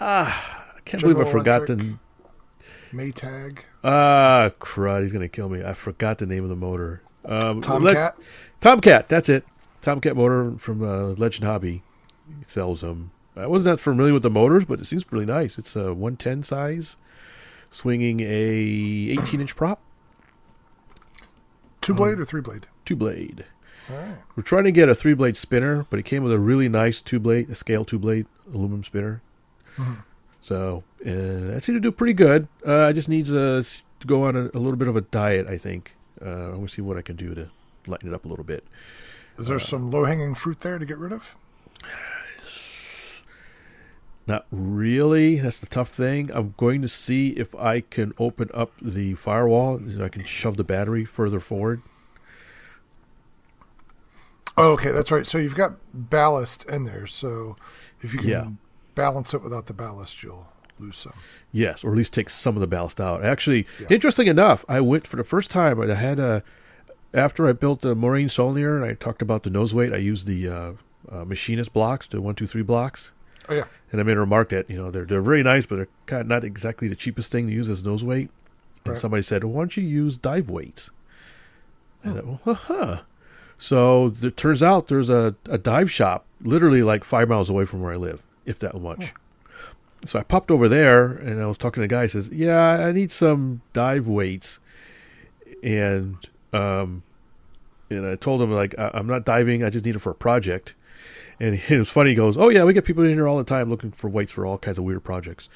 I 0.00 0.62
can't 0.84 1.00
believe 1.00 1.16
I 1.16 1.24
General 1.24 1.38
forgot 1.38 1.66
the. 1.66 1.94
Maytag, 2.92 3.58
Ah, 3.84 4.50
crud! 4.60 5.02
He's 5.02 5.12
gonna 5.12 5.28
kill 5.28 5.48
me. 5.48 5.62
I 5.62 5.72
forgot 5.74 6.18
the 6.18 6.26
name 6.26 6.42
of 6.42 6.50
the 6.50 6.56
motor. 6.56 7.02
Um, 7.24 7.60
Tomcat. 7.60 8.18
Le- 8.18 8.24
Tomcat. 8.60 9.08
That's 9.08 9.28
it. 9.28 9.44
Tomcat 9.82 10.16
motor 10.16 10.54
from 10.58 10.82
uh, 10.82 11.08
Legend 11.10 11.44
Hobby. 11.44 11.82
He 12.38 12.44
sells 12.44 12.80
them. 12.80 13.10
I 13.38 13.46
wasn't 13.46 13.76
that 13.76 13.82
familiar 13.82 14.12
with 14.12 14.22
the 14.22 14.30
motors, 14.30 14.64
but 14.64 14.80
it 14.80 14.86
seems 14.86 15.04
really 15.12 15.26
nice. 15.26 15.58
It's 15.58 15.74
a 15.76 15.94
110 15.94 16.42
size, 16.42 16.96
swinging 17.70 18.20
a 18.20 18.26
18 19.20 19.40
inch 19.40 19.54
prop, 19.56 19.80
Two 21.80 21.94
blade 21.94 22.18
or 22.18 22.24
three 22.24 22.40
blade? 22.40 22.66
two 22.84 22.96
blade. 22.96 23.44
Right. 23.88 24.16
We're 24.36 24.42
trying 24.42 24.64
to 24.64 24.72
get 24.72 24.88
a 24.88 24.94
three 24.94 25.14
blade 25.14 25.36
spinner, 25.36 25.86
but 25.88 25.98
it 25.98 26.04
came 26.04 26.22
with 26.22 26.32
a 26.32 26.38
really 26.38 26.68
nice 26.68 27.00
two 27.00 27.18
blade, 27.20 27.48
a 27.50 27.54
scale 27.54 27.84
two 27.84 27.98
blade 27.98 28.26
aluminum 28.52 28.84
spinner. 28.84 29.22
Mhm. 29.76 29.98
So 30.40 30.82
uh, 31.02 31.52
that 31.54 31.60
seemed 31.64 31.76
to 31.76 31.80
do 31.80 31.90
pretty 31.92 32.12
good. 32.12 32.48
Uh, 32.66 32.84
I 32.86 32.92
just 32.92 33.08
needs 33.08 33.32
uh, 33.32 33.58
s- 33.60 33.82
to 34.00 34.06
go 34.06 34.24
on 34.24 34.36
a, 34.36 34.44
a 34.54 34.58
little 34.58 34.76
bit 34.76 34.88
of 34.88 34.96
a 34.96 35.00
diet. 35.02 35.46
I 35.46 35.56
think 35.56 35.94
uh, 36.20 36.26
I'm 36.28 36.54
gonna 36.56 36.68
see 36.68 36.82
what 36.82 36.96
I 36.98 37.02
can 37.02 37.16
do 37.16 37.34
to 37.34 37.48
lighten 37.86 38.08
it 38.10 38.14
up 38.14 38.24
a 38.24 38.28
little 38.28 38.44
bit. 38.44 38.64
Is 39.38 39.46
there 39.46 39.58
some 39.58 39.90
low 39.90 40.04
hanging 40.04 40.34
fruit 40.34 40.60
there 40.60 40.78
to 40.78 40.84
get 40.84 40.98
rid 40.98 41.12
of? 41.12 41.34
Not 44.28 44.46
really. 44.52 45.36
That's 45.40 45.58
the 45.58 45.66
tough 45.66 45.88
thing. 45.88 46.30
I'm 46.34 46.52
going 46.58 46.82
to 46.82 46.88
see 46.88 47.30
if 47.30 47.54
I 47.54 47.80
can 47.80 48.12
open 48.18 48.50
up 48.52 48.72
the 48.80 49.14
firewall. 49.14 49.80
So 49.88 50.04
I 50.04 50.10
can 50.10 50.24
shove 50.24 50.58
the 50.58 50.64
battery 50.64 51.06
further 51.06 51.40
forward. 51.40 51.80
Oh, 54.56 54.72
okay, 54.72 54.90
that's 54.90 55.10
right. 55.10 55.26
So 55.26 55.38
you've 55.38 55.54
got 55.54 55.76
ballast 55.94 56.64
in 56.68 56.84
there. 56.84 57.06
So 57.06 57.56
if 58.02 58.12
you 58.12 58.18
can 58.18 58.28
Yeah. 58.28 58.46
balance 58.94 59.32
it 59.32 59.42
without 59.42 59.66
the 59.66 59.72
ballast, 59.72 60.22
you'll 60.22 60.48
lose 60.78 60.98
some. 60.98 61.14
Yes, 61.50 61.82
or 61.82 61.92
at 61.92 61.96
least 61.96 62.12
take 62.12 62.28
some 62.28 62.54
of 62.54 62.60
the 62.60 62.66
ballast 62.66 63.00
out. 63.00 63.24
Actually, 63.24 63.66
Yeah. 63.80 63.86
interesting 63.88 64.26
enough, 64.26 64.64
I 64.68 64.80
went 64.82 65.06
for 65.06 65.16
the 65.16 65.24
first 65.24 65.50
time. 65.50 65.80
I 65.80 65.94
had 65.94 66.18
a 66.18 66.42
after 67.14 67.48
I 67.48 67.52
built 67.52 67.80
the 67.80 67.94
Morane-Saulnier 67.94 68.76
and 68.76 68.84
I 68.84 68.92
talked 68.92 69.22
about 69.22 69.42
the 69.42 69.48
nose 69.48 69.74
weight. 69.74 69.94
I 69.94 69.96
used 69.96 70.26
the 70.26 70.46
uh, 70.48 70.72
uh, 71.10 71.24
machinist 71.24 71.72
blocks, 71.72 72.06
the 72.06 72.20
one 72.20 72.34
two 72.34 72.46
three 72.46 72.62
blocks, 72.62 73.12
Oh 73.48 73.54
yeah. 73.54 73.64
and 73.92 74.00
I 74.00 74.04
made 74.04 74.16
a 74.16 74.20
remark 74.20 74.50
that 74.50 74.68
you 74.70 74.76
know 74.76 74.90
they're 74.90 75.04
they're 75.04 75.22
very 75.22 75.42
nice, 75.42 75.66
but 75.66 75.76
they're 75.76 75.88
kind 76.06 76.22
of 76.22 76.26
not 76.28 76.44
exactly 76.44 76.88
the 76.88 76.96
cheapest 76.96 77.32
thing 77.32 77.46
to 77.46 77.52
use 77.52 77.68
as 77.70 77.84
nose 77.84 78.04
weight. 78.04 78.30
And 78.84 78.92
Right. 78.92 78.98
somebody 78.98 79.22
said, 79.22 79.44
"Why 79.44 79.60
don't 79.62 79.76
you 79.76 79.82
use 79.82 80.18
dive 80.18 80.48
weights?" 80.50 80.90
And 82.04 82.18
I 82.18 82.20
thought, 82.22 82.46
well, 82.46 82.54
huh. 82.54 83.00
So 83.58 84.12
it 84.22 84.36
turns 84.36 84.62
out 84.62 84.86
there's 84.86 85.10
a, 85.10 85.34
a 85.46 85.58
dive 85.58 85.90
shop 85.90 86.24
literally 86.40 86.82
like 86.82 87.02
five 87.02 87.28
miles 87.28 87.50
away 87.50 87.64
from 87.64 87.80
where 87.82 87.92
I 87.92 87.96
live, 87.96 88.22
if 88.46 88.58
that 88.60 88.80
much. 88.80 89.12
So 90.04 90.18
I 90.20 90.22
popped 90.22 90.52
over 90.52 90.68
there 90.68 91.06
and 91.08 91.42
I 91.42 91.46
was 91.46 91.58
talking 91.58 91.80
to 91.82 91.88
the 91.88 91.88
guy. 91.88 92.02
He 92.02 92.08
says, 92.08 92.28
"Yeah, 92.32 92.60
I 92.86 92.92
need 92.92 93.10
some 93.10 93.62
dive 93.72 94.06
weights," 94.06 94.60
and 95.62 96.16
um, 96.52 97.02
and 97.90 98.06
I 98.06 98.14
told 98.14 98.40
him 98.42 98.52
like 98.52 98.78
I- 98.78 98.90
I'm 98.94 99.06
not 99.06 99.24
diving. 99.24 99.64
I 99.64 99.70
just 99.70 99.84
need 99.84 99.96
it 99.96 100.00
for 100.00 100.10
a 100.10 100.14
project. 100.14 100.74
And 101.40 101.54
it 101.68 101.78
was 101.78 101.90
funny. 101.90 102.10
He 102.10 102.16
goes, 102.16 102.36
"Oh 102.36 102.48
yeah, 102.48 102.64
we 102.64 102.72
get 102.72 102.84
people 102.84 103.04
in 103.04 103.10
here 103.14 103.28
all 103.28 103.38
the 103.38 103.44
time 103.44 103.68
looking 103.70 103.92
for 103.92 104.08
weights 104.08 104.32
for 104.32 104.44
all 104.46 104.58
kinds 104.58 104.78
of 104.78 104.84
weird 104.84 105.04
projects." 105.04 105.48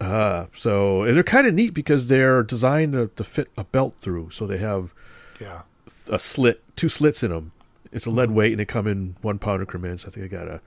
Uh, 0.00 0.46
so 0.54 1.02
and 1.02 1.16
they're 1.16 1.24
kind 1.24 1.46
of 1.46 1.54
neat 1.54 1.74
because 1.74 2.06
they're 2.08 2.42
designed 2.42 2.92
to, 2.92 3.10
to 3.16 3.24
fit 3.24 3.48
a 3.58 3.64
belt 3.64 3.96
through. 3.98 4.30
So 4.30 4.46
they 4.46 4.58
have 4.58 4.94
Yeah. 5.40 5.62
a 6.08 6.18
slit, 6.18 6.62
two 6.76 6.88
slits 6.88 7.22
in 7.24 7.30
them. 7.30 7.52
It's 7.92 8.06
a 8.06 8.10
lead 8.10 8.30
weight, 8.30 8.52
and 8.52 8.60
they 8.60 8.64
come 8.64 8.86
in 8.86 9.16
one 9.22 9.38
pound 9.38 9.60
increments. 9.62 10.06
I 10.06 10.10
think 10.10 10.24
I 10.26 10.28
got 10.28 10.48
a 10.48 10.60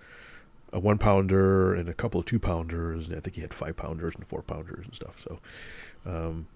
a 0.72 0.80
one 0.80 0.98
pounder 1.00 1.74
and 1.74 1.90
a 1.90 1.94
couple 1.96 2.20
of 2.20 2.26
two 2.28 2.40
pounders, 2.40 3.08
and 3.08 3.18
I 3.18 3.20
think 3.22 3.36
he 3.36 3.42
had 3.42 3.54
five 3.54 3.76
pounders 3.76 4.14
and 4.16 4.28
four 4.28 4.42
pounders 4.44 4.86
and 4.86 4.94
stuff. 4.96 5.20
So, 5.22 5.40
um, 6.06 6.48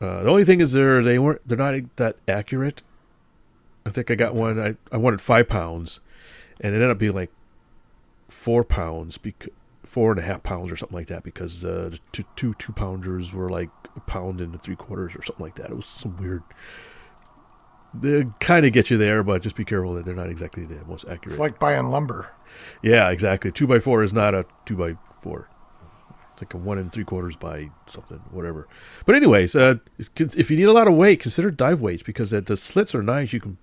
uh, 0.00 0.22
the 0.24 0.28
only 0.30 0.44
thing 0.44 0.60
is 0.60 0.72
they're 0.72 1.02
they 1.02 1.18
weren't 1.18 1.40
they're 1.46 1.58
not 1.58 1.74
that 1.96 2.16
accurate. 2.26 2.82
I 3.86 3.90
think 3.90 4.10
I 4.10 4.14
got 4.14 4.34
one. 4.34 4.58
I 4.60 4.76
I 4.90 4.96
wanted 4.96 5.20
five 5.20 5.48
pounds, 5.48 6.00
and 6.62 6.72
it 6.74 6.76
ended 6.76 6.90
up 6.90 6.98
being 6.98 7.14
like 7.14 7.32
four 8.28 8.64
pounds, 8.64 9.18
bec- 9.18 9.48
four 9.84 10.12
and 10.12 10.20
a 10.20 10.22
half 10.22 10.42
pounds 10.42 10.70
or 10.72 10.76
something 10.76 10.96
like 10.96 11.08
that, 11.08 11.22
because 11.22 11.64
uh, 11.64 11.90
the 11.90 11.98
two 12.12 12.24
two 12.36 12.54
two 12.54 12.72
pounders 12.72 13.32
were 13.32 13.48
like 13.48 13.70
a 13.96 14.00
pound 14.00 14.40
and 14.40 14.60
three 14.60 14.76
quarters 14.76 15.14
or 15.14 15.22
something 15.22 15.44
like 15.44 15.56
that. 15.56 15.70
It 15.70 15.76
was 15.76 15.86
some 15.86 16.16
weird 16.16 16.42
they 17.94 18.24
kind 18.40 18.64
of 18.64 18.72
get 18.72 18.90
you 18.90 18.96
there, 18.96 19.22
but 19.22 19.42
just 19.42 19.56
be 19.56 19.64
careful 19.64 19.94
that 19.94 20.04
they're 20.04 20.14
not 20.14 20.30
exactly 20.30 20.64
the 20.64 20.84
most 20.86 21.04
accurate. 21.04 21.34
It's 21.34 21.38
like 21.38 21.58
buying 21.58 21.86
lumber. 21.86 22.30
yeah, 22.82 23.10
exactly. 23.10 23.52
Two 23.52 23.66
by 23.66 23.80
four 23.80 24.02
is 24.02 24.12
not 24.12 24.34
a 24.34 24.46
two 24.64 24.76
by 24.76 24.96
four. 25.20 25.48
It's 26.32 26.42
like 26.42 26.54
a 26.54 26.56
one 26.56 26.78
and 26.78 26.90
three 26.90 27.04
quarters 27.04 27.36
by 27.36 27.70
something, 27.86 28.18
whatever. 28.30 28.66
But 29.04 29.16
anyways, 29.16 29.54
uh, 29.54 29.76
if 30.16 30.50
you 30.50 30.56
need 30.56 30.68
a 30.68 30.72
lot 30.72 30.88
of 30.88 30.94
weight, 30.94 31.20
consider 31.20 31.50
dive 31.50 31.80
weights 31.80 32.02
because 32.02 32.30
the, 32.30 32.40
the 32.40 32.56
slits 32.56 32.94
are 32.94 33.02
nice. 33.02 33.32
You 33.32 33.40
can 33.40 33.58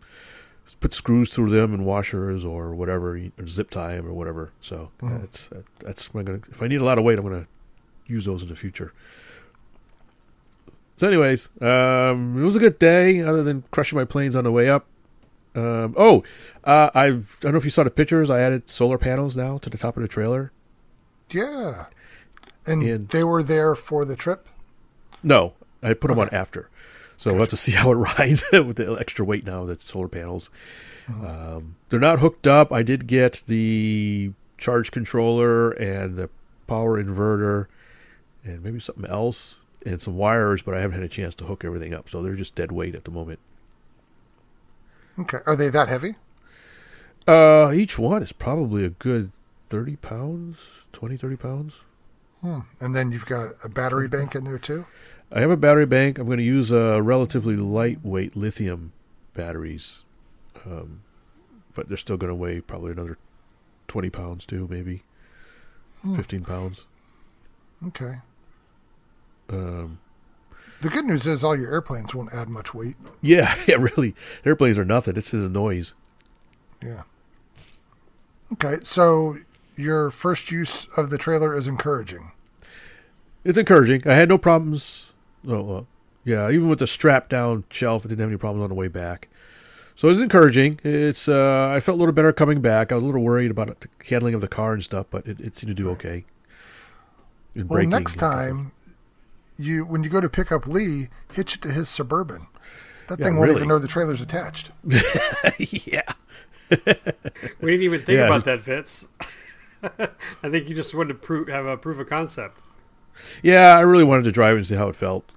put 0.76 0.94
screws 0.94 1.34
through 1.34 1.50
them 1.50 1.74
and 1.74 1.86
washers 1.86 2.44
or 2.46 2.74
whatever, 2.76 3.18
or 3.38 3.48
zip 3.48 3.70
tie 3.70 3.96
them 3.96 4.08
or 4.08 4.14
whatever. 4.14 4.52
So 4.62 4.92
Mhm. 5.02 5.22
that's 5.22 5.50
that's 5.80 6.10
I'm 6.14 6.24
gonna. 6.24 6.40
If 6.52 6.62
I 6.62 6.68
need 6.68 6.82
a 6.82 6.86
lot 6.86 6.98
of 6.98 7.04
weight, 7.04 7.18
I'm 7.20 7.24
gonna 7.26 7.48
use 8.08 8.26
those 8.26 8.42
in 8.44 8.50
the 8.50 8.56
future. 8.56 8.94
So, 10.96 11.08
anyways, 11.08 11.50
um, 11.62 12.36
it 12.38 12.44
was 12.46 12.56
a 12.56 12.60
good 12.60 12.78
day. 12.78 13.22
Other 13.22 13.42
than 13.44 13.64
crushing 13.72 13.98
my 13.98 14.06
planes 14.06 14.36
on 14.36 14.44
the 14.44 14.52
way 14.52 14.70
up. 14.70 14.86
Um, 15.56 15.94
oh, 15.98 16.24
uh, 16.66 16.90
I've 16.94 17.38
I 17.40 17.44
don't 17.44 17.52
know 17.54 17.58
if 17.58 17.64
you 17.66 17.72
saw 17.72 17.84
the 17.84 17.90
pictures. 17.90 18.30
I 18.30 18.40
added 18.42 18.70
solar 18.70 18.98
panels 18.98 19.36
now 19.38 19.58
to 19.60 19.70
the 19.70 19.78
top 19.78 19.96
of 19.98 20.02
the 20.04 20.08
trailer. 20.10 20.52
Yeah. 21.32 21.86
And, 22.66 22.84
And- 22.84 23.10
they 23.10 23.24
were 23.24 23.42
there 23.42 23.76
for 23.76 24.04
the 24.06 24.16
trip. 24.16 24.48
No, 25.24 25.54
I 25.82 25.94
put 25.94 26.10
them 26.10 26.20
on 26.20 26.28
Okay. 26.28 26.36
after. 26.38 26.70
So 27.20 27.32
we'll 27.32 27.42
have 27.42 27.50
to 27.50 27.58
see 27.58 27.72
how 27.74 27.92
it 27.92 27.96
rides 27.96 28.46
with 28.54 28.78
the 28.78 28.94
extra 28.94 29.26
weight 29.26 29.46
now. 29.46 29.66
that 29.66 29.82
solar 29.82 30.08
panels. 30.08 30.50
Mm-hmm. 31.08 31.26
Um, 31.26 31.76
they're 31.90 32.00
not 32.00 32.20
hooked 32.20 32.48
up. 32.48 32.72
I 32.72 32.82
did 32.82 33.08
get 33.08 33.44
the 33.46 34.32
charge 34.58 34.92
controller 34.92 35.72
and 35.72 36.16
the 36.16 36.30
power 36.66 37.02
inverter, 37.02 37.68
and 38.44 38.64
maybe 38.64 38.80
something 38.80 39.06
else 39.06 39.60
and 39.86 40.02
some 40.02 40.16
wires, 40.16 40.62
but 40.62 40.76
I 40.76 40.82
haven't 40.82 40.96
had 40.96 41.04
a 41.04 41.10
chance 41.10 41.36
to 41.36 41.46
hook 41.46 41.66
everything 41.66 41.94
up. 41.94 42.08
So 42.08 42.22
they're 42.22 42.36
just 42.36 42.56
dead 42.56 42.72
weight 42.72 42.96
at 42.96 43.04
the 43.04 43.12
moment. 43.12 43.40
Okay. 45.20 45.40
Are 45.46 45.58
they 45.58 45.70
that 45.70 45.90
heavy? 45.90 46.16
Uh, 47.28 47.72
each 47.74 48.00
one 48.00 48.24
is 48.24 48.32
probably 48.32 48.86
a 48.86 48.90
good 48.90 49.32
30 49.68 49.98
pounds, 49.98 50.86
20, 50.94 51.18
30 51.18 51.36
pounds. 51.36 51.84
Hmm. 52.42 52.60
And 52.80 52.96
then 52.96 53.12
you've 53.12 53.26
got 53.26 53.56
a 53.62 53.68
battery 53.68 54.08
bank 54.08 54.36
in 54.36 54.46
there 54.46 54.58
too. 54.58 54.86
I 55.32 55.42
have 55.42 55.52
a 55.52 55.58
battery 55.58 55.86
bank. 55.86 56.18
I'm 56.18 56.26
going 56.26 56.40
to 56.40 56.44
use 56.44 56.72
uh, 56.72 57.02
relatively 57.02 57.56
lightweight 57.56 58.36
lithium 58.36 58.94
batteries, 59.34 60.04
um, 60.66 61.02
but 61.76 61.88
they're 61.88 61.98
still 61.98 62.18
going 62.18 62.30
to 62.32 62.36
weigh 62.36 62.62
probably 62.62 62.92
another 62.92 63.18
20 63.88 64.10
pounds 64.10 64.46
too, 64.46 64.68
maybe 64.70 65.04
Hmm. 66.02 66.16
15 66.16 66.46
pounds. 66.46 66.86
Okay. 67.88 68.20
Um, 69.50 70.00
The 70.82 70.90
good 70.90 71.04
news 71.06 71.28
is 71.28 71.44
all 71.44 71.58
your 71.60 71.72
airplanes 71.74 72.16
won't 72.16 72.34
add 72.34 72.48
much 72.48 72.74
weight. 72.74 72.96
Yeah, 73.22 73.54
yeah, 73.68 73.76
really. 73.76 74.16
Airplanes 74.46 74.78
are 74.78 74.86
nothing. 74.86 75.18
It's 75.18 75.32
the 75.32 75.38
noise. 75.50 75.94
Yeah. 76.82 77.04
Okay, 78.54 78.78
so 78.84 79.40
your 79.76 80.10
first 80.10 80.52
use 80.52 80.88
of 80.96 81.10
the 81.10 81.18
trailer 81.18 81.54
is 81.56 81.68
encouraging. 81.68 82.32
It's 83.44 83.58
encouraging. 83.58 84.08
I 84.08 84.14
had 84.14 84.30
no 84.30 84.38
problems. 84.38 85.09
Oh, 85.48 85.62
well, 85.62 85.88
yeah, 86.26 86.50
even 86.50 86.68
with 86.70 86.80
the 86.80 86.88
strap 86.88 87.30
down 87.30 87.64
shelf, 87.70 88.04
it 88.06 88.10
didn't 88.10 88.22
have 88.22 88.30
any 88.30 88.38
problems 88.38 88.64
on 88.64 88.70
the 88.70 88.76
way 88.76 88.88
back. 88.88 89.30
So 89.96 90.08
it's 90.10 90.20
encouraging. 90.20 90.80
It's 90.84 91.28
uh, 91.28 91.70
I 91.76 91.80
felt 91.80 91.98
a 91.98 92.00
little 92.00 92.14
better 92.14 92.32
coming 92.32 92.62
back. 92.62 92.92
I 92.92 92.96
was 92.96 93.04
a 93.04 93.06
little 93.08 93.22
worried 93.22 93.52
about 93.52 93.80
the 93.82 93.88
handling 94.10 94.34
of 94.34 94.42
the 94.42 94.48
car 94.48 94.74
and 94.74 94.84
stuff, 94.84 95.08
but 95.10 95.26
it, 95.28 95.40
it 95.42 95.58
seemed 95.58 95.76
to 95.76 95.84
do 95.84 95.90
okay. 95.92 96.26
In 97.56 97.68
Well, 97.68 97.78
braking 97.78 97.90
next 97.90 98.16
time, 98.16 98.72
you 99.58 99.84
when 99.84 100.04
you 100.04 100.10
go 100.10 100.22
to 100.22 100.30
pick 100.30 100.52
up 100.52 100.68
Lee, 100.68 101.10
hitch 101.34 101.56
it 101.56 101.62
to 101.64 101.70
his 101.72 101.90
suburban. 101.90 102.48
That 103.10 103.20
Yeah, 103.20 103.26
thing 103.26 103.36
won't 103.38 103.48
really. 103.50 103.60
even 103.62 103.68
know 103.70 103.80
the 103.80 103.88
trailer's 103.88 104.22
attached. 104.22 104.72
yeah. 105.58 106.04
We 106.70 107.72
didn't 107.72 107.82
even 107.82 108.02
think 108.02 108.18
Yeah, 108.18 108.26
about 108.28 108.46
just- 108.46 108.46
that, 108.46 108.62
Fitz. 108.62 109.08
I 110.44 110.50
think 110.50 110.70
you 110.70 110.76
just 110.76 110.94
wanted 110.94 111.10
to 111.10 111.14
prove, 111.16 111.48
have 111.50 111.66
a 111.66 111.76
proof 111.78 112.00
of 112.00 112.08
concept. 112.08 112.60
Yeah, 113.44 113.76
I 113.78 113.82
really 113.82 114.04
wanted 114.04 114.24
to 114.24 114.32
drive 114.32 114.56
and 114.58 114.66
see 114.66 114.76
how 114.76 114.88
it 114.90 114.96
felt. 114.96 115.30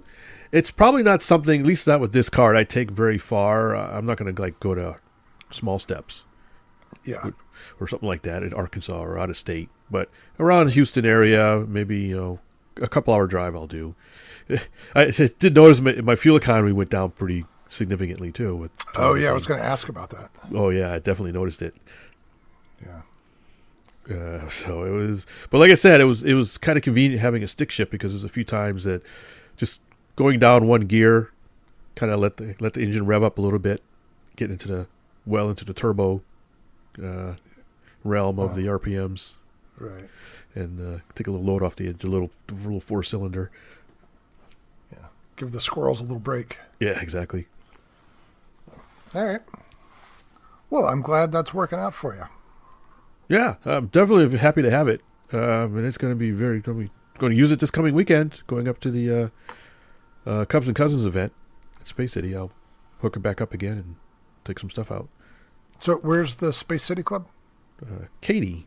It's 0.50 0.70
probably 0.70 1.02
not 1.02 1.22
something, 1.22 1.60
at 1.60 1.66
least 1.66 1.86
not 1.86 2.00
with 2.00 2.12
this 2.12 2.28
car, 2.28 2.54
I 2.54 2.64
take 2.64 2.90
very 2.90 3.16
far. 3.18 3.74
Uh, 3.74 3.96
I'm 3.96 4.04
not 4.06 4.18
going 4.18 4.34
to 4.34 4.42
like 4.42 4.60
go 4.60 4.74
to 4.74 4.96
small 5.50 5.78
steps 5.78 6.26
Yeah. 7.04 7.30
or 7.80 7.88
something 7.88 8.08
like 8.08 8.22
that 8.22 8.42
in 8.42 8.52
Arkansas 8.52 9.00
or 9.02 9.18
out 9.18 9.30
of 9.30 9.36
state, 9.36 9.68
but 9.90 10.10
around 10.38 10.72
Houston 10.72 11.06
area, 11.06 11.64
maybe 11.66 11.98
you 12.00 12.16
know 12.16 12.38
a 12.76 12.88
couple 12.88 13.14
hour 13.14 13.26
drive 13.26 13.54
I'll 13.54 13.66
do. 13.66 13.94
I 14.94 15.06
did 15.38 15.54
notice 15.54 15.80
my, 15.80 15.94
my 16.02 16.16
fuel 16.16 16.36
economy 16.36 16.72
went 16.72 16.90
down 16.90 17.10
pretty 17.12 17.46
significantly 17.68 18.30
too. 18.32 18.54
With 18.56 18.72
Oh 18.96 19.14
yeah, 19.14 19.30
I 19.30 19.32
was 19.32 19.46
going 19.46 19.60
to 19.60 19.66
ask 19.66 19.88
about 19.88 20.10
that. 20.10 20.30
oh 20.52 20.68
yeah, 20.68 20.92
I 20.92 20.98
definitely 20.98 21.32
noticed 21.32 21.62
it. 21.62 21.74
Yeah. 22.84 23.02
Uh, 24.10 24.48
so 24.48 24.84
it 24.84 24.90
was, 24.90 25.26
but 25.50 25.58
like 25.58 25.70
I 25.70 25.74
said, 25.76 26.00
it 26.00 26.04
was 26.04 26.22
it 26.22 26.34
was 26.34 26.58
kind 26.58 26.76
of 26.76 26.82
convenient 26.84 27.20
having 27.22 27.42
a 27.42 27.48
stick 27.48 27.70
shift 27.70 27.90
because 27.90 28.12
there's 28.12 28.24
a 28.24 28.28
few 28.28 28.44
times 28.44 28.84
that 28.84 29.02
just 29.56 29.80
going 30.16 30.38
down 30.38 30.66
one 30.66 30.82
gear, 30.82 31.30
kind 31.94 32.10
of 32.12 32.18
let 32.20 32.36
the 32.38 32.54
let 32.60 32.72
the 32.74 32.82
engine 32.82 33.06
rev 33.06 33.22
up 33.22 33.38
a 33.38 33.40
little 33.40 33.58
bit, 33.58 33.80
get 34.36 34.50
into 34.50 34.68
the 34.68 34.86
well 35.24 35.48
into 35.48 35.64
the 35.64 35.72
turbo 35.74 36.22
uh, 37.02 37.34
realm 38.04 38.38
of 38.40 38.56
the 38.56 38.62
RPMs, 38.66 39.34
Right. 39.78 40.08
and 40.54 40.80
uh, 40.96 41.00
take 41.14 41.28
a 41.28 41.30
little 41.30 41.46
load 41.46 41.62
off 41.62 41.76
the 41.76 41.86
engine, 41.86 42.08
a 42.08 42.12
little 42.12 42.30
the 42.48 42.54
little 42.54 42.80
four 42.80 43.02
cylinder. 43.04 43.50
Yeah. 44.92 45.06
Give 45.36 45.52
the 45.52 45.60
squirrels 45.60 46.00
a 46.00 46.02
little 46.02 46.18
break. 46.18 46.58
Yeah, 46.80 47.00
exactly. 47.00 47.46
All 49.14 49.24
right. 49.26 49.42
Well, 50.70 50.86
I'm 50.86 51.02
glad 51.02 51.30
that's 51.32 51.54
working 51.54 51.78
out 51.78 51.94
for 51.94 52.14
you. 52.14 52.24
Yeah, 53.32 53.54
I'm 53.64 53.86
definitely 53.86 54.36
happy 54.36 54.60
to 54.60 54.70
have 54.70 54.88
it, 54.88 55.00
um, 55.32 55.78
and 55.78 55.86
it's 55.86 55.96
going 55.96 56.12
to 56.12 56.16
be 56.16 56.32
very 56.32 56.60
going 56.60 56.78
to 56.78 56.84
be 56.84 56.90
going 57.18 57.30
to 57.32 57.36
use 57.36 57.50
it 57.50 57.60
this 57.60 57.70
coming 57.70 57.94
weekend. 57.94 58.42
Going 58.46 58.68
up 58.68 58.78
to 58.80 58.90
the 58.90 59.32
uh, 60.26 60.30
uh, 60.30 60.44
Cubs 60.44 60.68
and 60.68 60.76
Cousins 60.76 61.06
event 61.06 61.32
at 61.80 61.86
Space 61.86 62.12
City, 62.12 62.36
I'll 62.36 62.52
hook 63.00 63.16
it 63.16 63.20
back 63.20 63.40
up 63.40 63.54
again 63.54 63.78
and 63.78 63.96
take 64.44 64.58
some 64.58 64.68
stuff 64.68 64.92
out. 64.92 65.08
So, 65.80 65.96
where's 65.96 66.36
the 66.36 66.52
Space 66.52 66.84
City 66.84 67.02
Club? 67.02 67.26
Uh, 67.82 68.04
Katy, 68.20 68.66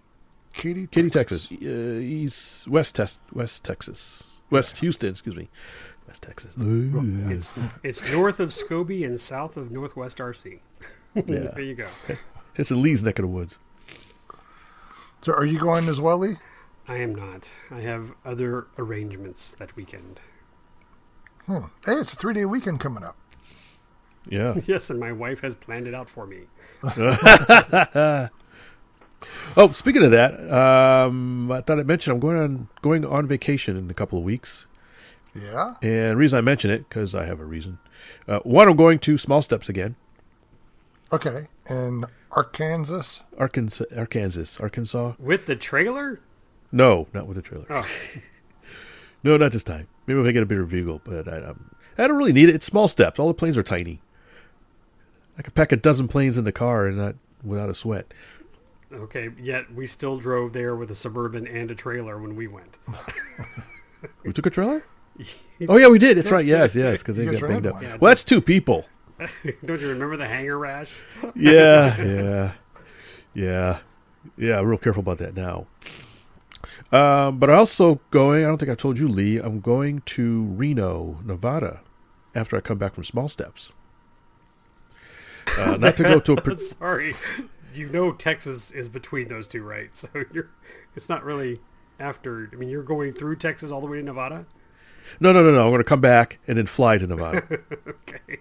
Katy. 0.53 0.87
Katy, 0.87 1.11
Texas, 1.11 1.47
uh, 1.51 1.55
East 1.55 2.67
West 2.67 2.95
Test 2.95 3.19
West 3.33 3.63
Texas, 3.63 4.41
West 4.49 4.79
Houston, 4.79 5.11
excuse 5.11 5.35
me, 5.35 5.47
West 6.07 6.23
Texas. 6.23 6.55
It's 6.57 7.53
it's 7.83 8.11
north 8.11 8.39
of 8.39 8.49
Scobie 8.49 9.05
and 9.05 9.21
south 9.21 9.57
of 9.57 9.69
Northwest 9.71 10.17
RC. 10.17 10.59
Yeah. 11.15 11.23
there 11.23 11.61
you 11.61 11.75
go. 11.75 11.87
It's 12.57 12.71
in 12.71 12.81
Lee's 12.81 13.03
neck 13.03 13.19
of 13.19 13.23
the 13.23 13.27
woods. 13.29 13.59
So, 15.25 15.33
are 15.33 15.43
you 15.43 15.57
going 15.57 15.89
as 15.89 15.99
well, 15.99 16.19
Lee? 16.19 16.35
I 16.87 16.97
am 16.97 17.15
not. 17.15 17.49
I 17.71 17.79
have 17.79 18.11
other 18.23 18.67
arrangements 18.77 19.55
that 19.55 19.75
weekend. 19.75 20.19
Hmm. 21.47 21.69
Hey, 21.83 21.93
it's 21.93 22.13
a 22.13 22.15
three 22.15 22.35
day 22.35 22.45
weekend 22.45 22.79
coming 22.79 23.03
up. 23.03 23.17
Yeah. 24.29 24.59
Yes, 24.67 24.91
and 24.91 24.99
my 24.99 25.11
wife 25.11 25.39
has 25.39 25.55
planned 25.55 25.87
it 25.87 25.95
out 25.95 26.11
for 26.11 26.27
me. 26.27 26.41
Oh, 29.57 29.71
speaking 29.71 30.03
of 30.03 30.11
that, 30.11 30.51
um, 30.51 31.51
I 31.51 31.61
thought 31.61 31.79
I'd 31.79 31.87
mention 31.87 32.11
I'm 32.11 32.19
going 32.19 32.37
on 32.37 32.67
going 32.81 33.03
on 33.05 33.25
vacation 33.25 33.77
in 33.77 33.89
a 33.89 33.93
couple 33.93 34.19
of 34.19 34.25
weeks. 34.25 34.65
Yeah. 35.33 35.75
And 35.81 36.11
the 36.11 36.15
reason 36.17 36.37
I 36.37 36.41
mention 36.41 36.69
it, 36.69 36.87
because 36.87 37.15
I 37.15 37.25
have 37.25 37.39
a 37.39 37.45
reason. 37.45 37.79
Uh, 38.27 38.39
one, 38.39 38.67
I'm 38.67 38.75
going 38.75 38.99
to 38.99 39.17
Small 39.17 39.41
Steps 39.41 39.69
again, 39.69 39.95
Okay. 41.11 41.47
In 41.69 42.05
Arkansas. 42.35 43.21
Arkansas, 43.37 43.85
Arkansas, 43.95 44.61
Arkansas. 44.61 45.13
With 45.19 45.45
the 45.45 45.55
trailer? 45.55 46.19
No, 46.71 47.07
not 47.13 47.27
with 47.27 47.37
the 47.37 47.41
trailer. 47.41 47.65
Oh, 47.69 47.85
No, 49.23 49.37
not 49.37 49.51
this 49.53 49.63
time. 49.63 49.87
Maybe 50.05 50.19
if 50.19 50.27
I 50.27 50.31
get 50.31 50.43
a 50.43 50.45
bigger 50.45 50.65
vehicle, 50.65 51.01
but 51.03 51.27
I, 51.27 51.37
um, 51.41 51.71
I 51.97 52.07
don't 52.07 52.17
really 52.17 52.33
need 52.33 52.49
it. 52.49 52.55
It's 52.55 52.65
Small 52.65 52.87
Steps. 52.87 53.19
All 53.19 53.27
the 53.27 53.33
planes 53.33 53.57
are 53.57 53.63
tiny. 53.63 54.01
I 55.37 55.41
could 55.41 55.55
pack 55.55 55.71
a 55.71 55.75
dozen 55.77 56.07
planes 56.07 56.37
in 56.37 56.43
the 56.43 56.51
car 56.51 56.85
and 56.85 56.97
not 56.97 57.15
without 57.43 57.69
a 57.69 57.73
sweat. 57.73 58.13
okay. 58.93 59.29
Yet 59.41 59.73
we 59.73 59.87
still 59.87 60.17
drove 60.19 60.53
there 60.53 60.75
with 60.75 60.91
a 60.91 60.95
suburban 60.95 61.47
and 61.47 61.71
a 61.71 61.75
trailer 61.75 62.19
when 62.19 62.35
we 62.35 62.47
went. 62.47 62.77
We 64.23 64.31
took 64.33 64.45
a 64.45 64.49
trailer. 64.51 64.85
Oh 65.69 65.77
yeah, 65.77 65.87
we 65.87 65.97
did. 65.97 66.17
That's 66.17 66.29
right. 66.29 66.45
Yes, 66.45 66.75
yes, 66.75 66.99
because 66.99 67.15
they 67.15 67.23
You 67.23 67.31
got 67.31 67.41
banged 67.41 67.65
rented 67.65 67.71
up. 67.71 67.81
Yeah, 67.81 67.95
well, 67.99 68.09
that's 68.11 68.25
two 68.25 68.41
people. 68.41 68.83
Don't 69.65 69.81
you 69.81 69.89
remember 69.89 70.17
the 70.17 70.27
hangar 70.27 70.57
rash? 70.57 70.91
yeah, 71.35 72.01
yeah, 72.01 72.51
yeah, 73.33 73.79
yeah. 74.37 74.59
Real 74.59 74.77
careful 74.77 75.01
about 75.01 75.17
that 75.19 75.35
now. 75.35 75.67
Um, 76.91 77.39
but 77.39 77.49
I 77.49 77.55
also 77.55 78.01
going. 78.11 78.43
I 78.43 78.47
don't 78.47 78.57
think 78.57 78.71
I 78.71 78.75
told 78.75 78.99
you, 78.99 79.07
Lee. 79.07 79.37
I'm 79.37 79.59
going 79.59 80.01
to 80.01 80.43
Reno, 80.43 81.19
Nevada, 81.23 81.81
after 82.33 82.57
I 82.57 82.61
come 82.61 82.77
back 82.77 82.93
from 82.93 83.03
Small 83.03 83.27
Steps. 83.27 83.71
Uh, 85.57 85.77
not 85.77 85.95
to 85.97 86.03
go 86.03 86.19
to 86.19 86.33
a. 86.33 86.57
Sorry. 86.57 87.15
You 87.73 87.89
know 87.89 88.11
Texas 88.11 88.71
is 88.71 88.89
between 88.89 89.27
those 89.27 89.47
two, 89.47 89.63
right? 89.63 89.95
So 89.95 90.07
you're 90.33 90.49
it's 90.95 91.09
not 91.09 91.23
really 91.23 91.59
after 91.99 92.49
I 92.51 92.55
mean 92.55 92.69
you're 92.69 92.83
going 92.83 93.13
through 93.13 93.37
Texas 93.37 93.71
all 93.71 93.81
the 93.81 93.87
way 93.87 93.97
to 93.97 94.03
Nevada? 94.03 94.45
No, 95.19 95.31
no, 95.31 95.43
no, 95.43 95.51
no. 95.51 95.63
I'm 95.63 95.69
going 95.69 95.79
to 95.79 95.83
come 95.83 96.01
back 96.01 96.39
and 96.47 96.57
then 96.57 96.65
fly 96.65 96.97
to 96.97 97.05
Nevada. 97.07 97.43
Okay. 97.87 98.39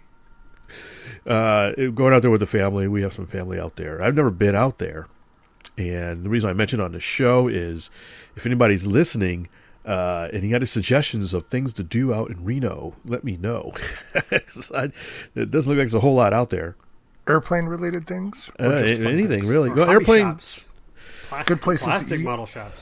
Uh, 1.27 1.73
going 1.95 2.13
out 2.15 2.23
there 2.23 2.31
with 2.31 2.41
the 2.41 2.47
family. 2.47 2.89
We 2.89 3.03
have 3.03 3.13
some 3.13 3.27
family 3.27 3.59
out 3.61 3.77
there. 3.77 4.03
I've 4.03 4.15
never 4.15 4.31
been 4.31 4.55
out 4.55 4.79
there, 4.79 5.09
and 5.79 6.25
the 6.25 6.29
reason 6.29 6.49
I 6.51 6.53
mentioned 6.53 6.83
on 6.83 6.93
the 6.93 7.01
show 7.01 7.49
is 7.49 7.91
if 8.37 8.45
anybody's 8.47 8.87
listening 8.87 9.49
uh, 9.85 10.29
and 10.33 10.43
you 10.43 10.51
got 10.51 10.57
any 10.57 10.67
suggestions 10.67 11.35
of 11.35 11.47
things 11.47 11.73
to 11.75 11.83
do 11.83 12.13
out 12.15 12.31
in 12.31 12.43
Reno, 12.45 12.95
let 13.05 13.23
me 13.25 13.37
know. 13.37 13.73
'Cause 14.31 14.71
I- 14.75 14.91
it 15.35 15.51
doesn't 15.51 15.71
look 15.71 15.79
like 15.79 15.85
there's 15.89 15.95
a 15.95 16.01
whole 16.01 16.15
lot 16.15 16.33
out 16.33 16.51
there. 16.51 16.77
Airplane 17.29 17.67
related 17.67 18.07
things? 18.07 18.51
Uh, 18.61 18.65
Or 18.69 18.87
just 18.89 19.03
fun 19.03 19.13
anything 19.13 19.41
things? 19.41 19.49
really? 19.49 19.71
Well, 19.71 19.91
airplane. 19.91 20.25
shops. 20.27 20.69
Pla- 21.29 21.43
Good 21.45 21.61
places 21.63 21.85
to 21.85 21.91
Plastic 21.91 22.21
eat. 22.21 22.25
model 22.25 22.47
shops. 22.47 22.81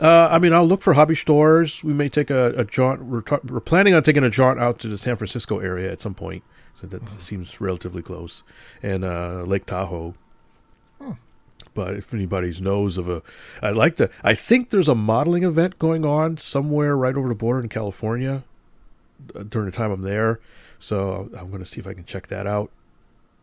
Uh, 0.00 0.28
I 0.30 0.38
mean, 0.38 0.52
I'll 0.52 0.66
look 0.66 0.80
for 0.80 0.94
hobby 0.94 1.14
stores. 1.14 1.84
We 1.84 1.92
may 1.92 2.08
take 2.08 2.30
a, 2.30 2.52
a 2.56 2.64
jaunt. 2.64 3.04
We're, 3.04 3.20
t- 3.20 3.36
we're 3.44 3.60
planning 3.60 3.92
on 3.92 4.02
taking 4.02 4.24
a 4.24 4.30
jaunt 4.30 4.58
out 4.58 4.78
to 4.80 4.88
the 4.88 4.96
San 4.96 5.16
Francisco 5.16 5.58
area 5.58 5.90
at 5.92 6.00
some 6.00 6.14
point. 6.14 6.42
So 6.80 6.86
that 6.86 7.20
seems 7.20 7.60
relatively 7.60 8.02
close, 8.02 8.42
and 8.82 9.04
uh, 9.04 9.42
Lake 9.42 9.66
Tahoe. 9.66 10.14
But 11.74 11.94
if 11.94 12.12
anybody 12.12 12.52
knows 12.60 12.98
of 12.98 13.08
a, 13.08 13.22
I'd 13.62 13.76
like 13.76 13.96
to. 13.96 14.10
I 14.24 14.34
think 14.34 14.70
there's 14.70 14.88
a 14.88 14.94
modeling 14.94 15.44
event 15.44 15.78
going 15.78 16.04
on 16.04 16.38
somewhere 16.38 16.96
right 16.96 17.14
over 17.14 17.28
the 17.28 17.34
border 17.34 17.60
in 17.60 17.68
California 17.68 18.42
uh, 19.34 19.44
during 19.44 19.66
the 19.66 19.76
time 19.76 19.90
I'm 19.90 20.02
there. 20.02 20.40
So 20.78 21.30
I'm 21.38 21.50
going 21.50 21.62
to 21.62 21.66
see 21.66 21.80
if 21.80 21.86
I 21.86 21.94
can 21.94 22.04
check 22.04 22.26
that 22.28 22.46
out. 22.46 22.70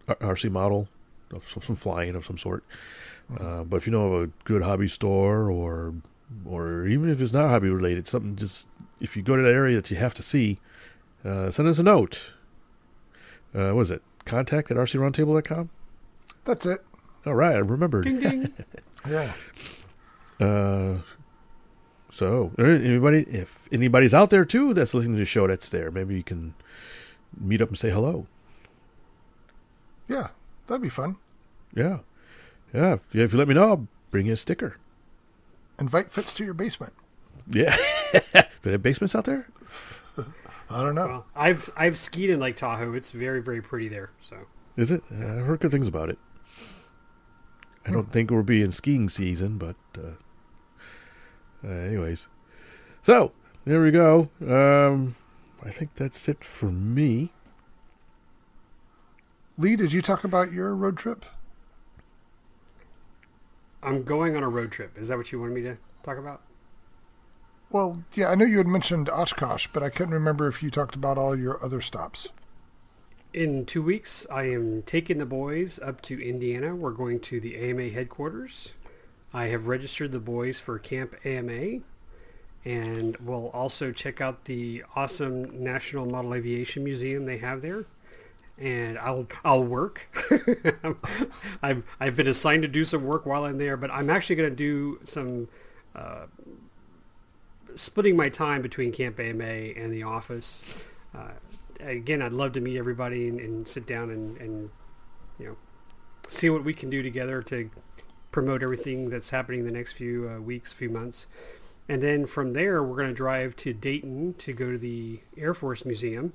RC 0.08 0.52
model, 0.52 0.88
of 1.32 1.48
some, 1.48 1.62
some 1.62 1.76
flying 1.76 2.16
of 2.16 2.26
some 2.26 2.38
sort. 2.38 2.64
Uh, 3.40 3.64
but 3.64 3.78
if 3.78 3.86
you 3.86 3.92
know 3.92 4.14
of 4.14 4.24
a 4.24 4.32
good 4.46 4.64
hobby 4.64 4.88
store 4.88 5.50
or 5.52 5.94
or 6.46 6.86
even 6.86 7.10
if 7.10 7.22
it's 7.22 7.34
not 7.34 7.50
hobby 7.50 7.70
related, 7.70 8.08
something 8.08 8.36
just 8.36 8.68
if 9.00 9.16
you 9.16 9.22
go 9.22 9.36
to 9.36 9.44
that 9.44 9.54
area 9.54 9.76
that 9.76 9.92
you 9.92 9.98
have 9.98 10.14
to 10.16 10.24
see, 10.24 10.60
uh, 11.24 11.52
send 11.52 11.68
us 11.68 11.80
a 11.80 11.84
note. 11.84 12.34
Uh, 13.56 13.72
what 13.72 13.82
is 13.82 13.92
it? 13.92 14.02
Contact 14.26 14.70
at 14.72 14.78
rcroundtable.com? 14.78 15.70
That's 16.46 16.66
it. 16.66 16.84
All 17.26 17.36
right, 17.36 17.56
I 17.56 17.60
remembered. 17.60 18.04
Ding 18.06 18.20
ding. 18.20 18.54
Yeah. 19.08 19.32
Uh, 20.42 20.98
so 22.10 22.52
anybody, 22.60 23.22
if 23.30 23.70
anybody's 23.72 24.14
out 24.14 24.32
there 24.32 24.44
too 24.44 24.74
that's 24.74 24.94
listening 24.94 25.14
to 25.16 25.20
the 25.20 25.26
show 25.26 25.48
that's 25.48 25.70
there, 25.70 25.92
maybe 25.92 26.16
you 26.16 26.24
can 26.24 26.56
meet 27.40 27.62
up 27.62 27.70
and 27.70 27.78
say 27.78 27.90
hello. 27.90 28.28
Yeah. 30.10 30.30
That'd 30.68 30.82
be 30.82 30.90
fun. 30.90 31.16
Yeah, 31.74 32.00
yeah. 32.74 32.94
If, 32.96 33.16
if 33.16 33.32
you 33.32 33.38
let 33.40 33.48
me 33.48 33.54
know, 33.54 33.64
I'll 33.64 33.88
bring 34.12 34.26
you 34.26 34.34
a 34.34 34.38
sticker. 34.38 34.76
Invite 35.80 36.12
Fitz 36.12 36.34
to 36.34 36.44
your 36.44 36.54
basement. 36.54 36.92
Yeah. 37.50 37.76
Do 38.34 38.42
they 38.64 38.72
have 38.72 38.84
basements 38.84 39.16
out 39.16 39.24
there? 39.26 39.48
I 40.70 40.82
don't 40.82 40.96
know. 40.96 41.08
Well, 41.08 41.26
I've 41.36 41.70
I've 41.78 41.98
skied 41.98 42.30
in 42.30 42.40
Lake 42.40 42.56
Tahoe. 42.56 42.94
It's 42.94 43.12
very 43.12 43.42
very 43.42 43.62
pretty 43.62 43.88
there. 43.88 44.12
So 44.22 44.38
Is 44.76 44.92
it? 44.92 45.04
Uh, 45.12 45.24
I 45.24 45.38
heard 45.40 45.60
good 45.60 45.72
things 45.72 45.88
about 45.88 46.10
it. 46.10 46.18
I 47.86 47.92
don't 47.92 48.12
think 48.12 48.32
we'll 48.32 48.44
be 48.44 48.62
in 48.62 48.74
skiing 48.74 49.08
season, 49.08 49.58
but 49.58 49.78
uh, 49.98 50.16
uh, 51.66 51.72
anyways. 51.72 52.28
So 53.02 53.32
there 53.66 53.82
we 53.82 53.92
go. 53.92 54.30
Um, 54.42 55.16
I 55.64 55.70
think 55.72 55.96
that's 55.96 56.28
it 56.28 56.44
for 56.44 56.70
me. 56.70 57.32
Lee, 59.58 59.78
did 59.78 59.94
you 59.94 60.02
talk 60.02 60.24
about 60.26 60.52
your 60.52 60.76
road 60.76 60.98
trip? 60.98 61.26
I'm 63.82 64.04
going 64.04 64.36
on 64.36 64.44
a 64.44 64.50
road 64.50 64.72
trip. 64.72 64.98
Is 64.98 65.08
that 65.08 65.18
what 65.18 65.32
you 65.32 65.40
wanted 65.40 65.54
me 65.54 65.62
to 65.62 65.78
talk 66.04 66.18
about? 66.18 66.42
Well, 67.70 68.04
yeah, 68.14 68.30
I 68.30 68.36
know 68.36 68.46
you 68.46 68.60
had 68.60 68.68
mentioned 68.68 69.10
Oshkosh, 69.10 69.68
but 69.74 69.84
I 69.84 69.90
couldn't 69.90 70.14
remember 70.14 70.48
if 70.48 70.64
you 70.64 70.72
talked 70.72 70.96
about 70.96 71.18
all 71.18 71.38
your 71.38 71.62
other 71.64 71.82
stops. 71.82 72.30
In 73.34 73.66
two 73.66 73.84
weeks, 73.84 74.26
I 74.32 74.44
am 74.44 74.84
taking 74.84 75.18
the 75.18 75.26
boys 75.26 75.78
up 75.80 76.02
to 76.04 76.18
Indiana. 76.18 76.76
We're 76.76 76.92
going 76.92 77.20
to 77.22 77.42
the 77.42 77.58
AMA 77.58 77.90
headquarters. 77.90 78.74
I 79.34 79.48
have 79.48 79.68
registered 79.68 80.14
the 80.14 80.20
boys 80.20 80.62
for 80.62 80.80
Camp 80.80 81.14
AMA, 81.26 81.82
and 82.64 83.18
we'll 83.18 83.50
also 83.50 83.92
check 83.92 84.22
out 84.22 84.46
the 84.46 84.84
awesome 84.96 85.62
National 85.62 86.06
Model 86.06 86.34
Aviation 86.36 86.86
Museum 86.86 87.26
they 87.26 87.38
have 87.40 87.62
there. 87.62 87.84
And 88.58 88.98
I'll 88.98 89.28
I'll 89.44 89.64
work. 89.64 90.08
I've 91.62 91.84
I've 92.00 92.16
been 92.16 92.28
assigned 92.28 92.64
to 92.64 92.68
do 92.68 92.86
some 92.86 93.04
work 93.04 93.26
while 93.26 93.44
I'm 93.44 93.58
there, 93.58 93.78
but 93.78 93.92
I'm 93.92 94.10
actually 94.10 94.38
going 94.38 94.50
to 94.50 94.56
do 94.56 95.00
some 95.04 95.50
uh, 95.94 96.26
splitting 97.78 98.16
my 98.18 98.30
time 98.30 98.62
between 98.62 98.92
Camp 98.92 99.20
AMA 99.20 99.44
and 99.44 99.94
the 99.94 100.04
office. 100.04 100.86
Uh, 101.16 101.30
again, 101.80 102.22
I'd 102.22 102.34
love 102.34 102.54
to 102.54 102.62
meet 102.62 102.78
everybody 102.78 103.28
and, 103.28 103.40
and 103.40 103.68
sit 103.68 103.86
down 103.88 104.10
and, 104.10 104.38
and, 104.38 104.70
you 105.40 105.46
know, 105.46 105.58
see 106.28 106.50
what 106.50 106.64
we 106.64 106.74
can 106.74 106.90
do 106.90 107.02
together 107.02 107.42
to 107.44 107.70
promote 108.32 108.62
everything 108.62 109.10
that's 109.10 109.30
happening 109.30 109.66
the 109.66 109.72
next 109.72 109.94
few 109.94 110.30
uh, 110.30 110.42
weeks, 110.42 110.74
few 110.74 110.90
months. 110.90 111.28
And 111.90 112.04
then 112.04 112.26
from 112.26 112.54
there, 112.54 112.84
we're 112.84 112.98
going 112.98 113.10
to 113.10 113.16
drive 113.16 113.56
to 113.58 113.74
Dayton 113.74 114.34
to 114.40 114.52
go 114.54 114.72
to 114.72 114.78
the 114.78 115.22
Air 115.38 115.54
Force 115.54 115.86
Museum. 115.86 116.34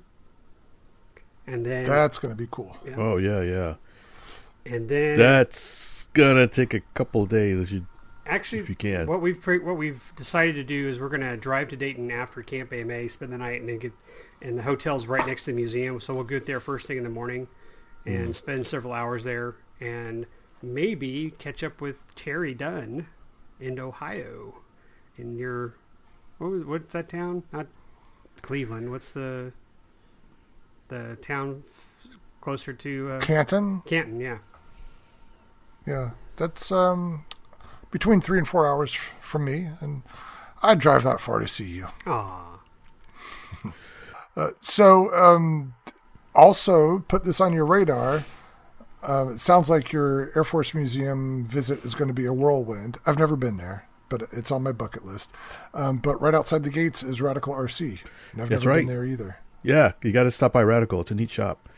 And 1.45 1.65
then, 1.65 1.85
That's 1.85 2.17
going 2.17 2.31
to 2.31 2.37
be 2.37 2.47
cool. 2.49 2.77
yeah. 2.85 2.95
Oh 2.97 3.17
yeah, 3.17 3.41
yeah. 3.41 3.75
and 4.65 4.87
then 4.87 5.19
That's 5.19 6.05
gonna 6.13 6.47
take 6.47 6.73
a 6.73 6.79
couple 6.93 7.25
days. 7.25 7.73
You 7.73 7.85
Actually, 8.25 8.59
if 8.59 8.69
you 8.69 8.75
can. 8.75 9.05
what 9.07 9.21
we've 9.21 9.41
pre- 9.41 9.59
what 9.59 9.75
we've 9.77 10.13
decided 10.15 10.55
to 10.55 10.63
do 10.63 10.87
is 10.87 10.99
we're 10.99 11.09
going 11.09 11.21
to 11.21 11.35
drive 11.35 11.67
to 11.69 11.75
Dayton 11.75 12.09
after 12.09 12.41
Camp 12.41 12.71
AMA, 12.71 13.09
spend 13.09 13.33
the 13.33 13.37
night, 13.37 13.59
and 13.59 13.69
then 13.69 13.79
get. 13.79 13.91
And 14.41 14.57
the 14.57 14.63
hotel's 14.63 15.07
right 15.07 15.25
next 15.25 15.45
to 15.45 15.51
the 15.51 15.55
museum, 15.55 15.99
so 16.01 16.13
we'll 16.13 16.23
get 16.25 16.45
there 16.45 16.59
first 16.59 16.85
thing 16.87 16.97
in 16.97 17.03
the 17.03 17.09
morning, 17.09 17.47
and 18.05 18.29
Mm. 18.29 18.35
spend 18.35 18.65
several 18.65 18.91
hours 18.93 19.23
there, 19.23 19.55
and 19.79 20.25
maybe 20.61 21.33
catch 21.39 21.63
up 21.63 21.79
with 21.79 22.13
Terry 22.15 22.53
Dunn 22.53 23.07
in 23.59 23.79
Ohio, 23.79 24.55
in 25.17 25.35
your 25.37 25.75
what 26.39 26.49
was 26.51 26.63
what's 26.65 26.93
that 26.93 27.07
town? 27.09 27.43
Not 27.53 27.67
Cleveland. 28.41 28.91
What's 28.91 29.11
the 29.13 29.53
the 30.89 31.17
town 31.21 31.63
f- 31.69 32.07
closer 32.41 32.73
to 32.73 33.11
uh, 33.11 33.19
Canton, 33.21 33.81
Canton? 33.85 34.19
Yeah. 34.19 34.39
yeah, 35.87 36.11
that's 36.35 36.71
um, 36.71 37.23
between 37.93 38.19
three 38.19 38.39
and 38.39 38.47
four 38.47 38.67
hours 38.67 38.93
from 39.21 39.45
me, 39.45 39.69
and 39.79 40.01
I'd 40.63 40.79
drive 40.79 41.03
that 41.03 41.21
far 41.21 41.39
to 41.39 41.47
see 41.47 41.63
you. 41.65 41.87
Aw. 42.05 42.59
Uh, 44.35 44.49
so, 44.61 45.13
um, 45.13 45.75
also 46.33 46.97
put 47.07 47.23
this 47.23 47.39
on 47.39 47.53
your 47.53 47.67
radar. 47.67 48.23
Uh, 49.03 49.27
it 49.27 49.39
sounds 49.39 49.69
like 49.69 49.91
your 49.91 50.31
Air 50.35 50.43
Force 50.43 50.73
Museum 50.73 51.45
visit 51.45 51.85
is 51.85 51.93
going 51.93 52.07
to 52.07 52.15
be 52.15 52.25
a 52.25 52.33
whirlwind. 52.33 52.97
I've 53.05 53.19
never 53.19 53.35
been 53.35 53.57
there, 53.57 53.87
but 54.09 54.23
it's 54.31 54.49
on 54.49 54.63
my 54.63 54.71
bucket 54.71 55.05
list. 55.05 55.29
Um, 55.75 55.97
but 55.97 56.19
right 56.19 56.33
outside 56.33 56.63
the 56.63 56.71
gates 56.71 57.03
is 57.03 57.21
Radical 57.21 57.53
RC. 57.53 57.99
And 58.31 58.41
I've 58.41 58.49
That's 58.49 58.63
never 58.63 58.69
right. 58.71 58.77
been 58.79 58.87
there 58.87 59.05
either. 59.05 59.37
yeah, 59.61 59.91
you 60.01 60.11
got 60.11 60.23
to 60.23 60.31
stop 60.31 60.51
by 60.51 60.63
Radical. 60.63 61.01
It's 61.01 61.11
a 61.11 61.15
neat 61.15 61.29
shop. 61.29 61.69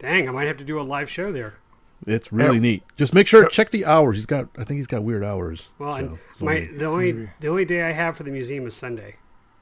Dang, 0.00 0.28
I 0.28 0.32
might 0.32 0.48
have 0.48 0.56
to 0.56 0.64
do 0.64 0.80
a 0.80 0.82
live 0.82 1.08
show 1.08 1.30
there. 1.30 1.60
It's 2.06 2.32
really 2.32 2.56
Yeah. 2.56 2.60
neat. 2.62 2.82
Just 2.96 3.14
make 3.14 3.26
sure 3.26 3.48
check 3.48 3.70
the 3.70 3.84
hours. 3.86 4.16
He's 4.16 4.26
got. 4.26 4.48
I 4.56 4.64
think 4.64 4.78
he's 4.78 4.86
got 4.86 5.04
weird 5.04 5.22
hours. 5.22 5.68
Well, 5.78 5.94
so, 5.94 5.98
and 5.98 6.18
so 6.38 6.44
my 6.44 6.68
the 6.74 6.84
only 6.86 7.12
maybe. 7.12 7.30
the 7.40 7.48
only 7.48 7.64
day 7.64 7.82
I 7.82 7.92
have 7.92 8.16
for 8.16 8.22
the 8.24 8.30
museum 8.30 8.66
is 8.66 8.74
Sunday, 8.74 9.16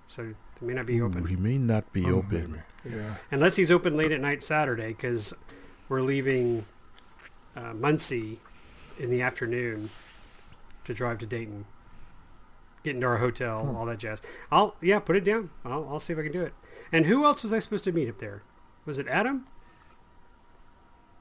so 0.07 0.23
it 0.23 0.63
may 0.63 0.73
not 0.75 0.87
be 0.87 0.99
Ooh, 0.99 1.07
open 1.07 1.27
he 1.27 1.37
may 1.37 1.59
not 1.59 1.93
be 1.93 2.05
Oh, 2.07 2.17
open. 2.19 2.63
maybe. 2.85 2.97
Yeah. 2.97 3.17
unless 3.31 3.57
he's 3.57 3.71
open 3.71 3.95
late 3.97 4.11
at 4.11 4.21
night 4.23 4.43
Saturday 4.43 4.89
because 4.89 5.35
we're 5.91 6.01
leaving 6.01 6.65
uh, 7.55 7.75
Muncie 7.75 8.41
in 8.99 9.11
the 9.11 9.21
afternoon 9.21 9.91
to 10.85 10.95
drive 10.95 11.19
to 11.19 11.27
Dayton, 11.27 11.67
get 12.85 12.95
into 12.95 13.07
our 13.07 13.19
hotel, 13.19 13.67
Hmm. 13.67 13.77
all 13.77 13.85
that 13.87 13.99
jazz. 13.99 14.23
I'll 14.51 14.77
yeah, 14.81 14.99
put 14.99 15.17
it 15.17 15.25
down. 15.25 15.51
I'll 15.65 15.87
I'll 15.91 16.01
see 16.01 16.15
if 16.15 16.19
I 16.19 16.23
can 16.23 16.33
do 16.33 16.41
it. 16.43 16.55
And 16.91 17.05
who 17.07 17.25
else 17.27 17.43
was 17.43 17.53
I 17.53 17.59
supposed 17.59 17.85
to 17.85 17.93
meet 17.93 18.09
up 18.09 18.17
there? 18.19 18.43
Was 18.87 18.99
it 18.99 19.07
Adam? 19.09 19.47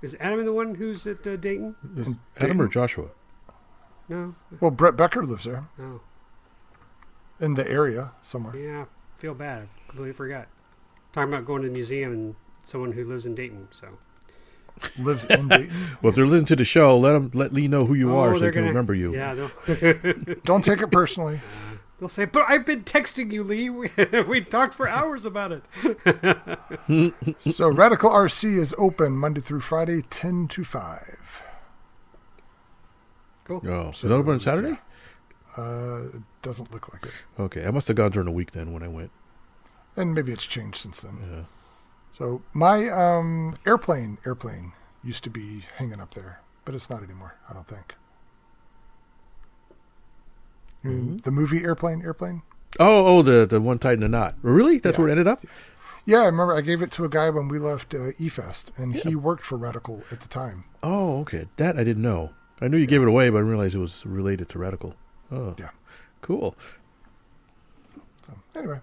Is 0.01 0.15
Adam 0.19 0.45
the 0.45 0.53
one 0.53 0.75
who's 0.75 1.05
at 1.05 1.25
uh, 1.27 1.35
Dayton? 1.35 1.75
Adam 2.37 2.61
or 2.61 2.67
Joshua? 2.67 3.07
No, 4.07 4.33
Well, 4.59 4.71
Brett 4.71 4.95
Becker 4.95 5.23
lives 5.23 5.43
there 5.45 5.65
no. 5.77 6.01
in 7.39 7.53
the 7.53 7.69
area 7.69 8.11
somewhere. 8.23 8.55
Yeah, 8.55 8.85
I 9.17 9.21
feel 9.21 9.35
bad. 9.35 9.67
I 9.83 9.87
completely 9.87 10.13
forgot. 10.13 10.47
Talking 11.13 11.31
about 11.33 11.45
going 11.45 11.61
to 11.61 11.67
the 11.67 11.73
museum 11.73 12.11
and 12.13 12.35
someone 12.65 12.93
who 12.93 13.03
lives 13.03 13.25
in 13.27 13.35
Dayton. 13.35 13.67
So 13.71 13.87
Lives 14.97 15.25
in 15.25 15.47
Dayton. 15.49 15.71
Well, 16.01 16.09
if 16.09 16.15
they're 16.15 16.25
listening 16.25 16.45
to 16.47 16.55
the 16.55 16.63
show, 16.63 16.97
let 16.97 17.11
them 17.13 17.29
let 17.33 17.53
Lee 17.53 17.67
know 17.67 17.85
who 17.85 17.93
you 17.93 18.15
are, 18.15 18.29
so 18.31 18.35
Oh, 18.35 18.39
they're 18.39 18.51
can 18.51 18.61
gonna- 18.61 18.69
remember 18.69 18.95
you. 18.95 19.13
Yeah, 19.13 19.47
Don't 20.45 20.63
take 20.65 20.81
it 20.81 20.89
personally. 20.91 21.41
they'll 21.99 22.09
say, 22.09 22.25
"But 22.25 22.45
I've 22.47 22.65
been 22.65 22.83
texting 22.83 23.31
you, 23.31 23.43
Lee. 23.43 23.69
We, 23.69 23.89
we 24.27 24.41
talked 24.41 24.73
for 24.73 24.87
hours 24.87 25.25
about 25.25 25.51
it." 25.51 25.63
So 27.39 27.69
Radical 27.69 28.09
RC 28.09 28.57
is 28.57 28.73
open 28.77 29.13
Monday 29.17 29.41
through 29.41 29.61
Friday, 29.61 30.01
ten 30.09 30.47
to 30.49 30.63
five. 30.63 31.43
Cool. 33.43 33.61
Oh, 33.67 33.91
so 33.91 34.05
is 34.05 34.09
that 34.09 34.13
open 34.13 34.33
on 34.33 34.39
Saturday? 34.39 34.79
Uh, 35.57 36.03
it 36.13 36.21
doesn't 36.41 36.71
look 36.71 36.93
like 36.93 37.03
it, 37.05 37.11
Okay, 37.39 37.65
I 37.65 37.71
must 37.71 37.87
have 37.87 37.97
gone 37.97 38.11
during 38.11 38.25
the 38.25 38.31
week 38.31 38.51
then 38.51 38.71
when 38.71 38.83
I 38.83 38.87
went. 38.87 39.11
and 39.95 40.13
maybe 40.13 40.31
it's 40.31 40.45
changed 40.45 40.77
since 40.77 41.01
then. 41.01 41.17
Yeah. 41.31 41.41
So 42.11 42.41
my 42.53 42.87
um, 42.89 43.57
airplane 43.65 44.19
airplane 44.25 44.73
used 45.03 45.23
to 45.23 45.29
be 45.29 45.65
hanging 45.77 45.99
up 45.99 46.13
there, 46.13 46.41
but 46.65 46.75
it's 46.75 46.89
not 46.89 47.01
anymore. 47.03 47.35
I 47.49 47.53
don't 47.53 47.67
think. 47.67 47.95
You 50.83 50.89
mean 50.89 50.99
Mm-hmm. 51.05 51.17
The 51.17 51.31
movie 51.31 51.63
Airplane 51.63 52.01
Airplane. 52.01 52.41
Oh, 52.79 53.17
oh, 53.17 53.21
the 53.21 53.45
the 53.45 53.59
one 53.59 53.79
tied 53.79 53.97
in 53.97 54.03
a 54.03 54.07
knot. 54.07 54.35
Really? 54.41 54.77
That's 54.79 54.97
Yeah. 54.97 55.01
where 55.03 55.09
it 55.09 55.13
ended 55.13 55.27
up. 55.27 55.43
Yeah, 56.05 56.21
I 56.21 56.25
remember 56.27 56.55
I 56.55 56.61
gave 56.61 56.81
it 56.81 56.91
to 56.93 57.03
a 57.05 57.09
guy 57.09 57.29
when 57.29 57.47
we 57.49 57.59
left 57.59 57.93
uh, 57.93 58.13
eFest, 58.19 58.71
and 58.77 58.95
he 58.95 59.15
worked 59.15 59.45
for 59.45 59.57
Radical 59.57 60.01
at 60.11 60.21
the 60.21 60.27
time. 60.27 60.63
Oh, 60.81 61.19
okay. 61.21 61.47
That 61.57 61.77
I 61.77 61.83
didn't 61.83 62.01
know. 62.01 62.31
I 62.61 62.67
knew 62.67 62.77
you 62.77 62.87
gave 62.87 63.01
it 63.01 63.07
away, 63.07 63.29
but 63.29 63.37
I 63.37 63.39
didn't 63.41 63.51
realize 63.51 63.75
it 63.75 63.79
was 63.79 64.05
related 64.05 64.49
to 64.49 64.59
Radical. 64.59 64.95
Oh, 65.31 65.55
Yeah. 65.59 65.69
cool. 66.21 66.55
So 68.25 68.33
anyway, 68.55 68.79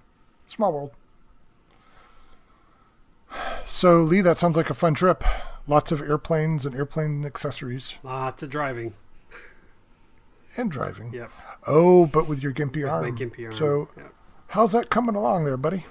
small 0.47 0.73
world. 0.73 0.90
So 3.64 4.02
Lee, 4.02 4.20
that 4.20 4.39
sounds 4.39 4.56
like 4.56 4.70
a 4.70 4.74
fun 4.74 4.94
trip. 4.94 5.24
Lots 5.66 5.90
of 5.90 6.01
airplanes 6.01 6.64
and 6.64 6.74
airplane 6.77 7.24
accessories 7.24 7.97
Lots 8.05 8.43
of 8.43 8.51
driving. 8.51 8.94
And 10.57 10.70
driving. 10.70 11.12
Yep. 11.12 11.31
Oh, 11.66 12.07
but 12.07 12.27
with 12.28 12.43
your 12.43 12.53
gimpy 12.53 12.77
With 12.83 12.87
arm. 12.93 13.05
my 13.05 13.11
gimpy 13.19 13.45
arm. 13.47 13.55
So 13.57 13.89
Yep. 13.97 14.12
how's 14.49 14.73
that 14.73 14.91
coming 14.91 15.15
along 15.15 15.45
there, 15.45 15.57
buddy? 15.57 15.85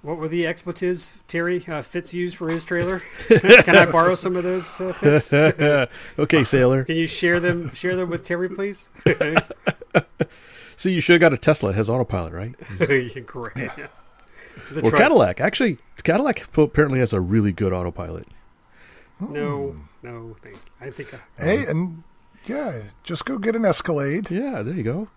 What 0.00 0.16
were 0.16 0.28
the 0.28 0.46
expletives 0.46 1.12
Terry 1.26 1.64
uh, 1.66 1.82
Fitz 1.82 2.14
used 2.14 2.36
for 2.36 2.48
his 2.50 2.64
trailer? 2.64 3.02
Can 3.28 3.76
I 3.76 3.84
borrow 3.90 4.14
some 4.14 4.36
of 4.36 4.44
those 4.44 4.80
uh, 4.80 4.92
Fitz? 4.92 5.32
okay, 6.18 6.44
sailor. 6.44 6.84
Can 6.84 6.96
you 6.96 7.08
share 7.08 7.40
them? 7.40 7.74
Share 7.74 7.96
them 7.96 8.08
with 8.08 8.24
Terry, 8.24 8.48
please. 8.48 8.90
See, 10.76 10.92
you 10.92 11.00
should 11.00 11.14
have 11.14 11.20
got 11.20 11.32
a 11.32 11.36
Tesla. 11.38 11.70
It 11.70 11.74
has 11.76 11.88
autopilot, 11.88 12.32
right? 12.32 12.54
Yeah, 12.78 13.22
Correct. 13.26 13.58
Yeah. 13.58 13.88
The 14.70 14.80
or 14.82 14.90
truck- 14.90 15.02
Cadillac. 15.02 15.40
Actually, 15.40 15.78
Cadillac 16.04 16.46
apparently 16.56 17.00
has 17.00 17.12
a 17.12 17.20
really 17.20 17.50
good 17.52 17.72
autopilot. 17.72 18.28
No, 19.20 19.74
no, 20.04 20.36
thank. 20.42 20.54
You. 20.56 20.60
I 20.80 20.90
think. 20.90 21.12
I, 21.14 21.18
Hey, 21.42 21.66
and 21.66 22.04
yeah, 22.48 22.82
just 23.04 23.24
go 23.24 23.38
get 23.38 23.54
an 23.56 23.64
Escalade 23.64 24.30
Yeah, 24.30 24.62
there 24.62 24.74
you 24.74 24.82
go. 24.82 25.08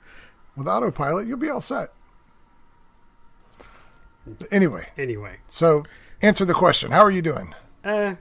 with 0.56 0.68
autopilot. 0.68 1.28
You'll 1.28 1.38
be 1.38 1.50
all 1.50 1.62
set. 1.62 1.90
Anyway, 4.52 4.88
anyway, 4.98 5.38
so 5.48 5.84
answer 6.22 6.46
the 6.46 6.54
question. 6.54 6.92
How 6.92 7.02
are 7.02 7.12
you 7.12 7.22
doing? 7.22 7.56
uh, 7.84 8.16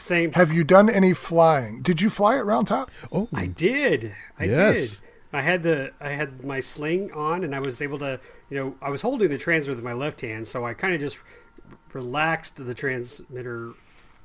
same. 0.00 0.32
Have 0.34 0.52
you 0.52 0.62
done 0.64 0.88
any 0.88 1.12
flying? 1.12 1.82
Did 1.82 2.00
you 2.00 2.08
fly 2.08 2.36
at 2.38 2.46
Round 2.46 2.68
Top? 2.68 2.88
Oh, 3.10 3.28
I 3.34 3.46
did. 3.46 4.14
I 4.38 4.44
Yes. 4.44 4.90
did. 4.98 5.00
I 5.32 5.40
had 5.42 5.62
the 5.62 5.92
I 6.00 6.10
had 6.10 6.44
my 6.44 6.60
sling 6.60 7.10
on, 7.12 7.42
and 7.42 7.54
I 7.54 7.58
was 7.60 7.82
able 7.82 7.98
to, 7.98 8.20
you 8.48 8.56
know, 8.56 8.76
I 8.80 8.90
was 8.90 9.02
holding 9.02 9.28
the 9.28 9.38
transmitter 9.38 9.74
with 9.76 9.84
my 9.84 9.92
left 9.92 10.20
hand, 10.20 10.46
so 10.46 10.64
I 10.64 10.72
kind 10.74 10.94
of 10.94 11.00
just 11.00 11.18
relaxed 11.92 12.64
the 12.64 12.74
transmitter 12.74 13.72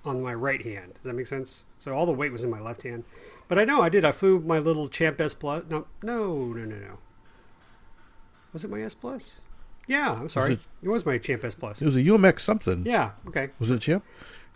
on 0.06 0.22
my 0.22 0.34
right 0.34 0.62
hand. 0.64 0.96
Does 0.96 1.04
that 1.04 1.14
make 1.14 1.28
sense? 1.28 1.64
So 1.80 1.94
all 1.94 2.06
the 2.06 2.12
weight 2.12 2.32
was 2.32 2.44
in 2.44 2.50
my 2.50 2.60
left 2.60 2.84
hand. 2.84 3.04
But 3.48 3.60
I 3.60 3.66
know 3.66 3.82
I 3.82 3.90
did. 3.90 4.06
I 4.06 4.12
flew 4.12 4.40
my 4.40 4.60
little 4.60 4.88
Champ 4.88 5.20
S 5.22 5.34
Plus. 5.34 5.64
No, 5.70 5.86
no, 6.02 6.46
no, 6.54 6.66
no, 6.66 6.76
no. 6.76 6.98
Was 8.52 8.64
it 8.64 8.70
my 8.70 8.82
S 8.82 8.94
Plus? 8.94 9.42
Yeah, 9.88 10.14
I'm 10.14 10.30
sorry. 10.30 10.54
it- 10.54 10.60
it, 10.82 10.90
was 10.90 11.06
my 11.06 11.18
Champ 11.18 11.44
S 11.44 11.56
Plus. 11.56 11.82
It 11.82 11.86
was 11.86 11.96
a 11.96 12.02
UMX 12.02 12.40
something. 12.42 12.86
Yeah. 12.86 13.12
Okay. 13.28 13.50
Was 13.60 13.70
it 13.70 13.76
a 13.76 13.80
champ? 13.80 14.04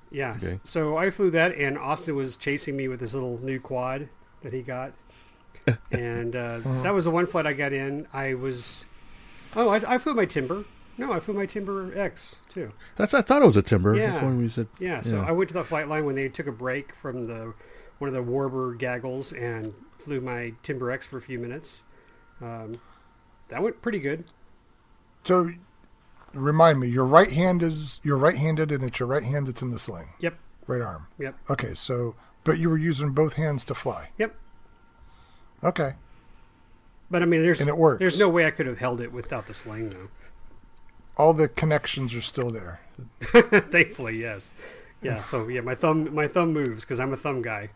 Yeah. 0.10 0.38
Okay. 0.42 0.60
So 0.64 0.98
I 0.98 1.10
flew 1.10 1.30
that, 1.32 1.54
and 1.56 1.78
Austin 1.78 2.16
was 2.16 2.38
chasing 2.38 2.78
me 2.78 2.88
with 2.88 3.00
this 3.02 3.14
little 3.14 3.38
new 3.44 3.60
quad 3.60 4.08
that 4.42 4.54
he 4.54 4.62
got, 4.62 4.94
and 5.92 6.34
uh, 6.36 6.60
that 6.84 6.94
was 6.94 7.04
the 7.06 7.12
one 7.12 7.26
flight 7.28 7.46
I 7.46 7.52
got 7.54 7.74
in. 7.74 8.08
I 8.14 8.34
was, 8.36 8.86
oh, 9.56 9.68
I, 9.70 9.96
I 9.96 9.98
flew 9.98 10.14
my 10.14 10.26
Timber. 10.26 10.64
No, 10.98 11.12
I 11.14 11.20
flew 11.20 11.34
my 11.36 11.46
Timber 11.46 11.96
X 11.98 12.38
too. 12.50 12.72
That's 12.96 13.14
I 13.14 13.22
thought 13.22 13.42
it 13.42 13.46
was 13.46 13.58
a 13.58 13.62
timber. 13.62 13.96
Yeah. 13.96 14.12
That's 14.12 14.24
one 14.24 14.38
we 14.38 14.50
said. 14.50 14.68
Yeah. 14.80 15.02
So 15.02 15.18
Yeah. 15.18 15.28
I 15.28 15.32
went 15.32 15.50
to 15.50 15.54
the 15.54 15.64
flight 15.64 15.88
line 15.88 16.06
when 16.06 16.16
they 16.16 16.28
took 16.30 16.48
a 16.48 16.52
break 16.52 16.94
from 16.96 17.26
the 17.26 17.54
one 18.00 18.08
of 18.08 18.14
the 18.14 18.24
Warbird 18.32 18.78
gaggles 18.80 19.32
and 19.32 19.74
flew 20.00 20.22
my 20.22 20.54
Timber 20.64 20.90
X 20.92 21.06
for 21.06 21.18
a 21.18 21.22
few 21.22 21.38
minutes. 21.40 21.82
Um, 22.42 22.80
that 23.50 23.62
went 23.64 23.82
pretty 23.82 24.00
good. 24.00 24.26
So, 25.24 25.52
remind 26.34 26.80
me, 26.80 26.88
your 26.88 27.06
right 27.06 27.32
hand 27.32 27.62
is 27.64 28.00
you're 28.04 28.18
right-handed, 28.18 28.72
and 28.72 28.84
it's 28.84 29.00
your 29.00 29.08
right 29.10 29.24
hand 29.24 29.48
that's 29.48 29.62
in 29.62 29.72
the 29.72 29.80
sling, 29.80 30.10
Yep. 30.20 30.38
right 30.68 30.82
arm. 30.82 31.08
Yep. 31.18 31.36
Okay, 31.50 31.74
so 31.74 32.16
but 32.44 32.60
you 32.60 32.70
were 32.70 32.78
using 32.78 33.12
both 33.12 33.34
hands 33.34 33.66
to 33.66 33.76
fly. 33.76 34.10
Yep. 34.18 34.36
Okay, 35.64 35.94
But 37.10 37.24
I 37.24 37.26
mean, 37.26 37.42
there's 37.42 37.60
And 37.60 37.68
it 37.70 37.78
works. 37.78 38.00
there's 38.00 38.20
no 38.20 38.30
way 38.30 38.46
I 38.46 38.52
could 38.52 38.68
have 38.68 38.78
held 38.78 39.02
it 39.02 39.12
without 39.12 39.48
the 39.48 39.54
sling, 39.54 39.90
though. 39.90 40.10
All 41.18 41.34
the 41.34 41.48
connections 41.48 42.14
are 42.16 42.22
still 42.22 42.50
there. 42.50 42.80
Thankfully, 43.22 44.18
yes. 44.18 44.54
Yeah. 45.02 45.22
So 45.24 45.48
yeah, 45.48 45.62
my 45.62 45.76
thumb 45.76 46.14
my 46.14 46.28
thumb 46.28 46.54
moves 46.54 46.84
because 46.84 47.00
I'm 47.00 47.14
a 47.14 47.18
thumb 47.18 47.42
guy. 47.42 47.70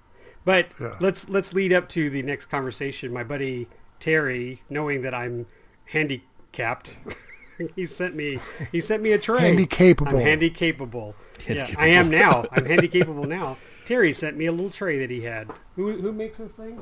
But 0.46 0.68
Yeah. 0.80 0.96
let's 1.00 1.30
let's 1.30 1.54
lead 1.54 1.72
up 1.74 1.88
to 1.90 2.10
the 2.10 2.24
next 2.24 2.48
conversation. 2.48 3.14
My 3.14 3.24
buddy 3.24 3.68
Terry, 4.00 4.62
knowing 4.70 5.02
that 5.04 5.14
I'm 5.14 5.46
handicapped, 5.86 6.98
he 7.76 7.86
sent 7.86 8.16
me 8.16 8.40
he 8.72 8.82
sent 8.82 9.04
me 9.04 9.12
a 9.12 9.20
tray. 9.20 9.42
Handy 9.42 9.66
capable. 9.68 10.18
I'm 10.18 10.24
handy 10.24 10.50
capable. 10.50 11.16
Yeah. 11.48 11.68
I 11.78 11.88
am 11.88 12.10
now. 12.10 12.46
I'm 12.52 12.66
handy 12.66 12.88
capable 12.88 13.26
now. 13.26 13.58
Terry 13.86 14.14
sent 14.14 14.38
me 14.38 14.46
a 14.48 14.52
little 14.52 14.70
tray 14.72 14.98
that 15.00 15.10
he 15.12 15.22
had. 15.22 15.50
Who 15.76 15.92
who 15.92 16.12
makes 16.12 16.38
this 16.40 16.54
thing? 16.54 16.82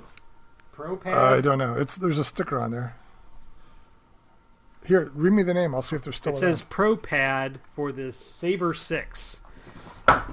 ProPad. 0.75 1.13
I 1.13 1.41
don't 1.41 1.57
know. 1.57 1.73
It's 1.75 1.95
there's 1.95 2.17
a 2.19 2.23
sticker 2.23 2.59
on 2.59 2.71
there. 2.71 2.95
Here, 4.89 5.11
read 5.13 5.33
me 5.33 5.43
the 5.43 5.53
name. 5.53 5.75
I'll 5.75 5.83
see 5.83 5.95
if 5.95 6.01
they're 6.01 6.11
still 6.11 6.33
It 6.33 6.41
around. 6.41 6.51
says 6.51 6.63
ProPad 6.63 7.57
for 7.75 7.91
this 7.91 8.17
Saber 8.17 8.73
Six, 8.73 9.41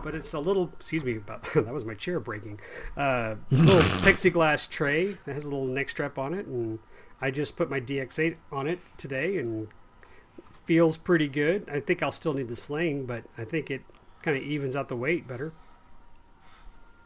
but 0.02 0.14
it's 0.14 0.32
a 0.32 0.40
little. 0.40 0.72
Excuse 0.76 1.04
me, 1.04 1.16
about, 1.16 1.42
that 1.54 1.74
was 1.74 1.84
my 1.84 1.92
chair 1.92 2.18
breaking. 2.18 2.58
Uh, 2.96 3.34
little 3.50 3.82
plexiglass 4.00 4.66
tray 4.66 5.18
that 5.26 5.34
has 5.34 5.44
a 5.44 5.50
little 5.50 5.66
neck 5.66 5.90
strap 5.90 6.16
on 6.16 6.32
it, 6.32 6.46
and 6.46 6.78
I 7.20 7.30
just 7.30 7.54
put 7.54 7.68
my 7.68 7.82
DX8 7.82 8.36
on 8.50 8.66
it 8.66 8.78
today, 8.96 9.36
and 9.36 9.68
feels 10.64 10.96
pretty 10.96 11.28
good. 11.28 11.68
I 11.70 11.80
think 11.80 12.02
I'll 12.02 12.10
still 12.10 12.32
need 12.32 12.48
the 12.48 12.56
sling, 12.56 13.04
but 13.04 13.24
I 13.36 13.44
think 13.44 13.70
it 13.70 13.82
kind 14.22 14.38
of 14.38 14.42
evens 14.42 14.74
out 14.74 14.88
the 14.88 14.96
weight 14.96 15.28
better. 15.28 15.52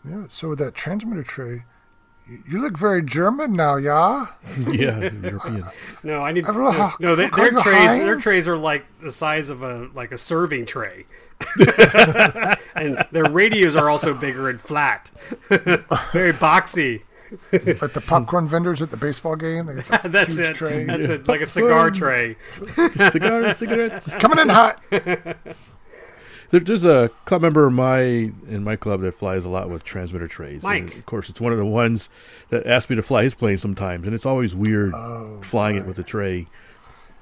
Yeah. 0.09 0.27
So 0.29 0.51
with 0.51 0.61
that 0.61 0.77
transmitter 0.77 1.25
tray, 1.25 1.65
you, 2.31 2.43
you 2.48 2.61
look 2.61 2.78
very 2.78 3.02
German 3.02 3.52
now, 3.52 3.77
yeah. 3.77 4.27
yeah, 4.70 5.11
European. 5.23 5.65
No, 6.02 6.23
I 6.23 6.32
need 6.32 6.44
I 6.47 6.52
don't 6.52 6.65
no, 6.65 6.70
how- 6.73 6.97
no 7.01 7.16
they, 7.16 7.28
their 7.28 7.52
your 7.52 7.61
trays. 7.62 7.98
Their 7.98 8.16
trays 8.16 8.48
are 8.48 8.57
like 8.57 8.85
the 9.02 9.12
size 9.12 9.51
of 9.51 9.62
a 9.62 9.89
like 9.94 10.12
a 10.12 10.19
serving 10.19 10.66
tray, 10.66 11.07
and 12.74 13.05
their 13.12 13.28
radios 13.31 13.77
are 13.77 13.90
also 13.90 14.15
bigger 14.15 14.48
and 14.48 14.61
flat, 14.61 15.11
very 15.48 16.32
boxy. 16.32 17.02
Like 17.52 17.93
the 17.93 18.02
popcorn 18.05 18.48
vendors 18.48 18.82
at 18.82 18.90
the 18.90 18.97
baseball 18.97 19.36
game. 19.36 19.66
They 19.66 19.82
got 19.82 20.02
the 20.02 20.09
That's 20.09 20.35
huge 20.36 20.48
it. 20.48 20.55
tray. 20.57 20.85
That's 20.85 21.05
it, 21.05 21.28
like 21.28 21.40
a 21.40 21.47
cigar 21.47 21.90
tray. 21.93 22.36
Cigar, 23.12 23.55
cigarettes. 23.55 24.09
Coming 24.19 24.40
in 24.40 24.48
hot. 24.48 24.81
There, 26.51 26.61
there's 26.61 26.85
a 26.85 27.11
club 27.25 27.43
member 27.43 27.67
in 27.69 27.75
my 27.75 28.01
in 28.01 28.65
my 28.65 28.77
club 28.77 29.01
that 29.03 29.15
flies 29.15 29.45
a 29.45 29.49
lot 29.49 29.69
with 29.71 29.85
transmitter 29.85 30.29
trays. 30.29 30.65
And 30.65 30.87
Mike. 30.87 30.97
of 30.97 31.07
course, 31.07 31.29
it's 31.29 31.41
one 31.41 31.53
of 31.53 31.59
the 31.59 31.67
ones 31.67 32.11
that 32.49 32.67
asks 32.67 32.91
me 32.91 32.97
to 32.97 33.03
fly 33.03 33.23
his 33.23 33.35
plane 33.35 33.57
sometimes, 33.59 34.05
and 34.07 34.15
it's 34.15 34.27
always 34.27 34.55
weird 34.55 34.93
flying 35.43 35.77
it 35.77 35.87
with 35.87 35.99
a 35.99 36.03
tray. 36.03 36.47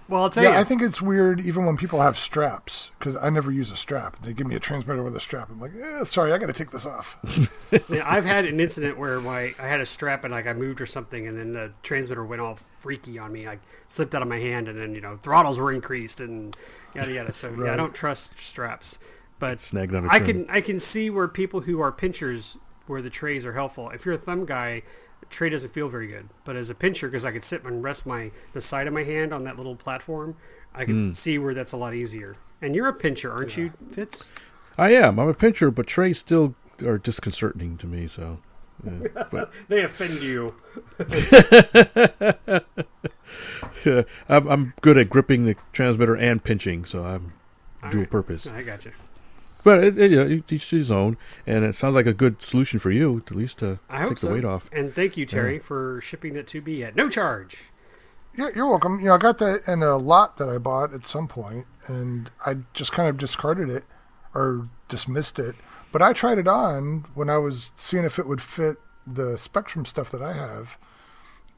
Well, 0.08 0.22
I'll 0.22 0.30
tell 0.30 0.42
Yeah, 0.42 0.52
you. 0.52 0.56
I 0.56 0.64
think 0.64 0.80
it's 0.80 1.02
weird 1.02 1.38
even 1.42 1.66
when 1.66 1.76
people 1.76 2.00
have 2.00 2.16
straps 2.18 2.90
because 2.98 3.14
I 3.16 3.28
never 3.28 3.50
use 3.52 3.70
a 3.70 3.76
strap. 3.76 4.22
They 4.22 4.32
give 4.32 4.46
me 4.46 4.54
a 4.54 4.58
transmitter 4.58 5.02
with 5.02 5.14
a 5.14 5.20
strap. 5.20 5.50
I'm 5.50 5.60
like, 5.60 5.72
eh, 5.78 6.04
sorry, 6.04 6.32
I 6.32 6.38
got 6.38 6.46
to 6.46 6.54
take 6.54 6.70
this 6.70 6.86
off. 6.86 7.16
Yeah, 7.90 8.10
I've 8.10 8.24
had 8.24 8.46
an 8.46 8.60
incident 8.60 8.96
where 8.96 9.20
my 9.20 9.54
I 9.58 9.66
had 9.66 9.82
a 9.82 9.84
strap 9.84 10.24
and 10.24 10.32
like 10.32 10.46
I 10.46 10.54
moved 10.54 10.80
or 10.80 10.86
something, 10.86 11.28
and 11.28 11.36
then 11.38 11.52
the 11.52 11.72
transmitter 11.82 12.24
went 12.24 12.40
all 12.40 12.58
freaky 12.78 13.18
on 13.18 13.30
me. 13.30 13.46
I 13.46 13.58
slipped 13.88 14.14
out 14.14 14.22
of 14.22 14.28
my 14.28 14.38
hand, 14.38 14.68
and 14.68 14.80
then 14.80 14.94
you 14.94 15.02
know 15.02 15.18
throttles 15.18 15.58
were 15.58 15.70
increased 15.70 16.18
and 16.18 16.56
yada 16.94 17.12
yada. 17.12 17.32
So 17.34 17.54
yeah, 17.62 17.74
I 17.74 17.76
don't 17.76 17.94
trust 17.94 18.38
straps, 18.38 18.98
but 19.38 19.60
Snagged 19.60 19.94
on 19.94 20.04
a 20.04 20.08
I 20.10 20.18
trim. 20.18 20.44
can 20.44 20.50
I 20.50 20.60
can 20.60 20.78
see 20.78 21.10
where 21.10 21.28
people 21.28 21.62
who 21.62 21.80
are 21.80 21.92
pinchers 21.92 22.58
where 22.86 23.02
the 23.02 23.10
trays 23.10 23.44
are 23.46 23.52
helpful. 23.52 23.90
If 23.90 24.04
you're 24.04 24.14
a 24.14 24.18
thumb 24.18 24.44
guy, 24.46 24.82
the 25.20 25.26
tray 25.26 25.50
doesn't 25.50 25.72
feel 25.72 25.88
very 25.88 26.06
good. 26.06 26.28
But 26.44 26.56
as 26.56 26.70
a 26.70 26.74
pincher, 26.74 27.08
because 27.08 27.24
I 27.24 27.32
could 27.32 27.44
sit 27.44 27.62
and 27.64 27.82
rest 27.82 28.06
my 28.06 28.30
the 28.52 28.60
side 28.60 28.86
of 28.86 28.92
my 28.92 29.04
hand 29.04 29.32
on 29.32 29.44
that 29.44 29.56
little 29.56 29.76
platform, 29.76 30.36
I 30.74 30.84
can 30.84 31.08
hmm. 31.08 31.12
see 31.12 31.38
where 31.38 31.54
that's 31.54 31.72
a 31.72 31.76
lot 31.76 31.94
easier. 31.94 32.36
And 32.60 32.74
you're 32.74 32.88
a 32.88 32.92
pincher, 32.92 33.32
aren't 33.32 33.56
you, 33.56 33.72
Fitz? 33.92 34.24
I 34.76 34.90
am. 34.90 35.18
I'm 35.18 35.28
a 35.28 35.34
pincher, 35.34 35.70
but 35.70 35.86
trays 35.86 36.18
still 36.18 36.54
are 36.84 36.98
disconcerting 36.98 37.76
to 37.78 37.86
me. 37.86 38.06
So, 38.08 38.40
yeah. 38.84 39.24
but 39.30 39.52
They 39.68 39.82
offend 39.84 40.20
you. 40.22 40.54
yeah, 43.84 44.02
I'm, 44.28 44.48
I'm 44.48 44.74
good 44.80 44.98
at 44.98 45.08
gripping 45.08 45.44
the 45.44 45.56
transmitter 45.72 46.16
and 46.16 46.42
pinching, 46.42 46.84
so 46.84 47.04
I'm 47.04 47.34
All 47.82 47.90
dual 47.90 48.02
right. 48.02 48.10
purpose. 48.10 48.46
I 48.48 48.62
got 48.62 48.84
you. 48.84 48.92
But 49.64 49.82
it, 49.82 49.98
it, 49.98 50.10
you 50.12 50.16
know, 50.16 50.42
each 50.48 50.70
to 50.70 50.76
his 50.76 50.90
own, 50.90 51.16
and 51.46 51.64
it 51.64 51.74
sounds 51.74 51.94
like 51.94 52.06
a 52.06 52.14
good 52.14 52.42
solution 52.42 52.78
for 52.78 52.90
you, 52.90 53.18
at 53.18 53.34
least 53.34 53.58
to 53.58 53.80
I 53.88 54.00
hope 54.00 54.10
take 54.10 54.18
so. 54.18 54.28
the 54.28 54.34
weight 54.34 54.44
off. 54.44 54.70
And 54.72 54.94
thank 54.94 55.16
you, 55.16 55.26
Terry, 55.26 55.58
for 55.58 56.00
shipping 56.00 56.34
that 56.34 56.46
to 56.48 56.60
me 56.60 56.82
at 56.84 56.94
no 56.94 57.08
charge. 57.08 57.70
Yeah, 58.36 58.50
you're 58.54 58.68
welcome. 58.68 59.00
You 59.00 59.06
know, 59.06 59.14
I 59.14 59.18
got 59.18 59.38
that 59.38 59.66
in 59.66 59.82
a 59.82 59.96
lot 59.96 60.36
that 60.36 60.48
I 60.48 60.58
bought 60.58 60.94
at 60.94 61.06
some 61.06 61.26
point, 61.26 61.66
and 61.88 62.30
I 62.46 62.58
just 62.72 62.92
kind 62.92 63.08
of 63.08 63.16
discarded 63.18 63.68
it 63.68 63.84
or 64.32 64.68
dismissed 64.88 65.40
it. 65.40 65.56
But 65.90 66.02
I 66.02 66.12
tried 66.12 66.38
it 66.38 66.46
on 66.46 67.06
when 67.14 67.28
I 67.28 67.38
was 67.38 67.72
seeing 67.76 68.04
if 68.04 68.18
it 68.18 68.28
would 68.28 68.42
fit 68.42 68.76
the 69.06 69.36
Spektrum 69.36 69.86
stuff 69.86 70.12
that 70.12 70.22
I 70.22 70.34
have, 70.34 70.78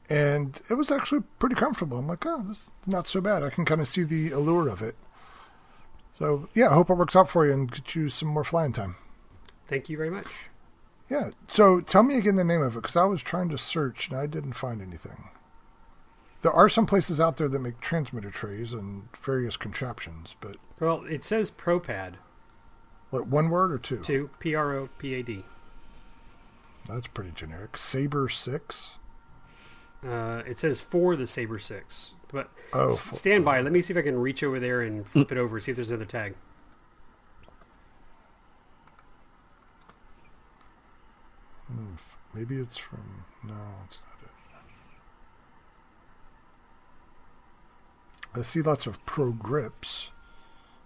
and 0.09 0.59
it 0.69 0.73
was 0.73 0.89
actually 0.89 1.21
pretty 1.37 1.55
comfortable. 1.55 1.99
I'm 1.99 2.07
like, 2.07 2.25
oh, 2.25 2.43
this 2.47 2.57
is 2.57 2.69
not 2.87 3.07
so 3.07 3.21
bad. 3.21 3.43
I 3.43 3.49
can 3.49 3.63
kind 3.63 3.81
of 3.81 3.87
see 3.87 4.03
the 4.03 4.31
allure 4.31 4.67
of 4.67 4.81
it. 4.81 4.95
So 6.21 6.47
yeah, 6.53 6.69
I 6.69 6.73
hope 6.75 6.91
it 6.91 6.93
works 6.93 7.15
out 7.15 7.31
for 7.31 7.47
you 7.47 7.53
and 7.53 7.71
get 7.71 7.95
you 7.95 8.07
some 8.07 8.29
more 8.29 8.43
flying 8.43 8.73
time. 8.73 8.95
Thank 9.65 9.89
you 9.89 9.97
very 9.97 10.11
much. 10.11 10.27
Yeah. 11.09 11.31
So 11.47 11.81
tell 11.81 12.03
me 12.03 12.15
again 12.15 12.35
the 12.35 12.43
name 12.43 12.61
of 12.61 12.73
it 12.75 12.81
because 12.83 12.95
I 12.95 13.05
was 13.05 13.23
trying 13.23 13.49
to 13.49 13.57
search 13.57 14.07
and 14.07 14.17
I 14.19 14.27
didn't 14.27 14.53
find 14.53 14.83
anything. 14.83 15.29
There 16.43 16.51
are 16.51 16.69
some 16.69 16.85
places 16.85 17.19
out 17.19 17.37
there 17.37 17.49
that 17.49 17.59
make 17.59 17.81
transmitter 17.81 18.29
trays 18.29 18.71
and 18.71 19.07
various 19.17 19.57
contraptions, 19.57 20.35
but 20.39 20.57
Well, 20.79 21.03
it 21.09 21.23
says 21.23 21.49
ProPad, 21.49 22.13
like 23.11 23.23
one 23.23 23.49
word 23.49 23.71
or 23.71 23.79
two? 23.79 23.97
Two. 24.01 24.29
P 24.39 24.53
R 24.53 24.73
O 24.75 24.89
P 24.99 25.15
A 25.15 25.23
D. 25.23 25.43
That's 26.87 27.07
pretty 27.07 27.31
generic. 27.31 27.77
Saber 27.77 28.29
six. 28.29 28.91
Uh, 30.07 30.43
it 30.45 30.59
says 30.59 30.81
for 30.81 31.15
the 31.15 31.25
Saber 31.27 31.59
Six. 31.59 32.13
But 32.31 32.49
Oh, 32.73 32.93
stand 32.93 33.43
by. 33.43 33.59
Let 33.61 33.73
me 33.73 33.81
see 33.81 33.93
if 33.93 33.97
I 33.97 34.01
can 34.01 34.19
reach 34.19 34.43
over 34.43 34.59
there 34.59 34.81
and 34.81 35.07
flip 35.07 35.31
it 35.31 35.37
over. 35.37 35.59
See 35.59 35.71
if 35.71 35.75
there's 35.75 35.89
another 35.89 36.05
tag. 36.05 36.35
Hmm, 41.67 41.95
maybe 42.33 42.57
it's 42.57 42.77
from. 42.77 43.25
No, 43.43 43.53
it's 43.87 43.99
not 43.99 44.29
it. 48.33 48.39
I 48.39 48.41
see 48.43 48.61
lots 48.61 48.87
of 48.87 49.05
pro 49.05 49.31
grips. 49.33 50.11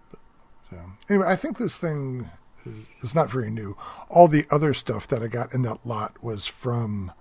But, 0.10 0.20
so, 0.72 0.78
anyway, 1.10 1.28
I 1.28 1.36
think 1.36 1.60
this 1.60 1.78
thing 1.78 2.32
is, 2.66 2.88
is 3.04 3.14
not 3.14 3.30
very 3.30 3.52
new. 3.52 3.78
All 4.10 4.28
the 4.28 4.46
other 4.50 4.74
stuff 4.74 5.08
that 5.08 5.22
I 5.22 5.28
got 5.28 5.54
in 5.54 5.62
that 5.64 5.86
lot 5.86 6.24
was 6.24 6.48
from, 6.48 7.12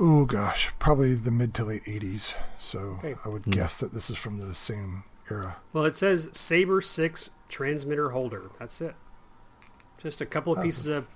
oh 0.00 0.24
gosh, 0.24 0.72
probably 0.78 1.14
the 1.14 1.30
mid 1.30 1.54
to 1.54 1.64
late 1.64 1.84
80s. 1.84 2.34
So 2.58 2.98
Okay. 3.04 3.14
I 3.24 3.28
would 3.28 3.44
guess 3.44 3.76
that 3.78 3.92
this 3.92 4.10
is 4.10 4.18
from 4.18 4.38
the 4.38 4.54
same 4.54 5.04
era. 5.30 5.58
Well, 5.72 5.84
it 5.84 5.96
says 5.96 6.28
Saber 6.32 6.80
Six 6.80 7.30
transmitter 7.48 8.10
holder. 8.10 8.50
That's 8.58 8.80
it. 8.80 8.94
Just 9.98 10.20
a 10.20 10.26
couple 10.26 10.52
of 10.56 10.62
pieces 10.62 10.86
of 10.86 11.06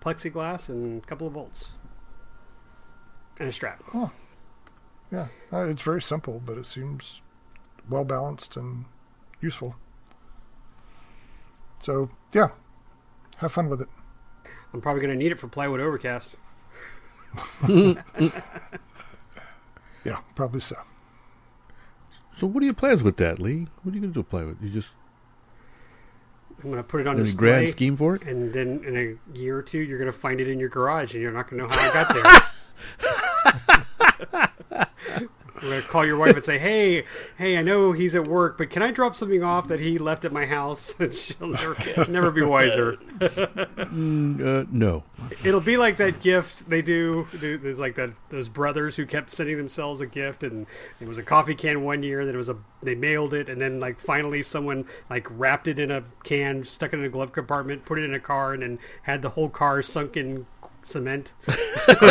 plexiglass 0.00 0.68
and 0.68 1.02
a 1.02 1.06
couple 1.06 1.26
of 1.26 1.32
bolts 1.32 1.72
and 3.38 3.48
a 3.48 3.52
strap. 3.52 3.82
yeah, 5.10 5.28
uh, 5.52 5.62
it's 5.62 5.82
very 5.82 6.02
simple, 6.02 6.42
but 6.44 6.58
it 6.58 6.66
seems 6.66 7.22
well 7.88 8.04
balanced 8.04 8.56
and 8.56 8.86
useful. 9.40 9.76
So 11.80 12.10
yeah, 12.32 12.48
have 13.38 13.52
fun 13.52 13.68
with 13.68 13.80
it. 13.80 13.88
I'm 14.72 14.80
probably 14.80 15.00
going 15.02 15.16
to 15.16 15.22
need 15.22 15.30
it 15.30 15.38
for 15.38 15.46
Plywood 15.48 15.80
Overcast. 15.80 16.34
Yeah, 20.04 20.18
probably 20.34 20.60
so. 20.60 20.76
So 22.34 22.46
what 22.46 22.62
are 22.62 22.66
your 22.66 22.74
plans 22.74 23.02
with 23.02 23.16
that, 23.16 23.38
Lee? 23.38 23.68
What 23.82 23.92
are 23.92 23.94
you 23.94 24.02
going 24.02 24.12
to 24.12 24.14
do 24.14 24.20
with 24.20 24.28
plywood? 24.28 24.58
You 24.60 24.68
just 24.68 24.98
I'm 26.58 26.70
going 26.70 26.76
to 26.76 26.82
put 26.82 27.00
it 27.00 27.06
on 27.06 27.14
any 27.14 27.24
display. 27.24 27.48
grand 27.48 27.70
scheme 27.70 27.96
for 27.96 28.14
it? 28.16 28.22
And 28.22 28.52
then 28.52 28.82
in 28.84 28.96
a 28.96 29.38
year 29.38 29.58
or 29.58 29.62
two, 29.62 29.80
you're 29.80 29.98
going 29.98 30.12
to 30.12 30.18
find 30.18 30.40
it 30.40 30.48
in 30.48 30.58
your 30.58 30.68
garage, 30.68 31.14
and 31.14 31.22
you're 31.22 31.32
not 31.32 31.48
going 31.48 31.62
to 31.62 31.68
know 31.68 31.74
how 31.74 31.80
I 31.80 31.92
got 31.92 32.14
there. 34.70 35.28
We're 35.64 35.80
to 35.80 35.86
call 35.88 36.04
your 36.06 36.18
wife 36.18 36.36
and 36.36 36.44
say, 36.44 36.58
"Hey, 36.58 37.04
hey, 37.38 37.56
I 37.56 37.62
know 37.62 37.92
he's 37.92 38.14
at 38.14 38.28
work, 38.28 38.58
but 38.58 38.70
can 38.70 38.82
I 38.82 38.90
drop 38.90 39.16
something 39.16 39.42
off 39.42 39.66
that 39.68 39.80
he 39.80 39.98
left 39.98 40.24
at 40.24 40.32
my 40.32 40.46
house?" 40.46 40.94
And 41.00 41.14
she'll 41.14 41.48
never, 41.48 41.76
never 42.08 42.30
be 42.30 42.42
wiser. 42.42 42.98
Uh, 43.20 44.64
no. 44.70 45.04
It'll 45.44 45.60
be 45.60 45.76
like 45.76 45.96
that 45.98 46.20
gift 46.20 46.68
they 46.68 46.82
do. 46.82 47.26
do- 47.38 47.58
There's 47.58 47.78
like 47.78 47.94
that 47.96 48.10
those 48.28 48.48
brothers 48.48 48.96
who 48.96 49.06
kept 49.06 49.30
sending 49.30 49.56
themselves 49.56 50.00
a 50.00 50.06
gift, 50.06 50.42
and 50.42 50.66
it 51.00 51.08
was 51.08 51.18
a 51.18 51.22
coffee 51.22 51.54
can 51.54 51.82
one 51.82 52.02
year. 52.02 52.24
Then 52.24 52.34
it 52.34 52.38
was 52.38 52.48
a 52.48 52.56
they 52.82 52.94
mailed 52.94 53.32
it, 53.34 53.48
and 53.48 53.60
then 53.60 53.80
like 53.80 54.00
finally 54.00 54.42
someone 54.42 54.84
like 55.08 55.26
wrapped 55.30 55.66
it 55.68 55.78
in 55.78 55.90
a 55.90 56.04
can, 56.22 56.64
stuck 56.64 56.92
it 56.92 56.98
in 56.98 57.04
a 57.04 57.08
glove 57.08 57.32
compartment, 57.32 57.84
put 57.84 57.98
it 57.98 58.04
in 58.04 58.14
a 58.14 58.20
car, 58.20 58.52
and 58.52 58.62
then 58.62 58.78
had 59.02 59.22
the 59.22 59.30
whole 59.30 59.48
car 59.48 59.82
sunk 59.82 60.16
in 60.16 60.46
cement 60.84 61.32
you 61.88 62.06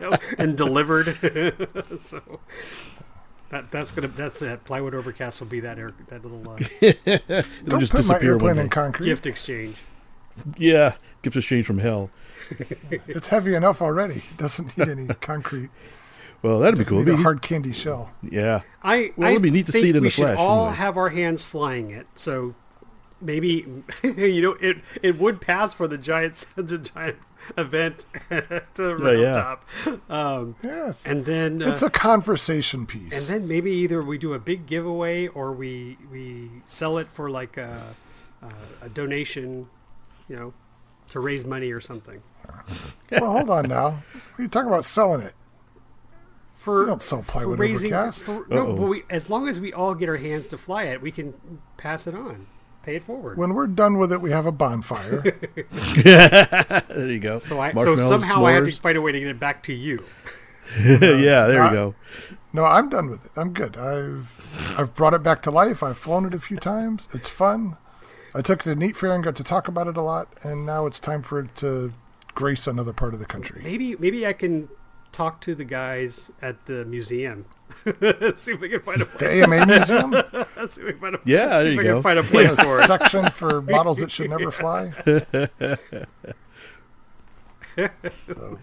know, 0.00 0.16
and 0.38 0.56
delivered. 0.56 1.16
so. 2.00 2.20
That, 3.50 3.70
that's 3.70 3.92
gonna 3.92 4.08
that's 4.08 4.40
it. 4.40 4.64
Plywood 4.64 4.94
Overcast 4.94 5.38
will 5.40 5.46
be 5.46 5.60
that 5.60 5.78
air, 5.78 5.92
that 6.08 6.24
little 6.24 6.50
uh, 6.50 6.56
It'll 6.80 7.50
Don't 7.66 7.80
just 7.80 7.92
put 7.92 7.98
my 7.98 8.14
disappear 8.14 8.36
one 8.38 8.46
airplane 8.48 8.58
in 8.58 8.68
concrete. 8.70 9.06
gift 9.06 9.26
exchange. 9.26 9.76
Yeah, 10.56 10.94
gift 11.20 11.36
exchange 11.36 11.66
from 11.66 11.78
hell. 11.80 12.08
It's 13.06 13.26
heavy 13.28 13.54
enough 13.54 13.82
already. 13.82 14.22
It 14.30 14.36
doesn't 14.38 14.76
need 14.78 14.88
any 14.88 15.06
concrete. 15.08 15.68
Well, 16.40 16.58
that'd 16.60 16.76
be 16.78 16.84
Doesn't 16.84 16.96
cool. 16.96 16.98
need 17.04 17.08
a 17.10 17.12
It'd 17.12 17.18
be- 17.18 17.22
hard 17.24 17.42
candy 17.42 17.72
shell. 17.74 18.10
yeah. 18.22 18.62
I 18.82 19.12
Well, 19.16 19.28
I 19.28 19.32
it'd 19.32 19.42
be 19.42 19.50
neat 19.50 19.66
to 19.66 19.72
see 19.72 19.90
it 19.90 19.96
in 19.96 20.02
the 20.02 20.08
flesh. 20.10 20.30
we 20.30 20.32
the 20.32 20.36
should 20.38 20.42
all 20.42 20.60
anyways. 20.62 20.78
have 20.78 20.96
our 20.96 21.10
hands 21.10 21.44
flying 21.44 21.90
it. 21.90 22.06
So 22.14 22.54
maybe 23.20 23.66
you 24.02 24.40
know 24.42 24.56
it 24.62 24.78
it 25.02 25.18
would 25.18 25.42
pass 25.42 25.74
for 25.74 25.86
the 25.86 25.98
giant 25.98 26.46
the 26.56 26.78
giant 26.78 27.18
event 27.56 28.06
at 28.30 28.74
the 28.74 28.94
Oh, 29.02 29.10
yeah. 29.12 29.32
top. 29.32 30.10
Um, 30.10 30.56
Yes. 30.62 31.02
and 31.04 31.24
then 31.24 31.62
uh, 31.62 31.68
It's 31.68 31.82
a 31.82 31.90
conversation 31.90 32.86
piece. 32.86 33.12
and 33.12 33.26
then 33.26 33.48
maybe 33.48 33.70
either 33.72 34.02
we 34.02 34.18
do 34.18 34.32
a 34.34 34.38
big 34.38 34.66
giveaway 34.66 35.26
or 35.28 35.52
we 35.52 35.98
we 36.10 36.50
sell 36.66 36.98
it 36.98 37.08
for 37.10 37.30
like 37.30 37.56
a 37.56 37.94
a, 38.42 38.86
a 38.86 38.88
donation, 38.88 39.68
you 40.28 40.36
know, 40.36 40.52
to 41.10 41.20
raise 41.20 41.44
money 41.44 41.70
or 41.70 41.80
something. 41.80 42.22
well, 43.12 43.32
hold 43.32 43.50
on 43.50 43.68
now. 43.68 43.98
Are 44.38 44.42
you 44.42 44.48
talking 44.48 44.68
about 44.68 44.84
selling 44.84 45.20
it? 45.20 45.34
For, 46.54 46.80
We 46.80 46.86
don't 46.86 47.02
sell 47.02 47.22
for 47.22 47.30
plywood 47.32 47.58
raising, 47.58 47.92
overcast. 47.92 48.24
for, 48.24 48.46
no, 48.48 48.62
Uh-oh. 48.68 48.76
but 48.76 48.86
we, 48.88 49.02
as 49.10 49.28
long 49.28 49.48
as 49.48 49.58
we 49.58 49.72
all 49.72 49.94
get 49.96 50.08
our 50.08 50.16
hands 50.16 50.46
to 50.48 50.56
fly 50.56 50.84
it, 50.84 51.02
we 51.02 51.10
can 51.10 51.34
pass 51.76 52.06
it 52.06 52.14
on, 52.14 52.46
pay 52.82 52.96
it 52.96 53.04
forward. 53.04 53.38
When 53.38 53.54
we're 53.54 53.66
done 53.66 53.98
with 53.98 54.12
it, 54.12 54.20
we 54.20 54.30
have 54.30 54.46
a 54.46 54.52
bonfire. 54.52 55.22
There 55.72 57.10
you 57.10 57.18
go. 57.18 57.38
So 57.38 57.60
I 57.60 57.70
so 57.70 57.76
Marshmallows, 57.76 58.08
somehow 58.08 58.46
I 58.46 58.52
have 58.52 58.64
to 58.64 58.72
find 58.72 58.96
a 58.96 59.00
way 59.00 59.12
to 59.12 59.18
get 59.18 59.28
it 59.28 59.40
back 59.40 59.62
to 59.64 59.72
you. 59.72 60.04
yeah, 60.80 61.46
there 61.46 61.62
I- 61.62 61.68
you 61.68 61.74
go. 61.74 61.94
no, 62.52 62.64
I'm 62.64 62.88
done 62.88 63.08
with 63.10 63.26
it. 63.26 63.32
I'm 63.36 63.52
good. 63.52 63.76
I've 63.76 64.76
I've 64.78 64.94
brought 64.94 65.14
it 65.14 65.22
back 65.22 65.42
to 65.42 65.50
life. 65.50 65.82
I've 65.82 65.98
flown 65.98 66.24
it 66.26 66.34
a 66.34 66.40
few 66.40 66.56
times. 66.56 67.08
It's 67.12 67.28
fun. 67.28 67.76
I 68.34 68.40
took 68.42 68.60
it 68.60 68.64
to 68.64 68.74
Neat 68.74 68.96
Fair 68.96 69.14
and 69.14 69.22
got 69.22 69.36
to 69.36 69.44
talk 69.44 69.68
about 69.68 69.86
it 69.88 69.96
a 69.96 70.02
lot. 70.02 70.28
And 70.42 70.64
now 70.64 70.86
it's 70.86 70.98
time 70.98 71.22
for 71.22 71.38
it 71.40 71.54
to 71.56 71.92
grace 72.34 72.66
another 72.66 72.92
part 72.92 73.12
of 73.14 73.20
the 73.20 73.26
country. 73.26 73.60
Maybe 73.62 73.96
maybe 73.96 74.26
I 74.26 74.32
can 74.32 74.68
talk 75.10 75.40
to 75.42 75.54
the 75.54 75.64
guys 75.64 76.30
at 76.40 76.64
the 76.66 76.84
museum. 76.84 77.44
see 78.36 78.52
if 78.52 78.60
we 78.60 78.68
can 78.68 78.80
find 78.80 79.02
a 79.02 79.04
The 79.04 79.10
place. 79.10 79.44
AMA 79.46 79.66
Museum, 79.66 80.12
see 80.68 80.80
if 80.80 80.86
we 80.86 80.92
can 80.92 81.00
find 81.00 81.14
a, 81.16 81.20
Yeah, 81.24 81.46
there 81.48 81.62
see 81.62 81.68
if 81.68 81.74
you 81.74 81.80
I 81.80 81.84
go. 81.84 81.94
can 81.94 82.02
find 82.02 82.18
a 82.18 82.22
place 82.22 82.50
a 82.52 82.56
for 82.56 82.80
it. 82.82 82.86
section 82.86 83.30
for 83.30 83.60
models 83.70 83.98
that 83.98 84.10
should 84.10 84.30
never 84.30 84.50
fly. 84.50 84.92
So, 87.76 88.58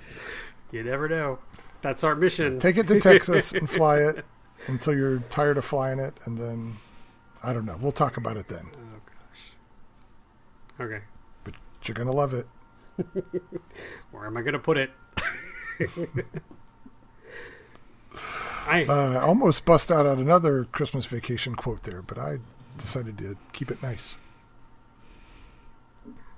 You 0.72 0.84
never 0.84 1.10
know. 1.10 1.40
That's 1.82 2.04
our 2.04 2.16
mission. 2.16 2.60
take 2.60 2.78
it 2.78 2.88
to 2.88 3.00
Texas 3.00 3.52
and 3.54 3.70
fly 3.70 4.00
it 4.00 4.26
until 4.68 4.94
you're 4.96 5.20
tired 5.30 5.58
of 5.58 5.64
flying 5.66 6.00
it, 6.00 6.14
and 6.26 6.38
then 6.38 6.76
I 7.42 7.54
don't 7.54 7.66
know. 7.66 7.78
We'll 7.82 7.92
talk 7.94 8.18
about 8.18 8.36
it 8.38 8.50
then. 8.50 8.68
Oh 8.76 9.00
gosh. 9.06 9.52
Okay. 10.86 11.02
But 11.46 11.54
you're 11.86 11.96
gonna 11.96 12.12
love 12.12 12.34
it. 12.34 12.48
Where 14.12 14.26
am 14.26 14.36
I 14.36 14.42
going 14.42 14.52
to 14.54 14.60
put 14.60 14.78
it? 14.78 14.92
I 18.70 18.86
Uh, 18.86 19.20
almost 19.20 19.66
bust 19.66 19.90
out 19.92 20.06
on 20.06 20.20
another 20.20 20.66
Christmas 20.72 21.06
vacation 21.06 21.56
quote 21.56 21.84
there, 21.84 22.02
but 22.02 22.18
I 22.18 22.40
decided 22.78 23.18
to 23.18 23.36
keep 23.52 23.72
it 23.72 23.82
nice. 23.82 24.16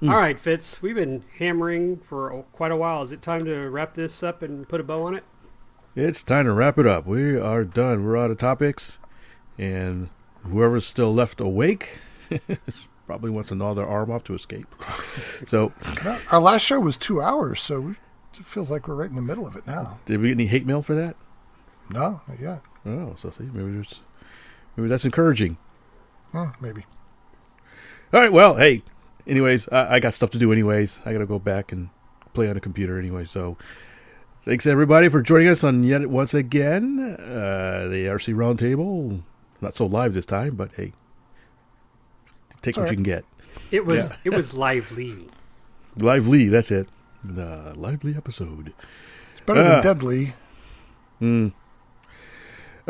All 0.03 0.09
right, 0.09 0.39
Fitz. 0.39 0.81
We've 0.81 0.95
been 0.95 1.23
hammering 1.37 1.97
for 1.97 2.43
quite 2.53 2.71
a 2.71 2.75
while. 2.75 3.03
Is 3.03 3.11
it 3.11 3.21
time 3.21 3.45
to 3.45 3.69
wrap 3.69 3.93
this 3.93 4.23
up 4.23 4.41
and 4.41 4.67
put 4.67 4.79
a 4.81 4.83
bow 4.83 5.03
on 5.03 5.13
it? 5.13 5.23
It's 5.95 6.23
time 6.23 6.45
to 6.45 6.53
wrap 6.53 6.79
it 6.79 6.87
up. 6.87 7.05
We 7.05 7.37
are 7.37 7.63
done. 7.63 8.03
We're 8.03 8.17
out 8.17 8.31
of 8.31 8.37
topics, 8.39 8.97
and 9.59 10.09
whoever's 10.43 10.87
still 10.87 11.13
left 11.13 11.39
awake 11.39 11.99
probably 13.05 13.29
wants 13.29 13.49
to 13.49 13.55
gnaw 13.55 13.75
their 13.75 13.85
arm 13.85 14.09
off 14.09 14.23
to 14.23 14.33
escape. 14.33 14.67
So, 15.45 15.71
Our 16.31 16.39
last 16.39 16.61
show 16.63 16.79
was 16.79 16.97
two 16.97 17.21
hours, 17.21 17.59
so 17.61 17.95
it 18.39 18.45
feels 18.45 18.71
like 18.71 18.87
we're 18.87 18.95
right 18.95 19.09
in 19.09 19.15
the 19.15 19.21
middle 19.21 19.45
of 19.45 19.55
it 19.55 19.67
now. 19.67 19.99
did 20.05 20.19
we 20.21 20.29
get 20.29 20.37
any 20.37 20.47
hate 20.47 20.65
mail 20.65 20.81
for 20.81 20.95
that? 20.95 21.15
No, 21.89 22.21
not 22.27 22.39
yet. 22.39 22.61
Oh, 22.85 23.13
so 23.17 23.29
see, 23.31 23.43
maybe 23.43 23.71
there's, 23.71 23.99
maybe 24.75 24.87
that's 24.89 25.05
encouraging. 25.05 25.57
Maybe. 26.61 26.85
All 28.13 28.21
right. 28.21 28.31
Well, 28.31 28.55
hey. 28.55 28.83
Anyways, 29.27 29.67
I, 29.69 29.95
I 29.95 29.99
got 29.99 30.13
stuff 30.13 30.31
to 30.31 30.37
do. 30.39 30.51
Anyways, 30.51 30.99
I 31.05 31.11
got 31.13 31.19
to 31.19 31.25
go 31.25 31.37
back 31.39 31.71
and 31.71 31.89
play 32.33 32.49
on 32.49 32.55
a 32.57 32.61
computer. 32.61 32.97
Anyway, 32.97 33.25
so 33.25 33.57
thanks 34.43 34.65
everybody 34.65 35.09
for 35.09 35.21
joining 35.21 35.47
us 35.49 35.63
on 35.63 35.83
yet 35.83 36.09
once 36.09 36.33
again 36.33 37.15
uh, 37.19 37.87
the 37.89 38.05
RC 38.07 38.33
Roundtable. 38.33 39.21
Not 39.59 39.75
so 39.75 39.85
live 39.85 40.13
this 40.13 40.25
time, 40.25 40.55
but 40.55 40.71
hey, 40.73 40.93
take 42.61 42.77
what 42.77 42.83
all 42.85 42.89
you 42.89 42.95
can 42.95 43.03
get. 43.03 43.25
It 43.69 43.85
was 43.85 44.09
Yeah. 44.09 44.15
it 44.23 44.29
was 44.31 44.53
lively. 44.53 45.27
Lively, 45.97 46.47
that's 46.47 46.71
it. 46.71 46.87
The 47.21 47.73
lively 47.75 48.15
episode. 48.15 48.71
It's 49.33 49.41
better 49.45 49.59
Ah. 49.59 49.63
than 49.63 49.83
Deadly. 49.83 50.33
Hmm. 51.19 51.47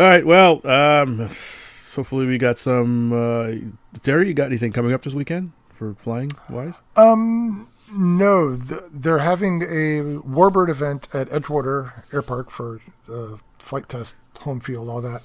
All 0.02 0.08
right. 0.08 0.26
Well, 0.26 0.66
um, 0.68 1.20
hopefully 1.20 2.26
we 2.26 2.40
got 2.40 2.58
some. 2.58 3.14
Uh, 3.14 3.52
Terry, 4.02 4.30
you 4.30 4.34
got 4.34 4.48
anything 4.48 4.72
coming 4.72 4.94
up 4.94 5.04
this 5.04 5.14
weekend 5.14 5.52
for 5.76 5.94
flying 5.94 6.32
wise? 6.50 6.80
Um, 6.98 7.70
no, 7.94 8.58
th- 8.58 8.82
they're 8.92 9.20
having 9.20 9.62
a 9.62 10.18
Warbird 10.28 10.70
event 10.70 11.08
at 11.14 11.30
Edgewater 11.30 12.12
Air 12.12 12.24
Park 12.24 12.50
for 12.50 12.82
the 13.06 13.38
Flite 13.60 13.90
Test, 13.90 14.16
home 14.40 14.60
field, 14.60 14.90
all 14.90 15.02
that. 15.02 15.22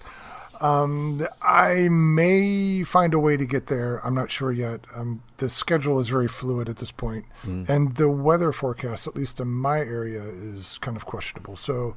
Um, 0.61 1.27
I 1.40 1.89
may 1.90 2.82
find 2.82 3.15
a 3.15 3.19
way 3.19 3.39
to 3.39 3.47
get 3.47 3.69
there. 3.69 4.05
I'm 4.07 4.15
not 4.15 4.31
sure 4.31 4.53
yet. 4.53 4.82
Um, 4.94 5.23
the 5.39 5.48
schedule 5.48 6.01
is 6.01 6.11
very 6.11 6.28
fluid 6.28 6.69
at 6.69 6.77
this 6.77 6.93
point, 6.93 7.24
and 7.66 7.97
the 7.97 8.11
weather 8.11 8.53
forecast, 8.53 9.07
at 9.07 9.16
least 9.16 9.40
in 9.40 9.48
my 9.48 9.78
area, 9.78 10.20
is 10.23 10.77
kind 10.82 10.98
of 10.98 11.07
questionable. 11.07 11.57
So 11.57 11.97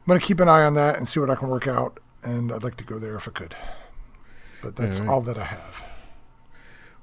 I'm 0.00 0.06
going 0.06 0.20
to 0.20 0.26
keep 0.26 0.40
an 0.40 0.48
eye 0.48 0.62
on 0.62 0.74
that 0.74 0.96
and 0.96 1.06
see 1.06 1.20
what 1.20 1.30
I 1.30 1.34
can 1.34 1.48
work 1.48 1.66
out. 1.68 1.98
And 2.22 2.52
I'd 2.52 2.62
like 2.62 2.76
to 2.78 2.84
go 2.84 2.98
there 2.98 3.16
if 3.16 3.28
I 3.28 3.30
could. 3.30 3.54
But 4.62 4.76
that's 4.76 5.00
All 5.00 5.06
right. 5.06 5.12
all 5.12 5.20
that 5.22 5.38
I 5.38 5.44
have. 5.44 5.82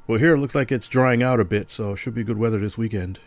Well, 0.05 0.19
here 0.19 0.35
it 0.35 0.39
looks 0.39 0.55
like 0.55 0.71
it's 0.71 0.87
drying 0.87 1.21
out 1.23 1.39
a 1.39 1.45
bit, 1.45 1.69
so 1.71 1.93
it 1.93 1.97
should 1.97 2.13
be 2.15 2.23
good 2.23 2.37
weather 2.37 2.59
this 2.59 2.77
weekend 2.77 3.19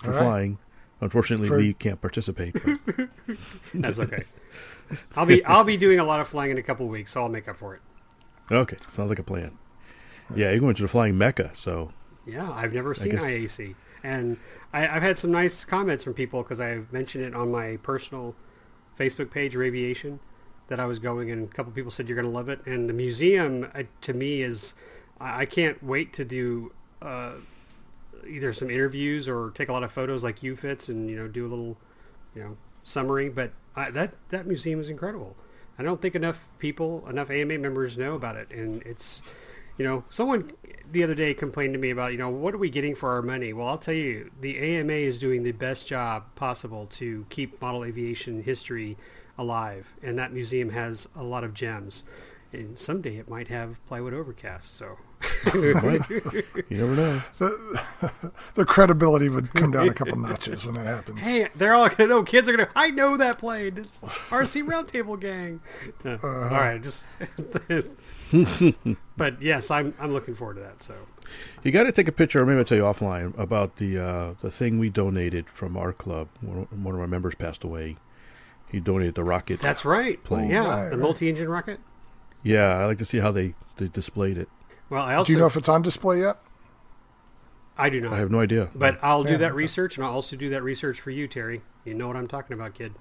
for 0.00 0.08
All 0.12 0.12
right. 0.12 0.22
flying. 0.22 0.58
Unfortunately, 1.00 1.48
For- 1.48 1.56
we 1.58 1.74
can't 1.74 2.00
participate. 2.00 2.54
but- 2.64 3.08
That's 3.74 3.98
okay. 3.98 4.22
I'll 5.16 5.26
be 5.26 5.44
I'll 5.44 5.64
be 5.64 5.76
doing 5.76 5.98
a 5.98 6.04
lot 6.04 6.20
of 6.20 6.28
flying 6.28 6.50
in 6.52 6.58
a 6.58 6.62
couple 6.62 6.86
of 6.86 6.92
weeks, 6.92 7.12
so 7.12 7.22
I'll 7.22 7.28
make 7.28 7.48
up 7.48 7.56
for 7.56 7.74
it. 7.74 7.80
okay, 8.50 8.76
sounds 8.88 9.08
like 9.10 9.18
a 9.18 9.22
plan. 9.24 9.58
Yeah, 10.34 10.50
you're 10.50 10.60
going 10.60 10.74
to 10.76 10.82
the 10.82 10.88
flying 10.88 11.18
mecca, 11.18 11.50
so 11.54 11.90
Yeah, 12.26 12.50
I've 12.52 12.72
never 12.72 12.94
seen 12.94 13.12
guess- 13.12 13.24
IAC, 13.24 13.74
and 14.04 14.36
I, 14.72 14.86
I've 14.86 15.02
had 15.02 15.18
some 15.18 15.32
nice 15.32 15.64
comments 15.64 16.04
from 16.04 16.12
people 16.12 16.42
because 16.42 16.60
I've 16.60 16.92
mentioned 16.92 17.24
it 17.24 17.34
on 17.34 17.50
my 17.50 17.78
personal 17.78 18.36
Facebook 18.98 19.30
page, 19.30 19.56
Aviation, 19.56 20.20
that 20.68 20.78
I 20.78 20.84
was 20.84 20.98
going, 20.98 21.30
and 21.30 21.50
a 21.50 21.52
couple 21.52 21.72
people 21.72 21.90
said 21.90 22.06
you're 22.06 22.14
going 22.14 22.30
to 22.30 22.30
love 22.30 22.48
it. 22.48 22.64
And 22.66 22.88
the 22.88 22.92
museum, 22.92 23.70
uh, 23.74 23.84
to 24.02 24.12
me, 24.12 24.42
is 24.42 24.74
I, 25.18 25.40
I 25.40 25.44
can't 25.46 25.82
wait 25.82 26.12
to 26.12 26.24
do 26.24 26.72
uh, 27.00 27.32
either 28.28 28.52
some 28.52 28.70
interviews 28.70 29.26
or 29.26 29.50
take 29.50 29.70
a 29.70 29.72
lot 29.72 29.82
of 29.82 29.90
photos 29.90 30.22
like 30.22 30.42
you, 30.42 30.54
Fitz, 30.54 30.88
and 30.88 31.08
you 31.08 31.16
know 31.16 31.26
do 31.26 31.46
a 31.46 31.48
little, 31.48 31.78
you 32.34 32.42
know, 32.42 32.56
summary, 32.82 33.30
but 33.30 33.52
I, 33.74 33.90
that 33.90 34.14
that 34.28 34.46
museum 34.46 34.80
is 34.80 34.90
incredible. 34.90 35.34
I 35.78 35.82
don't 35.82 36.00
think 36.00 36.14
enough 36.14 36.46
people, 36.58 37.08
enough 37.08 37.30
AMA 37.30 37.58
members 37.58 37.98
know 37.98 38.14
about 38.14 38.36
it, 38.36 38.50
and 38.50 38.82
it's 38.82 39.22
you 39.76 39.84
know, 39.84 40.04
someone 40.10 40.52
the 40.90 41.02
other 41.02 41.14
day 41.14 41.34
complained 41.34 41.74
to 41.74 41.78
me 41.78 41.90
about, 41.90 42.12
you 42.12 42.18
know, 42.18 42.30
what 42.30 42.54
are 42.54 42.58
we 42.58 42.70
getting 42.70 42.94
for 42.94 43.10
our 43.10 43.22
money? 43.22 43.52
Well, 43.52 43.68
I'll 43.68 43.78
tell 43.78 43.94
you, 43.94 44.30
the 44.40 44.58
AMA 44.58 44.92
is 44.92 45.18
doing 45.18 45.42
the 45.42 45.52
best 45.52 45.86
job 45.86 46.24
possible 46.34 46.86
to 46.92 47.26
keep 47.28 47.60
model 47.60 47.84
aviation 47.84 48.42
history 48.42 48.96
alive, 49.36 49.94
and 50.02 50.18
that 50.18 50.32
museum 50.32 50.70
has 50.70 51.08
a 51.16 51.22
lot 51.22 51.44
of 51.44 51.54
gems. 51.54 52.04
And 52.52 52.78
someday 52.78 53.16
it 53.16 53.28
might 53.28 53.48
have 53.48 53.84
plywood 53.86 54.14
overcast, 54.14 54.76
so. 54.76 54.98
you 55.54 55.74
never 56.70 56.94
know. 56.94 57.22
The, 57.38 58.32
their 58.54 58.64
credibility 58.64 59.28
would 59.28 59.52
come 59.54 59.72
down 59.72 59.88
a 59.88 59.94
couple 59.94 60.18
notches 60.18 60.64
when 60.64 60.74
that 60.76 60.86
happens. 60.86 61.26
Hey, 61.26 61.48
they're 61.56 61.74
all 61.74 61.88
gonna 61.90 62.08
know. 62.08 62.22
Kids 62.22 62.48
are 62.48 62.52
gonna. 62.52 62.68
I 62.76 62.90
know 62.90 63.16
that 63.16 63.38
plane. 63.38 63.78
It's 63.78 63.98
RC 64.30 64.68
Roundtable 64.68 65.18
Gang. 65.18 65.60
Uh, 66.04 66.10
uh-huh. 66.10 66.28
All 66.28 66.48
right, 66.50 66.80
just. 66.80 67.06
but 69.16 69.40
yes, 69.40 69.70
I'm 69.70 69.94
I'm 69.98 70.12
looking 70.12 70.34
forward 70.34 70.54
to 70.54 70.60
that. 70.60 70.82
So 70.82 70.94
you 71.62 71.72
got 71.72 71.84
to 71.84 71.92
take 71.92 72.08
a 72.08 72.12
picture, 72.12 72.40
or 72.40 72.46
maybe 72.46 72.58
I'll 72.58 72.64
tell 72.64 72.78
you 72.78 72.84
offline 72.84 73.36
about 73.38 73.76
the 73.76 73.98
uh, 73.98 74.34
the 74.40 74.50
thing 74.50 74.78
we 74.78 74.90
donated 74.90 75.48
from 75.48 75.76
our 75.76 75.92
club. 75.92 76.28
One, 76.40 76.66
one 76.70 76.94
of 76.94 77.00
our 77.00 77.06
members 77.06 77.34
passed 77.34 77.64
away. 77.64 77.96
He 78.68 78.80
donated 78.80 79.14
the 79.14 79.24
rocket. 79.24 79.60
That's 79.60 79.84
right. 79.84 80.22
Plane. 80.24 80.50
Yeah, 80.50 80.66
right, 80.66 80.84
the 80.84 80.96
right. 80.96 80.98
multi-engine 80.98 81.48
rocket. 81.48 81.78
Yeah, 82.42 82.76
I 82.76 82.86
like 82.86 82.98
to 82.98 83.04
see 83.04 83.18
how 83.18 83.30
they, 83.30 83.54
they 83.76 83.88
displayed 83.88 84.36
it. 84.36 84.48
Well, 84.90 85.02
I 85.02 85.14
also 85.14 85.28
do 85.28 85.32
you 85.32 85.38
know 85.38 85.46
if 85.46 85.56
it's 85.56 85.68
on 85.68 85.80
display 85.82 86.20
yet? 86.20 86.38
I 87.78 87.88
do 87.88 88.00
not. 88.00 88.12
I 88.12 88.18
have 88.18 88.30
no 88.30 88.40
idea. 88.40 88.70
But 88.74 88.98
I'll 89.02 89.24
do 89.24 89.36
that 89.36 89.54
research, 89.54 89.96
and 89.96 90.04
I'll 90.04 90.12
also 90.12 90.36
do 90.36 90.50
that 90.50 90.62
research 90.62 91.00
for 91.00 91.10
you, 91.10 91.26
Terry. 91.26 91.62
You 91.84 91.94
know 91.94 92.06
what 92.06 92.16
I'm 92.16 92.28
talking 92.28 92.54
about, 92.54 92.74
kid. 92.74 92.94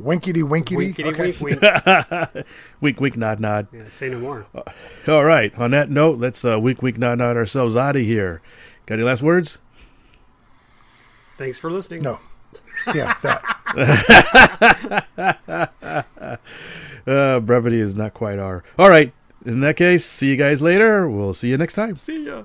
Winkety 0.00 0.42
winkety. 0.42 0.76
Winkety 0.76 1.08
okay. 1.10 1.36
wink 1.40 1.60
wink. 1.62 2.46
wink 2.80 3.00
wink 3.00 3.16
nod 3.18 3.38
nod. 3.38 3.68
Yeah, 3.72 3.90
say 3.90 4.08
no 4.08 4.18
more. 4.18 4.46
Uh, 4.54 4.62
all 5.06 5.24
right. 5.24 5.56
On 5.58 5.70
that 5.72 5.90
note, 5.90 6.18
let's 6.18 6.42
uh, 6.44 6.58
wink 6.58 6.80
wink 6.80 6.96
nod 6.96 7.18
nod 7.18 7.36
ourselves 7.36 7.76
out 7.76 7.96
of 7.96 8.02
here. 8.02 8.40
Got 8.86 8.94
any 8.94 9.04
last 9.04 9.22
words? 9.22 9.58
Thanks 11.36 11.58
for 11.58 11.70
listening. 11.70 12.02
No. 12.02 12.18
Yeah, 12.94 13.14
that. 13.22 13.44
uh, 17.06 17.40
brevity 17.40 17.80
is 17.80 17.94
not 17.94 18.14
quite 18.14 18.38
our. 18.38 18.64
All 18.78 18.88
right. 18.88 19.12
In 19.44 19.60
that 19.60 19.76
case, 19.76 20.04
see 20.04 20.30
you 20.30 20.36
guys 20.36 20.62
later. 20.62 21.08
We'll 21.08 21.34
see 21.34 21.48
you 21.48 21.58
next 21.58 21.74
time. 21.74 21.96
See 21.96 22.26
ya. 22.26 22.44